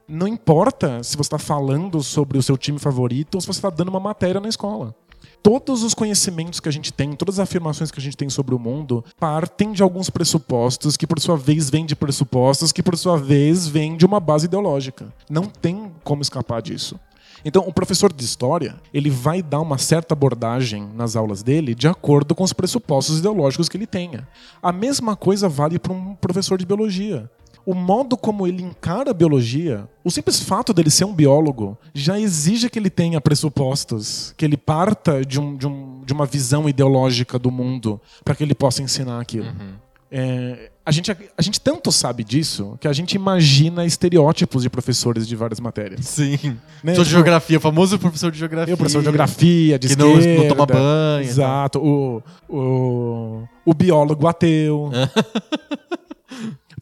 Não 0.05 0.27
importa 0.27 1.01
se 1.01 1.15
você 1.15 1.27
está 1.27 1.39
falando 1.39 2.03
sobre 2.03 2.37
o 2.37 2.43
seu 2.43 2.57
time 2.57 2.77
favorito 2.77 3.35
ou 3.35 3.41
se 3.41 3.47
você 3.47 3.59
está 3.59 3.69
dando 3.69 3.87
uma 3.87 3.99
matéria 4.01 4.41
na 4.41 4.49
escola. 4.49 4.93
Todos 5.41 5.83
os 5.83 5.93
conhecimentos 5.93 6.59
que 6.59 6.69
a 6.69 6.71
gente 6.71 6.91
tem, 6.91 7.13
todas 7.13 7.39
as 7.39 7.43
afirmações 7.43 7.91
que 7.91 7.99
a 7.99 8.01
gente 8.01 8.17
tem 8.17 8.29
sobre 8.29 8.55
o 8.55 8.59
mundo, 8.59 9.03
partem 9.19 9.71
de 9.71 9.83
alguns 9.83 10.09
pressupostos 10.09 10.95
que, 10.95 11.05
por 11.05 11.19
sua 11.19 11.35
vez, 11.35 11.69
vêm 11.69 11.85
de 11.85 11.95
pressupostos 11.95 12.71
que, 12.71 12.83
por 12.83 12.97
sua 12.97 13.17
vez, 13.17 13.67
vêm 13.67 13.97
de 13.97 14.05
uma 14.05 14.19
base 14.19 14.45
ideológica. 14.45 15.13
Não 15.29 15.43
tem 15.43 15.91
como 16.03 16.21
escapar 16.21 16.61
disso. 16.61 16.99
Então, 17.45 17.67
o 17.67 17.73
professor 17.73 18.11
de 18.13 18.23
história, 18.23 18.75
ele 18.93 19.09
vai 19.09 19.41
dar 19.41 19.59
uma 19.59 19.77
certa 19.77 20.13
abordagem 20.13 20.87
nas 20.95 21.15
aulas 21.15 21.43
dele 21.43 21.75
de 21.75 21.87
acordo 21.87 22.33
com 22.33 22.43
os 22.43 22.53
pressupostos 22.53 23.19
ideológicos 23.19 23.67
que 23.67 23.75
ele 23.75 23.87
tenha. 23.87 24.27
A 24.61 24.71
mesma 24.71 25.15
coisa 25.15 25.49
vale 25.49 25.77
para 25.77 25.91
um 25.91 26.15
professor 26.15 26.57
de 26.57 26.65
biologia. 26.65 27.29
O 27.65 27.73
modo 27.73 28.17
como 28.17 28.45
ele 28.45 28.61
encara 28.61 29.11
a 29.11 29.13
biologia, 29.13 29.87
o 30.03 30.11
simples 30.11 30.39
fato 30.41 30.73
dele 30.73 30.89
ser 30.89 31.05
um 31.05 31.13
biólogo, 31.13 31.77
já 31.93 32.19
exige 32.19 32.69
que 32.69 32.77
ele 32.77 32.89
tenha 32.89 33.21
pressupostos, 33.21 34.33
que 34.35 34.43
ele 34.43 34.57
parta 34.57 35.23
de, 35.25 35.39
um- 35.39 35.55
de 35.55 35.65
um- 35.67 36.01
de 36.05 36.11
uma 36.11 36.25
visão 36.25 36.67
ideológica 36.67 37.39
do 37.39 37.49
mundo 37.49 38.01
para 38.23 38.35
que 38.35 38.43
ele 38.43 38.53
possa 38.53 38.81
ensinar 38.81 39.21
aquilo. 39.21 39.47
É, 40.15 40.69
a, 40.85 40.91
gente, 40.91 41.09
a 41.11 41.41
gente 41.41 41.59
tanto 41.59 41.91
sabe 41.91 42.23
disso 42.23 42.77
que 42.79 42.87
a 42.87 42.93
gente 42.93 43.13
imagina 43.15 43.83
estereótipos 43.85 44.61
de 44.61 44.69
professores 44.69 45.27
de 45.27 45.35
várias 45.35 45.59
matérias. 45.59 46.05
Sim. 46.05 46.37
Né? 46.83 46.93
Sou 46.93 47.03
de 47.03 47.09
geografia, 47.09 47.57
o 47.57 47.61
famoso 47.61 47.97
professor 47.97 48.29
de 48.31 48.37
geografia. 48.37 48.73
Eu, 48.73 48.77
professor 48.77 48.99
de 48.99 49.05
geografia, 49.05 49.79
de 49.79 49.87
Que 49.87 49.95
não- 49.95 50.19
esquerda. 50.19 50.41
não 50.41 50.47
toma 50.49 50.65
banho 50.67 51.23
Exato. 51.27 51.79
O, 51.79 52.21
o, 52.47 53.43
o 53.65 53.73
biólogo 53.73 54.27
ateu. 54.27 54.91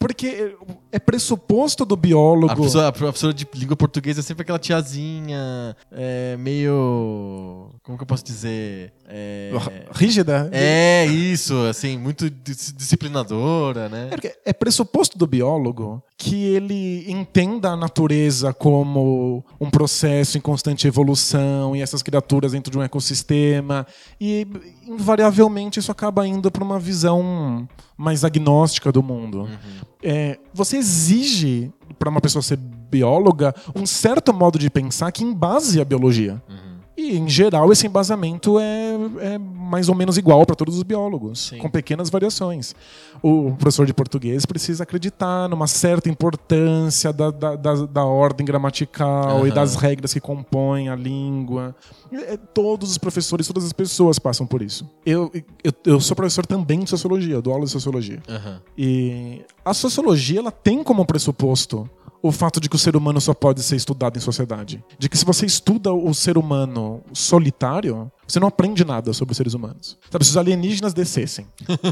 Porque 0.02 0.56
é 0.92 1.00
pressuposto 1.00 1.86
do 1.86 1.96
biólogo. 1.96 2.52
A 2.52 2.56
professora, 2.56 2.88
a 2.88 2.92
professora 2.92 3.34
de 3.34 3.48
língua 3.56 3.76
portuguesa 3.78 4.20
é 4.20 4.24
sempre 4.24 4.44
aquela 4.44 4.60
tiazinha 4.60 5.76
é, 5.92 6.36
meio. 6.38 7.70
Como 7.84 7.98
que 7.98 8.04
eu 8.04 8.08
posso 8.08 8.24
dizer? 8.24 8.94
É, 9.08 9.52
Rígida. 9.94 10.50
é 10.52 11.06
isso, 11.06 11.56
assim, 11.66 11.98
muito 11.98 12.30
dis- 12.30 12.74
disciplinadora, 12.76 13.90
né? 13.90 14.10
É, 14.24 14.50
é 14.52 14.54
pressuposto 14.54 15.18
do 15.18 15.28
biólogo 15.28 16.02
que 16.18 16.36
ele 16.46 17.10
entenda 17.12 17.70
a 17.70 17.76
natureza 17.76 18.54
como 18.54 19.44
um 19.60 19.70
processo 19.70 20.38
em 20.38 20.42
constante 20.42 20.88
evolução 20.88 21.76
e 21.76 21.82
essas 21.82 22.04
criaturas 22.04 22.52
dentro 22.52 22.72
de 22.72 22.78
um 22.78 22.84
ecossistema. 22.84 23.86
E, 24.20 24.48
invariavelmente, 24.88 25.80
isso 25.80 25.92
acaba 25.92 26.28
indo 26.28 26.52
para 26.52 26.64
uma 26.64 26.80
visão 26.80 27.68
mais 27.98 28.24
agnóstica 28.24 28.92
do 28.92 29.04
mundo. 29.04 29.48
É, 30.04 30.40
você 30.54 30.78
exige, 30.82 31.72
para 31.98 32.10
uma 32.10 32.20
pessoa 32.20 32.42
ser 32.42 32.58
bióloga, 32.58 33.56
um 33.74 33.86
certo 33.86 34.34
modo 34.34 34.60
de 34.60 34.70
pensar 34.70 35.12
que 35.12 35.24
embase 35.24 35.80
a 35.80 35.86
biologia. 35.86 36.42
E, 36.98 37.18
em 37.18 37.28
geral, 37.28 37.72
esse 37.72 37.88
embasamento 37.88 38.60
é, 38.60 38.94
é 39.34 39.38
mais 39.38 39.88
ou 39.88 39.96
menos 39.96 40.18
igual 40.18 40.46
para 40.46 40.56
todos 40.56 40.76
os 40.76 40.84
biólogos, 40.84 41.48
Sim. 41.48 41.58
com 41.58 41.70
pequenas 41.70 42.10
variações. 42.10 42.76
O 43.24 43.54
professor 43.54 43.86
de 43.86 43.94
português 43.94 44.46
precisa 44.46 44.84
acreditar 44.84 45.48
numa 45.48 45.68
certa 45.68 46.10
importância 46.10 47.14
da, 47.14 47.32
da, 47.32 47.56
da, 47.56 47.74
da 47.86 48.06
ordem 48.06 48.46
gramatical 48.46 49.46
e 49.46 49.50
Aham. 49.50 49.56
das 49.56 49.76
regras 49.76 50.14
que 50.14 50.20
compõem 50.20 50.90
a 50.90 50.96
língua. 50.96 51.76
É, 52.12 52.36
todos 52.36 52.92
os 52.92 52.98
professores, 52.98 53.48
todas 53.48 53.64
as 53.64 53.74
pessoas 53.74 54.20
passam 54.20 54.46
por 54.46 54.62
isso. 54.62 54.90
Eu, 55.06 55.32
eu, 55.64 55.74
eu 55.86 56.00
sou 56.00 56.16
professor 56.16 56.46
também 56.46 56.82
de 56.82 56.90
sociologia, 56.90 57.42
dou 57.42 57.54
aula 57.54 57.66
de 57.66 57.72
sociologia. 57.72 58.22
Aham. 58.28 58.62
E 58.78 59.42
a 59.64 59.74
sociologia 59.74 60.40
ela 60.40 60.52
tem 60.52 60.84
como 60.84 61.06
pressuposto 61.06 61.90
o 62.22 62.32
fato 62.32 62.60
de 62.60 62.70
que 62.70 62.76
o 62.76 62.80
ser 62.80 62.96
humano 62.96 63.20
só 63.20 63.34
pode 63.34 63.64
ser 63.64 63.76
estudado 63.76 64.18
em 64.18 64.22
sociedade. 64.22 64.84
De 65.00 65.10
que 65.10 65.18
se 65.18 65.26
você 65.26 65.46
estuda 65.46 65.92
o 65.92 66.14
ser 66.14 66.38
humano 66.38 67.02
solitário, 67.14 68.12
você 68.28 68.40
não 68.40 68.48
aprende 68.48 68.86
nada 68.86 69.12
sobre 69.14 69.32
os 69.32 69.38
seres 69.38 69.54
humanos. 69.54 69.98
Sabe, 70.10 70.24
se 70.24 70.32
os 70.32 70.38
alienígenas 70.38 70.94
descessem, 70.94 71.48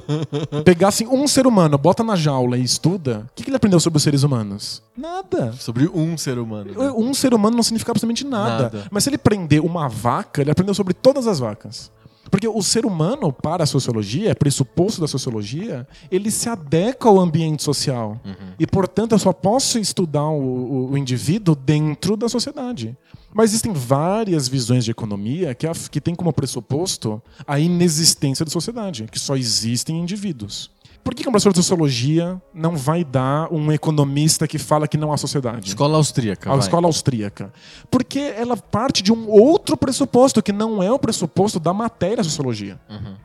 pegassem 0.64 1.08
um 1.08 1.28
ser 1.28 1.48
humano, 1.48 1.78
bota 1.78 2.04
na 2.04 2.16
jaula 2.16 2.58
e 2.58 2.64
estuda, 2.64 3.26
o 3.30 3.34
que, 3.36 3.44
que 3.44 3.50
ele 3.50 3.58
aprendeu 3.58 3.80
sobre 3.80 3.98
os 3.98 4.04
seres 4.04 4.24
humanos? 4.24 4.82
Nada. 4.96 5.54
Sobre 5.54 5.88
um 5.88 6.18
ser 6.18 6.38
humano. 6.38 6.72
né? 6.72 6.92
Um 6.92 7.14
ser 7.14 7.34
humano 7.34 7.56
não 7.56 7.64
significa 7.64 7.92
absolutamente 7.92 8.26
nada. 8.26 8.64
Nada. 8.64 8.88
Mas 8.92 9.04
se 9.04 9.10
ele 9.10 9.18
prender 9.18 9.62
uma 9.62 9.88
vaca, 9.88 10.42
ele 10.42 10.52
aprendeu 10.52 10.74
sobre 10.74 10.94
todas 10.94 11.28
as 11.28 11.40
vacas. 11.40 11.92
Porque 12.30 12.48
o 12.48 12.62
ser 12.62 12.86
humano, 12.86 13.32
para 13.34 13.64
a 13.64 13.68
sociologia, 13.68 14.30
é 14.32 14.34
pressuposto 14.34 15.02
da 15.02 15.08
sociologia, 15.08 15.88
ele 16.12 16.30
se 16.32 16.48
adequa 16.50 17.10
ao 17.10 17.20
ambiente 17.20 17.64
social. 17.64 18.20
E, 18.60 18.66
portanto, 18.68 19.14
eu 19.14 19.20
só 19.20 19.34
posso 19.34 19.80
estudar 19.80 20.30
o, 20.30 20.42
o- 20.42 20.92
o 20.92 20.98
indivíduo 20.98 21.56
dentro 21.56 22.16
da 22.16 22.30
sociedade. 22.30 22.96
Mas 23.34 23.52
existem 23.52 23.72
várias 23.74 24.48
visões 24.48 24.84
de 24.86 24.92
economia 24.92 25.54
que, 25.54 25.68
af- 25.68 25.90
que 25.90 26.02
têm 26.02 26.16
como 26.16 26.34
pressuposto 26.34 27.22
a 27.48 27.60
inexistência 27.60 28.44
da 28.46 28.52
sociedade, 28.52 29.06
que 29.12 29.20
só 29.20 29.36
existem 29.36 30.00
indivíduos. 30.00 30.72
Por 31.10 31.16
que 31.16 31.28
um 31.28 31.32
professor 31.32 31.52
de 31.52 31.58
sociologia 31.58 32.40
não 32.54 32.76
vai 32.78 33.04
dar 33.04 33.52
um 33.52 33.72
economista 33.72 34.48
que 34.48 34.60
fala 34.60 34.88
que 34.88 34.96
não 34.96 35.12
há 35.12 35.18
sociedade? 35.18 35.68
Escola 35.70 35.98
austríaca. 35.98 36.50
a 36.50 36.54
vai. 36.54 36.60
escola 36.60 36.86
austríaca. 36.86 37.52
Porque 37.90 38.20
ela 38.38 38.56
parte 38.56 39.02
de 39.02 39.12
um 39.12 39.28
outro 39.28 39.76
pressuposto, 39.76 40.40
que 40.44 40.54
não 40.54 40.84
é 40.84 40.92
o 40.92 41.00
pressuposto 41.00 41.60
da 41.60 41.74
matéria 41.74 42.24
sociologia. 42.24 42.80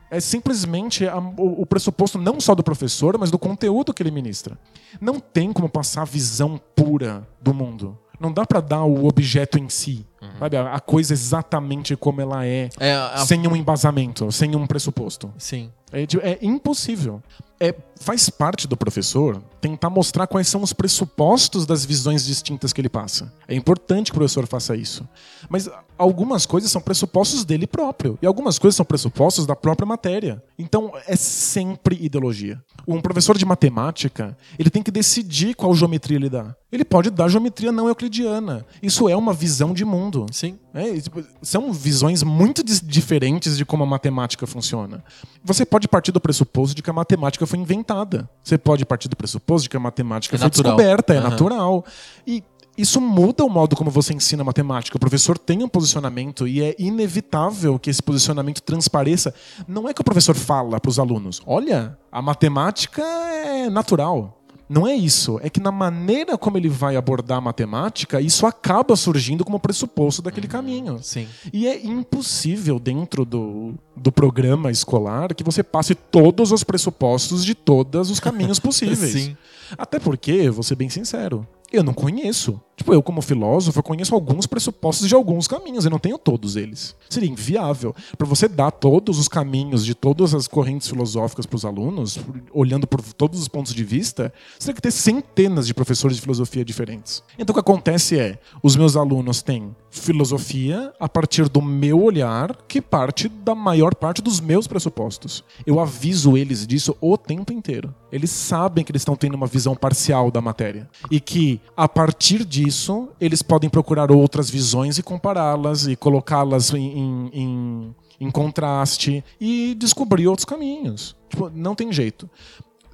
É 0.09 0.19
simplesmente 0.19 1.07
a- 1.07 1.19
o, 1.19 1.61
o 1.61 1.65
pressuposto 1.67 2.17
não 2.17 2.39
só 2.41 2.55
do 2.55 2.63
professor, 2.63 3.17
mas 3.19 3.29
do 3.29 3.37
conteúdo 3.37 3.93
que 3.93 4.01
ele 4.01 4.09
ministra. 4.09 4.57
Não 4.99 5.19
tem 5.19 5.53
como 5.53 5.69
passar 5.69 6.01
a 6.01 6.05
visão 6.05 6.59
pura 6.75 7.27
do 7.39 7.53
mundo. 7.53 7.95
Não 8.19 8.31
dá 8.31 8.45
pra 8.47 8.61
dar 8.61 8.83
o 8.85 9.05
objeto 9.07 9.59
em 9.59 9.67
si, 9.69 10.07
sabe? 10.39 10.55
A, 10.57 10.73
a 10.73 10.79
coisa 10.79 11.11
exatamente 11.13 11.95
como 11.97 12.21
ela 12.21 12.45
é, 12.45 12.69
É, 12.79 12.93
a- 12.95 13.17
sem 13.27 13.45
um 13.45 13.55
embasamento, 13.55 14.31
sem 14.31 14.55
um 14.55 14.65
pressuposto. 14.65 15.31
Sim. 15.37 15.69
É, 15.95 16.05
tipo, 16.05 16.25
é 16.25 16.37
impossível. 16.41 17.23
É, 17.57 17.73
faz 17.95 18.29
parte 18.29 18.67
do 18.67 18.75
professor 18.75 19.41
tentar 19.61 19.89
mostrar 19.89 20.27
quais 20.27 20.47
são 20.49 20.61
os 20.61 20.73
pressupostos 20.73 21.65
das 21.65 21.85
visões 21.85 22.25
distintas 22.25 22.73
que 22.73 22.81
ele 22.81 22.89
passa. 22.89 23.31
É 23.47 23.55
importante 23.55 24.11
que 24.11 24.17
o 24.17 24.19
professor 24.19 24.45
faça 24.45 24.75
isso. 24.75 25.07
Mas 25.49 25.69
algumas 25.97 26.45
coisas 26.45 26.69
são 26.69 26.81
pressupostos 26.81 27.45
dele 27.45 27.65
próprio. 27.65 28.19
E 28.21 28.27
algumas 28.27 28.59
coisas 28.59 28.75
são 28.75 28.85
pressupostos 28.85 29.45
da 29.45 29.55
própria 29.55 29.85
matéria. 29.85 30.43
Então 30.59 30.91
é 31.07 31.15
sempre 31.15 31.97
ideologia. 31.99 32.61
Um 32.85 33.01
professor 33.01 33.37
de 33.37 33.45
matemática, 33.45 34.37
ele 34.59 34.69
tem 34.69 34.83
que 34.83 34.91
decidir 34.91 35.55
qual 35.55 35.73
geometria 35.73 36.17
ele 36.17 36.29
dá. 36.29 36.55
Ele 36.71 36.83
pode 36.83 37.09
dar 37.09 37.29
geometria 37.29 37.71
não 37.71 37.87
euclidiana. 37.87 38.65
Isso 38.83 39.07
é 39.07 39.15
uma 39.15 39.33
visão 39.33 39.73
de 39.73 39.85
mundo. 39.85 40.25
Sim. 40.31 40.59
É, 40.73 40.99
tipo, 40.99 41.23
são 41.41 41.71
visões 41.71 42.21
muito 42.21 42.61
diferentes 42.61 43.57
de 43.57 43.65
como 43.65 43.83
a 43.83 43.87
matemática 43.87 44.45
funciona. 44.45 45.03
Você 45.41 45.65
pode 45.65 45.84
partir 45.87 46.11
do 46.11 46.19
pressuposto 46.19 46.75
de 46.75 46.81
que 46.81 46.89
a 46.89 46.93
matemática 46.93 47.45
foi 47.45 47.59
inventada. 47.59 48.29
Você 48.43 48.57
pode 48.57 48.85
partir 48.85 49.07
do 49.07 49.15
pressuposto 49.15 49.63
de 49.63 49.69
que 49.69 49.77
a 49.77 49.79
matemática 49.79 50.35
É 50.35 50.39
foi 50.39 50.45
natural. 50.45 50.75
descoberta, 50.75 51.13
é 51.13 51.17
Aham. 51.17 51.29
natural. 51.29 51.85
E 52.25 52.43
isso 52.77 52.99
muda 52.99 53.43
o 53.45 53.49
modo 53.49 53.75
como 53.75 53.89
você 53.89 54.13
ensina 54.13 54.43
matemática. 54.43 54.97
O 54.97 54.99
professor 54.99 55.37
tem 55.37 55.63
um 55.63 55.67
posicionamento 55.67 56.45
e 56.47 56.61
é 56.61 56.75
inevitável 56.77 57.79
que 57.79 57.89
esse 57.89 58.03
posicionamento 58.03 58.61
transpareça. 58.61 59.33
Não 59.67 59.87
é 59.87 59.93
que 59.93 60.01
o 60.01 60.03
professor 60.03 60.35
fala 60.35 60.79
para 60.79 60.89
os 60.89 60.99
alunos: 60.99 61.41
olha, 61.45 61.97
a 62.11 62.21
matemática 62.21 63.01
é 63.01 63.69
natural. 63.69 64.41
Não 64.67 64.87
é 64.87 64.95
isso. 64.95 65.39
É 65.43 65.49
que 65.49 65.59
na 65.59 65.71
maneira 65.71 66.37
como 66.37 66.57
ele 66.57 66.69
vai 66.69 66.95
abordar 66.95 67.37
a 67.37 67.41
matemática, 67.41 68.19
isso 68.19 68.45
acaba 68.45 68.95
surgindo 68.95 69.45
como 69.45 69.59
pressuposto 69.59 70.21
daquele 70.21 70.47
caminho. 70.47 70.99
Sim. 71.01 71.27
E 71.53 71.67
é 71.67 71.85
impossível 71.85 72.79
dentro 72.79 73.23
do, 73.23 73.75
do 73.95 74.11
programa 74.11 74.71
escolar 74.71 75.33
que 75.33 75.43
você 75.43 75.63
passe 75.63 75.93
todos 75.93 76.51
os 76.51 76.63
pressupostos 76.63 77.45
de 77.45 77.53
todos 77.53 78.09
os 78.09 78.19
caminhos 78.19 78.57
possíveis. 78.59 79.11
Sim. 79.11 79.37
Até 79.77 79.99
porque, 79.99 80.49
vou 80.49 80.63
ser 80.63 80.75
bem 80.75 80.89
sincero, 80.89 81.47
eu 81.75 81.83
não 81.83 81.93
conheço. 81.93 82.59
Tipo, 82.75 82.93
eu 82.93 83.01
como 83.01 83.21
filósofo, 83.21 83.79
eu 83.79 83.83
conheço 83.83 84.13
alguns 84.13 84.45
pressupostos 84.45 85.07
de 85.07 85.15
alguns 85.15 85.47
caminhos, 85.47 85.85
eu 85.85 85.91
não 85.91 85.99
tenho 85.99 86.17
todos 86.17 86.55
eles. 86.55 86.95
Seria 87.09 87.29
inviável. 87.29 87.95
Para 88.17 88.27
você 88.27 88.47
dar 88.47 88.69
todos 88.71 89.17
os 89.17 89.27
caminhos 89.27 89.85
de 89.85 89.95
todas 89.95 90.33
as 90.35 90.47
correntes 90.47 90.89
filosóficas 90.89 91.45
para 91.45 91.55
os 91.55 91.63
alunos, 91.63 92.19
olhando 92.51 92.85
por 92.85 93.01
todos 93.01 93.39
os 93.39 93.47
pontos 93.47 93.73
de 93.73 93.83
vista, 93.83 94.33
você 94.59 94.67
tem 94.67 94.75
que 94.75 94.81
ter 94.81 94.91
centenas 94.91 95.67
de 95.67 95.73
professores 95.73 96.17
de 96.17 96.21
filosofia 96.21 96.65
diferentes. 96.65 97.23
Então 97.39 97.53
o 97.53 97.55
que 97.55 97.61
acontece 97.61 98.19
é, 98.19 98.39
os 98.61 98.75
meus 98.75 98.97
alunos 98.97 99.41
têm 99.41 99.73
filosofia 99.89 100.93
a 100.99 101.07
partir 101.07 101.47
do 101.47 101.61
meu 101.61 102.03
olhar, 102.03 102.55
que 102.67 102.81
parte 102.81 103.29
da 103.29 103.55
maior 103.55 103.95
parte 103.95 104.21
dos 104.21 104.41
meus 104.41 104.67
pressupostos. 104.67 105.43
Eu 105.65 105.79
aviso 105.79 106.37
eles 106.37 106.67
disso 106.67 106.95
o 106.99 107.17
tempo 107.17 107.53
inteiro. 107.53 107.95
Eles 108.11 108.29
sabem 108.29 108.83
que 108.83 108.91
eles 108.91 109.01
estão 109.01 109.15
tendo 109.15 109.35
uma 109.35 109.47
visão 109.47 109.75
parcial 109.75 110.29
da 110.29 110.41
matéria. 110.41 110.89
E 111.09 111.19
que, 111.19 111.59
a 111.75 111.87
partir 111.87 112.45
disso, 112.45 113.09
eles 113.19 113.41
podem 113.41 113.69
procurar 113.69 114.11
outras 114.11 114.49
visões 114.49 114.97
e 114.97 115.03
compará-las 115.03 115.87
e 115.87 115.95
colocá-las 115.95 116.73
em, 116.73 116.99
em, 116.99 117.29
em, 117.33 117.95
em 118.21 118.31
contraste 118.31 119.23
e 119.39 119.75
descobrir 119.75 120.27
outros 120.27 120.45
caminhos. 120.45 121.15
Tipo, 121.29 121.49
não 121.53 121.75
tem 121.75 121.91
jeito 121.91 122.29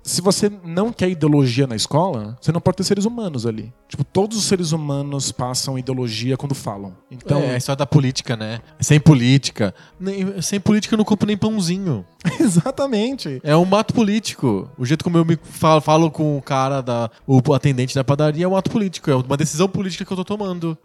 se 0.03 0.21
você 0.21 0.51
não 0.63 0.91
quer 0.91 1.09
ideologia 1.09 1.67
na 1.67 1.75
escola, 1.75 2.37
você 2.41 2.51
não 2.51 2.59
pode 2.61 2.77
ter 2.77 2.83
seres 2.83 3.05
humanos 3.05 3.45
ali. 3.45 3.71
Tipo, 3.87 4.03
todos 4.03 4.37
os 4.37 4.45
seres 4.45 4.71
humanos 4.71 5.31
passam 5.31 5.77
ideologia 5.77 6.37
quando 6.37 6.55
falam. 6.55 6.95
Então, 7.09 7.39
é 7.39 7.53
a 7.55 7.57
história 7.57 7.77
da 7.77 7.85
política, 7.85 8.35
né? 8.35 8.61
Sem 8.79 8.99
política. 8.99 9.73
Nem- 9.99 10.41
sem 10.41 10.59
política 10.59 10.93
eu 10.95 10.97
não 10.97 11.05
compro 11.05 11.27
nem 11.27 11.37
pãozinho. 11.37 12.05
exatamente. 12.39 13.39
É 13.43 13.55
um 13.55 13.65
mato 13.65 13.93
político. 13.93 14.69
O 14.77 14.85
jeito 14.85 15.03
como 15.03 15.17
eu 15.17 15.25
me 15.25 15.37
falo, 15.43 15.81
falo 15.81 16.11
com 16.11 16.37
o 16.37 16.41
cara, 16.41 16.81
da, 16.81 17.09
o 17.27 17.53
atendente 17.53 17.93
da 17.95 18.03
padaria, 18.03 18.45
é 18.45 18.47
um 18.47 18.55
ato 18.55 18.71
político. 18.71 19.11
É 19.11 19.15
uma 19.15 19.37
decisão 19.37 19.67
política 19.67 20.05
que 20.05 20.11
eu 20.11 20.17
tô 20.17 20.25
tomando. 20.25 20.77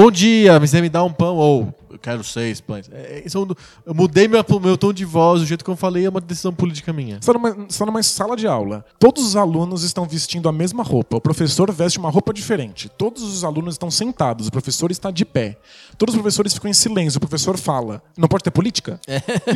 Bom 0.00 0.12
dia, 0.12 0.56
você 0.60 0.80
me 0.80 0.88
dá 0.88 1.02
um 1.02 1.12
pão? 1.12 1.34
Ou, 1.34 1.74
eu 1.90 1.98
quero 1.98 2.22
seis 2.22 2.60
pães. 2.60 2.88
É, 2.92 3.20
isso 3.26 3.36
é 3.36 3.40
um- 3.40 3.48
eu 3.84 3.92
mudei 3.92 4.28
meu, 4.28 4.44
meu 4.62 4.78
tom 4.78 4.92
de 4.92 5.04
voz, 5.04 5.42
o 5.42 5.44
jeito 5.44 5.64
que 5.64 5.70
eu 5.70 5.74
falei 5.74 6.06
é 6.06 6.08
uma 6.08 6.20
decisão 6.20 6.54
política 6.54 6.92
minha. 6.92 7.16
Você 7.20 7.28
está 7.28 7.32
numa, 7.32 7.50
você 7.68 7.78
tá 7.80 7.84
numa 7.86 8.00
sala 8.04 8.36
de 8.36 8.46
aula. 8.46 8.84
Todos 8.96 9.26
os 9.26 9.34
alunos 9.34 9.82
estão 9.82 10.06
vestindo 10.06 10.48
a 10.48 10.52
mesma 10.52 10.84
roupa. 10.84 11.16
O 11.16 11.20
professor 11.20 11.72
veste 11.72 11.98
uma 11.98 12.10
roupa 12.10 12.32
diferente. 12.32 12.88
Todos 12.88 13.24
os 13.24 13.42
alunos 13.42 13.74
estão 13.74 13.90
sentados. 13.90 14.46
O 14.46 14.52
professor 14.52 14.92
está 14.92 15.10
de 15.10 15.24
pé. 15.24 15.58
Todos 15.98 16.14
os 16.14 16.20
professores 16.20 16.54
ficam 16.54 16.70
em 16.70 16.74
silêncio. 16.74 17.16
O 17.18 17.20
professor 17.20 17.58
fala. 17.58 18.00
Não 18.16 18.28
pode 18.28 18.44
ter 18.44 18.52
política? 18.52 19.00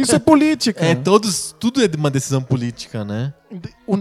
Isso 0.00 0.16
é 0.16 0.18
política. 0.18 0.82
É, 0.84 0.96
todos, 0.96 1.54
tudo 1.60 1.80
é 1.80 1.88
uma 1.96 2.10
decisão 2.10 2.42
política, 2.42 3.04
né? 3.04 3.32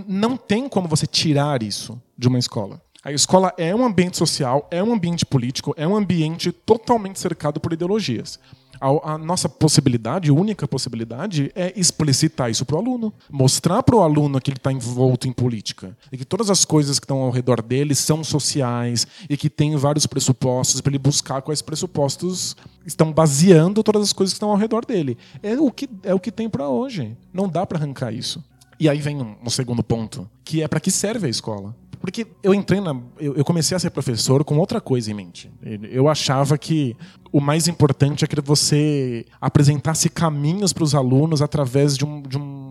Não 0.07 0.35
tem 0.35 0.67
como 0.67 0.87
você 0.87 1.05
tirar 1.05 1.61
isso 1.61 2.01
de 2.17 2.27
uma 2.27 2.39
escola. 2.39 2.81
A 3.03 3.11
escola 3.11 3.51
é 3.57 3.73
um 3.73 3.83
ambiente 3.83 4.15
social, 4.15 4.67
é 4.69 4.83
um 4.83 4.93
ambiente 4.93 5.25
político, 5.25 5.73
é 5.75 5.87
um 5.87 5.95
ambiente 5.95 6.51
totalmente 6.51 7.19
cercado 7.19 7.59
por 7.59 7.73
ideologias. 7.73 8.39
A, 8.79 9.13
a 9.13 9.17
nossa 9.17 9.49
possibilidade, 9.49 10.31
única 10.31 10.67
possibilidade, 10.67 11.51
é 11.55 11.73
explicitar 11.75 12.51
isso 12.51 12.63
para 12.63 12.75
o 12.75 12.79
aluno. 12.79 13.11
Mostrar 13.27 13.81
para 13.81 13.95
o 13.95 14.01
aluno 14.03 14.39
que 14.39 14.51
ele 14.51 14.57
está 14.57 14.71
envolto 14.71 15.27
em 15.27 15.31
política. 15.31 15.97
E 16.11 16.17
que 16.17 16.23
todas 16.23 16.51
as 16.51 16.63
coisas 16.63 16.99
que 16.99 17.05
estão 17.05 17.17
ao 17.21 17.31
redor 17.31 17.59
dele 17.63 17.95
são 17.95 18.23
sociais 18.23 19.07
e 19.27 19.35
que 19.35 19.49
tem 19.49 19.75
vários 19.75 20.05
pressupostos 20.05 20.79
para 20.79 20.91
ele 20.91 20.99
buscar 20.99 21.41
quais 21.41 21.63
pressupostos 21.63 22.55
estão 22.85 23.11
baseando 23.11 23.81
todas 23.81 24.03
as 24.03 24.13
coisas 24.13 24.31
que 24.31 24.37
estão 24.37 24.51
ao 24.51 24.57
redor 24.57 24.85
dele. 24.85 25.17
É 25.41 25.59
o 25.59 25.71
que, 25.71 25.89
é 26.03 26.13
o 26.13 26.19
que 26.19 26.31
tem 26.31 26.47
para 26.47 26.69
hoje. 26.69 27.17
Não 27.33 27.49
dá 27.49 27.65
para 27.65 27.79
arrancar 27.79 28.13
isso. 28.13 28.43
E 28.79 28.87
aí 28.87 28.99
vem 28.99 29.19
um, 29.19 29.35
um 29.43 29.49
segundo 29.49 29.81
ponto, 29.81 30.29
que 30.43 30.61
é 30.61 30.67
para 30.67 30.79
que 30.79 30.91
serve 30.91 31.25
a 31.25 31.29
escola. 31.29 31.75
Porque 32.01 32.27
eu 32.41 32.53
entrei 32.53 32.81
na. 32.81 32.99
Eu, 33.19 33.35
eu 33.35 33.45
comecei 33.45 33.77
a 33.77 33.79
ser 33.79 33.91
professor 33.91 34.43
com 34.43 34.57
outra 34.57 34.81
coisa 34.81 35.11
em 35.11 35.13
mente. 35.13 35.51
Eu 35.89 36.09
achava 36.09 36.57
que 36.57 36.97
o 37.31 37.39
mais 37.39 37.67
importante 37.67 38.25
é 38.25 38.27
que 38.27 38.41
você 38.41 39.25
apresentasse 39.39 40.09
caminhos 40.09 40.73
para 40.73 40.83
os 40.83 40.95
alunos 40.95 41.41
através 41.41 41.95
de 41.95 42.03
um, 42.03 42.21
de 42.21 42.37
um 42.37 42.61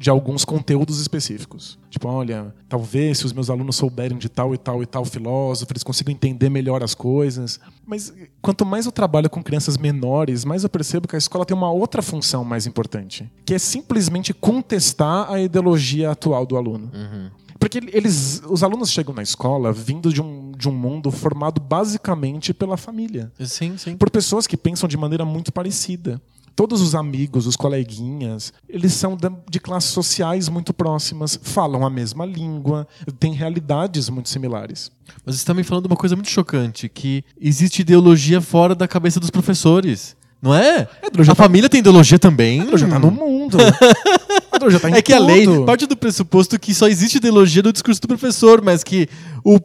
de 0.00 0.08
alguns 0.08 0.46
conteúdos 0.46 0.98
específicos. 0.98 1.78
Tipo, 1.90 2.08
olha, 2.08 2.54
talvez 2.70 3.18
se 3.18 3.26
os 3.26 3.34
meus 3.34 3.50
alunos 3.50 3.76
souberem 3.76 4.16
de 4.16 4.30
tal 4.30 4.54
e 4.54 4.56
tal 4.56 4.82
e 4.82 4.86
tal 4.86 5.04
filósofo, 5.04 5.70
eles 5.70 5.82
consigam 5.82 6.10
entender 6.10 6.48
melhor 6.48 6.82
as 6.82 6.94
coisas. 6.94 7.60
Mas 7.86 8.10
quanto 8.40 8.64
mais 8.64 8.86
eu 8.86 8.92
trabalho 8.92 9.28
com 9.28 9.42
crianças 9.42 9.76
menores, 9.76 10.42
mais 10.42 10.64
eu 10.64 10.70
percebo 10.70 11.06
que 11.06 11.16
a 11.16 11.18
escola 11.18 11.44
tem 11.44 11.54
uma 11.54 11.70
outra 11.70 12.00
função 12.00 12.42
mais 12.46 12.66
importante, 12.66 13.30
que 13.44 13.52
é 13.52 13.58
simplesmente 13.58 14.32
contestar 14.32 15.30
a 15.30 15.38
ideologia 15.38 16.10
atual 16.10 16.46
do 16.46 16.56
aluno. 16.56 16.90
Porque 17.60 17.78
eles, 17.92 18.42
os 18.48 18.62
alunos 18.62 18.90
chegam 18.90 19.14
na 19.14 19.22
escola 19.22 19.70
vindo 19.70 20.10
de 20.10 20.22
um, 20.22 20.50
de 20.56 20.66
um 20.66 20.72
mundo 20.72 21.10
formado 21.10 21.60
basicamente 21.60 22.54
pela 22.54 22.78
família. 22.78 23.30
Sim, 23.38 23.76
sim. 23.76 23.98
Por 23.98 24.08
pessoas 24.08 24.46
que 24.46 24.56
pensam 24.56 24.88
de 24.88 24.96
maneira 24.96 25.26
muito 25.26 25.52
parecida. 25.52 26.20
Todos 26.56 26.80
os 26.80 26.94
amigos, 26.94 27.46
os 27.46 27.56
coleguinhas, 27.56 28.52
eles 28.68 28.94
são 28.94 29.16
de 29.48 29.60
classes 29.60 29.90
sociais 29.90 30.48
muito 30.48 30.74
próximas, 30.74 31.38
falam 31.42 31.86
a 31.86 31.90
mesma 31.90 32.26
língua, 32.26 32.88
têm 33.18 33.34
realidades 33.34 34.08
muito 34.08 34.28
similares. 34.28 34.90
Mas 35.24 35.36
você 35.36 35.42
está 35.42 35.54
me 35.54 35.62
falando 35.62 35.86
uma 35.86 35.96
coisa 35.96 36.16
muito 36.16 36.30
chocante, 36.30 36.88
que 36.88 37.24
existe 37.40 37.82
ideologia 37.82 38.40
fora 38.40 38.74
da 38.74 38.88
cabeça 38.88 39.20
dos 39.20 39.30
professores. 39.30 40.16
Não 40.42 40.54
é? 40.54 40.88
ideologia 41.06 41.32
a 41.32 41.36
família 41.36 41.68
tem 41.68 41.80
ideologia 41.80 42.18
também. 42.18 42.62
A 42.62 42.76
já 42.76 42.88
tá 42.88 42.98
no 42.98 43.10
mundo. 43.10 43.58
Ideologia 44.60 44.80
tá 44.80 44.90
em 44.90 44.94
É 44.94 45.02
que 45.02 45.12
a 45.12 45.18
lei 45.18 45.44
tudo. 45.44 45.64
parte 45.64 45.86
do 45.86 45.96
pressuposto 45.96 46.58
que 46.58 46.74
só 46.74 46.86
existe 46.86 47.16
ideologia 47.16 47.62
no 47.62 47.72
discurso 47.72 48.00
do 48.00 48.08
professor, 48.08 48.62
mas 48.62 48.84
que 48.84 49.08
o, 49.44 49.58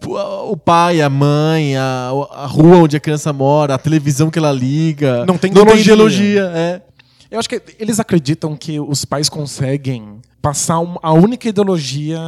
o 0.52 0.58
pai, 0.58 1.02
a 1.02 1.10
mãe, 1.10 1.76
a, 1.76 2.12
a 2.32 2.46
rua 2.46 2.78
onde 2.78 2.96
a 2.96 3.00
criança 3.00 3.32
mora, 3.34 3.76
a 3.76 3.78
televisão 3.78 4.30
que 4.30 4.40
ela 4.40 4.52
liga. 4.52 5.26
Não 5.26 5.38
tem 5.38 5.52
não 5.52 5.66
tem 5.66 5.80
ideologia. 5.80 6.42
ideologia. 6.42 6.52
É. 6.56 6.82
Eu 7.30 7.40
acho 7.40 7.50
que 7.50 7.62
eles 7.80 8.00
acreditam 8.00 8.56
que 8.56 8.80
os 8.80 9.04
pais 9.04 9.28
conseguem 9.28 10.20
passar 10.42 10.80
a 11.02 11.12
única 11.12 11.50
ideologia 11.50 12.20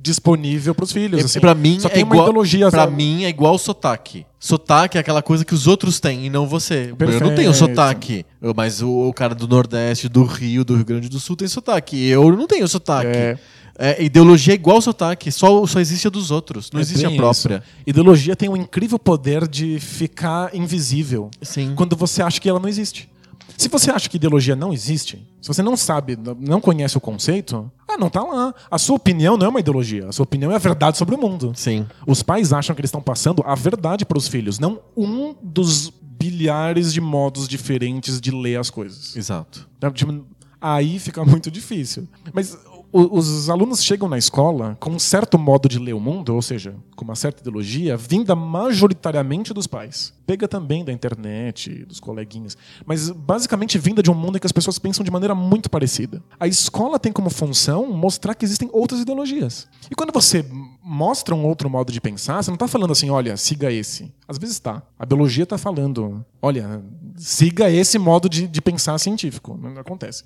disponível 0.00 0.74
para 0.74 0.84
os 0.84 0.92
filhos. 0.92 1.24
Assim. 1.24 1.40
pra 1.40 1.54
mim, 1.54 1.78
só 1.80 1.88
é 1.88 1.90
tem 1.92 2.04
uma 2.04 2.14
igual, 2.14 2.28
ideologia. 2.28 2.70
sabe? 2.70 2.94
mim 2.96 3.24
é 3.24 3.28
igual 3.28 3.58
sotaque. 3.58 4.24
Sotaque 4.38 4.96
é 4.96 5.00
aquela 5.00 5.22
coisa 5.22 5.44
que 5.44 5.52
os 5.54 5.66
outros 5.66 5.98
têm 6.00 6.26
e 6.26 6.30
não 6.30 6.46
você. 6.46 6.84
Eu 6.84 6.88
não 6.90 6.96
Perfeito. 6.96 7.34
tenho 7.34 7.52
sotaque. 7.54 8.24
Eu- 8.40 8.54
mas 8.56 8.80
o, 8.82 8.88
o 9.08 9.12
cara 9.12 9.34
do 9.34 9.48
Nordeste, 9.48 10.08
do 10.08 10.22
Rio, 10.24 10.64
do 10.64 10.76
Rio 10.76 10.84
Grande 10.84 11.08
do 11.08 11.18
Sul 11.18 11.34
tem 11.36 11.48
sotaque. 11.48 12.08
Eu 12.08 12.34
não 12.36 12.46
tenho 12.46 12.66
sotaque. 12.68 13.08
É. 13.08 13.38
É, 13.80 14.02
ideologia 14.02 14.54
é 14.54 14.56
igual 14.56 14.80
sotaque, 14.82 15.30
só, 15.30 15.64
só 15.64 15.78
existe 15.78 16.08
a 16.08 16.10
dos 16.10 16.32
outros, 16.32 16.68
não 16.72 16.80
É 16.80 16.82
existe 16.82 17.06
a 17.06 17.10
própria. 17.12 17.62
isso. 17.64 17.76
Ideologia 17.86 18.34
tem 18.34 18.48
um 18.48 18.56
incrível 18.56 18.98
poder 18.98 19.46
de 19.46 19.78
ficar 19.78 20.52
invisível 20.52 21.30
Sim. 21.40 21.74
quando 21.76 21.94
você 21.94 22.20
acha 22.20 22.40
que 22.40 22.48
ela 22.48 22.58
não 22.58 22.68
existe. 22.68 23.08
Se 23.56 23.68
você 23.68 23.90
acha 23.90 24.08
que 24.08 24.16
ideologia 24.16 24.54
não 24.54 24.72
existe, 24.72 25.26
se 25.40 25.48
você 25.48 25.62
não 25.62 25.76
sabe, 25.76 26.18
não 26.38 26.60
conhece 26.60 26.96
o 26.96 27.00
conceito, 27.00 27.70
ah, 27.88 27.96
não 27.96 28.10
tá 28.10 28.22
lá. 28.22 28.54
A 28.70 28.78
sua 28.78 28.96
opinião 28.96 29.36
não 29.36 29.46
é 29.46 29.48
uma 29.48 29.60
ideologia, 29.60 30.08
a 30.08 30.12
sua 30.12 30.24
opinião 30.24 30.52
é 30.52 30.54
a 30.54 30.58
verdade 30.58 30.96
sobre 30.98 31.14
o 31.14 31.18
mundo. 31.18 31.52
Sim. 31.56 31.86
Os 32.06 32.22
pais 32.22 32.52
acham 32.52 32.74
que 32.74 32.80
eles 32.80 32.88
estão 32.88 33.00
passando 33.00 33.42
a 33.44 33.54
verdade 33.54 34.04
para 34.04 34.18
os 34.18 34.28
filhos, 34.28 34.58
não 34.58 34.80
um 34.96 35.34
dos 35.42 35.90
bilhares 35.90 36.92
de 36.92 37.00
modos 37.00 37.46
diferentes 37.48 38.20
de 38.20 38.30
ler 38.30 38.58
as 38.58 38.70
coisas. 38.70 39.16
Exato. 39.16 39.68
Né? 39.80 39.90
Tipo, 39.90 40.24
Aí 40.60 40.98
fica 40.98 41.24
muito 41.24 41.50
difícil. 41.50 42.08
Mas 42.32 42.58
os 42.92 43.50
alunos 43.50 43.82
chegam 43.82 44.08
na 44.08 44.16
escola 44.16 44.76
com 44.80 44.90
um 44.90 44.98
certo 44.98 45.38
modo 45.38 45.68
de 45.68 45.78
ler 45.78 45.92
o 45.92 46.00
mundo, 46.00 46.34
ou 46.34 46.40
seja, 46.40 46.74
com 46.96 47.04
uma 47.04 47.14
certa 47.14 47.40
ideologia, 47.42 47.96
vinda 47.96 48.34
majoritariamente 48.34 49.52
dos 49.52 49.66
pais. 49.66 50.12
Pega 50.26 50.48
também 50.48 50.84
da 50.84 50.92
internet, 50.92 51.84
dos 51.84 52.00
coleguinhas. 52.00 52.56
Mas 52.86 53.10
basicamente 53.10 53.78
vinda 53.78 54.02
de 54.02 54.10
um 54.10 54.14
mundo 54.14 54.36
em 54.36 54.40
que 54.40 54.46
as 54.46 54.52
pessoas 54.52 54.78
pensam 54.78 55.04
de 55.04 55.10
maneira 55.10 55.34
muito 55.34 55.68
parecida. 55.68 56.22
A 56.40 56.46
escola 56.46 56.98
tem 56.98 57.12
como 57.12 57.30
função 57.30 57.90
mostrar 57.92 58.34
que 58.34 58.44
existem 58.44 58.68
outras 58.72 59.00
ideologias. 59.00 59.68
E 59.90 59.94
quando 59.94 60.12
você 60.12 60.44
mostra 60.82 61.34
um 61.34 61.44
outro 61.44 61.68
modo 61.68 61.92
de 61.92 62.00
pensar, 62.00 62.42
você 62.42 62.50
não 62.50 62.56
está 62.56 62.68
falando 62.68 62.92
assim, 62.92 63.10
olha, 63.10 63.36
siga 63.36 63.70
esse. 63.70 64.12
Às 64.26 64.38
vezes 64.38 64.56
está. 64.56 64.82
A 64.98 65.04
biologia 65.04 65.44
está 65.44 65.58
falando, 65.58 66.24
olha, 66.40 66.82
siga 67.16 67.70
esse 67.70 67.98
modo 67.98 68.28
de, 68.28 68.46
de 68.48 68.62
pensar 68.62 68.98
científico. 68.98 69.58
Não 69.60 69.78
acontece. 69.78 70.24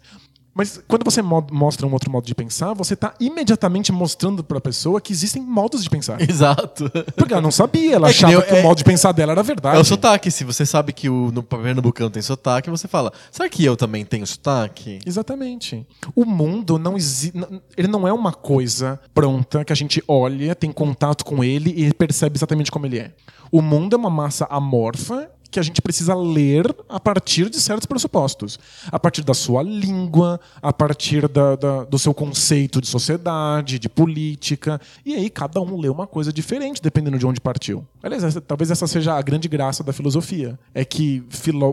Mas 0.55 0.83
quando 0.87 1.03
você 1.03 1.23
mo- 1.23 1.47
mostra 1.51 1.87
um 1.87 1.93
outro 1.93 2.11
modo 2.11 2.27
de 2.27 2.35
pensar, 2.35 2.75
você 2.75 2.93
está 2.95 3.15
imediatamente 3.19 3.91
mostrando 3.91 4.45
para 4.45 4.59
a 4.59 4.61
pessoa 4.61 5.01
que 5.01 5.11
existem 5.13 5.43
modos 5.43 5.83
de 5.83 5.89
pensar. 5.89 6.21
Exato. 6.29 6.91
Porque 7.17 7.33
ela 7.33 7.41
não 7.43 7.51
sabia, 7.51 7.95
ela 7.95 8.09
É 8.09 8.13
que 8.13 8.19
achava 8.25 8.43
que, 8.43 8.53
eu- 8.53 8.57
é- 8.57 8.61
o 8.61 8.63
modo 8.65 8.77
de 8.77 8.85
pensar 8.85 9.13
dela 9.13 9.33
era 9.33 9.43
verdade. 9.43 9.79
É 9.79 9.81
o 9.81 9.85
sotaque. 9.85 10.31
Se 10.31 10.45
você 10.45 10.67
sabe 10.67 10.93
que 10.93 11.09
o, 11.09 11.33
no 11.33 11.43
Pernambucano 11.43 12.11
tem 12.11 12.21
sotaque, 12.23 12.69
você 12.69 12.87
fala, 12.87 13.13
será 13.31 13.49
que 13.49 13.65
eu 13.65 13.77
também 13.77 14.05
tenho 14.05 14.27
sotaque? 14.27 14.99
Exatamente. 15.07 15.87
O 16.15 16.25
mundo 16.27 16.79
não 16.79 16.97
existe. 16.97 17.33
Ele 17.77 17.89
não 17.89 18.07
é 18.07 18.13
uma 18.13 18.33
coisa 18.33 19.01
pronta 19.15 19.65
que 19.65 19.73
a 19.73 19.77
gente 19.77 20.03
olha, 20.07 20.55
tem 20.55 20.71
contato 20.71 21.25
com 21.25 21.43
ele 21.43 21.71
e 21.77 21.93
percebe 21.95 22.37
exatamente 22.37 22.71
como 22.71 22.85
ele 22.85 22.99
é. 22.99 23.13
O 23.51 23.63
mundo 23.63 23.95
é 23.95 23.99
uma 23.99 24.11
massa 24.11 24.47
amorfa 24.51 25.31
que 25.53 25.61
a 25.61 25.63
gente 25.63 25.81
precisa 25.83 26.15
ler 26.15 26.75
a 26.89 26.99
partir 26.99 27.49
de 27.51 27.61
certos 27.61 27.87
pressupostos. 27.87 28.59
A 28.91 28.99
partir 28.99 29.23
da 29.23 29.35
sua 29.35 29.63
língua, 29.63 30.41
a 30.61 30.73
partir 30.73 31.29
da- 31.29 31.55
da- 31.55 31.85
do 31.85 31.99
seu 31.99 32.15
conceito 32.15 32.81
de 32.81 32.87
sociedade, 32.89 33.79
de 33.79 33.89
política. 33.89 34.81
E 35.05 35.15
aí 35.15 35.29
cada 35.31 35.61
um 35.61 35.79
lê 35.79 35.89
uma 35.91 36.07
coisa 36.07 36.33
diferente, 36.33 36.81
dependendo 36.83 37.19
de 37.19 37.27
onde 37.27 37.41
partiu. 37.41 37.87
Aliás, 38.03 38.25
essa- 38.25 38.41
talvez 38.41 38.71
essa 38.71 38.87
seja 38.87 39.15
a 39.15 39.23
grande 39.23 39.47
graça 39.47 39.85
da 39.85 39.93
filosofia. 39.93 40.59
É 40.75 40.85
que 40.85 41.23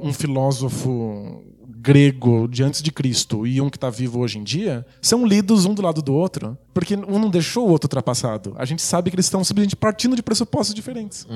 um 0.04 0.12
filósofo 0.14 1.42
grego 1.82 2.48
de 2.48 2.62
antes 2.62 2.82
de 2.84 2.92
Cristo 2.92 3.48
e 3.48 3.62
um 3.62 3.70
que 3.70 3.78
está 3.78 3.90
vivo 3.90 4.20
hoje 4.20 4.38
em 4.38 4.44
dia 4.44 4.86
são 5.02 5.26
lidos 5.26 5.66
um 5.66 5.74
do 5.74 5.82
lado 5.82 6.02
do 6.02 6.14
outro, 6.14 6.58
porque 6.74 6.96
um 6.96 7.20
não 7.20 7.30
deixou 7.30 7.68
o 7.68 7.72
outro 7.72 7.88
ultrapassado. 7.88 8.54
A 8.58 8.66
gente 8.66 8.82
sabe 8.82 9.10
que 9.10 9.16
eles 9.16 9.26
estão 9.26 9.44
simplesmente 9.44 9.76
partindo 9.76 10.16
de 10.16 10.24
pressupostos 10.24 10.74
diferentes. 10.74 11.28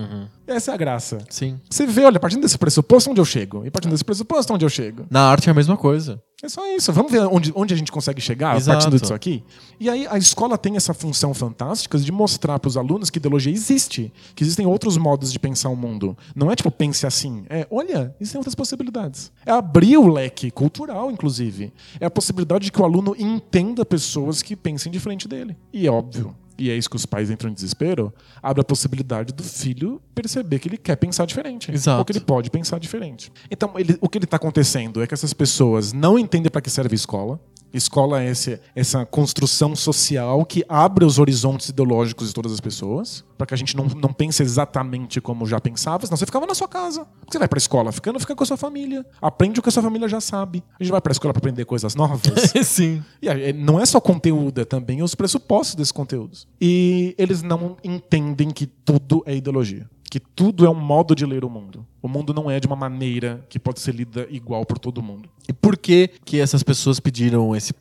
Essa 0.48 0.72
é 0.72 0.74
a 0.74 0.78
graça. 0.78 1.20
Sim. 1.30 1.60
Você 1.70 1.86
vê, 1.86 2.04
olha, 2.06 2.20
partindo 2.20 2.42
desse 2.42 2.58
pressuposto, 2.58 3.10
onde 3.10 3.20
eu 3.20 3.26
chego? 3.26 3.66
E 3.66 3.72
partindo 3.72 3.92
desse 3.92 4.06
pressuposto, 4.06 4.54
onde 4.54 4.66
eu 4.66 4.70
chego? 4.70 5.06
Na 5.10 5.22
arte 5.22 5.48
é 5.48 5.52
a 5.52 5.56
mesma 5.56 5.78
coisa. 5.78 6.22
É 6.44 6.50
só 6.50 6.62
isso. 6.76 6.92
Vamos 6.92 7.10
ver 7.10 7.22
onde, 7.22 7.54
onde 7.56 7.74
a 7.74 7.78
gente 7.78 7.90
consegue 7.90 8.20
chegar 8.20 8.58
Exato. 8.58 8.78
partindo 8.78 9.00
disso 9.00 9.14
aqui? 9.14 9.42
E 9.80 9.90
aí 9.90 10.06
a 10.06 10.18
escola 10.18 10.58
tem 10.58 10.76
essa 10.76 10.94
função 10.94 11.34
fantástica 11.34 11.98
de 11.98 12.12
mostrar 12.12 12.60
para 12.60 12.68
os 12.68 12.76
alunos 12.76 13.10
que 13.10 13.18
ideologia 13.18 13.54
existe, 13.54 14.12
que 14.36 14.44
existem 14.44 14.66
outros 14.66 14.98
modos 14.98 15.32
de 15.32 15.40
pensar 15.40 15.70
o 15.70 15.76
mundo. 15.76 16.18
Não 16.36 16.52
é 16.52 16.56
tipo, 16.56 16.70
pense 16.70 17.08
assim. 17.08 17.46
É, 17.50 17.66
olha, 17.72 18.14
existem 18.20 18.40
outras 18.40 18.56
possibilidades. 18.56 19.32
É 19.46 19.52
abrir 19.52 19.96
o 19.96 20.06
leque 20.06 20.52
cultural, 20.52 21.10
inclusive. 21.10 21.72
É 21.98 22.08
a 22.08 22.12
possibilidade 22.12 22.66
de 22.66 22.74
que 22.74 22.82
o 22.82 22.84
aluno 22.84 23.16
entenda 23.18 23.86
pessoas 23.86 24.42
que 24.42 24.54
pensem 24.54 24.92
diferente 24.92 25.30
dele. 25.34 25.58
E 25.72 25.88
é 25.88 25.92
óbvio. 25.92 26.36
E 26.58 26.70
é 26.70 26.76
isso 26.76 26.88
que 26.88 26.96
os 26.96 27.06
pais 27.06 27.32
entram 27.32 27.50
em 27.50 27.54
desespero, 27.54 28.14
abre 28.42 28.62
a 28.62 28.64
possibilidade 28.64 29.34
do 29.34 29.42
filho 29.44 30.00
perceber 30.14 30.60
que 30.60 30.68
ele 30.70 30.78
quer 30.78 30.96
pensar 30.96 31.26
diferente. 31.26 31.72
Exato. 31.72 31.98
Ou 32.00 32.06
que 32.06 32.12
ele 32.12 32.20
pode 32.20 32.52
pensar 32.52 32.80
diferente. 32.80 33.32
Então, 33.50 33.74
ele- 33.76 33.98
o 34.00 34.08
que 34.08 34.20
ele 34.20 34.26
está 34.26 34.38
acontecendo 34.38 35.02
é 35.02 35.08
que 35.08 35.14
essas 35.16 35.34
pessoas 35.34 35.92
não 35.94 36.18
entendem 36.18 36.52
para 36.52 36.62
que 36.62 36.70
serve 36.70 36.94
a 36.94 36.96
escola. 36.96 37.40
Escola 37.74 38.22
é 38.22 38.30
esse- 38.30 38.60
essa 38.76 39.06
construção 39.06 39.76
social 39.76 40.46
que 40.46 40.64
abre 40.70 41.04
os 41.06 41.18
horizontes 41.18 41.70
ideológicos 41.70 42.28
de 42.28 42.34
todas 42.34 42.52
as 42.54 42.60
pessoas, 42.60 43.24
para 43.38 43.48
que 43.48 43.54
a 43.54 43.58
gente 43.58 43.76
não, 43.76 43.86
não 43.86 44.14
pense 44.14 44.44
exatamente 44.44 45.20
como 45.20 45.46
já 45.46 45.60
pensava, 45.60 46.06
senão 46.06 46.16
você 46.16 46.26
ficava 46.26 46.46
na 46.46 46.54
sua 46.54 46.68
casa. 46.68 47.06
Você 47.30 47.40
vai 47.40 47.48
para 47.48 47.58
a 47.58 47.60
escola 47.60 47.92
ficando, 47.92 48.20
fica 48.20 48.36
com 48.36 48.44
a 48.44 48.46
sua 48.46 48.58
família. 48.58 49.06
Aprende 49.22 49.60
o 49.60 49.64
que 49.64 49.70
a 49.70 49.72
sua 49.72 49.82
família 49.84 50.08
já 50.08 50.22
sabe. 50.22 50.64
A 50.80 50.84
gente 50.84 50.92
vai 50.92 51.02
para 51.02 51.12
a 51.12 51.14
escola 51.16 51.34
para 51.34 51.40
aprender 51.40 51.66
coisas 51.66 51.96
novas. 51.96 52.22
Sim. 52.64 53.04
E 53.22 53.54
não 53.54 53.80
é 53.80 53.86
só 53.86 54.00
conteúdo, 54.00 54.62
é 54.62 54.66
também 54.66 55.02
os 55.02 55.16
pressupostos 55.16 55.76
desses 55.76 55.92
conteúdos. 55.92 56.48
E 56.62 57.16
eles 57.18 57.42
não 57.42 57.76
entendem 57.84 58.52
que 58.52 58.68
tudo 58.68 59.24
é 59.26 59.36
ideologia. 59.36 59.90
Que 60.14 60.20
tudo 60.20 60.64
é 60.64 60.70
um 60.70 60.76
modo 60.76 61.16
de 61.16 61.26
ler 61.26 61.44
o 61.44 61.50
mundo. 61.50 61.84
O 62.00 62.08
mundo 62.08 62.36
não 62.36 62.52
é 62.52 62.60
de 62.60 62.68
uma 62.68 62.76
maneira 62.76 63.44
que 63.50 63.58
pode 63.58 63.80
ser 63.80 63.96
lida 63.96 64.28
igual 64.30 64.64
por 64.64 64.78
todo 64.78 65.02
mundo. 65.02 65.28
E 65.50 65.52
por 65.52 65.76
que 65.76 66.08
que 66.24 66.40
essas 66.40 66.62
pessoas 66.62 67.00
pediram 67.00 67.56
esse 67.56 67.74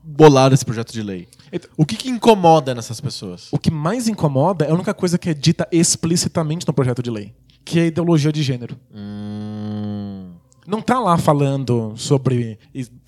bolaram 0.00 0.54
esse 0.54 0.64
projeto 0.64 0.92
de 0.92 1.02
lei? 1.02 1.26
Então, 1.52 1.68
O 1.76 1.84
que 1.84 1.96
que 1.96 2.08
incomoda 2.08 2.76
nessas 2.76 3.00
pessoas? 3.00 3.48
O 3.50 3.58
que 3.58 3.72
mais 3.72 4.06
incomoda 4.06 4.66
é 4.66 4.70
a 4.70 4.74
única 4.74 4.94
coisa 4.94 5.18
que 5.18 5.30
é 5.30 5.34
dita 5.34 5.66
explicitamente 5.72 6.64
no 6.64 6.72
projeto 6.72 7.02
de 7.02 7.10
lei, 7.10 7.34
que 7.64 7.80
é 7.80 7.82
a 7.82 7.86
ideologia 7.86 8.30
de 8.30 8.40
gênero. 8.40 8.76
Hum, 8.94 10.28
Não 10.68 10.80
tá 10.80 11.00
lá 11.00 11.18
falando 11.18 11.92
sobre 11.96 12.56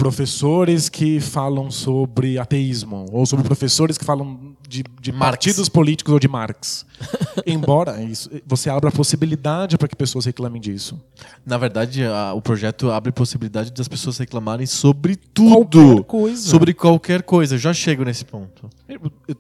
professores 0.03 0.89
que 0.89 1.21
falam 1.21 1.71
sobre 1.71 2.37
ateísmo, 2.39 3.07
ou 3.13 3.25
sobre 3.25 3.45
professores 3.45 3.97
que 3.97 4.05
falam 4.05 4.53
de, 4.69 4.83
de 5.01 5.13
partidos 5.13 5.69
políticos 5.69 6.13
ou 6.13 6.19
de 6.19 6.27
Marx. 6.27 6.85
Embora 7.47 8.03
isso, 8.03 8.29
você 8.47 8.69
abra 8.69 8.89
a 8.89 8.93
possibilidade 8.93 9.77
para 9.79 9.87
que 9.87 9.95
pessoas 9.95 10.25
reclamem 10.25 10.61
disso. 10.61 11.01
Na 11.47 11.57
verdade, 11.57 12.05
a- 12.05 12.33
o 12.35 12.43
projeto 12.43 12.91
abre 12.91 13.13
possibilidade 13.13 13.71
das 13.73 13.87
pessoas 13.87 14.19
reclamarem 14.19 14.67
sobre 14.67 15.15
tudo. 15.17 15.79
Qualquer 15.97 16.05
coisa. 16.05 16.49
Sobre 16.49 16.75
qualquer 16.75 17.23
coisa. 17.23 17.55
Eu 17.55 17.59
já 17.59 17.73
chego 17.73 18.05
nesse 18.05 18.25
ponto. 18.25 18.69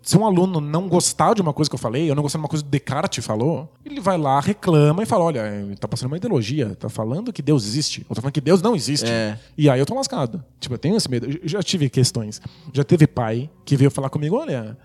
Se 0.03 0.17
um 0.17 0.25
aluno 0.25 0.61
não 0.61 0.89
gostar 0.89 1.35
de 1.35 1.43
uma 1.43 1.53
coisa 1.53 1.69
que 1.71 1.75
eu 1.75 1.79
falei, 1.79 2.09
ou 2.09 2.15
não 2.17 2.23
gostar 2.23 2.39
de 2.39 2.43
uma 2.45 2.49
coisa 2.49 2.65
que 2.65 2.71
Descartes 2.71 3.25
falou, 3.25 3.73
ele 3.85 4.01
vai 4.01 4.17
lá, 4.19 4.41
reclama 4.41 5.03
e 5.03 5.07
fala: 5.07 5.25
olha, 5.25 5.41
ele 5.41 5.77
tá 5.77 5.87
passando 5.89 6.09
uma 6.11 6.17
ideologia, 6.17 6.75
tá 6.79 6.89
falando 6.89 7.33
que 7.33 7.43
Deus 7.43 7.65
existe, 7.67 8.05
ou 8.09 8.15
tá 8.15 8.23
falando 8.23 8.35
que 8.35 8.41
Deus 8.41 8.63
não 8.63 8.75
existe. 8.75 9.11
É. 9.11 9.39
E 9.57 9.69
aí 9.69 9.79
eu 9.81 9.87
tô 9.87 9.95
lascado. 9.95 10.43
Tipo, 10.61 10.75
eu 10.75 10.79
tenho 10.79 10.97
esse 10.97 11.11
medo. 11.11 11.27
Eu 11.27 11.49
já 11.49 11.63
tive 11.63 11.89
questões. 11.91 12.41
Já 12.73 12.85
teve 12.85 13.07
pai 13.07 13.51
que 13.65 13.77
veio 13.77 13.91
falar 13.91 14.09
comigo: 14.11 14.37
olha, 14.37 14.77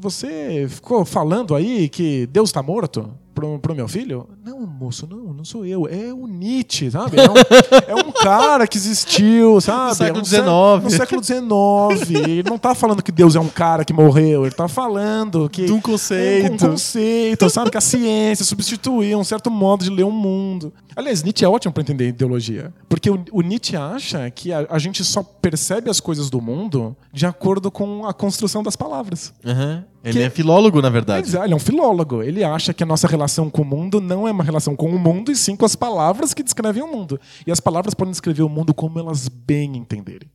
você 0.00 0.66
ficou 0.68 1.04
falando 1.04 1.54
aí 1.54 1.88
que 1.88 2.26
Deus 2.28 2.52
tá 2.52 2.62
morto 2.62 3.10
pro, 3.34 3.58
pro 3.58 3.74
meu 3.74 3.88
filho? 3.88 4.28
Não, 4.44 4.60
moço, 4.64 5.08
não, 5.10 5.34
não 5.34 5.44
sou 5.44 5.66
eu. 5.66 5.88
É 5.88 6.12
o 6.12 6.26
Nietzsche, 6.28 6.90
sabe? 6.90 7.16
É 7.18 7.28
um, 7.28 7.34
é 8.00 8.06
um 8.06 8.12
cara 8.12 8.66
que 8.68 8.76
existiu, 8.78 9.60
sabe? 9.60 9.88
No 9.88 9.94
século 9.96 10.18
É 10.18 10.22
um 10.22 10.24
XIX. 10.24 10.84
No 10.84 10.90
século 10.90 11.24
XIX. 11.24 12.20
Ele 12.28 12.48
não 12.48 12.58
tá 12.58 12.74
falando 12.74 13.02
que 13.02 13.10
Deus 13.10 13.34
é 13.34 13.40
um 13.40 13.48
cara 13.48 13.84
que 13.84 13.92
morreu. 13.92 14.46
Ele 14.46 14.54
tá 14.54 14.68
falando 14.68 15.48
que. 15.48 15.64
De 15.64 15.72
um 15.72 15.76
É 15.76 15.78
um 15.78 15.82
conceito. 15.82 16.66
conceito, 16.68 17.50
sabe? 17.50 17.70
Que 17.70 17.78
a 17.78 17.80
ciência 17.80 18.44
substituiu 18.44 19.18
um 19.18 19.24
certo 19.24 19.50
modo 19.50 19.82
de 19.82 19.90
ler 19.90 20.04
o 20.04 20.12
mundo. 20.12 20.72
Aliás, 20.96 21.22
Nietzsche 21.22 21.44
é 21.44 21.48
ótimo 21.48 21.72
para 21.72 21.82
entender 21.82 22.08
ideologia. 22.08 22.72
Porque 22.88 23.10
o, 23.10 23.24
o 23.32 23.42
Nietzsche 23.42 23.76
acha 23.76 24.30
que 24.30 24.52
a, 24.52 24.66
a 24.70 24.78
gente 24.78 25.04
só 25.04 25.22
percebe 25.22 25.90
as 25.90 26.00
coisas 26.00 26.30
do 26.30 26.40
mundo 26.40 26.96
de 27.12 27.26
acordo 27.26 27.70
com 27.70 28.06
a 28.06 28.12
construção 28.14 28.62
das 28.62 28.76
palavras. 28.76 29.32
Aham. 29.44 29.84
Ele 30.04 30.18
Que- 30.18 30.24
é 30.24 30.28
filólogo, 30.28 30.82
na 30.82 30.90
verdade. 30.90 31.32
Mas, 31.32 31.42
ele 31.44 31.54
é 31.54 31.56
um 31.56 31.60
filólogo. 31.60 32.22
Ele 32.22 32.44
acha 32.44 32.74
que 32.74 32.82
a 32.82 32.86
nossa 32.86 33.08
relação 33.08 33.48
com 33.48 33.62
o 33.62 33.64
mundo 33.64 34.02
não 34.02 34.28
é 34.28 34.32
uma 34.32 34.44
relação 34.44 34.76
com 34.76 34.90
o 34.94 34.98
mundo, 34.98 35.32
e 35.32 35.36
sim 35.36 35.56
com 35.56 35.64
as 35.64 35.74
palavras 35.74 36.34
que 36.34 36.42
descrevem 36.42 36.82
o 36.82 36.86
mundo. 36.86 37.18
E 37.46 37.50
as 37.50 37.58
palavras 37.58 37.94
podem 37.94 38.10
descrever 38.12 38.42
o 38.42 38.48
mundo 38.48 38.74
como 38.74 38.98
elas 38.98 39.28
bem 39.28 39.74
entenderem. 39.78 40.28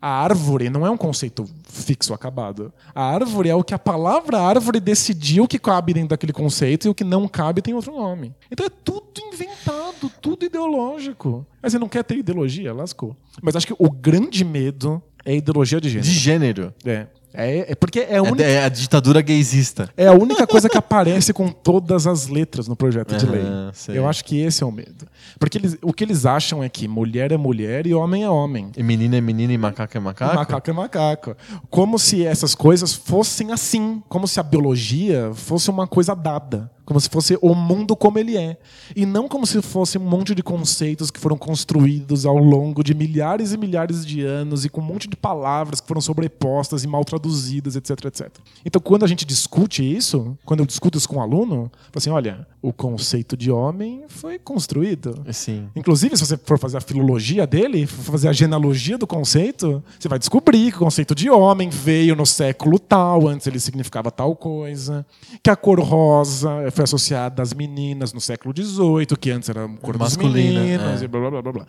A 0.00 0.08
árvore 0.22 0.70
não 0.70 0.86
é 0.86 0.90
um 0.90 0.96
conceito 0.96 1.44
fixo, 1.68 2.14
acabado. 2.14 2.72
A 2.94 3.02
árvore 3.02 3.48
é 3.48 3.54
o 3.54 3.64
que 3.64 3.74
a 3.74 3.78
palavra 3.80 4.38
árvore 4.40 4.78
decidiu 4.78 5.48
que 5.48 5.58
cabe 5.58 5.92
dentro 5.92 6.10
daquele 6.10 6.32
conceito 6.32 6.86
e 6.86 6.90
o 6.90 6.94
que 6.94 7.02
não 7.02 7.26
cabe 7.26 7.60
tem 7.62 7.74
outro 7.74 7.90
nome. 7.92 8.32
Então 8.48 8.64
é 8.64 8.70
tudo 8.70 9.02
inventado, 9.32 9.89
tudo 9.92 10.44
ideológico. 10.46 11.46
Mas 11.62 11.72
você 11.72 11.78
não 11.78 11.88
quer 11.88 12.04
ter 12.04 12.16
ideologia? 12.18 12.72
Lascou. 12.72 13.16
Mas 13.42 13.56
acho 13.56 13.66
que 13.66 13.74
o 13.78 13.90
grande 13.90 14.44
medo 14.44 15.02
é 15.24 15.32
a 15.32 15.34
ideologia 15.36 15.80
de 15.80 15.88
gênero. 15.88 16.08
De 16.08 16.14
gênero. 16.18 16.74
É. 16.84 17.06
É, 17.32 17.70
é 17.70 17.74
porque 17.76 18.00
é 18.00 18.14
a 18.14 18.16
É, 18.16 18.20
única 18.20 18.42
é 18.42 18.64
a 18.64 18.68
ditadura 18.68 19.20
gaysista. 19.20 19.88
é 19.96 20.08
a 20.08 20.12
única 20.12 20.48
coisa 20.48 20.68
que 20.68 20.76
aparece 20.76 21.32
com 21.32 21.48
todas 21.48 22.04
as 22.04 22.26
letras 22.26 22.66
no 22.66 22.74
projeto 22.74 23.16
de 23.16 23.24
lei. 23.24 23.44
Sei. 23.72 23.96
Eu 23.96 24.08
acho 24.08 24.24
que 24.24 24.40
esse 24.40 24.64
é 24.64 24.66
o 24.66 24.72
medo. 24.72 25.06
Porque 25.38 25.56
eles- 25.56 25.78
o 25.80 25.92
que 25.92 26.02
eles 26.02 26.26
acham 26.26 26.60
é 26.60 26.68
que 26.68 26.88
mulher 26.88 27.30
é 27.30 27.36
mulher 27.36 27.86
e 27.86 27.94
homem 27.94 28.24
é 28.24 28.28
homem. 28.28 28.72
E 28.76 28.82
menina 28.82 29.16
é 29.16 29.20
menina 29.20 29.52
e 29.52 29.58
macaco 29.58 29.96
é 29.96 30.00
macaco? 30.00 30.34
Macaco 30.34 30.70
é 30.70 30.72
macaco. 30.72 31.36
Como 31.70 32.00
se 32.00 32.26
essas 32.26 32.52
coisas 32.52 32.94
fossem 32.94 33.52
assim. 33.52 34.02
Como 34.08 34.26
se 34.26 34.40
a 34.40 34.42
biologia 34.42 35.30
fosse 35.32 35.70
uma 35.70 35.86
coisa 35.86 36.16
dada. 36.16 36.68
Como 36.90 37.00
se 37.00 37.08
fosse 37.08 37.38
o 37.40 37.54
mundo 37.54 37.94
como 37.94 38.18
ele 38.18 38.36
é. 38.36 38.56
E 38.96 39.06
não 39.06 39.28
como 39.28 39.46
se 39.46 39.62
fosse 39.62 39.96
um 39.96 40.02
monte 40.02 40.34
de 40.34 40.42
conceitos 40.42 41.08
que 41.08 41.20
foram 41.20 41.38
construídos 41.38 42.26
ao 42.26 42.36
longo 42.36 42.82
de 42.82 42.94
milhares 42.94 43.52
e 43.52 43.56
milhares 43.56 44.04
de 44.04 44.24
anos 44.24 44.64
e 44.64 44.68
com 44.68 44.80
um 44.80 44.84
monte 44.84 45.08
de 45.08 45.14
palavras 45.14 45.80
que 45.80 45.86
foram 45.86 46.00
sobrepostas 46.00 46.82
e 46.82 46.88
mal 46.88 47.04
traduzidas, 47.04 47.76
etc, 47.76 48.06
etc. 48.06 48.28
Então, 48.64 48.82
quando 48.82 49.04
a 49.04 49.06
gente 49.06 49.24
discute 49.24 49.84
isso, 49.84 50.36
quando 50.44 50.60
eu 50.60 50.66
discuto 50.66 50.98
isso 50.98 51.08
com 51.08 51.18
um 51.18 51.20
aluno, 51.20 51.70
assim: 51.94 52.10
olha, 52.10 52.44
o 52.60 52.72
conceito 52.72 53.36
de 53.36 53.52
homem 53.52 54.02
foi 54.08 54.36
construído. 54.36 55.24
Sim. 55.32 55.68
Inclusive, 55.76 56.16
se 56.16 56.26
você 56.26 56.36
for 56.36 56.58
fazer 56.58 56.78
a 56.78 56.80
filologia 56.80 57.46
dele, 57.46 57.86
for 57.86 58.10
fazer 58.10 58.26
a 58.26 58.32
genealogia 58.32 58.98
do 58.98 59.06
conceito, 59.06 59.80
você 59.96 60.08
vai 60.08 60.18
descobrir 60.18 60.72
que 60.72 60.78
o 60.78 60.80
conceito 60.80 61.14
de 61.14 61.30
homem 61.30 61.70
veio 61.70 62.16
no 62.16 62.26
século 62.26 62.80
tal, 62.80 63.28
antes 63.28 63.46
ele 63.46 63.60
significava 63.60 64.10
tal 64.10 64.34
coisa, 64.34 65.06
que 65.40 65.48
a 65.48 65.54
cor 65.54 65.78
rosa 65.78 66.50
foi 66.80 66.84
associada 66.84 67.42
às 67.42 67.52
meninas 67.52 68.12
no 68.12 68.20
século 68.20 68.54
XVIII, 68.56 69.06
que 69.18 69.30
antes 69.30 69.48
era 69.48 69.68
cor 69.80 69.98
Masculina, 69.98 70.60
é. 70.64 71.04
e 71.04 71.08
blá, 71.08 71.20
blá, 71.20 71.30
blá, 71.30 71.42
blá, 71.42 71.52
blá. 71.52 71.66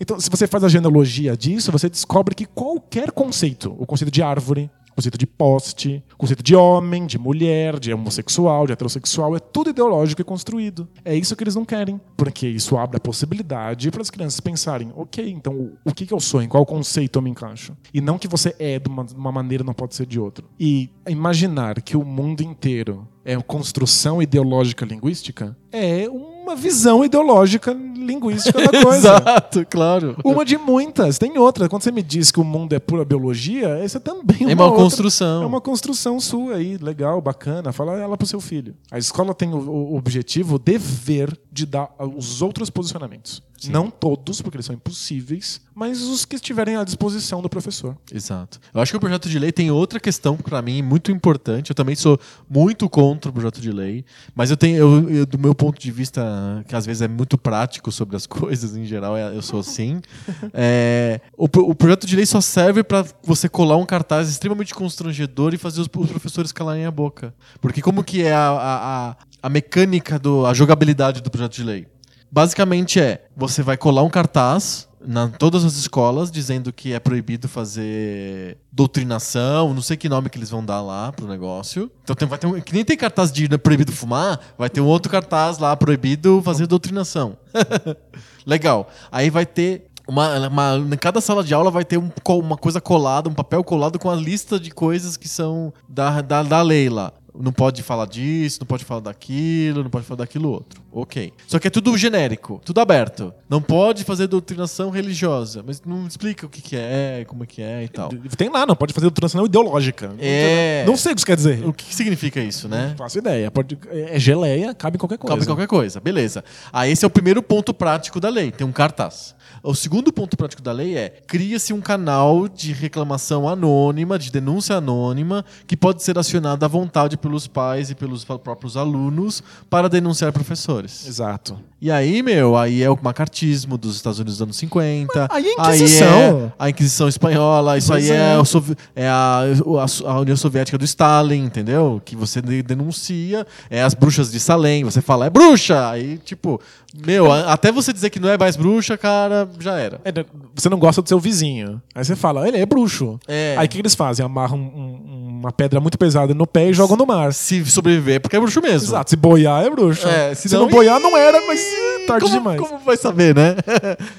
Então, 0.00 0.18
se 0.20 0.28
você 0.28 0.46
faz 0.46 0.64
a 0.64 0.68
genealogia 0.68 1.36
disso, 1.36 1.70
você 1.70 1.88
descobre 1.88 2.34
que 2.34 2.44
qualquer 2.44 3.10
conceito, 3.12 3.74
o 3.78 3.86
conceito 3.86 4.10
de 4.10 4.22
árvore, 4.22 4.70
o 4.90 4.94
conceito 4.98 5.16
de 5.18 5.26
poste, 5.28 6.02
o 6.12 6.16
conceito 6.16 6.42
de 6.42 6.56
homem, 6.56 7.06
de 7.06 7.18
mulher, 7.18 7.78
de 7.78 7.92
homossexual, 7.94 8.66
de 8.66 8.72
heterossexual, 8.72 9.36
é 9.36 9.38
tudo 9.38 9.70
ideológico 9.70 10.20
e 10.20 10.24
construído. 10.24 10.88
É 11.04 11.14
isso 11.14 11.36
que 11.36 11.44
eles 11.44 11.54
não 11.54 11.64
querem, 11.64 12.00
porque 12.16 12.48
isso 12.48 12.76
abre 12.76 12.96
a 12.96 13.00
possibilidade 13.00 13.92
para 13.92 14.02
as 14.02 14.10
crianças 14.10 14.40
pensarem, 14.40 14.90
ok, 14.96 15.30
então 15.30 15.54
o- 15.54 15.78
o 15.84 15.94
que, 15.94 16.04
que 16.04 16.12
eu 16.12 16.18
sou, 16.18 16.42
em 16.42 16.48
qual 16.48 16.66
conceito 16.66 17.16
eu 17.16 17.22
me 17.22 17.30
encaixo? 17.30 17.76
E 17.94 18.00
não 18.00 18.18
que 18.18 18.26
você 18.26 18.56
é 18.58 18.80
de 18.80 18.88
uma, 18.88 19.04
de 19.04 19.14
uma 19.14 19.30
maneira 19.30 19.62
não 19.62 19.72
pode 19.72 19.94
ser 19.94 20.04
de 20.04 20.18
outra. 20.18 20.44
E 20.58 20.90
imaginar 21.08 21.80
que 21.80 21.96
o 21.96 22.04
mundo 22.04 22.40
inteiro 22.42 23.06
é 23.32 23.42
construção 23.42 24.22
ideológica 24.22 24.84
linguística 24.84 25.56
é 25.70 26.08
uma 26.08 26.56
visão 26.56 27.04
ideológica 27.04 27.72
linguística 27.72 28.58
da 28.58 28.70
coisa. 28.82 29.16
Exato, 29.16 29.66
claro. 29.68 30.16
Uma 30.24 30.44
de 30.46 30.56
muitas. 30.56 31.18
Tem 31.18 31.36
outra. 31.36 31.68
Quando 31.68 31.82
você 31.82 31.92
me 31.92 32.02
diz 32.02 32.30
que 32.30 32.40
o 32.40 32.44
mundo 32.44 32.72
é 32.74 32.78
pura 32.78 33.04
biologia, 33.04 33.68
essa 33.68 34.00
também 34.00 34.46
é 34.48 34.52
É 34.52 34.54
uma 34.54 34.64
outra- 34.64 34.82
construção. 34.82 35.42
É 35.42 35.46
uma 35.46 35.60
construção 35.60 36.18
sua 36.18 36.54
aí, 36.54 36.78
legal, 36.78 37.20
bacana. 37.20 37.70
Fala 37.70 37.98
ela 37.98 38.16
pro 38.16 38.26
seu 38.26 38.40
filho. 38.40 38.74
A 38.90 38.98
escola 38.98 39.34
tem 39.34 39.52
o, 39.52 39.58
o 39.58 39.96
objetivo, 39.96 40.54
o 40.54 40.58
dever 40.58 41.38
de 41.52 41.66
dar 41.66 41.90
os 42.16 42.40
outros 42.40 42.70
posicionamentos. 42.70 43.42
Não 43.66 43.90
todos, 43.90 44.40
porque 44.40 44.56
eles 44.56 44.66
são 44.66 44.74
impossíveis, 44.74 45.60
mas 45.74 46.00
os 46.02 46.24
que 46.24 46.36
estiverem 46.36 46.76
à 46.76 46.84
disposição 46.84 47.42
do 47.42 47.48
professor. 47.48 47.96
Exato. 48.12 48.60
Eu 48.72 48.80
acho 48.80 48.92
que 48.92 48.96
o 48.96 49.00
projeto 49.00 49.28
de 49.28 49.38
lei 49.38 49.50
tem 49.50 49.70
outra 49.70 49.98
questão 49.98 50.36
pra 50.36 50.62
mim 50.62 50.80
muito 50.82 51.10
importante. 51.10 51.70
Eu 51.70 51.74
também 51.74 51.96
sou 51.96 52.20
muito 52.48 52.88
contra 52.88 53.30
o 53.30 53.34
projeto 53.34 53.60
de 53.60 53.72
lei, 53.72 54.04
mas 54.34 54.50
eu 54.50 54.56
tenho, 54.56 54.76
eu- 54.76 55.10
eu, 55.10 55.26
do 55.26 55.38
meu 55.38 55.54
ponto 55.54 55.80
de 55.80 55.90
vista, 55.90 56.64
que 56.68 56.76
às 56.76 56.86
vezes 56.86 57.02
é 57.02 57.08
muito 57.08 57.36
prático 57.36 57.90
sobre 57.90 58.16
as 58.16 58.26
coisas, 58.28 58.76
em 58.76 58.84
geral 58.84 59.16
é- 59.16 59.34
eu 59.34 59.42
sou 59.42 59.60
assim. 59.60 60.00
é, 60.54 61.20
o, 61.36 61.44
o 61.46 61.74
projeto 61.74 62.06
de 62.06 62.14
lei 62.14 62.26
só 62.26 62.40
serve 62.40 62.84
pra 62.84 63.04
você 63.24 63.48
colar 63.48 63.76
um 63.76 63.86
cartaz 63.86 64.28
extremamente 64.28 64.74
constrangedor 64.74 65.54
e 65.54 65.58
fazer 65.58 65.80
os, 65.80 65.88
os 65.96 66.10
professores 66.10 66.52
calarem 66.52 66.84
a 66.86 66.90
boca. 66.90 67.34
Porque 67.60 67.80
como 67.82 68.04
que 68.04 68.22
é 68.22 68.32
a, 68.32 68.48
a, 68.50 69.08
a, 69.10 69.16
a 69.42 69.48
mecânica, 69.48 70.18
do, 70.18 70.46
a 70.46 70.54
jogabilidade 70.54 71.20
do 71.22 71.30
projeto 71.30 71.54
de 71.54 71.64
lei? 71.64 71.86
Basicamente 72.30 73.00
é, 73.00 73.24
você 73.36 73.62
vai 73.62 73.76
colar 73.76 74.02
um 74.02 74.10
cartaz 74.10 74.86
na 75.00 75.28
todas 75.28 75.64
as 75.64 75.76
escolas 75.76 76.30
dizendo 76.30 76.72
que 76.72 76.92
é 76.92 76.98
proibido 76.98 77.48
fazer 77.48 78.58
doutrinação, 78.72 79.72
não 79.72 79.80
sei 79.80 79.96
que 79.96 80.08
nome 80.08 80.28
que 80.28 80.36
eles 80.36 80.50
vão 80.50 80.64
dar 80.64 80.80
lá 80.82 81.12
pro 81.12 81.26
negócio. 81.26 81.90
Então 82.02 82.14
tem- 82.16 82.26
vai 82.28 82.38
ter 82.38 82.46
um, 82.46 82.60
que 82.60 82.74
nem 82.74 82.84
tem 82.84 82.96
cartaz 82.96 83.30
de 83.32 83.48
né, 83.48 83.56
proibido 83.56 83.92
fumar, 83.92 84.40
vai 84.58 84.68
ter 84.68 84.80
um 84.80 84.86
outro 84.86 85.10
cartaz 85.10 85.58
lá 85.58 85.76
proibido 85.76 86.42
fazer 86.44 86.66
doutrinação. 86.66 87.36
Legal. 88.44 88.88
Aí 89.10 89.30
vai 89.30 89.46
ter 89.46 89.86
uma, 90.06 90.48
uma- 90.48 90.76
em 90.94 90.96
cada 90.98 91.20
sala 91.20 91.44
de 91.44 91.54
aula 91.54 91.70
vai 91.70 91.84
ter 91.84 91.98
um 91.98 92.10
uma 92.28 92.56
coisa 92.56 92.80
colada, 92.80 93.28
um 93.28 93.34
papel 93.34 93.62
colado 93.62 93.98
com 93.98 94.10
a 94.10 94.14
lista 94.16 94.58
de 94.58 94.70
coisas 94.70 95.16
que 95.16 95.28
são 95.28 95.72
da, 95.88 96.20
da, 96.22 96.42
da 96.42 96.62
lei 96.62 96.88
lá. 96.88 97.12
Não 97.40 97.52
pode 97.52 97.82
falar 97.82 98.06
disso, 98.06 98.58
não 98.60 98.66
pode 98.66 98.84
falar 98.84 99.00
daquilo, 99.00 99.82
não 99.82 99.90
pode 99.90 100.04
falar 100.04 100.18
daquilo 100.18 100.50
outro. 100.50 100.82
Ok. 100.90 101.32
Só 101.46 101.58
que 101.58 101.68
é 101.68 101.70
tudo 101.70 101.96
genérico, 101.96 102.60
tudo 102.64 102.80
aberto. 102.80 103.32
Não 103.48 103.62
pode 103.62 104.04
fazer 104.04 104.26
doutrinação 104.26 104.90
religiosa, 104.90 105.62
mas 105.64 105.82
não 105.84 106.06
explica 106.06 106.46
o 106.46 106.48
que, 106.48 106.60
que 106.60 106.76
é, 106.76 107.24
como 107.26 107.44
é 107.44 107.46
que 107.46 107.62
é 107.62 107.84
e 107.84 107.88
tal. 107.88 108.08
Tem 108.36 108.48
lá, 108.48 108.66
não 108.66 108.74
pode 108.74 108.92
fazer 108.92 109.04
doutrinação 109.04 109.44
ideológica. 109.44 110.12
É. 110.18 110.84
Não 110.86 110.96
sei 110.96 111.12
o 111.12 111.14
que 111.14 111.20
isso 111.20 111.26
quer 111.26 111.36
dizer. 111.36 111.64
O 111.64 111.72
que, 111.72 111.94
significa 111.94 112.40
isso, 112.40 112.68
né? 112.68 112.88
Não 112.90 112.96
faço 112.96 113.18
ideia. 113.18 113.50
Pode, 113.50 113.78
é 113.90 114.18
geleia, 114.18 114.74
cabe 114.74 114.96
em 114.96 114.98
qualquer 114.98 115.18
coisa. 115.18 115.36
Cabe 115.36 115.46
qualquer 115.46 115.66
coisa, 115.66 116.00
beleza. 116.00 116.44
Aí 116.72 116.90
esse 116.90 117.04
é 117.04 117.08
o 117.08 117.10
primeiro 117.10 117.42
ponto 117.42 117.72
prático 117.72 118.18
da 118.18 118.28
lei, 118.28 118.50
tem 118.50 118.66
um 118.66 118.72
cartaz. 118.72 119.34
O 119.70 119.74
segundo 119.74 120.10
ponto 120.10 120.34
prático 120.36 120.62
da 120.62 120.72
lei 120.72 120.96
é: 120.96 121.10
cria-se 121.26 121.72
um 121.74 121.80
canal 121.80 122.48
de 122.48 122.72
reclamação 122.72 123.46
anônima, 123.46 124.18
de 124.18 124.30
denúncia 124.32 124.76
anônima, 124.76 125.44
que 125.66 125.76
pode 125.76 126.02
ser 126.02 126.18
acionado 126.18 126.64
à 126.64 126.68
vontade 126.68 127.18
pelos 127.18 127.46
pais 127.46 127.90
e 127.90 127.94
pelos 127.94 128.24
próprios 128.24 128.76
alunos 128.78 129.42
para 129.68 129.88
denunciar 129.88 130.32
professores. 130.32 131.06
Exato. 131.06 131.58
E 131.80 131.90
aí, 131.90 132.22
meu, 132.22 132.56
aí 132.56 132.82
é 132.82 132.90
o 132.90 132.98
macartismo 133.00 133.76
dos 133.78 133.94
Estados 133.96 134.18
Unidos 134.18 134.36
dos 134.38 134.42
anos 134.42 134.56
50. 134.56 135.28
aí 135.30 135.46
é 135.46 135.52
Inquisição. 135.52 136.46
é 136.46 136.52
a 136.58 136.70
Inquisição 136.70 137.06
Espanhola. 137.08 137.76
Isso 137.78 137.88
Pois 137.92 138.10
aí 138.10 138.16
é, 138.16 138.40
é. 138.40 138.44
Sovi- 138.44 138.74
é 138.96 139.06
a, 139.06 139.42
a- 139.42 140.10
a 140.12 140.20
União 140.20 140.36
Soviética 140.36 140.78
do 140.78 140.84
Stalin, 140.84 141.44
entendeu? 141.44 142.00
Que 142.04 142.16
você 142.16 142.40
de- 142.40 142.62
denuncia. 142.62 143.46
É 143.70 143.82
as 143.82 143.92
bruxas 143.94 144.32
de 144.32 144.40
Salem. 144.40 144.82
Você 144.84 145.00
fala, 145.02 145.26
é 145.26 145.30
bruxa! 145.30 145.88
Aí, 145.90 146.18
tipo, 146.24 146.60
meu, 147.06 147.30
até 147.32 147.70
você 147.72 147.92
dizer 147.92 148.10
que 148.10 148.18
não 148.20 148.28
é 148.28 148.36
mais 148.38 148.56
bruxa, 148.56 148.96
cara, 148.98 149.48
já 149.60 149.76
era. 149.78 150.00
É, 150.04 150.12
você 150.54 150.68
não 150.68 150.78
gosta 150.78 151.00
do 151.02 151.08
seu 151.08 151.18
vizinho. 151.18 151.80
Aí 151.94 152.04
você 152.04 152.16
fala, 152.16 152.46
ele 152.48 152.56
é 152.58 152.66
bruxo. 152.66 153.18
É. 153.26 153.54
Aí 153.58 153.66
o 153.66 153.68
que 153.68 153.78
eles 153.78 153.94
fazem? 153.94 154.24
Amarram 154.24 154.56
um- 154.58 154.60
um- 154.60 155.38
uma 155.40 155.52
pedra 155.52 155.80
muito 155.80 155.96
pesada 155.96 156.34
no 156.34 156.46
pé 156.46 156.68
e 156.70 156.72
jogam 156.72 156.96
no 156.96 157.06
mar. 157.06 157.32
Se 157.32 157.64
sobreviver, 157.66 158.16
é 158.16 158.18
porque 158.18 158.36
é 158.36 158.40
bruxo 158.40 158.60
mesmo. 158.60 158.88
Exato, 158.88 159.10
se 159.10 159.16
boiar 159.16 159.64
é 159.64 159.70
bruxo. 159.70 160.06
É, 160.08 160.34
se, 160.34 160.48
se 160.48 160.54
não, 160.54 160.62
não- 160.62 160.68
boiar 160.68 160.98
não 161.00 161.16
era, 161.16 161.40
mas 161.46 161.60
tarde 162.06 162.24
como, 162.24 162.36
demais. 162.38 162.60
Como 162.60 162.78
vai 162.80 162.96
saber, 162.96 163.34
né? 163.34 163.54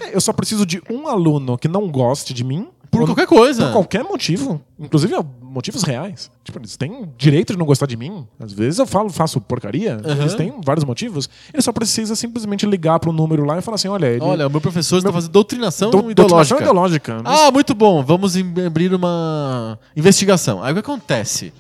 É, 0.02 0.16
Eu 0.16 0.22
só 0.22 0.32
preciso 0.32 0.66
de 0.66 0.82
um 0.90 1.08
aluno 1.08 1.58
que 1.58 1.68
não 1.68 1.90
goste 1.90 2.34
de 2.34 2.44
mim. 2.44 2.68
Por 2.90 3.06
qualquer 3.06 3.28
coisa. 3.28 3.66
Por 3.66 3.74
qualquer 3.74 4.04
motivo. 4.04 4.60
Inclusive 4.80 5.14
motivos 5.50 5.84
reais. 5.84 6.30
Tipo, 6.44 6.60
eles 6.60 6.78
têm 6.78 7.10
direito 7.18 7.54
de 7.54 7.60
não 7.60 7.66
gostar 7.66 7.86
de 7.86 7.98
mim. 7.98 8.26
Às 8.40 8.54
vezes 8.54 8.80
eu 8.80 8.86
falo, 8.86 9.10
faço 9.10 9.40
porcaria. 9.42 10.00
Eles 10.20 10.34
têm 10.36 10.54
vários 10.64 10.84
motivos. 10.84 11.30
Ele 11.54 11.62
só 11.62 11.72
precisa 11.72 12.16
simplesmente 12.16 12.66
ligar 12.66 13.00
pro 13.00 13.12
número 13.12 13.44
lá 13.46 13.58
e 13.58 13.62
falar 13.62 13.76
assim: 13.76 13.88
olha, 13.88 14.06
ele. 14.08 14.22
Olha, 14.24 14.48
o 14.48 14.50
meu 14.50 14.62
professor 14.62 14.98
está 14.98 15.12
fazendo 15.12 15.32
doutrinação 15.32 15.90
do- 15.92 16.02
doutrinação 16.14 16.58
ideológica. 16.58 17.12
ideológica. 17.14 17.46
Ah, 17.48 17.52
muito 17.52 17.74
bom. 17.74 18.04
Vamos 18.04 18.36
abrir 18.66 18.94
uma 18.94 19.78
investigação. 19.96 20.64
Aí 20.64 20.72
o 20.72 20.76
que 20.76 20.80
acontece? 20.80 21.52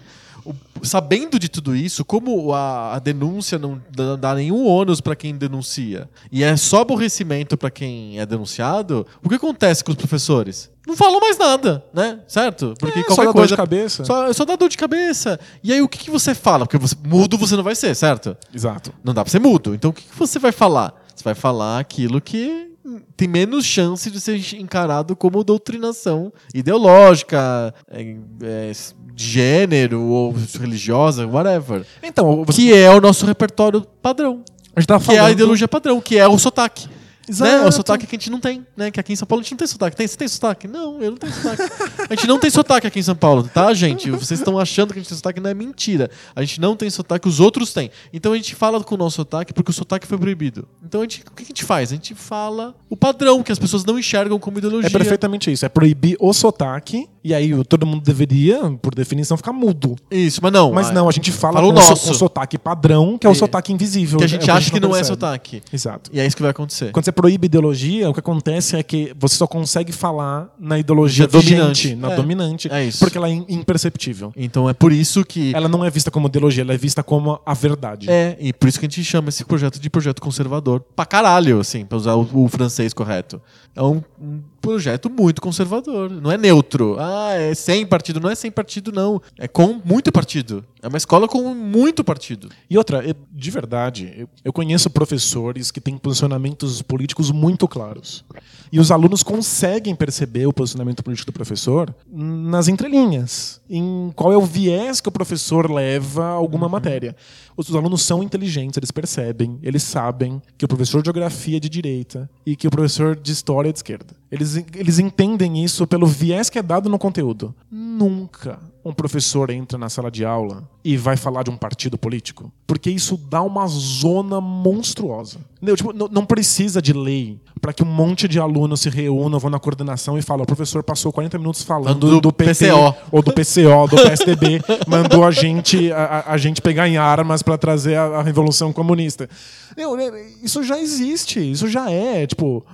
O- 0.45 0.53
sabendo 0.85 1.37
de 1.37 1.49
tudo 1.49 1.75
isso, 1.75 2.05
como 2.05 2.53
a, 2.53 2.95
a 2.95 2.99
denúncia 2.99 3.57
não 3.59 3.81
dá, 3.91 4.15
dá 4.15 4.35
nenhum 4.35 4.65
ônus 4.65 5.01
para 5.01 5.15
quem 5.15 5.35
denuncia 5.35 6.09
e 6.31 6.43
é 6.43 6.55
só 6.55 6.81
aborrecimento 6.81 7.57
para 7.57 7.69
quem 7.69 8.19
é 8.19 8.25
denunciado, 8.25 9.05
o 9.23 9.27
que 9.29 9.35
acontece 9.35 9.83
com 9.83 9.91
os 9.91 9.97
professores? 9.97 10.69
Não 10.87 10.95
falam 10.95 11.19
mais 11.19 11.37
nada, 11.37 11.83
né? 11.93 12.19
Certo? 12.27 12.73
Porque 12.79 12.99
É, 12.99 13.03
só 13.03 13.07
qualquer 13.07 13.25
dá 13.25 13.31
dor 13.31 13.33
coisa. 13.33 13.47
de 13.47 13.55
cabeça. 13.57 14.05
Só, 14.05 14.33
só 14.33 14.45
dá 14.45 14.55
dor 14.55 14.69
de 14.69 14.77
cabeça. 14.77 15.39
E 15.63 15.71
aí 15.73 15.81
o 15.81 15.87
que, 15.89 15.99
que 15.99 16.09
você 16.09 16.33
fala? 16.33 16.65
Porque 16.65 16.77
você, 16.77 16.95
mudo 17.05 17.37
você 17.37 17.55
não 17.55 17.63
vai 17.63 17.75
ser, 17.75 17.93
certo? 17.95 18.35
Exato. 18.53 18.91
Não 19.03 19.13
dá 19.13 19.23
pra 19.23 19.29
ser 19.31 19.39
mudo. 19.39 19.75
Então 19.75 19.91
o 19.91 19.93
que, 19.93 20.01
que 20.03 20.17
você 20.17 20.39
vai 20.39 20.51
falar? 20.51 20.93
Você 21.15 21.23
vai 21.23 21.35
falar 21.35 21.79
aquilo 21.79 22.19
que 22.21 22.68
tem 23.17 23.27
menos 23.27 23.65
chance 23.65 24.09
de 24.09 24.19
ser 24.19 24.37
encarado 24.55 25.15
como 25.15 25.43
doutrinação 25.43 26.31
ideológica, 26.53 27.73
é, 27.89 28.15
é, 28.41 28.71
de 29.13 29.23
gênero 29.25 30.01
ou 30.01 30.33
religiosa, 30.59 31.27
whatever. 31.27 31.85
Então, 32.03 32.43
você, 32.45 32.61
Que 32.61 32.73
é 32.73 32.89
o 32.91 33.01
nosso 33.01 33.25
repertório 33.25 33.81
padrão. 34.01 34.43
a 34.75 34.79
gente 34.79 34.87
tá 34.87 34.97
Que 34.99 35.05
falando. 35.05 35.21
é 35.21 35.25
a 35.25 35.31
ideologia 35.31 35.67
padrão, 35.67 35.99
que 36.01 36.17
é 36.17 36.27
o 36.27 36.37
sotaque. 36.39 36.87
Exato. 37.29 37.51
Né? 37.51 37.67
O 37.67 37.71
sotaque 37.71 38.07
que 38.07 38.15
a 38.15 38.19
gente 38.19 38.29
não 38.31 38.39
tem, 38.39 38.65
né? 38.75 38.89
Que 38.89 38.99
aqui 38.99 39.13
em 39.13 39.15
São 39.15 39.27
Paulo 39.27 39.41
a 39.41 39.43
gente 39.43 39.51
não 39.51 39.59
tem 39.59 39.67
sotaque. 39.67 39.95
Tem, 39.95 40.07
você 40.07 40.17
tem 40.17 40.27
sotaque? 40.27 40.67
Não, 40.67 40.99
eu 41.01 41.11
não 41.11 41.17
tenho 41.17 41.31
sotaque. 41.31 41.63
A 42.09 42.15
gente 42.15 42.27
não 42.27 42.39
tem 42.39 42.49
sotaque 42.49 42.87
aqui 42.87 42.99
em 42.99 43.03
São 43.03 43.15
Paulo, 43.15 43.43
tá, 43.53 43.71
gente? 43.73 44.09
Vocês 44.09 44.39
estão 44.39 44.57
achando 44.57 44.93
que 44.93 44.99
a 44.99 45.01
gente 45.01 45.09
tem 45.09 45.17
sotaque, 45.17 45.39
não 45.39 45.49
é 45.49 45.53
mentira. 45.53 46.09
A 46.35 46.41
gente 46.41 46.59
não 46.59 46.75
tem 46.75 46.89
sotaque, 46.89 47.27
os 47.27 47.39
outros 47.39 47.71
têm. 47.71 47.91
Então 48.11 48.33
a 48.33 48.35
gente 48.35 48.55
fala 48.55 48.83
com 48.83 48.95
o 48.95 48.97
nosso 48.97 49.17
sotaque 49.17 49.53
porque 49.53 49.69
o 49.69 49.73
sotaque 49.73 50.07
foi 50.07 50.17
proibido. 50.17 50.67
Então 50.83 51.01
a 51.01 51.03
gente, 51.03 51.21
o 51.21 51.31
que 51.31 51.43
a 51.43 51.45
gente 51.45 51.63
faz? 51.63 51.91
A 51.91 51.95
gente 51.95 52.15
fala 52.15 52.75
o 52.89 52.97
padrão, 52.97 53.43
que 53.43 53.51
as 53.51 53.59
pessoas 53.59 53.85
não 53.85 53.99
enxergam 53.99 54.39
como 54.39 54.57
ideologia. 54.57 54.89
É 54.89 54.91
perfeitamente 54.91 55.51
isso. 55.51 55.65
É 55.65 55.69
proibir 55.69 56.17
o 56.19 56.33
sotaque, 56.33 57.07
e 57.23 57.33
aí 57.33 57.63
todo 57.65 57.85
mundo 57.85 58.03
deveria, 58.03 58.59
por 58.81 58.93
definição, 58.95 59.35
ficar 59.37 59.53
mudo. 59.53 59.95
Isso, 60.11 60.39
mas 60.41 60.51
não. 60.51 60.71
Mas 60.71 60.89
a- 60.89 60.93
não, 60.93 61.07
a 61.09 61.11
gente 61.11 61.31
fala, 61.31 61.55
Fala 61.55 61.67
o 61.67 61.73
com, 61.73 61.81
so- 61.81 61.89
nosso. 61.89 62.07
com 62.07 62.13
sotaque 62.13 62.57
padrão, 62.57 63.17
que 63.17 63.25
é 63.27 63.29
o 63.29 63.33
É. 63.33 63.35
sotaque 63.35 63.71
invisível. 63.73 64.17
Que 64.19 64.25
a 64.25 64.27
gente 64.27 64.49
É 64.49 64.53
acha 64.53 64.71
que 64.71 64.79
não, 64.79 64.95
é 64.95 65.03
sotaque. 65.03 65.61
Exato. 65.71 66.09
E 66.13 66.19
é 66.19 66.25
isso 66.25 66.35
que 66.35 66.41
vai 66.41 66.51
acontecer. 66.51 66.91
Quando 66.91 67.05
você 67.05 67.11
proíbe 67.11 67.45
ideologia, 67.45 68.09
o 68.09 68.13
que 68.13 68.19
acontece 68.19 68.75
é 68.75 68.83
que 68.83 69.13
você 69.19 69.35
só 69.35 69.47
consegue 69.47 69.91
falar 69.91 70.53
na 70.59 70.77
ideologia 70.79 71.25
Já 71.25 71.31
dominante. 71.39 71.83
vigente, 71.87 71.95
na 72.01 72.11
É. 72.11 72.15
dominante, 72.15 72.71
É 72.71 72.83
isso. 72.85 72.99
porque 72.99 73.17
ela 73.17 73.29
é 73.29 73.33
imperceptível. 73.49 74.31
Então 74.35 74.69
é 74.69 74.73
por 74.73 74.91
isso 74.91 75.23
que. 75.23 75.53
Ela 75.55 75.67
não 75.67 75.83
é 75.85 75.89
vista 75.89 76.09
como 76.11 76.27
ideologia, 76.27 76.63
ela 76.63 76.73
é 76.73 76.77
vista 76.77 77.03
como 77.03 77.39
a 77.45 77.53
verdade. 77.53 78.09
É, 78.09 78.37
e 78.39 78.51
por 78.53 78.67
isso 78.67 78.79
que 78.79 78.85
a 78.85 78.89
gente 78.89 79.03
chama 79.03 79.29
esse 79.29 79.43
projeto 79.45 79.79
de 79.79 79.89
projeto 79.89 80.21
conservador. 80.21 80.81
Pra 80.95 81.05
caralho, 81.05 81.59
assim, 81.59 81.85
pra 81.85 81.97
usar 81.97 82.15
o, 82.15 82.27
o 82.33 82.47
francês 82.47 82.93
correto. 82.93 83.41
É 83.75 83.81
um, 83.81 84.01
um 84.21 84.41
projeto 84.59 85.09
muito 85.09 85.41
conservador. 85.41 86.09
Não 86.09 86.31
é 86.31 86.37
neutro. 86.37 86.97
Ah, 86.99 87.33
é 87.33 87.53
sem 87.53 87.85
partido. 87.85 88.19
Não 88.19 88.29
é 88.29 88.35
sem 88.35 88.51
partido, 88.51 88.91
não. 88.91 89.21
É 89.37 89.47
com 89.47 89.79
muito 89.83 90.11
partido. 90.11 90.65
É 90.81 90.87
uma 90.87 90.97
escola 90.97 91.27
com 91.27 91.53
muito 91.53 92.03
partido. 92.03 92.49
E 92.69 92.77
outra, 92.77 93.03
de 93.31 93.51
verdade, 93.51 94.13
eu, 94.15 94.29
eu 94.45 94.53
conheço 94.53 94.89
professores 94.89 95.71
que 95.71 95.81
têm 95.81 95.97
posicionamentos 95.97 96.81
políticos 96.81 97.31
muito 97.31 97.67
claros. 97.67 98.23
E 98.71 98.79
os 98.79 98.91
alunos 98.91 99.23
conseguem 99.23 99.95
perceber 99.95 100.45
o 100.45 100.53
posicionamento 100.53 101.03
político 101.03 101.31
do 101.31 101.33
professor 101.33 101.93
nas 102.09 102.67
entrelinhas, 102.67 103.59
em 103.69 104.11
qual 104.15 104.31
é 104.31 104.37
o 104.37 104.45
viés 104.45 105.01
que 105.01 105.09
o 105.09 105.11
professor 105.11 105.69
leva 105.69 106.23
a 106.25 106.29
alguma 106.29 106.69
matéria. 106.69 107.15
Os 107.57 107.75
alunos 107.75 108.03
são 108.03 108.23
inteligentes, 108.23 108.77
eles 108.77 108.91
percebem, 108.91 109.59
eles 109.61 109.83
sabem 109.83 110.41
que 110.57 110.63
o 110.63 110.67
professor 110.67 111.01
de 111.01 111.07
geografia 111.07 111.57
é 111.57 111.59
de 111.59 111.67
direita 111.67 112.29
e 112.45 112.55
que 112.55 112.67
o 112.67 112.71
professor 112.71 113.17
de 113.17 113.33
história 113.33 113.58
é 113.67 113.71
de 113.71 113.79
esquerda. 113.79 114.15
Eles, 114.31 114.55
eles 114.75 114.99
entendem 114.99 115.63
isso 115.63 115.85
pelo 115.87 116.05
viés 116.05 116.49
que 116.49 116.59
é 116.59 116.63
dado 116.63 116.89
no 116.89 116.99
conteúdo. 116.99 117.53
Nunca 117.69 118.59
um 118.89 118.93
professor 118.93 119.49
entra 119.49 119.77
na 119.77 119.89
sala 119.89 120.09
de 120.11 120.25
aula 120.25 120.67
e 120.83 120.97
vai 120.97 121.15
falar 121.15 121.43
de 121.43 121.49
um 121.49 121.57
partido 121.57 121.97
político, 121.97 122.51
porque 122.65 122.89
isso 122.89 123.17
dá 123.17 123.41
uma 123.41 123.67
zona 123.67 124.39
monstruosa. 124.41 125.37
Entendeu? 125.57 125.75
Tipo, 125.75 125.93
não, 125.93 126.25
precisa 126.25 126.81
de 126.81 126.93
lei 126.93 127.39
para 127.61 127.73
que 127.73 127.83
um 127.83 127.85
monte 127.85 128.27
de 128.27 128.39
alunos 128.39 128.79
se 128.81 128.89
reúnam, 128.89 129.37
vão 129.39 129.49
na 129.51 129.59
coordenação 129.59 130.17
e 130.17 130.21
falam: 130.21 130.43
o 130.43 130.47
professor 130.47 130.81
passou 130.83 131.11
40 131.11 131.37
minutos 131.37 131.63
falando 131.63 131.99
do 131.99 132.21
do, 132.21 132.31
PT, 132.33 132.67
PCO. 132.69 132.95
ou 133.11 133.21
do 133.21 133.33
PCO, 133.33 133.87
do 133.89 134.01
PSDB, 134.01 134.61
mandou 134.87 135.25
a 135.25 135.31
gente, 135.31 135.91
a, 135.91 136.23
a- 136.27 136.37
gente 136.37 136.61
pegar 136.61 136.87
em 136.87 136.97
armas 136.97 137.41
para 137.43 137.57
trazer 137.57 137.95
a, 137.95 138.03
a 138.19 138.21
Revolução 138.23 138.71
Comunista. 138.71 139.29
Meu, 139.75 139.95
né, 139.97 140.09
Isso 140.41 140.63
já 140.63 140.79
existe, 140.79 141.39
isso 141.39 141.67
já 141.67 141.91
é, 141.91 142.25
tipo, 142.25 142.65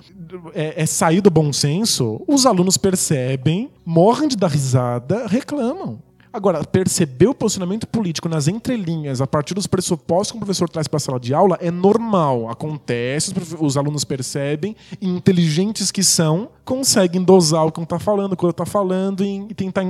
é, 0.54 0.84
é 0.84 0.86
sair 0.86 1.22
do 1.22 1.30
bom 1.32 1.52
senso, 1.52 2.22
os 2.28 2.46
alunos 2.46 2.78
percebem, 2.78 3.70
morrem 3.86 4.28
de 4.28 4.36
dar 4.38 4.48
risada, 4.50 5.26
reclamam. 5.28 6.00
Agora, 6.36 6.66
perceber 6.66 7.28
o 7.28 7.34
posicionamento 7.34 7.88
político 7.88 8.28
nas 8.28 8.50
entrelinhas, 8.50 9.22
a 9.22 9.26
partir 9.26 9.54
dos 9.54 9.68
pressupostos 9.68 10.32
que 10.32 10.38
o 10.38 10.40
professor 10.42 10.68
traz 10.68 10.86
para 10.86 10.98
a 10.98 11.00
sala 11.00 11.18
de 11.18 11.34
aula, 11.34 11.58
é 11.62 11.72
normal. 11.72 12.50
Acontece, 12.50 13.34
os, 13.58 13.78
alunos 13.78 14.04
percebem, 14.04 14.76
e 15.00 15.08
inteligentes 15.08 15.92
que 15.92 16.04
são, 16.04 16.50
conseguem 16.66 17.24
dosar 17.24 17.66
o 17.66 17.72
que 17.72 17.80
um 17.80 17.84
está 17.84 17.98
falando, 17.98 18.34
o 18.34 18.36
que 18.36 18.46
está 18.48 18.66
falando, 18.66 19.24
e 19.24 19.54
tentar. 19.54 19.86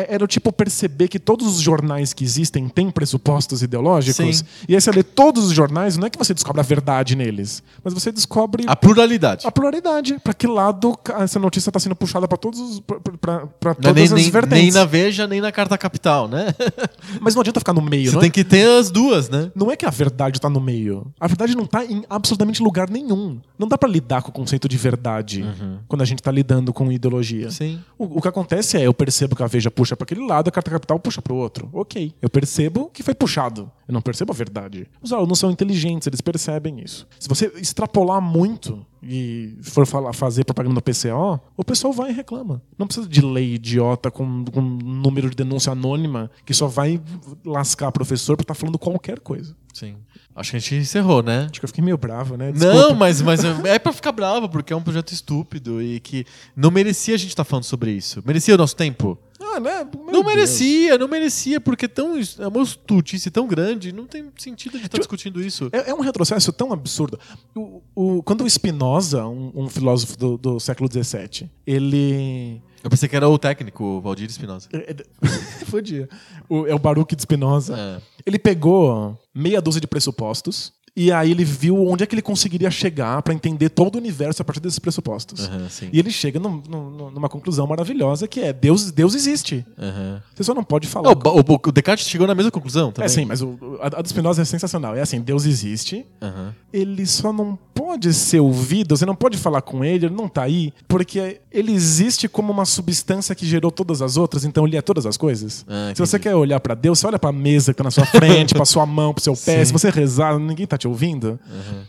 É, 0.00 0.14
era 0.14 0.24
o 0.24 0.26
tipo 0.26 0.52
perceber 0.52 1.08
que 1.08 1.18
todos 1.18 1.46
os 1.46 1.60
jornais 1.60 2.12
que 2.12 2.24
existem 2.24 2.68
têm 2.68 2.90
pressupostos 2.90 3.62
ideológicos. 3.62 4.38
Sim. 4.38 4.44
E 4.68 4.74
aí 4.74 4.80
você 4.80 4.90
lê 4.90 5.02
todos 5.02 5.46
os 5.46 5.52
jornais, 5.52 5.96
não 5.96 6.06
é 6.06 6.10
que 6.10 6.18
você 6.18 6.32
descobre 6.34 6.60
a 6.60 6.64
verdade 6.64 7.14
neles, 7.16 7.62
mas 7.84 7.92
você 7.94 8.10
descobre 8.12 8.64
A 8.66 8.76
pluralidade. 8.76 9.46
a 9.46 9.50
pluralidade. 9.50 10.18
Para 10.22 10.34
que 10.34 10.46
lado 10.46 10.98
essa 11.20 11.38
notícia 11.38 11.70
está 11.70 11.78
sendo 11.80 11.94
puxada 11.96 12.26
para 12.28 12.38
todos 12.38 12.58
os, 12.60 12.82
Não 12.86 13.34
é 13.34 13.74
nem, 13.74 13.82
todas 13.82 14.02
as 14.02 14.10
nem, 14.12 14.30
vertentes. 14.30 14.58
nem 14.62 14.72
na 14.72 14.84
Veja, 14.84 15.26
nem 15.26 15.40
na 15.40 15.52
Carta 15.52 15.76
Capital, 15.78 16.28
né? 16.28 16.46
Mas 17.20 17.34
não 17.34 17.40
adianta 17.40 17.60
ficar 17.60 17.72
no 17.72 17.82
meio, 17.82 18.06
Você 18.10 18.14
não 18.14 18.20
tem 18.20 18.28
é? 18.28 18.32
que 18.32 18.44
ter 18.44 18.68
as 18.78 18.90
duas, 18.90 19.28
né? 19.28 19.50
Não 19.54 19.70
é 19.70 19.76
que 19.76 19.84
a 19.86 19.90
verdade 19.90 20.38
está 20.38 20.48
no 20.48 20.60
meio. 20.60 21.06
A 21.20 21.26
verdade 21.26 21.54
não 21.56 21.64
está 21.64 21.84
em 21.84 22.04
absolutamente 22.08 22.62
lugar 22.62 22.88
nenhum. 22.90 23.40
Não 23.58 23.68
dá 23.68 23.76
para 23.76 23.88
lidar 23.88 24.22
com 24.22 24.30
o 24.30 24.32
conceito 24.32 24.68
de 24.68 24.76
verdade 24.76 25.44
quando 25.88 26.02
a 26.02 26.04
gente 26.04 26.20
está 26.20 26.30
lidando 26.30 26.72
com 26.72 26.90
ideologia. 26.90 27.46
Uhum. 27.46 27.50
Sim. 27.50 27.80
O, 27.98 28.18
o 28.18 28.22
que 28.22 28.28
acontece 28.28 28.76
é, 28.76 28.86
eu 28.86 28.94
percebo 28.94 29.36
que 29.36 29.42
a 29.42 29.46
Veja 29.46 29.70
puxa 29.70 29.89
para 29.96 30.04
aquele 30.04 30.26
lado, 30.26 30.48
a 30.48 30.50
Carta 30.50 30.70
Capital 30.70 30.98
puxa 30.98 31.20
para 31.22 31.32
o 31.32 31.36
outro. 31.36 31.68
Ok. 31.72 32.14
Eu 32.20 32.28
percebo 32.30 32.90
que 32.92 33.02
foi 33.02 33.14
puxado. 33.14 33.70
Eu 33.86 33.94
não 33.94 34.00
percebo 34.00 34.32
a 34.32 34.34
verdade. 34.34 34.86
Os 35.02 35.12
alunos 35.12 35.38
são 35.38 35.50
inteligentes, 35.50 36.06
eles 36.06 36.20
percebem 36.20 36.80
isso. 36.80 37.06
Se 37.18 37.28
você 37.28 37.52
extrapolar 37.56 38.20
muito 38.20 38.86
e 39.02 39.56
for 39.62 39.86
falar, 39.86 40.12
fazer 40.12 40.44
propaganda 40.44 40.74
no 40.74 40.82
PCO, 40.82 41.40
o 41.56 41.64
pessoal 41.64 41.92
vai 41.92 42.10
e 42.10 42.14
reclama. 42.14 42.62
Não 42.78 42.86
precisa 42.86 43.08
de 43.08 43.20
lei 43.20 43.54
idiota 43.54 44.10
com, 44.10 44.44
com 44.44 44.60
um 44.60 44.78
número 44.78 45.28
de 45.30 45.36
denúncia 45.36 45.72
anônima 45.72 46.30
que 46.44 46.54
só 46.54 46.66
vai 46.66 47.00
lascar 47.44 47.90
professor 47.90 48.36
por 48.36 48.42
estar 48.42 48.54
falando 48.54 48.78
qualquer 48.78 49.18
coisa. 49.20 49.56
Sim. 49.72 49.96
Acho 50.34 50.52
que 50.52 50.56
a 50.56 50.60
gente 50.60 50.74
encerrou, 50.76 51.22
né? 51.22 51.48
Acho 51.50 51.60
que 51.60 51.64
eu 51.64 51.68
fiquei 51.68 51.82
meio 51.84 51.98
bravo, 51.98 52.36
né? 52.36 52.52
Não, 52.54 52.72
Desculpa. 52.72 52.94
mas, 52.94 53.20
mas 53.22 53.44
é 53.44 53.78
pra 53.78 53.92
ficar 53.92 54.12
bravo, 54.12 54.48
porque 54.48 54.72
é 54.72 54.76
um 54.76 54.82
projeto 54.82 55.12
estúpido 55.12 55.82
e 55.82 56.00
que 56.00 56.24
não 56.54 56.70
merecia 56.70 57.14
a 57.14 57.18
gente 57.18 57.30
estar 57.30 57.44
falando 57.44 57.64
sobre 57.64 57.90
isso. 57.90 58.22
Merecia 58.24 58.54
o 58.54 58.58
nosso 58.58 58.76
tempo? 58.76 59.18
Ah, 59.54 59.60
né? 59.60 59.84
Meu 59.94 60.04
não 60.06 60.12
Deus. 60.12 60.26
merecia, 60.26 60.98
não 60.98 61.08
merecia, 61.08 61.60
porque 61.60 61.88
tão, 61.88 62.14
é 62.38 62.46
uma 62.48 62.62
estutice 62.62 63.30
tão 63.30 63.46
grande, 63.46 63.92
não 63.92 64.06
tem 64.06 64.30
sentido 64.36 64.72
de 64.72 64.78
estar 64.86 64.88
Tipo, 64.98 64.98
discutindo 65.00 65.42
isso. 65.42 65.68
É, 65.72 65.90
é 65.90 65.94
um 65.94 66.00
retrocesso 66.00 66.52
tão 66.52 66.72
absurdo. 66.72 67.18
O, 67.54 67.82
o- 67.94 68.22
quando 68.22 68.44
o 68.44 68.48
Spinoza, 68.50 69.26
um, 69.26 69.52
um 69.54 69.68
filósofo 69.68 70.16
do, 70.16 70.36
do 70.38 70.60
século 70.60 70.88
XVII, 70.92 71.50
ele. 71.66 72.60
Eu 72.82 72.88
pensei 72.88 73.08
que 73.08 73.14
era 73.16 73.28
o 73.28 73.38
técnico, 73.38 73.84
o 73.84 74.00
Valdir 74.00 74.26
Espinosa. 74.28 74.68
é- 74.72 74.92
é- 74.92 74.96
Podia. 75.70 76.08
O- 76.48 76.66
é 76.66 76.74
o 76.74 76.78
Baruch 76.78 77.14
de 77.14 77.22
Spinoza. 77.22 77.76
É. 77.76 78.00
Ele 78.24 78.38
pegou 78.38 79.18
meia 79.34 79.60
dúzia 79.60 79.80
de 79.80 79.86
pressupostos 79.86 80.72
E 80.96 81.12
aí 81.12 81.30
ele 81.30 81.44
viu 81.44 81.76
onde 81.86 82.02
é 82.02 82.06
que 82.06 82.14
ele 82.14 82.22
conseguiria 82.22 82.70
chegar 82.70 83.22
pra 83.22 83.32
entender 83.32 83.68
todo 83.68 83.94
o 83.94 83.98
universo 83.98 84.42
a 84.42 84.44
partir 84.44 84.60
desses 84.60 84.78
pressupostos. 84.78 85.48
Sim. 85.70 85.88
E 85.92 85.98
ele 85.98 86.10
chega 86.10 86.38
num- 86.40 86.62
num- 86.68 87.10
numa 87.10 87.28
conclusão 87.28 87.66
maravilhosa 87.66 88.26
que 88.26 88.40
é 88.40 88.52
Deus, 88.52 88.90
Deus 88.90 89.14
existe. 89.14 89.64
Aham. 89.78 90.20
Você 90.34 90.42
só 90.44 90.54
não 90.54 90.64
pode 90.64 90.86
falar. 90.88 91.10
o, 91.10 91.12
o- 91.12 91.60
o 91.68 91.72
Descartes 91.72 92.08
chegou 92.08 92.26
na 92.26 92.34
mesma 92.34 92.50
conclusão 92.50 92.90
também? 92.92 93.06
é 93.06 93.08
sim, 93.08 93.24
mas 93.24 93.40
o, 93.40 93.56
a, 93.80 93.86
a 93.98 94.02
do 94.02 94.08
Spinoza 94.08 94.42
é 94.42 94.44
sensacional. 94.44 94.96
É 94.96 95.00
assim, 95.00 95.20
Deus 95.20 95.44
existe, 95.46 96.04
Aham. 96.20 96.54
ele 96.72 97.06
só 97.06 97.32
não 97.32 97.58
pode 97.74 98.12
ser 98.12 98.40
ouvido, 98.40 98.96
você 98.96 99.06
não 99.06 99.14
pode 99.14 99.38
falar 99.38 99.62
com 99.62 99.82
ele, 99.84 100.06
ele 100.06 100.14
não 100.14 100.28
tá 100.28 100.42
aí, 100.42 100.72
porque 100.86 101.40
ele 101.50 101.72
existe 101.72 102.28
como 102.28 102.52
uma 102.52 102.64
substância 102.66 103.34
que 103.34 103.46
gerou 103.46 103.70
todas 103.70 104.02
as 104.02 104.16
outras, 104.18 104.44
então 104.44 104.66
ele 104.66 104.76
é 104.76 104.82
todas 104.82 105.06
as 105.06 105.16
coisas. 105.16 105.64
Ah, 105.66 105.92
se 105.94 106.00
você 106.00 106.18
quer 106.18 106.34
olhar 106.34 106.60
pra 106.60 106.74
Deus, 106.74 106.98
você 106.98 107.06
olha 107.06 107.18
pra 107.18 107.32
mesa 107.32 107.72
que 107.72 107.78
tá 107.78 107.84
na 107.84 107.90
sua 107.90 108.04
frente, 108.04 108.52
pra 108.54 108.64
sua 108.66 108.84
mão, 108.84 109.14
pro 109.14 109.22
seu 109.22 109.34
pé, 109.34 109.60
Sim. 109.60 109.64
se 109.66 109.72
você 109.72 109.88
rezar, 109.88 110.38
ninguém 110.38 110.66
tá 110.66 110.76
te 110.76 110.86
ouvindo. 110.90 111.38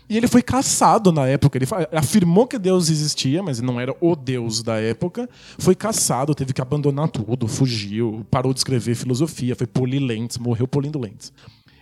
E 0.08 0.16
ele 0.16 0.26
foi 0.26 0.42
caçado 0.42 1.12
na 1.12 1.26
época, 1.26 1.58
ele 1.58 1.66
afirmou 1.92 2.46
que 2.46 2.58
Deus 2.58 2.88
existia, 2.88 3.42
mas 3.42 3.60
não 3.60 3.80
era 3.80 3.94
o 4.00 4.16
Deus 4.16 4.62
da 4.62 4.80
época. 4.80 5.28
Foi 5.58 5.74
caçado, 5.74 6.34
teve 6.34 6.52
que 6.52 6.60
abandonar 6.60 7.08
tudo, 7.08 7.46
fugiu, 7.46 8.24
parou 8.30 8.52
de 8.52 8.60
escrever 8.60 8.94
filosofia, 8.94 9.54
foi 9.54 9.66
polir 9.66 10.00
lentes, 10.00 10.38
morreu 10.38 10.66
polindo 10.66 10.98
lentes. 10.98 11.32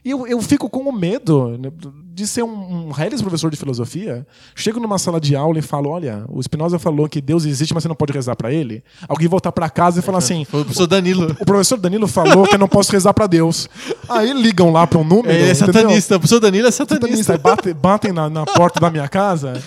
E 0.05 0.11
eu, 0.11 0.27
eu 0.27 0.41
fico 0.41 0.69
com 0.71 0.89
o 0.89 0.93
medo 0.93 1.59
né, 1.59 1.71
de 2.13 2.27
ser 2.27 2.43
um, 2.43 2.89
um 2.89 2.91
reles 2.91 3.21
professor 3.21 3.51
de 3.51 3.57
filosofia. 3.57 4.27
Chego 4.55 4.81
numa 4.81 4.99
sala 4.99 5.21
de 5.21 5.37
aula 5.37 5.59
e 5.59 5.63
falo: 5.63 5.91
olha, 5.91 6.25
o 6.29 6.43
Spinoza 6.43 6.79
falou 6.79 7.09
que 7.09 7.21
Deus 7.21 7.45
existe, 7.45 7.75
mas 7.75 7.83
você 7.83 7.89
não 7.89 7.95
pode 7.95 8.13
rezar 8.13 8.37
pra 8.37 8.53
ele. 8.53 8.83
Alguém 9.09 9.29
voltar 9.29 9.53
pra 9.53 9.69
casa 9.69 10.01
e 10.01 10.03
falar 10.03 10.19
assim: 10.19 10.45
Foi 10.51 10.61
o 10.61 10.65
professor 10.65 10.87
Danilo. 10.87 11.37
o 11.39 11.45
professor 11.45 11.77
Danilo 11.79 12.09
falou 12.09 12.47
que 12.47 12.55
eu 12.55 12.59
não 12.59 12.69
posso 12.69 12.93
rezar 12.93 13.13
pra 13.13 13.27
Deus. 13.27 13.69
Aí 14.09 14.33
ligam 14.33 14.73
lá 14.73 14.87
pra 14.87 14.99
um 14.99 15.05
número. 15.05 15.31
Ele 15.31 15.49
é 15.49 15.53
entendeu? 15.53 15.73
satanista. 15.75 16.17
O 16.17 16.21
professor 16.21 16.41
Danilo 16.41 16.69
é 16.69 16.71
Satanista. 16.71 17.35
satanista. 17.35 17.39
Batem, 17.39 17.75
batem 17.75 18.13
na, 18.13 18.31
na 18.31 18.47
porta 18.47 18.81
da 18.81 18.91
minha 18.91 19.09
casa. 19.09 19.63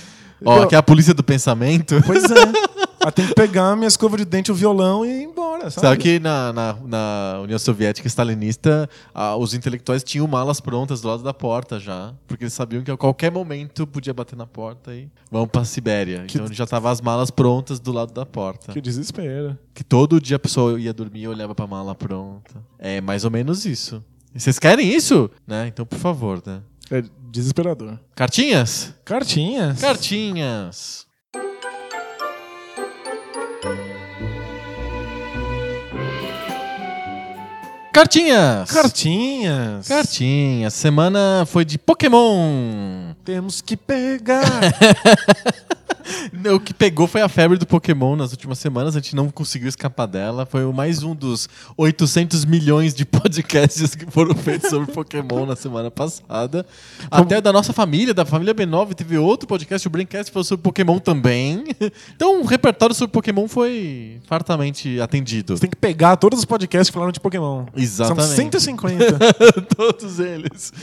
Ó, 0.45 0.63
Eu- 0.63 0.67
que 0.67 0.75
é 0.75 0.77
a 0.77 0.83
polícia 0.83 1.13
do 1.13 1.23
pensamento. 1.23 1.95
Pois 2.05 2.23
é. 2.23 2.73
Aí 3.05 3.11
tem 3.11 3.27
que 3.27 3.33
pegar 3.35 3.75
minha 3.75 3.87
escova 3.89 4.15
de 4.15 4.23
dente, 4.23 4.49
o 4.49 4.55
violão 4.55 5.05
e 5.05 5.09
ir 5.09 5.23
embora. 5.23 5.69
Sabe? 5.69 5.87
Sabe 5.87 5.97
que 5.97 6.19
na, 6.19 6.53
na, 6.53 6.73
na 6.85 7.39
União 7.43 7.59
Soviética 7.59 8.07
stalinista, 8.07 8.89
ah, 9.13 9.35
os 9.35 9.53
intelectuais 9.53 10.05
tinham 10.05 10.25
malas 10.25 10.61
prontas 10.61 11.01
do 11.01 11.09
lado 11.09 11.21
da 11.21 11.33
porta 11.33 11.81
já, 11.81 12.13
porque 12.25 12.45
eles 12.45 12.53
sabiam 12.53 12.81
que 12.81 12.89
a 12.89 12.95
qualquer 12.95 13.29
momento 13.29 13.85
podia 13.85 14.13
bater 14.13 14.37
na 14.37 14.47
porta 14.47 14.95
e 14.95 15.09
vamos 15.29 15.49
pra 15.49 15.65
Sibéria. 15.65 16.23
Que- 16.25 16.37
Então 16.37 16.53
já 16.53 16.65
tava 16.65 16.89
as 16.91 17.01
malas 17.01 17.29
prontas 17.29 17.77
do 17.77 17.91
lado 17.91 18.13
da 18.13 18.25
porta. 18.25 18.71
Que 18.71 18.79
desespero. 18.79 19.57
Que 19.73 19.83
todo 19.83 20.21
dia 20.21 20.37
a 20.37 20.39
pessoa 20.39 20.79
ia 20.79 20.93
dormir 20.93 21.23
e 21.23 21.27
olhava 21.27 21.53
pra 21.53 21.67
mala 21.67 21.93
pronta. 21.93 22.55
É 22.79 23.01
mais 23.01 23.25
ou 23.25 23.31
menos 23.31 23.65
isso. 23.65 24.01
E 24.33 24.39
Vocês 24.39 24.57
querem 24.57 24.87
isso? 24.95 25.29
Né? 25.45 25.67
Então, 25.67 25.85
por 25.85 25.99
favor, 25.99 26.41
né? 26.45 26.61
É 26.89 27.03
desesperador. 27.33 27.99
Cartinhas? 28.15 28.93
Cartinhas. 29.03 29.81
Cartinhas. 29.81 31.07
Cartinhas! 37.91 38.71
Cartinhas. 38.71 39.87
Cartinhas. 39.87 40.73
Semana 40.73 41.45
foi 41.47 41.65
de 41.65 41.77
Pokémon. 41.79 43.13
Temos 43.23 43.61
que 43.61 43.75
pegar. 43.75 44.43
O 46.53 46.59
que 46.59 46.73
pegou 46.73 47.07
foi 47.07 47.21
a 47.21 47.29
febre 47.29 47.57
do 47.57 47.65
Pokémon 47.65 48.15
nas 48.15 48.31
últimas 48.31 48.59
semanas. 48.59 48.95
A 48.95 48.99
gente 48.99 49.15
não 49.15 49.29
conseguiu 49.29 49.69
escapar 49.69 50.05
dela. 50.05 50.45
Foi 50.45 50.63
mais 50.71 51.03
um 51.03 51.15
dos 51.15 51.47
800 51.77 52.45
milhões 52.45 52.93
de 52.93 53.05
podcasts 53.05 53.95
que 53.95 54.09
foram 54.11 54.35
feitos 54.35 54.69
sobre 54.69 54.91
Pokémon 54.91 55.45
na 55.45 55.55
semana 55.55 55.89
passada. 55.89 56.65
Até 57.09 57.39
da 57.41 57.53
nossa 57.53 57.73
família, 57.73 58.13
da 58.13 58.25
família 58.25 58.53
B9, 58.53 58.93
teve 58.93 59.17
outro 59.17 59.47
podcast, 59.47 59.87
o 59.87 59.91
Braincast, 59.91 60.25
que 60.25 60.33
falou 60.33 60.43
sobre 60.43 60.63
Pokémon 60.63 60.99
também. 60.99 61.63
Então 62.15 62.41
o 62.41 62.45
repertório 62.45 62.95
sobre 62.95 63.11
Pokémon 63.11 63.47
foi 63.47 64.19
fartamente 64.25 64.99
atendido. 64.99 65.55
Você 65.55 65.61
tem 65.61 65.69
que 65.69 65.75
pegar 65.75 66.17
todos 66.17 66.39
os 66.39 66.45
podcasts 66.45 66.89
que 66.89 66.93
falaram 66.93 67.11
de 67.11 67.19
Pokémon. 67.19 67.65
Exatamente. 67.75 68.27
São 68.27 68.35
150. 68.35 69.17
Todos 69.75 70.19
eles. 70.19 70.73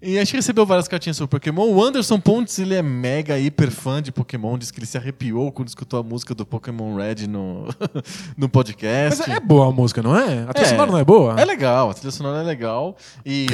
E 0.00 0.18
a 0.18 0.24
gente 0.24 0.36
recebeu 0.36 0.64
várias 0.66 0.88
cartinhas 0.88 1.16
sobre 1.16 1.30
Pokémon. 1.30 1.68
O 1.70 1.82
Anderson 1.82 2.18
Pontes, 2.18 2.58
ele 2.58 2.74
é 2.74 2.82
mega, 2.82 3.38
hiper 3.38 3.70
fã 3.70 4.02
de 4.02 4.12
Pokémon. 4.12 4.56
Diz 4.62 4.70
que 4.70 4.78
ele 4.78 4.86
se 4.86 4.96
arrepiou 4.96 5.50
quando 5.50 5.66
escutou 5.68 5.98
a 5.98 6.02
música 6.04 6.34
do 6.36 6.46
Pokémon 6.46 6.94
Red 6.94 7.26
no, 7.26 7.66
no 8.38 8.48
podcast. 8.48 9.18
Mas 9.26 9.36
é 9.36 9.40
boa 9.40 9.66
a 9.66 9.72
música, 9.72 10.00
não 10.02 10.16
é? 10.16 10.44
A 10.48 10.52
trilha 10.52 10.66
É. 10.66 10.70
sonora 10.70 10.92
não 10.92 10.98
é 10.98 11.04
boa? 11.04 11.40
É 11.40 11.44
legal, 11.44 11.90
a 11.90 11.94
trilha 11.94 12.12
sonora 12.12 12.40
é 12.40 12.44
legal 12.44 12.96
e, 13.26 13.46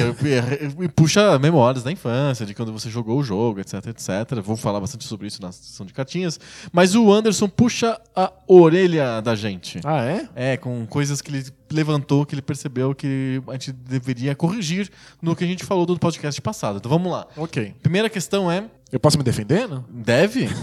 e- 0.79 0.83
e 0.85 0.87
puxa 0.87 1.39
memórias 1.39 1.83
da 1.83 1.91
infância, 1.91 2.45
de 2.45 2.53
quando 2.53 2.71
você 2.71 2.89
jogou 2.91 3.17
o 3.19 3.23
jogo, 3.23 3.59
etc, 3.59 3.87
etc. 3.87 4.39
Vou 4.43 4.55
falar 4.55 4.79
bastante 4.79 5.03
sobre 5.05 5.25
isso 5.27 5.41
na 5.41 5.51
sessão 5.51 5.85
de 5.85 5.93
cartinhas. 5.93 6.39
Mas 6.71 6.93
o 6.95 7.11
Anderson 7.11 7.49
puxa 7.49 7.99
a 8.15 8.31
orelha 8.47 9.21
da 9.21 9.33
gente. 9.35 9.79
Ah, 9.83 10.03
é? 10.05 10.29
É, 10.35 10.57
com 10.57 10.85
coisas 10.85 11.21
que 11.21 11.31
ele 11.31 11.43
levantou, 11.73 12.25
que 12.25 12.35
ele 12.35 12.41
percebeu 12.41 12.93
que 12.93 13.41
a 13.47 13.53
gente 13.53 13.71
deveria 13.71 14.35
corrigir 14.35 14.89
no 15.21 15.35
que 15.35 15.43
a 15.43 15.47
gente 15.47 15.63
falou 15.63 15.85
do 15.85 15.97
podcast 15.97 16.41
passado. 16.41 16.77
Então 16.77 16.89
vamos 16.89 17.11
lá. 17.11 17.27
Ok. 17.35 17.75
Primeira 17.81 18.09
questão 18.09 18.51
é: 18.51 18.65
Eu 18.91 18.99
posso 18.99 19.17
me 19.17 19.23
defender, 19.23 19.67
não? 19.67 19.85
deve? 19.89 20.47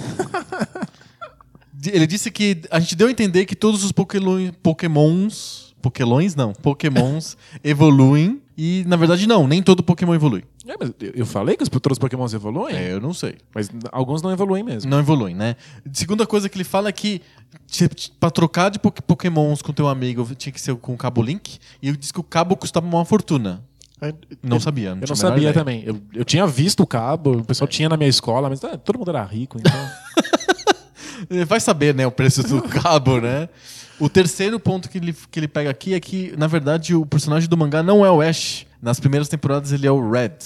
Ele 1.84 2.06
disse 2.06 2.30
que 2.30 2.62
a 2.70 2.80
gente 2.80 2.96
deu 2.96 3.06
a 3.06 3.10
entender 3.10 3.44
que 3.44 3.54
todos 3.54 3.84
os 3.84 3.92
Pokémon, 3.92 4.50
Pokémons. 4.62 5.74
Pokémons 5.82 6.34
não, 6.34 6.52
Pokémons 6.52 7.36
evoluem. 7.62 8.42
E 8.58 8.84
na 8.86 8.96
verdade 8.96 9.26
não, 9.26 9.46
nem 9.46 9.62
todo 9.62 9.82
Pokémon 9.82 10.14
evolui. 10.14 10.42
É, 10.66 10.74
mas 10.80 10.90
eu- 11.14 11.26
falei 11.26 11.56
que 11.56 11.62
os 11.62 11.68
todos 11.68 11.96
os 11.96 11.98
Pokémons 11.98 12.32
evoluem, 12.32 12.74
É, 12.74 12.92
eu 12.92 13.00
não 13.00 13.12
sei. 13.12 13.36
mas 13.54 13.68
alguns 13.92 14.22
não 14.22 14.30
evoluem 14.32 14.62
mesmo. 14.64 14.90
Não 14.90 14.98
evoluem, 14.98 15.34
né? 15.34 15.56
Segunda 15.92 16.26
coisa 16.26 16.48
que 16.48 16.56
ele 16.56 16.64
fala 16.64 16.88
é 16.88 16.92
que 16.92 17.20
pra 18.18 18.30
trocar 18.30 18.70
de 18.70 18.78
Pok- 18.78 19.02
Pokémons 19.02 19.60
com 19.60 19.72
teu 19.72 19.86
amigo 19.88 20.26
tinha 20.34 20.52
que 20.52 20.60
ser 20.60 20.74
com 20.76 20.94
o 20.94 20.96
cabo 20.96 21.22
Link. 21.22 21.58
E 21.82 21.88
ele 21.88 21.96
disse 21.98 22.12
que 22.12 22.20
o 22.20 22.22
cabo 22.22 22.56
custava 22.56 22.86
uma 22.86 23.04
fortuna. 23.04 23.62
É, 24.00 24.12
Não 24.42 24.56
eu- 24.56 24.60
sabia. 24.60 24.94
Não 24.94 25.02
Eu 25.02 25.08
não 25.08 25.16
sabia 25.16 25.38
ideia. 25.50 25.52
também. 25.54 25.82
Eu, 25.84 26.00
eu 26.14 26.24
tinha 26.24 26.46
visto 26.46 26.82
o 26.82 26.86
cabo, 26.86 27.38
o 27.38 27.44
pessoal 27.44 27.68
tinha 27.68 27.88
na 27.88 27.96
minha 27.96 28.08
escola, 28.10 28.48
mas 28.48 28.62
ah, 28.64 28.76
todo 28.78 28.98
mundo 28.98 29.10
era 29.10 29.22
rico, 29.24 29.58
então. 29.58 29.72
Vai 31.46 31.60
saber, 31.60 31.94
né, 31.94 32.06
o 32.06 32.10
preço 32.10 32.42
do 32.42 32.60
cabo, 32.68 33.20
né? 33.20 33.48
O 33.98 34.08
terceiro 34.08 34.60
ponto 34.60 34.88
que 34.88 34.98
ele, 34.98 35.14
que 35.30 35.40
ele 35.40 35.48
pega 35.48 35.70
aqui 35.70 35.94
é 35.94 36.00
que, 36.00 36.34
na 36.36 36.46
verdade, 36.46 36.94
o 36.94 37.06
personagem 37.06 37.48
do 37.48 37.56
mangá 37.56 37.82
não 37.82 38.04
é 38.04 38.10
o 38.10 38.20
Ash. 38.20 38.66
Nas 38.80 39.00
primeiras 39.00 39.28
temporadas 39.28 39.72
ele 39.72 39.86
é 39.86 39.90
o 39.90 40.10
Red. 40.10 40.36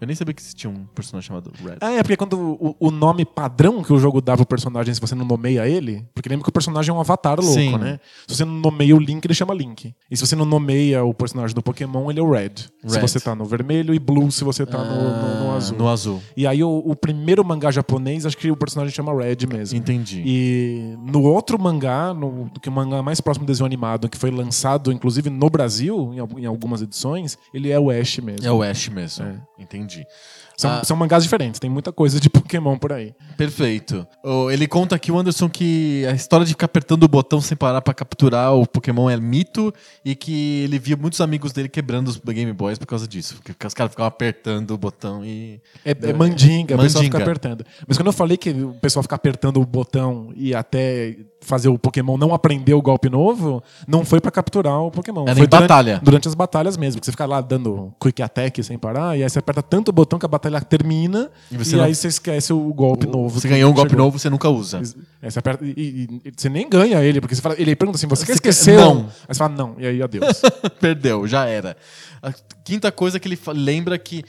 Eu 0.00 0.06
nem 0.06 0.14
sabia 0.16 0.32
que 0.34 0.40
existia 0.40 0.68
um 0.70 0.84
personagem 0.94 1.26
chamado 1.28 1.50
Red. 1.64 1.76
ah, 1.80 1.92
é 1.92 2.02
porque 2.02 2.16
quando 2.16 2.38
o, 2.38 2.76
o 2.78 2.90
nome 2.90 3.24
padrão 3.24 3.82
que 3.82 3.92
o 3.92 3.98
jogo 3.98 4.20
dá 4.20 4.36
pro 4.36 4.46
personagem, 4.46 4.92
se 4.94 5.00
você 5.00 5.14
não 5.14 5.24
nomeia 5.24 5.68
ele, 5.68 6.06
porque 6.14 6.28
lembra 6.28 6.44
que 6.44 6.50
o 6.50 6.52
personagem 6.52 6.90
é 6.90 6.94
um 6.94 7.00
avatar 7.00 7.38
louco, 7.40 7.52
Sim. 7.54 7.76
né? 7.78 7.98
Se 8.26 8.36
você 8.36 8.44
não 8.44 8.54
nomeia 8.54 8.94
o 8.94 8.98
Link, 8.98 9.24
ele 9.24 9.34
chama 9.34 9.52
Link. 9.54 9.94
E 10.10 10.16
se 10.16 10.26
você 10.26 10.36
não 10.36 10.44
nomeia 10.44 11.02
o 11.04 11.12
personagem 11.12 11.54
do 11.54 11.62
Pokémon, 11.62 12.10
ele 12.10 12.20
é 12.20 12.22
o 12.22 12.30
Red. 12.30 12.52
Se 12.86 12.94
Red. 12.94 13.00
você 13.00 13.18
tá 13.20 13.34
no 13.34 13.44
vermelho 13.44 13.92
e 13.94 13.98
Blue 13.98 14.30
se 14.30 14.44
você 14.44 14.64
tá 14.64 14.78
no, 14.78 14.94
no- 14.94 15.44
no 15.44 15.50
Ah, 15.52 15.56
azul. 15.56 15.78
No 15.78 15.88
azul. 15.88 16.22
E 16.36 16.46
aí 16.46 16.62
o, 16.62 16.78
o 16.84 16.94
primeiro 16.94 17.44
mangá 17.44 17.70
japonês, 17.70 18.24
acho 18.24 18.36
que 18.36 18.50
o 18.50 18.56
personagem 18.56 18.94
chama 18.94 19.12
Red 19.12 19.46
mesmo. 19.48 19.76
Entendi. 19.78 20.22
E 20.24 20.94
no 21.04 21.22
outro 21.22 21.60
mangá, 21.60 22.14
no, 22.14 22.50
que 22.62 22.68
o 22.68 22.72
mangá 22.72 23.02
mais 23.02 23.20
próximo 23.20 23.44
do 23.44 23.48
desenho 23.48 23.66
animado, 23.66 24.08
que 24.08 24.16
foi 24.16 24.30
lançado 24.30 24.92
inclusive 24.92 25.28
no 25.30 25.50
Brasil, 25.50 26.12
em, 26.14 26.42
em 26.42 26.46
algumas 26.46 26.82
edições, 26.82 27.36
ele 27.52 27.70
é 27.70 27.78
o 27.80 27.90
Ash 27.90 28.18
mesmo. 28.18 28.46
É 28.46 28.52
o 28.52 28.62
Ash 28.62 28.88
mesmo. 28.88 29.24
É. 29.26 29.34
Entendi 29.62 29.87
grande. 29.88 30.06
São, 30.58 30.70
Ah. 30.72 30.82
são 30.84 30.96
mangás 30.96 31.22
diferentes, 31.22 31.60
tem 31.60 31.70
muita 31.70 31.92
coisa 31.92 32.18
de 32.18 32.28
Pokémon 32.28 32.76
por 32.76 32.92
aí. 32.92 33.14
Perfeito. 33.36 34.04
Oh, 34.24 34.50
Ele 34.50 34.66
conta 34.66 34.96
aqui, 34.96 35.12
o 35.12 35.16
Anderson, 35.18 35.48
que 35.48 36.04
a 36.06 36.12
história 36.12 36.44
de 36.44 36.50
ficar 36.52 36.66
apertando 36.66 37.04
o 37.04 37.08
botão 37.08 37.40
sem 37.40 37.56
parar 37.56 37.80
pra 37.80 37.94
capturar 37.94 38.52
o 38.54 38.66
Pokémon 38.66 39.08
é 39.08 39.16
mito 39.16 39.72
e 40.04 40.16
que 40.16 40.64
ele 40.64 40.76
via 40.80 40.96
muitos 40.96 41.20
amigos 41.20 41.52
dele 41.52 41.68
quebrando 41.68 42.08
os 42.08 42.16
Game 42.16 42.52
Boys 42.52 42.76
por 42.76 42.86
causa 42.86 43.06
disso. 43.06 43.36
Porque 43.36 43.66
os 43.66 43.72
caras 43.72 43.92
ficavam 43.92 44.08
apertando 44.08 44.72
o 44.72 44.76
botão 44.78 45.24
e. 45.24 45.60
É, 45.84 45.92
é 45.92 46.12
mandinga, 46.12 46.74
o 46.74 46.78
pessoal 46.80 47.04
fica 47.04 47.18
apertando. 47.18 47.64
Mas 47.86 47.96
quando 47.96 48.08
eu 48.08 48.12
falei 48.12 48.36
que 48.36 48.50
o 48.50 48.74
pessoal 48.80 49.04
fica 49.04 49.14
apertando 49.14 49.60
o 49.60 49.64
botão 49.64 50.32
e 50.34 50.52
até 50.54 51.16
fazer 51.40 51.68
o 51.68 51.78
Pokémon 51.78 52.16
não 52.18 52.34
aprender 52.34 52.74
o 52.74 52.82
golpe 52.82 53.08
novo, 53.08 53.62
não 53.86 54.04
foi 54.04 54.20
pra 54.20 54.30
capturar 54.30 54.80
o 54.80 54.90
Pokémon. 54.90 55.22
Era 55.22 55.36
foi 55.36 55.44
em 55.44 55.48
durante, 55.48 55.68
batalha. 55.68 56.00
Durante 56.02 56.26
as 56.26 56.34
batalhas 56.34 56.76
mesmo, 56.76 57.00
que 57.00 57.06
você 57.06 57.12
fica 57.12 57.26
lá 57.26 57.40
dando 57.40 57.94
quick 58.00 58.20
attack 58.20 58.60
sem 58.64 58.76
parar, 58.76 59.16
e 59.16 59.22
aí 59.22 59.30
você 59.30 59.38
aperta 59.38 59.62
tanto 59.62 59.90
o 59.90 59.92
botão 59.92 60.18
que 60.18 60.26
a 60.26 60.28
batalha 60.28 60.47
termina, 60.60 61.30
E 61.50 61.54
e, 61.54 61.58
você 61.58 61.76
não- 61.76 61.84
aí 61.84 61.94
você 61.94 62.08
esquece 62.08 62.52
o 62.52 62.58
golpe 62.74 63.06
novo. 63.06 63.38
Você 63.40 63.48
ganhou 63.48 63.70
um 63.70 63.74
golpe 63.74 63.90
chegou. 63.90 64.04
novo, 64.06 64.18
você 64.18 64.30
nunca 64.30 64.48
usa. 64.48 64.80
É, 65.20 65.28
você 65.30 65.38
aperta, 65.38 65.64
e, 65.64 65.70
e- 65.76 66.20
e 66.28 66.32
você 66.36 66.48
nem 66.48 66.68
ganha 66.68 67.02
ele, 67.02 67.20
porque 67.20 67.34
você 67.34 67.42
fala, 67.42 67.54
ele 67.58 67.76
pergunta 67.76 67.96
assim: 67.96 68.06
você, 68.06 68.24
quer 68.26 68.34
Você 68.34 68.40
quer- 68.40 68.48
esquecer? 68.50 68.76
Não. 68.76 69.00
Aí 69.28 69.34
você 69.34 69.38
fala, 69.38 69.54
não, 69.54 69.74
e 69.78 69.86
aí 69.86 70.02
adeus. 70.02 70.40
Perdeu, 70.80 71.26
já 71.26 71.44
era. 71.46 71.76
A 72.22 72.32
quinta 72.64 72.90
coisa 72.90 73.20
que 73.20 73.28
ele 73.28 73.38
lembra 73.54 73.98
que 73.98 74.24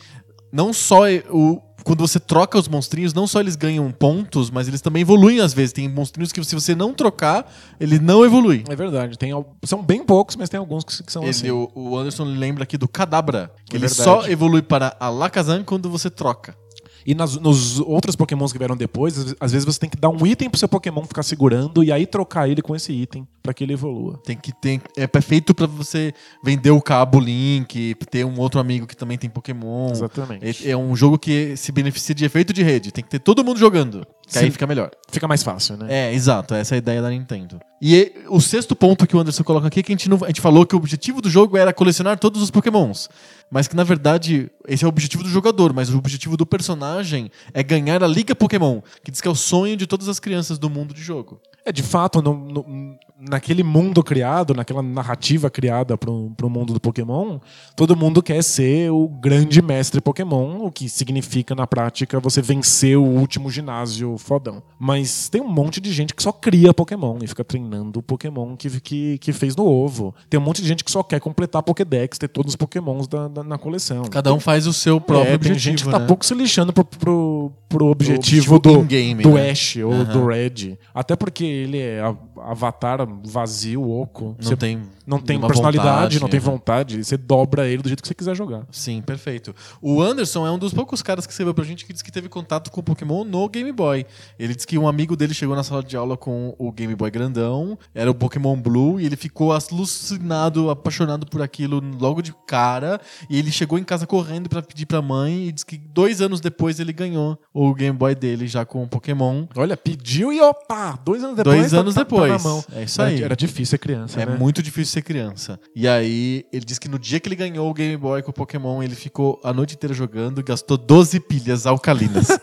não 0.51 0.73
só 0.73 1.03
o. 1.31 1.61
Quando 1.83 1.99
você 2.05 2.19
troca 2.19 2.57
os 2.57 2.67
monstrinhos, 2.67 3.13
não 3.13 3.25
só 3.27 3.39
eles 3.39 3.55
ganham 3.55 3.89
pontos, 3.91 4.49
mas 4.49 4.67
eles 4.67 4.81
também 4.81 5.01
evoluem 5.01 5.39
às 5.39 5.53
vezes. 5.53 5.73
Tem 5.73 5.87
monstrinhos 5.87 6.31
que 6.31 6.43
se 6.43 6.55
você 6.55 6.75
não 6.75 6.93
trocar, 6.93 7.51
ele 7.79 7.99
não 7.99 8.23
evolui. 8.25 8.63
É 8.69 8.75
verdade. 8.75 9.17
Tem, 9.17 9.31
são 9.63 9.81
bem 9.83 10.03
poucos, 10.03 10.35
mas 10.35 10.49
tem 10.49 10.59
alguns 10.59 10.83
que, 10.83 11.03
que 11.03 11.11
são 11.11 11.21
Ele- 11.23 11.31
assim. 11.31 11.49
o, 11.51 11.69
o 11.75 11.97
Anderson 11.97 12.23
lembra 12.25 12.63
aqui 12.63 12.77
do 12.77 12.87
Kadabra, 12.87 13.51
que 13.65 13.75
É 13.75 13.79
ele 13.79 13.87
verdade. 13.87 14.03
só 14.03 14.27
evolui 14.27 14.61
para 14.61 14.95
Alakazam 14.99 15.63
quando 15.63 15.89
você 15.89 16.09
troca. 16.09 16.55
E 17.05 17.15
nas- 17.15 17.35
nos 17.37 17.79
outros 17.79 18.15
pokémons 18.15 18.51
que 18.51 18.57
vieram 18.57 18.75
depois, 18.75 19.35
às- 19.39 19.51
vezes 19.51 19.65
você 19.65 19.79
tem 19.79 19.89
que 19.89 19.97
dar 19.97 20.09
um 20.09 20.25
item 20.25 20.49
pro 20.49 20.59
seu 20.59 20.67
pokémon 20.67 21.03
ficar 21.03 21.23
segurando 21.23 21.83
e 21.83 21.91
aí 21.91 22.05
trocar 22.05 22.47
ele 22.49 22.61
com 22.61 22.75
esse 22.75 22.91
item 22.91 23.27
pra 23.41 23.53
que 23.53 23.63
ele 23.63 23.73
evolua. 23.73 24.19
Tem 24.25 24.37
que 24.37 24.51
ter. 24.51 24.81
É 24.97 25.07
feito 25.21 25.53
pra 25.53 25.65
você 25.65 26.13
vender 26.43 26.71
o 26.71 26.81
cabo 26.81 27.19
Link, 27.19 27.95
ter 28.11 28.25
um 28.25 28.39
outro 28.39 28.59
amigo 28.59 28.85
que 28.87 28.95
também 28.95 29.17
tem 29.17 29.29
Pokémon. 29.29 29.91
Exatamente. 29.91 30.67
É, 30.67 30.71
é 30.71 30.77
um 30.77 30.95
jogo 30.95 31.17
que 31.17 31.55
se 31.57 31.71
beneficia 31.71 32.13
de 32.15 32.25
efeito 32.25 32.53
de 32.53 32.63
rede. 32.63 32.91
Tem 32.91 33.03
que 33.03 33.09
ter 33.09 33.19
todo 33.19 33.43
mundo 33.43 33.59
jogando. 33.59 34.05
Que 34.31 34.37
aí 34.37 34.45
Sim. 34.45 34.51
fica 34.51 34.67
melhor. 34.67 34.91
Fica 35.11 35.27
mais 35.27 35.41
fácil, 35.41 35.75
né? 35.77 35.87
É, 35.89 36.13
exato. 36.13 36.53
Essa 36.53 36.75
é 36.75 36.77
a 36.77 36.77
ideia 36.77 37.01
da 37.01 37.09
Nintendo. 37.09 37.59
E 37.81 37.95
e- 37.95 38.13
o 38.27 38.39
sexto 38.39 38.75
ponto 38.75 39.07
que 39.07 39.15
o 39.15 39.19
Anderson 39.19 39.43
coloca 39.43 39.67
aqui 39.67 39.79
é 39.79 39.83
que 39.83 39.91
a 39.91 39.95
gente, 39.95 40.07
não, 40.07 40.23
a 40.23 40.27
gente 40.27 40.39
falou 40.41 40.65
que 40.65 40.75
o 40.75 40.77
objetivo 40.77 41.19
do 41.21 41.29
jogo 41.29 41.57
era 41.57 41.73
colecionar 41.73 42.19
todos 42.19 42.41
os 42.41 42.51
Pokémons. 42.51 43.09
Mas 43.49 43.67
que, 43.67 43.75
na 43.75 43.83
verdade, 43.83 44.51
esse 44.67 44.83
é 44.83 44.87
o 44.87 44.89
objetivo 44.89 45.23
do 45.23 45.29
jogador, 45.29 45.73
mas 45.73 45.89
o 45.89 45.97
objetivo 45.97 46.37
do 46.37 46.45
personagem 46.45 47.31
é 47.53 47.63
ganhar 47.63 48.03
a 48.03 48.07
Liga 48.07 48.35
Pokémon, 48.35 48.81
que 49.03 49.09
diz 49.09 49.19
que 49.19 49.27
é 49.27 49.31
o 49.31 49.35
sonho 49.35 49.75
de 49.75 49.87
todas 49.87 50.07
as 50.07 50.19
crianças 50.19 50.59
do 50.59 50.69
mundo 50.69 50.93
de 50.93 51.01
jogo. 51.01 51.41
É, 51.65 51.71
de 51.71 51.81
fato, 51.83 52.21
no- 52.21 52.33
no- 52.37 52.97
naquele 53.19 53.63
mundo 53.63 54.01
criado, 54.03 54.53
naquela 54.53 54.81
narrativa 54.81 55.49
criada 55.49 55.97
pro, 55.97 56.31
pro 56.37 56.49
mundo 56.49 56.73
do 56.73 56.79
Pokémon, 56.79 57.39
todo 57.75 57.95
mundo 57.95 58.23
quer 58.23 58.41
ser 58.43 58.89
o 58.91 59.07
grande 59.07 59.61
mestre 59.61 59.99
Pokémon, 59.99 60.65
o 60.65 60.71
que 60.71 60.87
significa, 60.87 61.53
na 61.53 61.67
prática, 61.67 62.19
você 62.19 62.41
vencer 62.41 62.97
o 62.97 63.03
último 63.03 63.49
ginásio 63.51 64.17
fodão. 64.17 64.63
Mas 64.79 65.27
tem 65.29 65.41
um 65.41 65.49
monte 65.49 65.81
de 65.81 65.91
gente 65.91 66.13
que 66.15 66.23
só 66.23 66.31
cria 66.31 66.73
Pokémon 66.73 67.17
e 67.21 67.27
fica 67.27 67.43
treinando 67.43 67.99
o 67.99 68.03
Pokémon 68.03 68.55
que, 68.55 68.79
que, 68.79 69.17
que 69.17 69.33
fez 69.33 69.55
no 69.55 69.65
ovo. 69.65 70.15
Tem 70.29 70.39
um 70.39 70.43
monte 70.43 70.61
de 70.61 70.67
gente 70.67 70.83
que 70.83 70.91
só 70.91 71.03
quer 71.03 71.19
completar 71.19 71.61
Pokédex, 71.61 72.17
ter 72.17 72.27
todos 72.29 72.53
os 72.53 72.55
Pokémons 72.55 73.07
da, 73.07 73.27
da- 73.27 73.43
na 73.43 73.57
coleção. 73.57 74.03
Cada 74.05 74.33
um 74.33 74.39
faz 74.39 74.65
o 74.65 74.73
seu 74.73 75.01
próprio 75.01 75.23
É, 75.33 75.37
tem 75.37 75.51
objetivo. 75.51 75.59
gente 75.59 75.83
que 75.83 75.89
tá 75.91 75.99
né? 75.99 76.07
pouco 76.07 76.25
se 76.25 76.33
lixando 76.33 76.71
pro, 76.71 76.85
pro, 76.85 77.51
pro 77.67 77.85
objetivo 77.87 78.55
objetivo, 78.55 78.59
do, 78.59 78.79
in-game, 78.81 79.23
do 79.23 79.33
né? 79.33 79.49
Ash 79.51 79.75
ou 79.77 79.91
Aham. 79.91 80.03
do 80.05 80.25
Red. 80.25 80.77
Até 80.93 81.15
porque 81.15 81.43
ele 81.43 81.79
é 81.79 82.01
avatar 82.37 83.08
vazio, 83.23 83.89
oco. 83.89 84.35
Não 84.39 84.49
Você 84.49 84.55
tem, 84.57 84.81
não 85.05 85.19
tem 85.19 85.39
personalidade, 85.39 85.89
vontade, 85.89 86.19
não 86.21 86.27
tem 86.29 86.39
vontade. 86.39 87.03
Você 87.03 87.17
dobra 87.17 87.67
ele 87.67 87.81
do 87.81 87.89
jeito 87.89 88.01
que 88.01 88.07
você 88.07 88.13
quiser 88.13 88.35
jogar. 88.35 88.65
Sim, 88.71 89.01
perfeito. 89.01 89.55
O 89.81 90.01
Anderson 90.01 90.45
é 90.45 90.51
um 90.51 90.57
dos 90.57 90.73
poucos 90.73 91.01
caras 91.01 91.25
que 91.25 91.31
escreveu 91.31 91.53
pra 91.53 91.63
gente 91.63 91.85
que 91.85 91.91
disse 91.93 92.03
que 92.03 92.11
teve 92.11 92.29
contato 92.29 92.71
com 92.71 92.79
o 92.79 92.83
Pokémon 92.83 93.23
no 93.23 93.47
Game 93.49 93.71
Boy. 93.71 94.05
Ele 94.37 94.53
disse 94.55 94.67
que 94.67 94.77
um 94.77 94.87
amigo 94.87 95.15
dele 95.15 95.33
chegou 95.33 95.55
na 95.55 95.63
sala 95.63 95.83
de 95.83 95.95
aula 95.97 96.15
com 96.17 96.53
o 96.57 96.71
Game 96.71 96.95
Boy 96.95 97.09
grandão, 97.11 97.77
era 97.93 98.09
o 98.09 98.15
Pokémon 98.15 98.55
Blue, 98.59 98.99
e 98.99 99.05
ele 99.05 99.15
ficou 99.15 99.51
alucinado, 99.51 100.69
apaixonado 100.69 101.25
por 101.25 101.41
aquilo 101.41 101.81
logo 101.99 102.21
de 102.21 102.33
cara. 102.47 102.99
E 103.29 103.37
ele 103.37 103.51
chegou 103.51 103.77
em 103.77 103.83
casa 103.83 104.05
correndo 104.05 104.49
pra 104.49 104.61
pedir 104.61 104.85
pra 104.85 105.01
mãe 105.01 105.47
e 105.47 105.51
disse 105.51 105.65
que 105.65 105.77
dois 105.77 106.21
anos 106.21 106.39
depois 106.39 106.79
ele 106.79 106.93
ganhou 106.93 107.39
o 107.53 107.73
Game 107.73 107.97
Boy 107.97 108.15
dele 108.15 108.47
já 108.47 108.65
com 108.65 108.83
o 108.83 108.87
Pokémon. 108.87 109.45
Olha, 109.55 109.75
pediu 109.75 110.31
e 110.31 110.39
opa! 110.41 110.99
Dois 111.03 111.23
anos 111.23 111.35
depois. 111.37 111.57
Dois 111.59 111.71
tá- 111.71 111.77
anos 111.79 111.93
tá- 111.95 112.05
tá 112.05 112.09
depois. 112.09 112.31
na 112.31 112.49
mão. 112.49 112.63
É 112.73 112.83
isso 112.83 112.98
Era-. 113.07 113.25
Era, 113.25 113.35
difícil 113.35 113.65
ser 113.65 113.77
criança, 113.77 114.21
É 114.21 114.25
né? 114.25 114.35
muito 114.37 114.61
difícil 114.63 114.93
ser 114.93 115.01
criança. 115.01 115.59
E 115.75 115.87
aí, 115.87 116.45
ele 116.51 116.65
disse 116.65 116.79
que 116.79 116.87
no 116.87 116.97
dia 116.99 117.19
que 117.19 117.27
ele 117.27 117.35
ganhou 117.35 117.69
o 117.69 117.73
Game 117.73 117.95
Boy 117.97 118.21
com 118.21 118.31
o 118.31 118.33
Pokémon, 118.33 118.81
ele 118.83 118.95
ficou 118.95 119.39
a 119.43 119.53
noite 119.53 119.75
inteira 119.75 119.93
jogando 119.93 120.39
e 120.39 120.43
gastou 120.43 120.77
12 120.77 121.19
pilhas 121.21 121.65
alcalinas. 121.65 122.27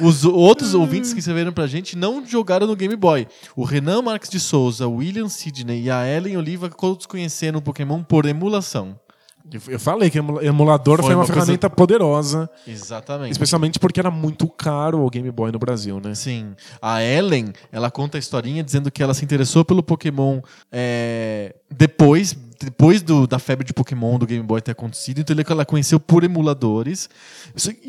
Os 0.00 0.24
outros 0.24 0.74
ouvintes 0.74 1.12
que 1.12 1.18
escreveram 1.18 1.52
pra 1.52 1.66
gente 1.66 1.96
não 1.96 2.24
jogaram 2.24 2.66
no 2.66 2.76
Game 2.76 2.94
Boy. 2.94 3.26
O 3.56 3.64
Renan 3.64 4.02
Marques 4.02 4.30
de 4.30 4.38
Souza, 4.38 4.86
o 4.86 4.96
William 4.96 5.28
Sidney 5.28 5.82
e 5.84 5.90
a 5.90 6.06
Ellen 6.06 6.36
Oliva 6.36 6.68
todos 6.68 7.06
conheceram 7.06 7.58
o 7.58 7.62
Pokémon 7.62 8.02
por 8.02 8.26
emulação. 8.26 8.98
Eu- 9.68 9.78
falei 9.80 10.10
que 10.10 10.18
emula- 10.18 10.44
emulador 10.44 10.96
Foi 10.98 11.06
foi, 11.06 11.14
uma, 11.14 11.20
uma 11.22 11.26
coisa- 11.26 11.40
ferramenta 11.40 11.70
poderosa, 11.70 12.50
Exatamente. 12.66 13.32
especialmente 13.32 13.78
porque 13.78 13.98
era 14.00 14.10
muito 14.10 14.46
caro 14.48 15.00
o 15.04 15.08
Game 15.10 15.30
Boy 15.30 15.50
no 15.50 15.58
Brasil, 15.58 16.00
né? 16.04 16.14
Sim. 16.14 16.54
A 16.82 17.02
Ellen, 17.02 17.52
ela 17.72 17.90
conta 17.90 18.18
a 18.18 18.20
historinha 18.20 18.62
dizendo 18.62 18.90
que 18.90 19.02
ela 19.02 19.14
se 19.14 19.24
interessou 19.24 19.64
pelo 19.64 19.82
Pokémon 19.82 20.40
é, 20.70 21.54
depois, 21.70 22.36
depois 22.60 23.02
do- 23.02 23.26
da 23.26 23.38
febre 23.38 23.64
de 23.66 23.72
Pokémon 23.72 24.18
do 24.18 24.26
Game 24.26 24.42
Boy 24.44 24.60
ter 24.60 24.72
acontecido. 24.72 25.20
Então 25.20 25.34
ele- 25.34 25.44
ela 25.48 25.64
conheceu 25.64 25.98
por 26.00 26.24
emuladores. 26.24 27.08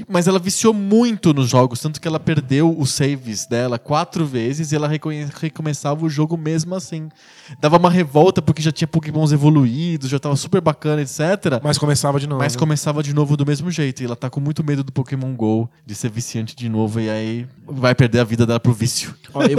Mas 0.08 0.28
ela 0.28 0.40
viciou 0.40 0.74
muito 0.74 1.34
nos 1.34 1.50
jogos, 1.50 1.80
tanto 1.80 2.00
que 2.00 2.08
ela 2.08 2.20
perdeu 2.20 2.76
os 2.78 2.92
saves 2.92 3.46
dela 3.46 3.78
quatro 3.80 4.26
vezes 4.26 4.72
e 4.72 4.76
ela 4.76 4.88
recomeçava 4.88 6.06
o 6.06 6.10
jogo 6.10 6.38
mesmo 6.38 6.76
assim. 6.76 7.10
Dava 7.60 7.78
uma 7.78 7.90
revolta 7.90 8.42
porque 8.42 8.62
já 8.62 8.72
tinha 8.72 8.88
Pokémons 8.88 9.32
evoluídos, 9.32 10.10
já 10.10 10.20
tava 10.20 10.36
super 10.36 10.62
bacana, 10.62 11.02
etc. 11.02 11.20
Mas 11.64 11.78
começava 11.78 12.20
de 12.20 12.28
novo. 12.28 12.42
Mas 12.42 12.56
começava 12.56 13.02
de 13.04 13.14
novo 13.14 13.36
do 13.38 13.46
mesmo 13.46 13.70
jeito. 13.72 14.02
E 14.02 14.06
ela 14.06 14.16
tá 14.16 14.30
com 14.30 14.40
muito 14.40 14.64
medo 14.64 14.84
do 14.84 14.92
Pokémon 14.92 15.34
GO, 15.36 15.70
de 15.86 15.96
ser 15.96 16.10
viciante 16.10 16.56
de 16.56 16.70
novo. 16.70 17.00
E 17.00 17.10
aí 17.10 17.48
vai 17.68 17.94
perder 17.96 18.20
a 18.20 18.24
vida 18.24 18.46
dela 18.46 18.60
pro 18.60 18.74
vício. 18.74 19.14
Ó, 19.34 19.44
eu, 19.44 19.58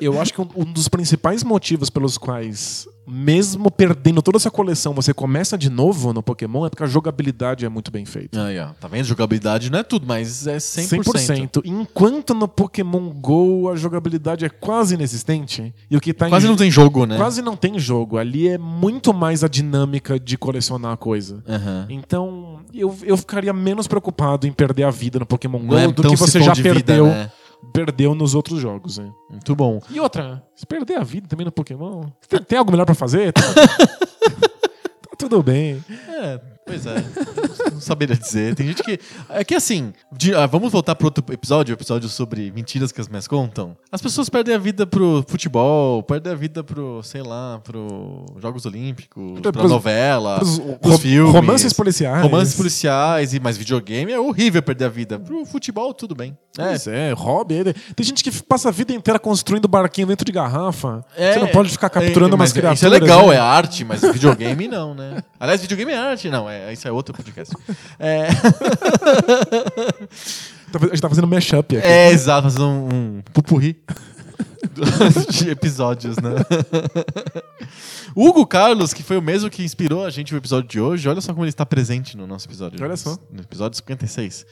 eu 0.00 0.20
acho 0.20 0.32
que 0.32 0.40
um, 0.40 0.48
um 0.56 0.64
dos 0.72 0.88
principais 0.88 1.42
motivos 1.42 1.90
pelos 1.90 2.16
quais, 2.18 2.86
mesmo 3.10 3.70
perdendo 3.70 4.22
toda 4.22 4.36
essa 4.36 4.50
coleção, 4.50 4.94
você 4.94 5.12
começa 5.12 5.58
de 5.58 5.68
novo 5.68 6.12
no 6.12 6.22
Pokémon 6.22 6.66
é 6.66 6.70
porque 6.70 6.84
a 6.84 6.86
jogabilidade 6.86 7.64
é 7.64 7.68
muito 7.68 7.90
bem 7.90 8.04
feita. 8.04 8.42
Aí, 8.44 8.58
ó. 8.58 8.68
Tá 8.80 8.88
vendo? 8.88 9.04
Jogabilidade 9.04 9.70
não 9.70 9.78
é 9.78 9.82
tudo, 9.82 10.06
mas 10.06 10.46
é 10.46 10.56
100%. 10.56 11.02
100%. 11.02 11.62
Enquanto 11.64 12.34
no 12.34 12.46
Pokémon 12.46 13.10
GO 13.10 13.70
a 13.70 13.76
jogabilidade 13.76 14.44
é 14.44 14.48
quase 14.48 14.94
inexistente. 14.94 15.74
E 15.90 15.96
o 15.96 16.00
que 16.00 16.14
tá 16.14 16.28
Quase 16.28 16.46
em 16.46 16.48
não 16.48 16.56
tem 16.56 16.70
jogo, 16.70 17.06
né? 17.06 17.16
Quase 17.16 17.42
não 17.42 17.56
tem 17.56 17.78
jogo. 17.78 18.18
Ali 18.18 18.48
é 18.48 18.58
muito 18.58 19.12
mais 19.12 19.42
a 19.42 19.48
dinâmica 19.48 20.18
de 20.18 20.38
colecionar 20.38 20.92
a 20.92 20.96
coisa. 20.96 21.42
Aham. 21.48 21.86
Então, 21.88 22.60
eu, 22.72 22.96
eu 23.02 23.16
ficaria 23.16 23.52
menos 23.52 23.86
preocupado 23.86 24.46
em 24.46 24.52
perder 24.52 24.84
a 24.84 24.90
vida 24.90 25.18
no 25.18 25.26
Pokémon 25.26 25.58
GO 25.58 25.76
é 25.76 25.88
do 25.88 26.02
que 26.02 26.16
você 26.16 26.40
já 26.40 26.54
vida, 26.54 26.74
perdeu, 26.74 27.06
né? 27.06 27.30
Perdeu 27.72 28.14
nos 28.14 28.34
outros 28.34 28.60
jogos. 28.60 28.98
Né? 28.98 29.10
Muito 29.30 29.54
bom. 29.54 29.80
E 29.90 30.00
outra, 30.00 30.42
se 30.54 30.66
perder 30.66 30.98
a 30.98 31.04
vida 31.04 31.28
também 31.28 31.44
no 31.44 31.52
Pokémon, 31.52 32.04
tem, 32.28 32.42
tem 32.42 32.58
algo 32.58 32.70
melhor 32.70 32.86
pra 32.86 32.94
fazer? 32.94 33.32
Tá, 33.32 33.42
tá 35.08 35.16
tudo 35.18 35.42
bem. 35.42 35.82
É, 36.08 36.40
pois 36.70 36.86
é. 36.86 37.04
não 37.72 37.80
saberia 37.80 38.16
dizer. 38.16 38.54
Tem 38.54 38.66
gente 38.68 38.82
que. 38.82 38.98
É 39.28 39.44
que 39.44 39.54
assim, 39.54 39.92
de- 40.12 40.34
ah, 40.34 40.46
vamos 40.46 40.70
voltar 40.70 40.94
pro 40.94 41.06
outro 41.06 41.24
episódio, 41.32 41.74
o 41.74 41.76
episódio 41.76 42.08
sobre 42.08 42.50
mentiras 42.52 42.92
que 42.92 43.00
as 43.00 43.08
mães 43.08 43.26
contam. 43.26 43.76
As 43.90 44.00
pessoas 44.00 44.28
perdem 44.28 44.54
a 44.54 44.58
vida 44.58 44.86
pro 44.86 45.24
futebol, 45.26 46.02
perdem 46.02 46.32
a 46.32 46.36
vida 46.36 46.62
pro, 46.62 47.02
sei 47.02 47.22
lá, 47.22 47.58
pro 47.62 48.24
Jogos 48.40 48.64
Olímpicos, 48.66 49.40
pra 49.40 49.52
Pros- 49.52 49.70
novela, 49.70 50.36
Pros 50.38 50.58
pros 50.58 50.92
ro- 50.94 50.98
filmes. 50.98 51.32
Romances 51.34 51.72
policiais. 51.72 52.22
Romances 52.22 52.54
policiais, 52.54 53.34
e 53.34 53.40
mais 53.40 53.56
videogame 53.56 54.12
é 54.12 54.18
horrível 54.20 54.62
perder 54.62 54.84
a 54.84 54.88
vida. 54.88 55.18
Pro 55.18 55.44
futebol, 55.44 55.92
tudo 55.92 56.14
bem. 56.14 56.36
É, 56.58 56.68
Pois 56.68 56.86
é, 56.86 57.12
hobby. 57.12 57.54
é- 57.60 57.72
Tem 57.94 58.04
gente 58.04 58.22
que 58.22 58.30
passa 58.42 58.68
a 58.68 58.72
vida 58.72 58.92
inteira 58.92 59.18
construindo 59.18 59.66
barquinho 59.68 60.06
dentro 60.06 60.24
de 60.24 60.32
garrafa. 60.32 61.04
É, 61.16 61.32
Você 61.34 61.38
não 61.40 61.48
pode 61.48 61.68
ficar 61.70 61.88
capturando 61.88 62.34
é, 62.34 62.36
umas 62.36 62.50
mas 62.50 62.52
criaturas. 62.52 62.78
Isso 62.78 62.86
é 62.86 62.88
legal, 62.88 63.28
né? 63.28 63.36
é 63.36 63.38
arte, 63.38 63.84
mas 63.84 64.00
videogame 64.02 64.68
não, 64.68 64.94
né? 64.94 65.22
Aliás, 65.38 65.60
videogame 65.60 65.92
é 65.92 65.96
arte, 65.96 66.28
não. 66.28 66.48
É, 66.50 66.59
isso 66.72 66.86
é 66.86 66.92
outro 66.92 67.14
podcast. 67.14 67.54
É, 67.98 68.28
Tá- 70.72 70.78
A 70.82 70.86
gente 70.86 71.00
tá 71.02 71.08
fazendo 71.08 71.26
mashup 71.26 71.76
aqui. 71.76 71.86
é 71.86 72.10
exato, 72.12 72.42
fazendo 72.44 72.64
um, 72.68 72.88
um 73.18 73.22
pupurri 73.32 73.82
de 75.30 75.50
episódios, 75.50 76.16
né? 76.18 76.30
Hugo 78.14 78.46
Carlos, 78.46 78.94
que 78.94 79.02
foi 79.02 79.16
o 79.16 79.22
mesmo 79.22 79.50
que 79.50 79.64
inspirou 79.64 80.04
a 80.04 80.10
gente 80.10 80.32
no 80.32 80.38
episódio 80.38 80.68
de 80.68 80.80
hoje, 80.80 81.08
olha 81.08 81.20
só 81.20 81.32
como 81.32 81.44
ele 81.44 81.50
está 81.50 81.66
presente 81.66 82.16
no 82.16 82.26
nosso 82.26 82.46
episódio. 82.46 82.82
Olha 82.84 82.96
só. 82.96 83.16
No 83.32 83.42
episódio 83.42 83.76
56. 83.78 84.46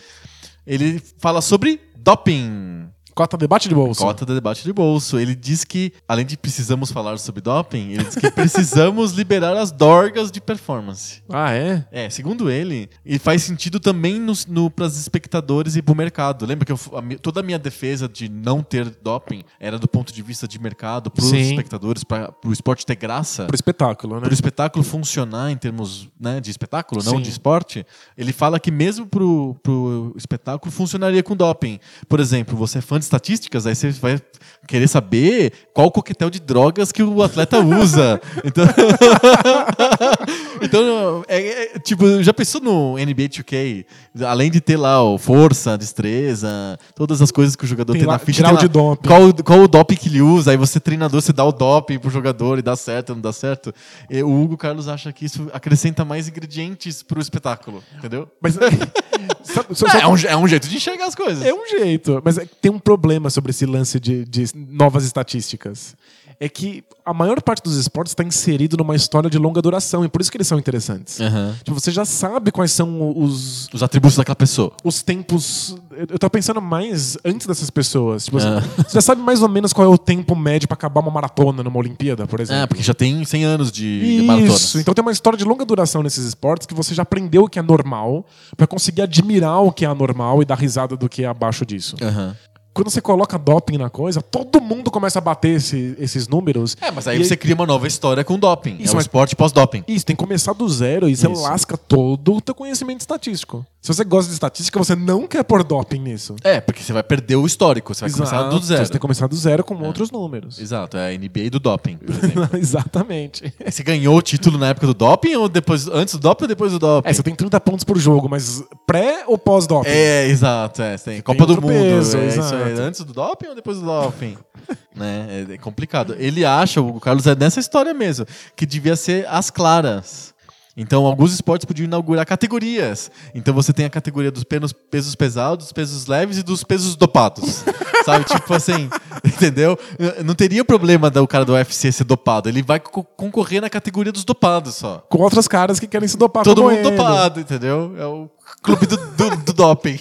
Ele 0.66 1.00
fala 1.18 1.40
sobre 1.40 1.80
doping. 1.96 2.88
Cota 3.18 3.36
debate 3.36 3.68
de 3.68 3.74
bolsa. 3.74 4.00
Cota 4.00 4.24
do 4.24 4.32
debate 4.32 4.62
de 4.62 4.72
bolso. 4.72 5.18
Ele 5.18 5.34
diz 5.34 5.64
que, 5.64 5.92
além 6.06 6.24
de 6.24 6.36
precisamos 6.36 6.92
falar 6.92 7.18
sobre 7.18 7.40
doping, 7.40 7.90
ele 7.90 8.04
diz 8.04 8.14
que 8.14 8.30
precisamos 8.30 9.10
liberar 9.18 9.56
as 9.56 9.72
dorgas 9.72 10.30
de 10.30 10.40
performance. 10.40 11.20
Ah, 11.28 11.52
é? 11.52 11.84
É, 11.90 12.08
segundo 12.08 12.48
ele, 12.48 12.88
e 13.04 13.18
faz 13.18 13.42
sentido 13.42 13.80
também 13.80 14.20
no, 14.20 14.32
no, 14.46 14.70
para 14.70 14.84
os 14.86 14.96
espectadores 14.96 15.74
e 15.74 15.82
para 15.82 15.92
o 15.92 15.96
mercado. 15.96 16.46
Lembra 16.46 16.64
que 16.64 16.70
eu- 16.70 16.78
a 16.94 17.18
toda 17.20 17.40
a 17.40 17.42
minha 17.42 17.58
defesa 17.58 18.08
de 18.08 18.28
não 18.28 18.62
ter 18.62 18.88
doping 19.02 19.42
era 19.58 19.80
do 19.80 19.88
ponto 19.88 20.12
de 20.12 20.22
vista 20.22 20.46
de 20.46 20.56
mercado, 20.60 21.10
para 21.10 21.24
os 21.24 21.32
espectadores, 21.32 22.04
para 22.04 22.32
o 22.44 22.52
esporte 22.52 22.86
ter 22.86 22.94
graça. 22.94 23.46
Pro 23.46 23.56
espetáculo, 23.56 24.14
né? 24.14 24.20
Para 24.20 24.30
o 24.30 24.32
espetáculo 24.32 24.84
funcionar 24.84 25.50
em 25.50 25.56
termos 25.56 26.08
né, 26.20 26.40
de 26.40 26.52
espetáculo, 26.52 27.02
não 27.02 27.16
Sim. 27.16 27.22
de 27.22 27.30
esporte, 27.30 27.84
ele 28.16 28.32
fala 28.32 28.60
que 28.60 28.70
mesmo 28.70 29.08
pro, 29.08 29.56
pro 29.60 30.14
espetáculo 30.16 30.70
funcionaria 30.70 31.20
com 31.24 31.34
doping. 31.34 31.80
Por 32.08 32.20
exemplo, 32.20 32.56
você 32.56 32.78
é 32.78 32.80
fã 32.80 32.96
de 32.96 33.07
estatísticas, 33.08 33.66
aí 33.66 33.74
você 33.74 33.90
vai 33.90 34.20
querer 34.68 34.86
saber 34.86 35.52
qual 35.74 35.90
coquetel 35.90 36.30
de 36.30 36.38
drogas 36.38 36.92
que 36.92 37.02
o 37.02 37.22
atleta 37.22 37.58
usa. 37.58 38.20
Então, 38.44 38.64
Então, 40.62 41.24
é, 41.28 41.76
é, 41.76 41.78
tipo, 41.78 42.22
já 42.22 42.32
pensou 42.34 42.60
no 42.60 42.94
NBA 42.94 43.28
2K? 43.28 43.84
Além 44.26 44.50
de 44.50 44.60
ter 44.60 44.76
lá 44.76 45.02
o 45.02 45.16
força, 45.18 45.78
destreza, 45.78 46.78
todas 46.94 47.22
as 47.22 47.30
coisas 47.30 47.54
que 47.56 47.64
o 47.64 47.66
jogador 47.66 47.92
Tem 47.92 48.00
tem, 48.00 48.06
lá 48.06 48.14
na 48.14 48.18
ficha. 48.18 48.42
grau 48.42 48.56
tem 48.56 48.62
lá 48.62 48.66
de 48.66 48.68
doping. 48.68 49.08
Qual, 49.08 49.34
qual 49.44 49.60
o 49.60 49.68
doping 49.68 49.94
que 49.96 50.08
ele 50.08 50.20
usa? 50.20 50.50
Aí 50.50 50.56
você, 50.56 50.80
treinador, 50.80 51.20
você 51.20 51.32
dá 51.32 51.44
o 51.44 51.52
doping 51.52 51.98
pro 51.98 52.10
jogador 52.10 52.58
e 52.58 52.62
dá 52.62 52.74
certo, 52.76 53.14
não 53.14 53.20
dá 53.20 53.32
certo. 53.32 53.72
E 54.10 54.22
o 54.22 54.30
Hugo 54.42 54.56
Carlos 54.56 54.88
acha 54.88 55.12
que 55.12 55.24
isso 55.24 55.48
acrescenta 55.52 56.04
mais 56.04 56.28
ingredientes 56.28 57.02
pro 57.02 57.20
espetáculo, 57.20 57.82
entendeu? 57.96 58.28
Mas 58.40 58.54
sabe- 59.44 59.68
É, 59.98 60.02
é 60.02 60.06
um, 60.06 60.16
é 60.16 60.36
um 60.36 60.48
jeito 60.48 60.68
de 60.68 60.76
enxergar 60.76 61.06
as 61.06 61.14
coisas. 61.14 61.44
É 61.44 61.54
um 61.54 61.66
jeito, 61.68 62.20
mas 62.24 62.38
é 62.38 62.46
tem 62.60 62.70
um 62.70 62.78
problema 62.78 63.30
sobre 63.30 63.50
esse 63.50 63.64
lance 63.64 64.00
de, 64.00 64.24
de 64.24 64.44
novas 64.68 65.04
estatísticas. 65.04 65.94
É 66.40 66.48
que 66.48 66.84
a 67.04 67.12
maior 67.12 67.42
parte 67.42 67.64
dos 67.64 67.76
esportes 67.76 68.12
está 68.12 68.22
inserido 68.22 68.76
numa 68.76 68.94
história 68.94 69.28
de 69.28 69.36
longa 69.38 69.60
duração, 69.60 70.04
e 70.04 70.08
por 70.08 70.20
isso 70.20 70.30
que 70.30 70.36
eles 70.36 70.46
são 70.46 70.56
interessantes. 70.56 71.20
Aham. 71.20 71.52
Tipo, 71.64 71.74
você 71.80 71.90
já 71.90 72.04
sabe 72.04 72.52
quais 72.52 72.70
são 72.70 73.12
os, 73.18 73.68
Os 73.72 73.82
atributos 73.82 74.16
daquela 74.16 74.36
pessoa. 74.36 74.72
os 74.84 75.02
tempos. 75.02 75.76
Eu 76.08 76.16
tô 76.16 76.30
pensando 76.30 76.62
mais 76.62 77.18
antes 77.24 77.44
dessas 77.44 77.70
pessoas. 77.70 78.26
Tipo, 78.26 78.38
Ah. 78.38 78.60
Você 78.76 78.94
já 78.94 79.00
sabe 79.00 79.20
mais 79.20 79.42
ou 79.42 79.48
menos 79.48 79.72
qual 79.72 79.84
é 79.84 79.90
o 79.92 79.98
tempo 79.98 80.36
médio 80.36 80.68
para 80.68 80.76
acabar 80.76 81.00
uma 81.00 81.10
maratona 81.10 81.60
numa 81.64 81.76
Olimpíada, 81.78 82.24
por 82.24 82.38
exemplo. 82.38 82.62
É, 82.62 82.66
porque 82.68 82.84
já 82.84 82.94
tem 82.94 83.24
100 83.24 83.44
anos 83.44 83.72
de 83.72 84.22
maratonas. 84.24 84.60
Isso, 84.60 84.78
então 84.78 84.94
tem 84.94 85.02
uma 85.02 85.10
história 85.10 85.36
de 85.36 85.44
longa 85.44 85.64
duração 85.64 86.04
nesses 86.04 86.24
esportes 86.24 86.68
que 86.68 86.74
você 86.74 86.94
já 86.94 87.02
aprendeu 87.02 87.42
o 87.44 87.48
que 87.48 87.58
é 87.58 87.62
normal 87.62 88.24
pra 88.56 88.66
conseguir 88.66 89.02
admirar 89.02 89.60
o 89.64 89.72
que 89.72 89.84
é 89.84 89.88
anormal 89.88 90.40
e 90.40 90.44
dar 90.44 90.54
risada 90.56 90.96
do 90.96 91.08
que 91.08 91.24
é 91.24 91.26
abaixo 91.26 91.66
disso. 91.66 91.96
Aham. 92.00 92.36
Quando 92.78 92.90
você 92.90 93.00
coloca 93.00 93.36
doping 93.36 93.76
na 93.76 93.90
coisa, 93.90 94.22
todo 94.22 94.60
mundo 94.60 94.88
começa 94.88 95.18
a 95.18 95.20
bater 95.20 95.56
esse- 95.56 95.96
esses 95.98 96.28
números. 96.28 96.76
É, 96.80 96.92
mas 96.92 97.08
aí 97.08 97.18
você 97.18 97.36
cria 97.36 97.52
uma 97.56 97.66
nova 97.66 97.88
história 97.88 98.22
com 98.22 98.38
doping. 98.38 98.76
Isso, 98.78 98.90
é 98.90 98.92
um 98.92 98.94
mas- 98.98 99.04
esporte 99.06 99.34
pós-doping. 99.34 99.82
Isso, 99.88 100.06
tem 100.06 100.14
que 100.14 100.22
começar 100.22 100.52
do 100.52 100.68
zero 100.68 101.08
e 101.08 101.16
você 101.16 101.28
Isso. 101.28 101.42
lasca 101.42 101.76
todo 101.76 102.36
o 102.36 102.40
teu 102.40 102.54
conhecimento 102.54 103.00
estatístico. 103.00 103.66
Se 103.80 103.94
você 103.94 104.04
gosta 104.04 104.28
de 104.28 104.34
estatística, 104.34 104.78
você 104.78 104.96
não 104.96 105.26
quer 105.26 105.44
pôr 105.44 105.62
doping 105.62 106.00
nisso. 106.00 106.34
É, 106.42 106.60
porque 106.60 106.82
você 106.82 106.92
vai 106.92 107.02
perder 107.02 107.36
o 107.36 107.46
histórico, 107.46 107.94
você 107.94 108.02
vai 108.02 108.10
começar 108.10 108.42
do 108.48 108.58
zero. 108.58 108.84
Você 108.84 108.90
tem 108.90 108.98
que 108.98 108.98
começar 108.98 109.26
do 109.28 109.36
zero 109.36 109.62
com 109.62 109.74
outros 109.82 110.10
números. 110.10 110.58
Exato, 110.58 110.96
é 110.96 111.14
a 111.14 111.18
NBA 111.18 111.48
do 111.50 111.60
doping, 111.60 111.96
por 111.96 112.10
exemplo. 112.12 112.48
Exatamente. 112.58 113.54
Você 113.64 113.82
ganhou 113.82 114.16
o 114.16 114.22
título 114.22 114.58
na 114.58 114.68
época 114.68 114.88
do 114.88 114.94
doping 114.94 115.36
ou 115.36 115.48
depois, 115.48 115.86
antes 115.86 116.14
do 116.14 116.20
doping 116.20 116.44
ou 116.44 116.48
depois 116.48 116.72
do 116.72 116.78
doping? 116.78 117.08
É, 117.08 117.12
você 117.12 117.22
tem 117.22 117.34
30 117.34 117.60
pontos 117.60 117.84
por 117.84 117.98
jogo, 117.98 118.28
mas 118.28 118.62
pré 118.86 119.24
ou 119.26 119.38
pós-doping? 119.38 119.88
É, 119.88 120.26
exato, 120.26 120.82
é, 120.82 120.96
você 120.96 121.10
tem 121.12 121.22
Copa 121.22 121.46
do 121.46 121.54
Mundo, 121.54 121.68
peso, 121.68 122.18
é, 122.18 122.26
isso 122.26 122.40
exato. 122.40 122.56
é 122.56 122.72
antes 122.80 123.04
do 123.04 123.12
doping 123.12 123.48
ou 123.48 123.54
depois 123.54 123.78
do 123.78 123.86
doping? 123.86 124.36
né? 124.94 125.46
É, 125.48 125.54
é 125.54 125.58
complicado. 125.58 126.16
Ele 126.18 126.44
acha, 126.44 126.80
o 126.80 127.00
Carlos 127.00 127.26
é 127.26 127.34
nessa 127.34 127.60
história 127.60 127.94
mesmo, 127.94 128.26
que 128.56 128.66
devia 128.66 128.96
ser 128.96 129.26
as 129.28 129.50
claras. 129.50 130.34
Então, 130.80 131.04
alguns 131.04 131.32
esportes 131.32 131.64
podiam 131.64 131.84
inaugurar 131.86 132.24
categorias. 132.24 133.10
Então, 133.34 133.52
você 133.52 133.72
tem 133.72 133.84
a 133.84 133.90
categoria 133.90 134.30
dos 134.30 134.44
pesos 134.44 135.14
pesados, 135.16 135.66
dos 135.66 135.72
pesos 135.72 136.06
leves 136.06 136.38
e 136.38 136.42
dos 136.44 136.62
pesos 136.62 136.94
dopados. 136.94 137.64
Sabe? 138.06 138.24
Tipo 138.24 138.54
assim, 138.54 138.88
entendeu? 139.24 139.76
Não 140.24 140.34
teria 140.34 140.64
problema 140.64 141.10
do 141.10 141.26
cara 141.26 141.44
do 141.44 141.52
UFC 141.52 141.90
ser 141.90 142.04
dopado. 142.04 142.48
Ele 142.48 142.62
vai 142.62 142.78
co- 142.78 143.02
concorrer 143.02 143.60
na 143.60 143.68
categoria 143.68 144.12
dos 144.12 144.24
dopados 144.24 144.76
só. 144.76 145.04
Com 145.10 145.18
outros 145.18 145.48
caras 145.48 145.80
que 145.80 145.86
querem 145.86 146.06
se 146.08 146.16
dopar 146.16 146.44
Todo 146.44 146.62
mundo 146.62 146.72
ele. 146.74 146.82
dopado, 146.90 147.40
entendeu? 147.40 147.94
É 147.98 148.06
o 148.06 148.30
clube 148.62 148.86
do, 148.86 148.96
do, 148.96 149.36
do 149.36 149.52
doping. 149.52 149.98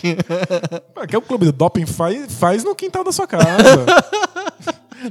Ah, 0.95 1.05
Quer 1.07 1.17
o 1.17 1.21
clube 1.21 1.45
do 1.45 1.51
doping? 1.51 1.85
Faz, 1.85 2.33
faz 2.33 2.63
no 2.63 2.75
quintal 2.75 3.03
da 3.03 3.11
sua 3.11 3.27
casa. 3.27 3.47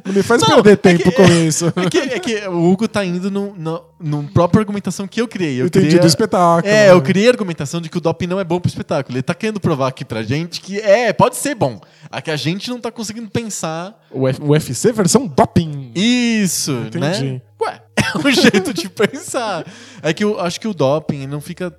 Não 0.05 0.13
me 0.13 0.23
faz 0.23 0.43
Não, 0.43 0.49
perder 0.63 0.73
é 0.73 0.77
tempo 0.77 1.05
que- 1.05 1.13
com 1.13 1.23
isso. 1.25 1.73
É 1.77 1.89
que, 1.89 1.99
é 1.99 2.19
que 2.19 2.49
o 2.49 2.71
Hugo 2.73 2.89
tá 2.89 3.05
indo 3.05 3.31
no, 3.31 3.55
no, 3.55 3.85
no 4.01 4.23
própria 4.25 4.61
argumentação 4.61 5.07
que 5.07 5.21
eu 5.21 5.29
criei. 5.29 5.61
Eu 5.61 5.67
Entendi, 5.67 5.87
criei- 5.87 6.01
do 6.01 6.07
espetáculo. 6.09 6.73
É, 6.73 6.91
eu 6.91 6.97
né? 6.97 7.01
criei 7.03 7.29
a 7.29 7.31
argumentação 7.31 7.81
de 7.81 7.89
que 7.89 7.97
o 7.97 8.01
doping 8.01 8.27
não 8.27 8.41
é 8.41 8.45
bom 8.45 8.59
pro 8.59 8.69
espetáculo. 8.69 9.15
Ele 9.17 9.23
tá 9.23 9.33
querendo 9.33 9.61
provar 9.61 9.89
aqui 9.89 10.05
pra 10.05 10.25
gente 10.25 10.61
que 10.61 10.81
é, 10.81 11.13
pode 11.13 11.37
ser 11.37 11.55
bom. 11.55 11.81
A 12.11 12.21
que 12.21 12.33
a 12.33 12.37
gente 12.37 12.69
não 12.69 12.81
tá 12.81 12.91
conseguindo 12.91 13.31
pensar. 13.31 13.97
O 14.11 14.27
F- 14.27 14.43
UFC 14.43 14.93
versão 14.93 15.25
doping. 15.27 15.93
Isso, 15.95 16.73
Entendi. 16.73 16.99
né? 17.35 17.43
Ué, 17.63 17.81
é 17.97 18.19
um 18.19 18.31
jeito 18.33 18.75
de 18.75 18.89
pensar. 18.89 19.65
É 20.03 20.13
que 20.13 20.25
eu 20.25 20.41
acho 20.41 20.61
que 20.61 20.67
o 20.67 20.75
doping 20.75 21.29
não 21.29 21.41
fica. 21.41 21.73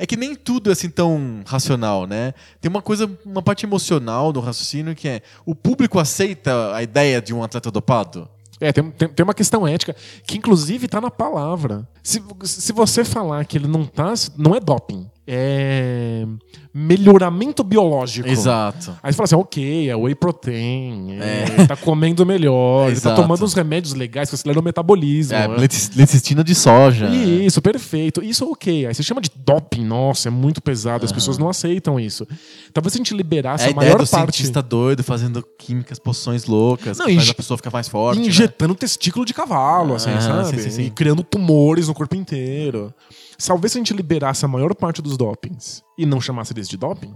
É 0.00 0.06
que 0.06 0.16
nem 0.16 0.34
tudo 0.34 0.70
é 0.70 0.72
assim 0.72 0.88
tão 0.88 1.42
racional, 1.44 2.06
né? 2.06 2.32
Tem 2.58 2.70
uma 2.70 2.80
coisa, 2.80 3.10
uma 3.22 3.42
parte 3.42 3.66
emocional 3.66 4.32
do 4.32 4.40
raciocínio 4.40 4.94
que 4.94 5.06
é 5.06 5.20
o 5.44 5.54
público 5.54 5.98
aceita 5.98 6.74
a 6.74 6.82
ideia 6.82 7.20
de 7.20 7.34
um 7.34 7.44
atleta 7.44 7.70
dopado? 7.70 8.26
É, 8.58 8.72
tem, 8.72 8.90
tem, 8.92 9.08
tem 9.08 9.24
uma 9.24 9.34
questão 9.34 9.68
ética 9.68 9.94
que, 10.26 10.38
inclusive, 10.38 10.88
tá 10.88 11.02
na 11.02 11.10
palavra. 11.10 11.86
Se, 12.02 12.22
se 12.44 12.72
você 12.72 13.04
falar 13.04 13.44
que 13.44 13.58
ele 13.58 13.68
não 13.68 13.84
tá. 13.84 14.14
Não 14.38 14.54
é 14.54 14.60
doping. 14.60 15.06
É. 15.32 16.26
Melhoramento 16.72 17.64
biológico. 17.64 18.28
Exato. 18.28 18.96
Aí 19.02 19.12
você 19.12 19.16
fala 19.16 19.24
assim, 19.24 19.34
ok, 19.34 19.90
é 19.90 19.96
whey 19.96 20.14
protein, 20.14 21.18
é, 21.20 21.62
É. 21.62 21.66
tá 21.66 21.76
comendo 21.76 22.24
melhor, 22.24 22.90
ele 22.90 23.00
tá 23.00 23.12
tomando 23.14 23.44
uns 23.44 23.54
remédios 23.54 23.92
legais 23.92 24.28
que 24.28 24.36
aceleram 24.36 24.60
o 24.60 24.64
metabolismo. 24.64 25.34
É, 25.36 25.48
né? 25.48 25.56
lecitina 25.96 26.44
de 26.44 26.54
soja. 26.54 27.08
Isso, 27.08 27.60
perfeito. 27.60 28.22
Isso 28.22 28.44
é 28.44 28.46
ok. 28.46 28.86
Aí 28.86 28.94
você 28.94 29.02
chama 29.02 29.20
de 29.20 29.30
doping, 29.44 29.84
nossa, 29.84 30.28
é 30.28 30.30
muito 30.30 30.60
pesado, 30.62 31.04
as 31.04 31.10
pessoas 31.12 31.38
não 31.38 31.48
aceitam 31.48 31.98
isso. 31.98 32.26
Talvez 32.72 32.92
se 32.92 32.98
a 32.98 33.00
gente 33.00 33.14
liberasse 33.14 33.64
É 33.64 33.68
a 33.68 33.72
a, 33.72 33.74
maior 33.74 33.92
do 33.98 34.06
parte. 34.06 34.36
cientista 34.36 34.62
doido 34.62 35.02
fazendo 35.02 35.44
químicas, 35.58 35.98
poções 35.98 36.44
loucas, 36.46 36.98
Não, 36.98 37.06
que 37.06 37.16
faz 37.16 37.30
a 37.30 37.34
pessoa 37.34 37.56
ficar 37.56 37.70
mais 37.72 37.88
forte. 37.88 38.20
né? 38.20 38.26
injetando 38.26 38.74
testículo 38.76 39.24
de 39.24 39.34
cavalo, 39.34 39.94
assim, 39.94 40.10
Ah, 40.10 40.20
sabe? 40.20 40.50
sim, 40.50 40.58
sim, 40.58 40.70
sim. 40.70 40.82
E 40.84 40.90
criando 40.90 41.22
tumores 41.24 41.88
no 41.88 41.94
corpo 41.94 42.14
inteiro. 42.14 42.94
Talvez 43.46 43.72
se 43.72 43.78
a 43.78 43.80
gente 43.80 43.92
liberasse 43.94 44.44
a 44.44 44.48
maior 44.48 44.74
parte 44.74 45.00
dos 45.00 45.16
dopings 45.16 45.82
e 45.96 46.04
não 46.06 46.20
chamasse 46.20 46.52
eles 46.52 46.68
de 46.68 46.76
doping. 46.76 47.14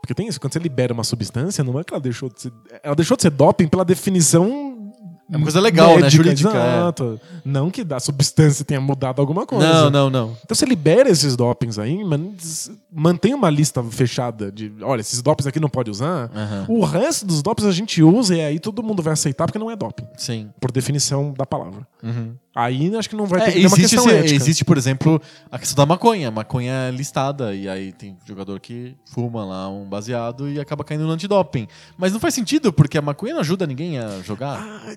Porque 0.00 0.12
tem 0.12 0.28
isso, 0.28 0.38
quando 0.38 0.52
você 0.52 0.58
libera 0.58 0.92
uma 0.92 1.02
substância, 1.02 1.64
não 1.64 1.80
é 1.80 1.84
que 1.84 1.94
ela 1.94 2.00
deixou 2.00 2.28
de 2.28 2.42
ser. 2.42 2.52
Ela 2.82 2.94
deixou 2.94 3.16
de 3.16 3.22
ser 3.22 3.30
doping 3.30 3.66
pela 3.66 3.84
definição. 3.86 4.92
É 5.30 5.36
uma 5.38 5.44
coisa 5.44 5.58
legal, 5.58 5.96
né? 5.96 6.02
médica, 6.02 6.10
Jurídica, 6.10 6.50
é. 6.50 6.76
Exato. 6.76 7.20
Não 7.42 7.70
que 7.70 7.82
da 7.82 7.98
substância 7.98 8.62
tenha 8.66 8.82
mudado 8.82 9.20
alguma 9.20 9.46
coisa. 9.46 9.66
Não, 9.66 9.90
não, 9.90 10.10
não. 10.10 10.36
Então 10.44 10.54
você 10.54 10.66
libera 10.66 11.08
esses 11.08 11.34
dopings 11.34 11.78
aí, 11.78 12.04
mas 12.04 12.70
mantém 12.92 13.32
uma 13.32 13.48
lista 13.48 13.82
fechada 13.82 14.52
de, 14.52 14.70
olha, 14.82 15.00
esses 15.00 15.22
dopings 15.22 15.46
aqui 15.46 15.58
não 15.58 15.70
pode 15.70 15.90
usar. 15.90 16.30
Aham. 16.34 16.66
O 16.68 16.84
resto 16.84 17.24
dos 17.24 17.42
dopings 17.42 17.66
a 17.66 17.74
gente 17.74 18.02
usa 18.02 18.36
e 18.36 18.42
aí 18.42 18.60
todo 18.60 18.82
mundo 18.82 19.02
vai 19.02 19.14
aceitar 19.14 19.46
porque 19.46 19.58
não 19.58 19.70
é 19.70 19.76
doping, 19.76 20.06
Sim. 20.18 20.50
por 20.60 20.70
definição 20.70 21.32
da 21.32 21.46
palavra. 21.46 21.86
Uhum. 22.02 22.34
Aí 22.54 22.94
acho 22.96 23.08
que 23.10 23.16
não 23.16 23.26
vai 23.26 23.40
É, 23.40 23.44
ter 23.46 23.54
nenhuma 23.56 23.76
existe, 23.76 23.96
questão 23.96 24.18
esse- 24.24 24.34
existe, 24.34 24.64
por 24.64 24.78
exemplo, 24.78 25.20
a 25.50 25.58
questão 25.58 25.74
da 25.84 25.86
maconha. 25.86 26.30
Maconha 26.30 26.72
é 26.72 26.90
listada, 26.92 27.52
e 27.54 27.68
aí 27.68 27.92
tem 27.92 28.16
jogador 28.24 28.60
que 28.60 28.94
fuma 29.12 29.44
lá 29.44 29.68
um 29.68 29.84
baseado 29.88 30.48
e 30.48 30.60
acaba 30.60 30.84
caindo 30.84 31.04
no 31.04 31.10
antidoping. 31.10 31.66
Mas 31.98 32.12
não 32.12 32.20
faz 32.20 32.32
sentido, 32.34 32.72
porque 32.72 32.96
a 32.96 33.02
maconha 33.02 33.34
não 33.34 33.40
ajuda 33.40 33.66
ninguém 33.66 33.98
a 33.98 34.20
jogar. 34.22 34.60
Ah, 34.62 34.94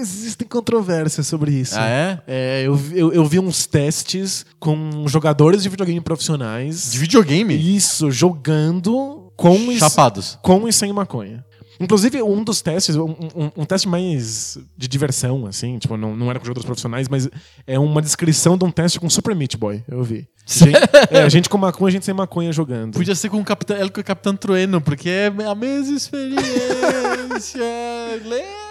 existem 0.00 0.48
controvérsias 0.48 1.26
sobre 1.26 1.52
isso. 1.52 1.74
Ah, 1.78 1.86
é? 1.88 2.22
É, 2.26 2.62
eu, 2.66 2.74
vi- 2.74 2.98
eu, 2.98 3.12
eu 3.12 3.24
vi 3.26 3.38
uns 3.38 3.66
testes 3.66 4.46
com 4.58 5.06
jogadores 5.06 5.62
de 5.62 5.68
videogame 5.68 6.00
profissionais. 6.00 6.90
De 6.92 6.98
videogame? 6.98 7.54
Isso, 7.76 8.10
jogando 8.10 9.30
com 9.36 9.56
e, 9.72 9.78
Chapados. 9.78 10.38
com 10.42 10.66
e 10.68 10.72
sem 10.72 10.92
maconha. 10.92 11.44
Inclusive, 11.80 12.22
um 12.22 12.42
dos 12.44 12.60
testes, 12.62 12.96
um, 12.96 13.10
um- 13.34 13.50
um 13.56 13.64
teste 13.64 13.88
mais 13.88 14.58
de 14.76 14.86
diversão, 14.88 15.46
assim, 15.46 15.78
tipo, 15.78 15.96
não, 15.96 16.14
não 16.16 16.30
era 16.30 16.38
com 16.38 16.44
jogadores 16.44 16.66
profissionais, 16.66 17.08
mas 17.08 17.28
é 17.66 17.78
uma 17.78 18.00
descrição 18.00 18.56
de 18.56 18.64
um 18.64 18.70
teste 18.70 19.00
com 19.00 19.08
Super 19.10 19.34
Meat 19.34 19.56
Boy, 19.56 19.82
eu 19.88 20.02
vi. 20.02 20.26
Gente, 20.46 20.72
é, 21.10 21.22
a 21.22 21.28
gente 21.28 21.48
com 21.48 21.56
maconha, 21.58 21.88
a 21.88 21.92
gente 21.92 22.04
sem 22.04 22.14
maconha 22.14 22.52
jogando. 22.52 22.94
Podia 22.94 23.14
ser 23.14 23.28
com 23.30 23.40
o 23.40 23.44
Capitão, 23.44 23.76
com 23.88 24.00
o 24.00 24.04
Capitão 24.04 24.36
Trueno, 24.36 24.80
porque 24.80 25.08
é 25.08 25.26
a 25.46 25.54
mesma 25.54 25.96
experiência. 25.96 27.60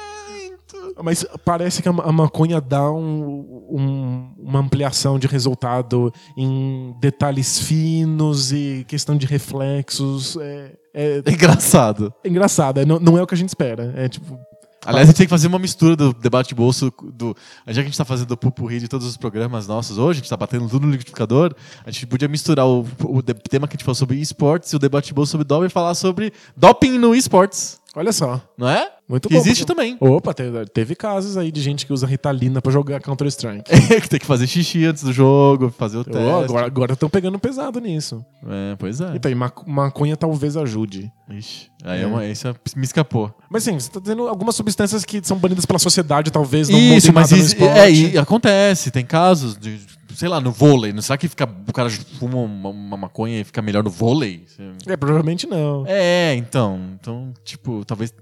Mas 1.01 1.25
parece 1.43 1.81
que 1.81 1.89
a 1.89 1.93
ma- 1.93 2.03
a 2.03 2.11
maconha 2.11 2.59
dá 2.61 2.91
um- 2.91 3.65
um- 3.69 4.29
uma 4.37 4.59
ampliação 4.59 5.17
de 5.17 5.27
resultado 5.27 6.13
em 6.37 6.93
detalhes 6.99 7.59
finos 7.59 8.51
e 8.51 8.85
questão 8.87 9.15
de 9.17 9.25
reflexos. 9.25 10.37
É, 10.39 10.71
é- 10.93 11.21
É 11.25 11.31
engraçado. 11.31 12.13
é 12.23 12.29
engraçado, 12.29 12.79
é, 12.79 12.85
não, 12.85 12.99
não 12.99 13.17
é 13.17 13.21
o 13.23 13.27
que 13.27 13.33
a 13.33 13.37
gente 13.37 13.49
espera. 13.49 13.93
É 13.95 14.07
tipo. 14.07 14.37
Aliás, 14.85 15.07
a 15.07 15.11
gente 15.11 15.17
tem 15.17 15.25
que 15.25 15.29
fazer 15.29 15.47
uma 15.47 15.57
mistura 15.59 15.95
do 15.95 16.11
debate 16.13 16.49
de 16.49 16.55
bolso 16.55 16.91
do. 17.13 17.33
Já 17.67 17.75
que 17.75 17.79
a 17.79 17.83
gente 17.83 17.97
tá 17.97 18.03
fazendo 18.03 18.31
o 18.31 18.37
pupurri 18.37 18.81
de 18.81 18.89
todos 18.89 19.07
os 19.07 19.15
programas 19.15 19.65
nossos 19.65 19.97
hoje, 19.97 20.19
a 20.19 20.21
gente 20.21 20.29
tá 20.29 20.35
batendo 20.35 20.67
tudo 20.67 20.85
no 20.85 20.91
liquidificador, 20.91 21.55
a 21.85 21.89
gente 21.89 22.05
podia 22.05 22.27
misturar 22.27 22.67
o, 22.67 22.85
o 23.05 23.21
de- 23.21 23.33
tema 23.33 23.65
que 23.65 23.75
a 23.75 23.75
gente 23.77 23.85
falou 23.85 23.95
sobre 23.95 24.17
esportes 24.17 24.73
e 24.73 24.75
o 24.75 24.79
debate 24.79 25.07
de 25.07 25.13
bolso 25.13 25.31
sobre 25.31 25.45
doping 25.47 25.67
e 25.67 25.69
falar 25.69 25.95
sobre 25.95 26.33
doping 26.57 26.97
no 26.99 27.15
esportes. 27.15 27.79
Olha 27.95 28.11
só. 28.11 28.41
Não 28.57 28.67
é? 28.67 28.89
Muito 29.07 29.27
que 29.27 29.35
bom. 29.35 29.39
existe 29.41 29.65
também. 29.65 29.97
Opa, 29.99 30.33
teve, 30.33 30.65
teve 30.65 30.95
casos 30.95 31.37
aí 31.37 31.51
de 31.51 31.61
gente 31.61 31.85
que 31.85 31.93
usa 31.93 32.07
Ritalina 32.07 32.61
pra 32.61 32.71
jogar 32.71 32.99
Counter-Strike. 33.01 33.63
que 34.01 34.09
tem 34.09 34.19
que 34.19 34.25
fazer 34.25 34.47
xixi 34.47 34.85
antes 34.85 35.03
do 35.03 35.13
jogo, 35.13 35.69
fazer 35.77 35.97
o 35.97 36.03
teste. 36.03 36.19
Agora 36.19 36.65
agora 36.65 36.93
estão 36.93 37.09
pegando 37.09 37.37
pesado 37.37 37.79
nisso. 37.79 38.25
É, 38.47 38.75
pois 38.79 38.99
é. 39.01 39.11
Então, 39.15 39.29
e 39.31 39.35
mac- 39.35 39.67
maconha 39.67 40.15
talvez 40.17 40.57
ajude. 40.57 41.11
Ixi, 41.29 41.67
aí 41.83 42.01
é 42.01 42.07
uma, 42.07 42.25
isso 42.25 42.47
é- 42.47 42.55
me 42.75 42.83
escapou. 42.83 43.31
Mas 43.49 43.63
sim, 43.63 43.77
você 43.79 43.89
tá 43.91 43.99
dizendo 43.99 44.27
algumas 44.27 44.55
substâncias 44.55 45.05
que 45.05 45.19
são 45.23 45.37
banidas 45.37 45.65
pela 45.65 45.79
sociedade, 45.79 46.31
talvez 46.31 46.69
não 46.69 46.79
Isso, 46.79 47.13
mas 47.13 47.31
isso- 47.31 47.55
é, 47.63 47.91
e 47.91 48.17
acontece, 48.17 48.89
tem 48.89 49.05
casos 49.05 49.57
de 49.57 49.79
sei 50.15 50.29
lá, 50.29 50.39
no 50.39 50.51
vôlei. 50.51 50.93
Não 50.93 51.01
será 51.01 51.17
que 51.17 51.27
fica, 51.27 51.45
o 51.45 51.73
cara 51.73 51.89
fuma 51.89 52.37
uma, 52.37 52.69
uma 52.69 52.97
maconha 52.97 53.41
e 53.41 53.43
fica 53.43 53.61
melhor 53.61 53.83
no 53.83 53.89
vôlei? 53.89 54.45
É, 54.87 54.97
provavelmente 54.97 55.47
não. 55.47 55.85
É, 55.87 56.35
então. 56.35 56.79
Então, 56.99 57.33
tipo, 57.43 57.83
talvez 57.85 58.13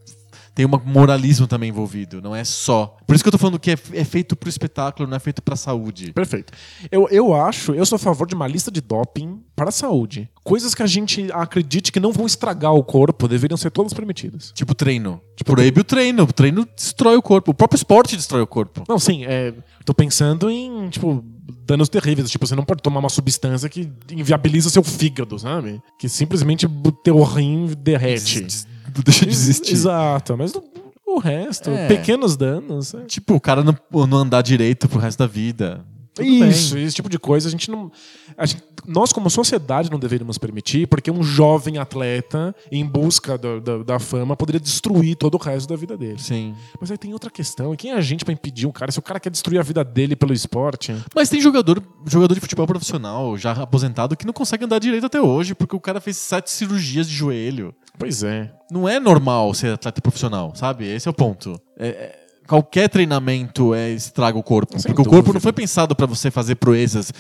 tem 0.54 0.66
um 0.66 0.70
moralismo 0.86 1.48
também 1.48 1.70
envolvido, 1.70 2.22
não 2.22 2.36
é 2.36 2.44
só. 2.44 2.98
Por 3.08 3.16
isso 3.16 3.24
que 3.24 3.30
eu 3.30 3.32
tô 3.32 3.38
falando 3.38 3.60
que 3.60 3.72
é, 3.72 3.78
é 3.94 4.04
feito 4.04 4.36
pro 4.36 4.50
espetáculo, 4.50 5.08
não 5.08 5.16
é 5.16 5.20
feito 5.20 5.42
pra 5.42 5.56
saúde. 5.56 6.12
Perfeito. 6.12 6.52
Eu, 6.92 7.08
eu 7.10 7.34
acho, 7.34 7.74
eu 7.74 7.86
sou 7.86 7.96
a 7.96 8.00
favor 8.00 8.28
de 8.28 8.36
uma 8.36 8.48
lista 8.48 8.70
de 8.70 8.82
doping 8.82 9.42
para 9.56 9.70
a 9.70 9.72
saúde. 9.72 10.30
Coisas 10.44 10.76
que 10.76 10.84
a 10.84 10.88
gente 10.88 11.30
acredite 11.32 11.92
que 11.92 12.00
não 12.00 12.12
vão 12.12 12.26
estragar 12.26 12.74
o 12.74 12.84
corpo 12.84 13.28
deveriam 13.28 13.58
ser 13.58 13.72
todas 13.72 13.94
permitidas. 13.94 14.52
Tipo 14.54 14.76
treino. 14.76 15.22
Tipo, 15.36 15.54
proíbe 15.54 15.82
o 15.82 15.84
treino. 15.84 16.24
O 16.24 16.34
treino 16.34 16.68
destrói 16.76 17.16
o 17.16 17.22
corpo. 17.22 17.52
O 17.52 17.54
próprio 17.54 17.78
esporte 17.78 18.18
destrói 18.18 18.42
o 18.42 18.48
corpo. 18.48 18.84
Não, 18.90 19.00
sim, 19.00 19.24
é, 19.26 19.54
tô 19.86 19.94
pensando 19.94 20.50
em, 20.50 20.90
tipo, 20.90 21.24
danos 21.66 21.90
terríveis. 21.90 22.30
Tipo, 22.30 22.46
você 22.48 22.56
não 22.56 22.64
pode 22.64 22.82
tomar 22.82 23.00
uma 23.00 23.10
substância 23.10 23.68
que 23.70 23.92
inviabiliza 24.12 24.70
seu 24.70 24.84
fígado, 24.84 25.38
sabe? 25.40 25.82
Que 26.00 26.08
simplesmente 26.10 26.66
o 26.66 26.92
teu 26.92 27.22
rim 27.24 27.68
derrete. 27.78 28.42
Des- 28.42 28.68
des- 28.92 29.04
Deixa 29.04 29.26
de 29.26 29.32
existir. 29.32 29.72
Exato, 29.74 30.36
mas 30.38 30.54
o, 30.54 30.64
o 31.08 31.20
resto, 31.20 31.70
É. 31.70 31.88
pequenos 31.88 32.36
danos. 32.36 32.94
é. 32.94 33.02
Tipo, 33.06 33.36
o 33.36 33.40
cara 33.42 33.64
não, 33.64 33.76
não 34.08 34.18
andar 34.18 34.42
direito 34.42 34.90
pro 34.90 35.00
resto 35.00 35.20
da 35.20 35.28
vida. 35.28 35.86
Tudo 36.14 36.28
Isso, 36.28 36.76
bem. 36.76 36.84
esse 36.84 36.96
tipo 36.96 37.10
de 37.10 37.18
coisa 37.18 37.48
a 37.48 37.52
gente 37.52 37.72
não. 37.72 37.90
a 38.38 38.46
gente- 38.46 38.62
nós, 38.86 39.14
como 39.14 39.30
sociedade, 39.30 39.90
não 39.92 40.00
deveríamos 40.00 40.38
permitir, 40.38 40.88
porque 40.88 41.10
um 41.12 41.22
jovem 41.24 41.78
atleta, 41.78 42.54
em 42.72 42.86
busca 42.86 43.38
da, 43.38 43.60
da, 43.60 43.78
da 43.84 44.00
fama, 44.00 44.36
poderia 44.36 44.60
destruir 44.60 45.16
todo 45.16 45.36
o 45.36 45.38
resto 45.38 45.70
da 45.70 45.76
vida 45.76 45.96
dele. 45.96 46.20
Sim. 46.20 46.54
Mas 46.80 46.90
aí 46.92 46.98
tem 46.98 47.14
outra 47.14 47.30
questão: 47.30 47.76
quem 47.76 47.92
é 47.92 47.96
a 47.96 48.02
gente 48.02 48.26
pra 48.26 48.34
impedir 48.34 48.68
um 48.68 48.72
cara? 48.72 48.92
Se 48.92 49.00
o 49.00 49.02
cara 49.02 49.20
quer 49.20 49.30
destruir 49.30 49.60
a 49.60 49.64
vida 49.64 49.84
dele 49.84 50.16
pelo 50.16 50.34
esporte. 50.34 50.94
Mas 51.16 51.30
tem 51.30 51.40
jogador, 51.40 51.82
jogador 52.06 52.34
de 52.34 52.42
futebol 52.42 52.68
profissional, 52.68 53.38
já 53.38 53.52
aposentado, 53.52 54.18
que 54.18 54.26
não 54.26 54.34
consegue 54.34 54.66
andar 54.66 54.80
direito 54.80 55.06
até 55.06 55.22
hoje, 55.22 55.54
porque 55.56 55.76
o 55.76 55.80
cara 55.80 56.02
fez 56.02 56.18
sete 56.18 56.50
cirurgias 56.52 57.08
de 57.08 57.14
joelho. 57.16 57.74
Pois 57.98 58.24
é. 58.24 58.52
Não 58.72 58.88
é 58.90 59.00
normal 59.00 59.54
ser 59.54 59.74
atleta 59.74 60.02
profissional, 60.02 60.54
sabe? 60.56 60.86
Esse 60.88 61.08
é 61.08 61.12
o 61.12 61.14
ponto. 61.14 61.60
É- 61.78 61.88
é- 61.88 62.21
qualquer 62.52 62.90
treinamento 62.90 63.74
é, 63.74 63.92
estraga 63.92 64.38
o 64.38 64.44
corpo. 64.44 64.78
Sem 64.78 64.90
porque 64.94 65.02
o 65.02 65.06
corpo 65.06 65.16
dúvida. 65.28 65.34
não 65.36 65.42
foi 65.42 65.54
pensado 65.54 65.96
pra 65.96 66.06
você 66.06 66.30
fazer 66.30 66.56
proezas 66.56 67.14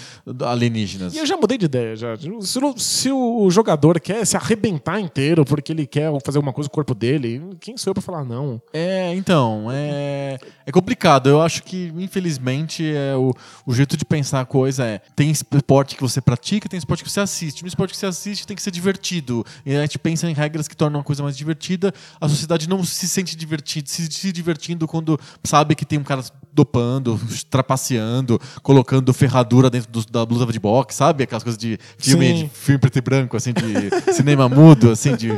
alienígenas. 0.45 1.13
E 1.13 1.19
eu 1.19 1.25
já 1.25 1.37
mudei 1.37 1.57
de 1.57 1.65
ideia. 1.65 1.95
Já. 1.95 2.15
Se, 2.41 2.59
o- 2.59 2.77
se 2.77 3.11
o 3.11 3.49
jogador 3.49 3.99
quer 3.99 4.25
se 4.25 4.35
arrebentar 4.35 4.99
inteiro 4.99 5.45
porque 5.45 5.71
ele 5.71 5.87
quer 5.87 6.11
fazer 6.25 6.37
alguma 6.37 6.51
coisa 6.53 6.69
com 6.69 6.73
o 6.73 6.75
corpo 6.75 6.93
dele, 6.93 7.41
quem 7.61 7.77
sou 7.77 7.91
eu 7.91 7.93
pra 7.93 8.01
falar 8.03 8.25
não? 8.25 8.61
É, 8.73 9.13
então, 9.15 9.67
é, 9.71 10.37
é 10.65 10.71
complicado. 10.71 11.29
Eu 11.29 11.41
acho 11.41 11.63
que, 11.63 11.93
infelizmente, 11.97 12.83
é 12.93 13.15
o, 13.15 13.33
o 13.65 13.73
jeito 13.73 13.95
de 13.95 14.03
pensar 14.03 14.41
a 14.41 14.45
coisa 14.45 14.83
é: 14.85 14.99
tem 15.15 15.31
esporte 15.31 15.95
que 15.95 16.01
você 16.01 16.19
pratica, 16.19 16.67
tem 16.67 16.77
esporte 16.77 17.03
que 17.03 17.09
você 17.09 17.21
assiste. 17.21 17.61
No 17.61 17.67
esporte 17.69 17.91
que 17.91 17.97
você 17.97 18.05
assiste 18.05 18.45
tem 18.45 18.55
que 18.55 18.61
ser 18.61 18.71
divertido. 18.71 19.45
E 19.65 19.75
a 19.75 19.81
gente 19.81 19.97
pensa 19.97 20.29
em 20.29 20.33
regras 20.33 20.67
que 20.67 20.75
tornam 20.75 20.99
a 20.99 21.03
coisa 21.03 21.23
mais 21.23 21.37
divertida. 21.37 21.93
A 22.19 22.27
sociedade 22.27 22.67
não 22.67 22.83
se 22.83 23.07
sente 23.07 23.35
divertido, 23.35 23.89
se, 23.89 24.11
se 24.11 24.31
divertindo 24.31 24.87
quando 24.87 25.19
sabe 25.43 25.75
que 25.75 25.85
tem 25.85 25.99
um 25.99 26.03
cara 26.03 26.23
dopando, 26.53 27.17
trapaceando, 27.49 28.39
colocando 28.61 29.13
ferradura 29.13 29.69
dentro 29.69 29.89
do- 29.91 30.05
da 30.05 30.25
blusa 30.25 30.45
de 30.47 30.59
boxe, 30.59 30.97
sabe? 30.97 31.23
Aquelas 31.23 31.43
coisas 31.43 31.57
de 31.57 31.77
filme, 31.97 32.27
Sim. 32.27 32.33
de 32.43 32.49
filme 32.49 32.79
preto 32.79 32.97
e 32.97 33.01
branco, 33.01 33.37
assim, 33.37 33.53
de 33.53 33.61
cinema 34.13 34.49
mudo, 34.49 34.91
assim, 34.91 35.15
de 35.15 35.29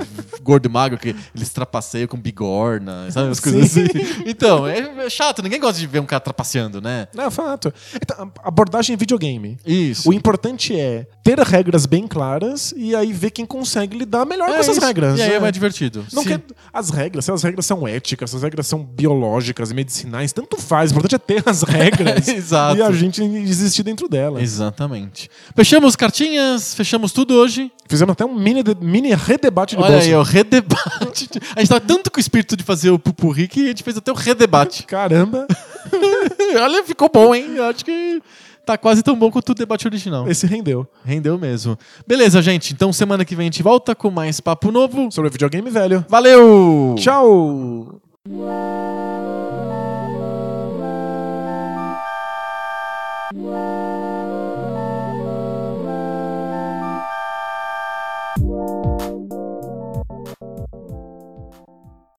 gordo 0.41 0.65
e 0.67 0.69
magro, 0.71 0.97
que 0.97 1.15
eles 1.35 1.49
trapaceiam 1.49 2.07
com 2.07 2.17
bigorna, 2.17 3.11
sabe? 3.11 3.29
As 3.29 3.39
coisas 3.39 3.69
Sim. 3.71 3.83
assim. 3.83 4.23
Então, 4.25 4.65
é, 4.67 5.05
é 5.05 5.09
chato, 5.09 5.41
ninguém 5.43 5.59
gosta 5.59 5.79
de 5.79 5.85
ver 5.87 5.99
um 5.99 6.05
cara 6.05 6.19
trapaceando, 6.19 6.81
né? 6.81 7.07
Não, 7.13 7.25
é 7.25 7.31
fato. 7.31 7.73
Então, 7.95 8.31
abordagem 8.43 8.95
videogame. 8.95 9.57
Isso. 9.65 10.09
O 10.09 10.13
importante 10.13 10.75
é 10.79 11.05
ter 11.23 11.37
regras 11.39 11.85
bem 11.85 12.07
claras 12.07 12.73
e 12.75 12.95
aí 12.95 13.11
ver 13.13 13.31
quem 13.31 13.45
consegue 13.45 13.97
lidar 13.97 14.25
melhor 14.25 14.47
com 14.47 14.53
É 14.55 14.59
essas 14.59 14.77
isso. 14.77 14.85
regras. 14.85 15.19
E 15.19 15.21
aí 15.21 15.29
é 15.29 15.33
né? 15.33 15.39
mais 15.39 15.53
divertido. 15.53 16.05
Não 16.13 16.23
Se- 16.23 16.29
quer- 16.29 16.41
as 16.71 16.89
regras, 16.89 17.25
se 17.25 17.31
as 17.31 17.43
regras 17.43 17.65
são 17.65 17.87
éticas, 17.87 18.29
se 18.31 18.35
as 18.35 18.41
regras 18.43 18.67
são 18.67 18.83
biológicas 18.83 19.71
medicinais, 19.73 20.31
tanto 20.31 20.57
faz. 20.57 20.91
O 20.91 20.93
importante 20.93 21.15
é 21.15 21.17
ter 21.17 21.43
as 21.45 21.63
regras 21.67 22.27
Exato. 22.27 22.77
e 22.77 22.81
a 22.81 22.91
gente 22.91 23.21
existir 23.23 23.83
dentro 23.83 24.07
delas. 24.07 24.41
Exatamente. 24.41 25.29
Fechamos 25.55 25.95
cartinhas, 25.95 26.73
fechamos 26.73 27.11
tudo 27.11 27.33
hoje. 27.33 27.71
Fizemos 27.87 28.13
até 28.13 28.23
um 28.25 28.33
mini, 28.33 28.63
de- 28.63 28.75
mini 28.79 29.13
redebate 29.13 29.75
de 29.75 29.81
Olha 29.81 29.93
bolsa. 29.93 30.07
aí, 30.07 30.15
o 30.15 30.21
redebate. 30.23 31.29
A 31.55 31.59
gente 31.59 31.69
tava 31.69 31.81
tanto 31.81 32.09
com 32.11 32.17
o 32.17 32.21
espírito 32.21 32.55
de 32.55 32.63
fazer 32.63 32.89
o 32.91 32.97
pupurri 32.99 33.47
que 33.47 33.65
a 33.65 33.67
gente 33.67 33.83
fez 33.83 33.97
até 33.97 34.11
o 34.11 34.15
redebate. 34.15 34.83
Caramba, 34.83 35.45
Olha, 36.61 36.83
ficou 36.83 37.09
bom, 37.13 37.33
hein? 37.35 37.55
Eu 37.55 37.65
acho 37.65 37.83
que 37.83 38.21
tá 38.65 38.77
quase 38.77 39.03
tão 39.03 39.15
bom 39.17 39.29
quanto 39.29 39.49
o 39.49 39.53
debate 39.55 39.85
original. 39.87 40.27
esse 40.29 40.47
rendeu. 40.47 40.87
Rendeu 41.03 41.37
mesmo. 41.37 41.77
Beleza, 42.07 42.41
gente. 42.41 42.71
Então 42.73 42.93
semana 42.93 43.25
que 43.25 43.35
vem 43.35 43.43
a 43.43 43.51
gente 43.51 43.61
volta 43.63 43.93
com 43.93 44.09
mais 44.09 44.39
papo 44.39 44.71
novo. 44.71 45.11
Sobre 45.11 45.29
videogame 45.29 45.69
velho. 45.69 46.05
Valeu! 46.07 46.95
Tchau! 46.97 47.99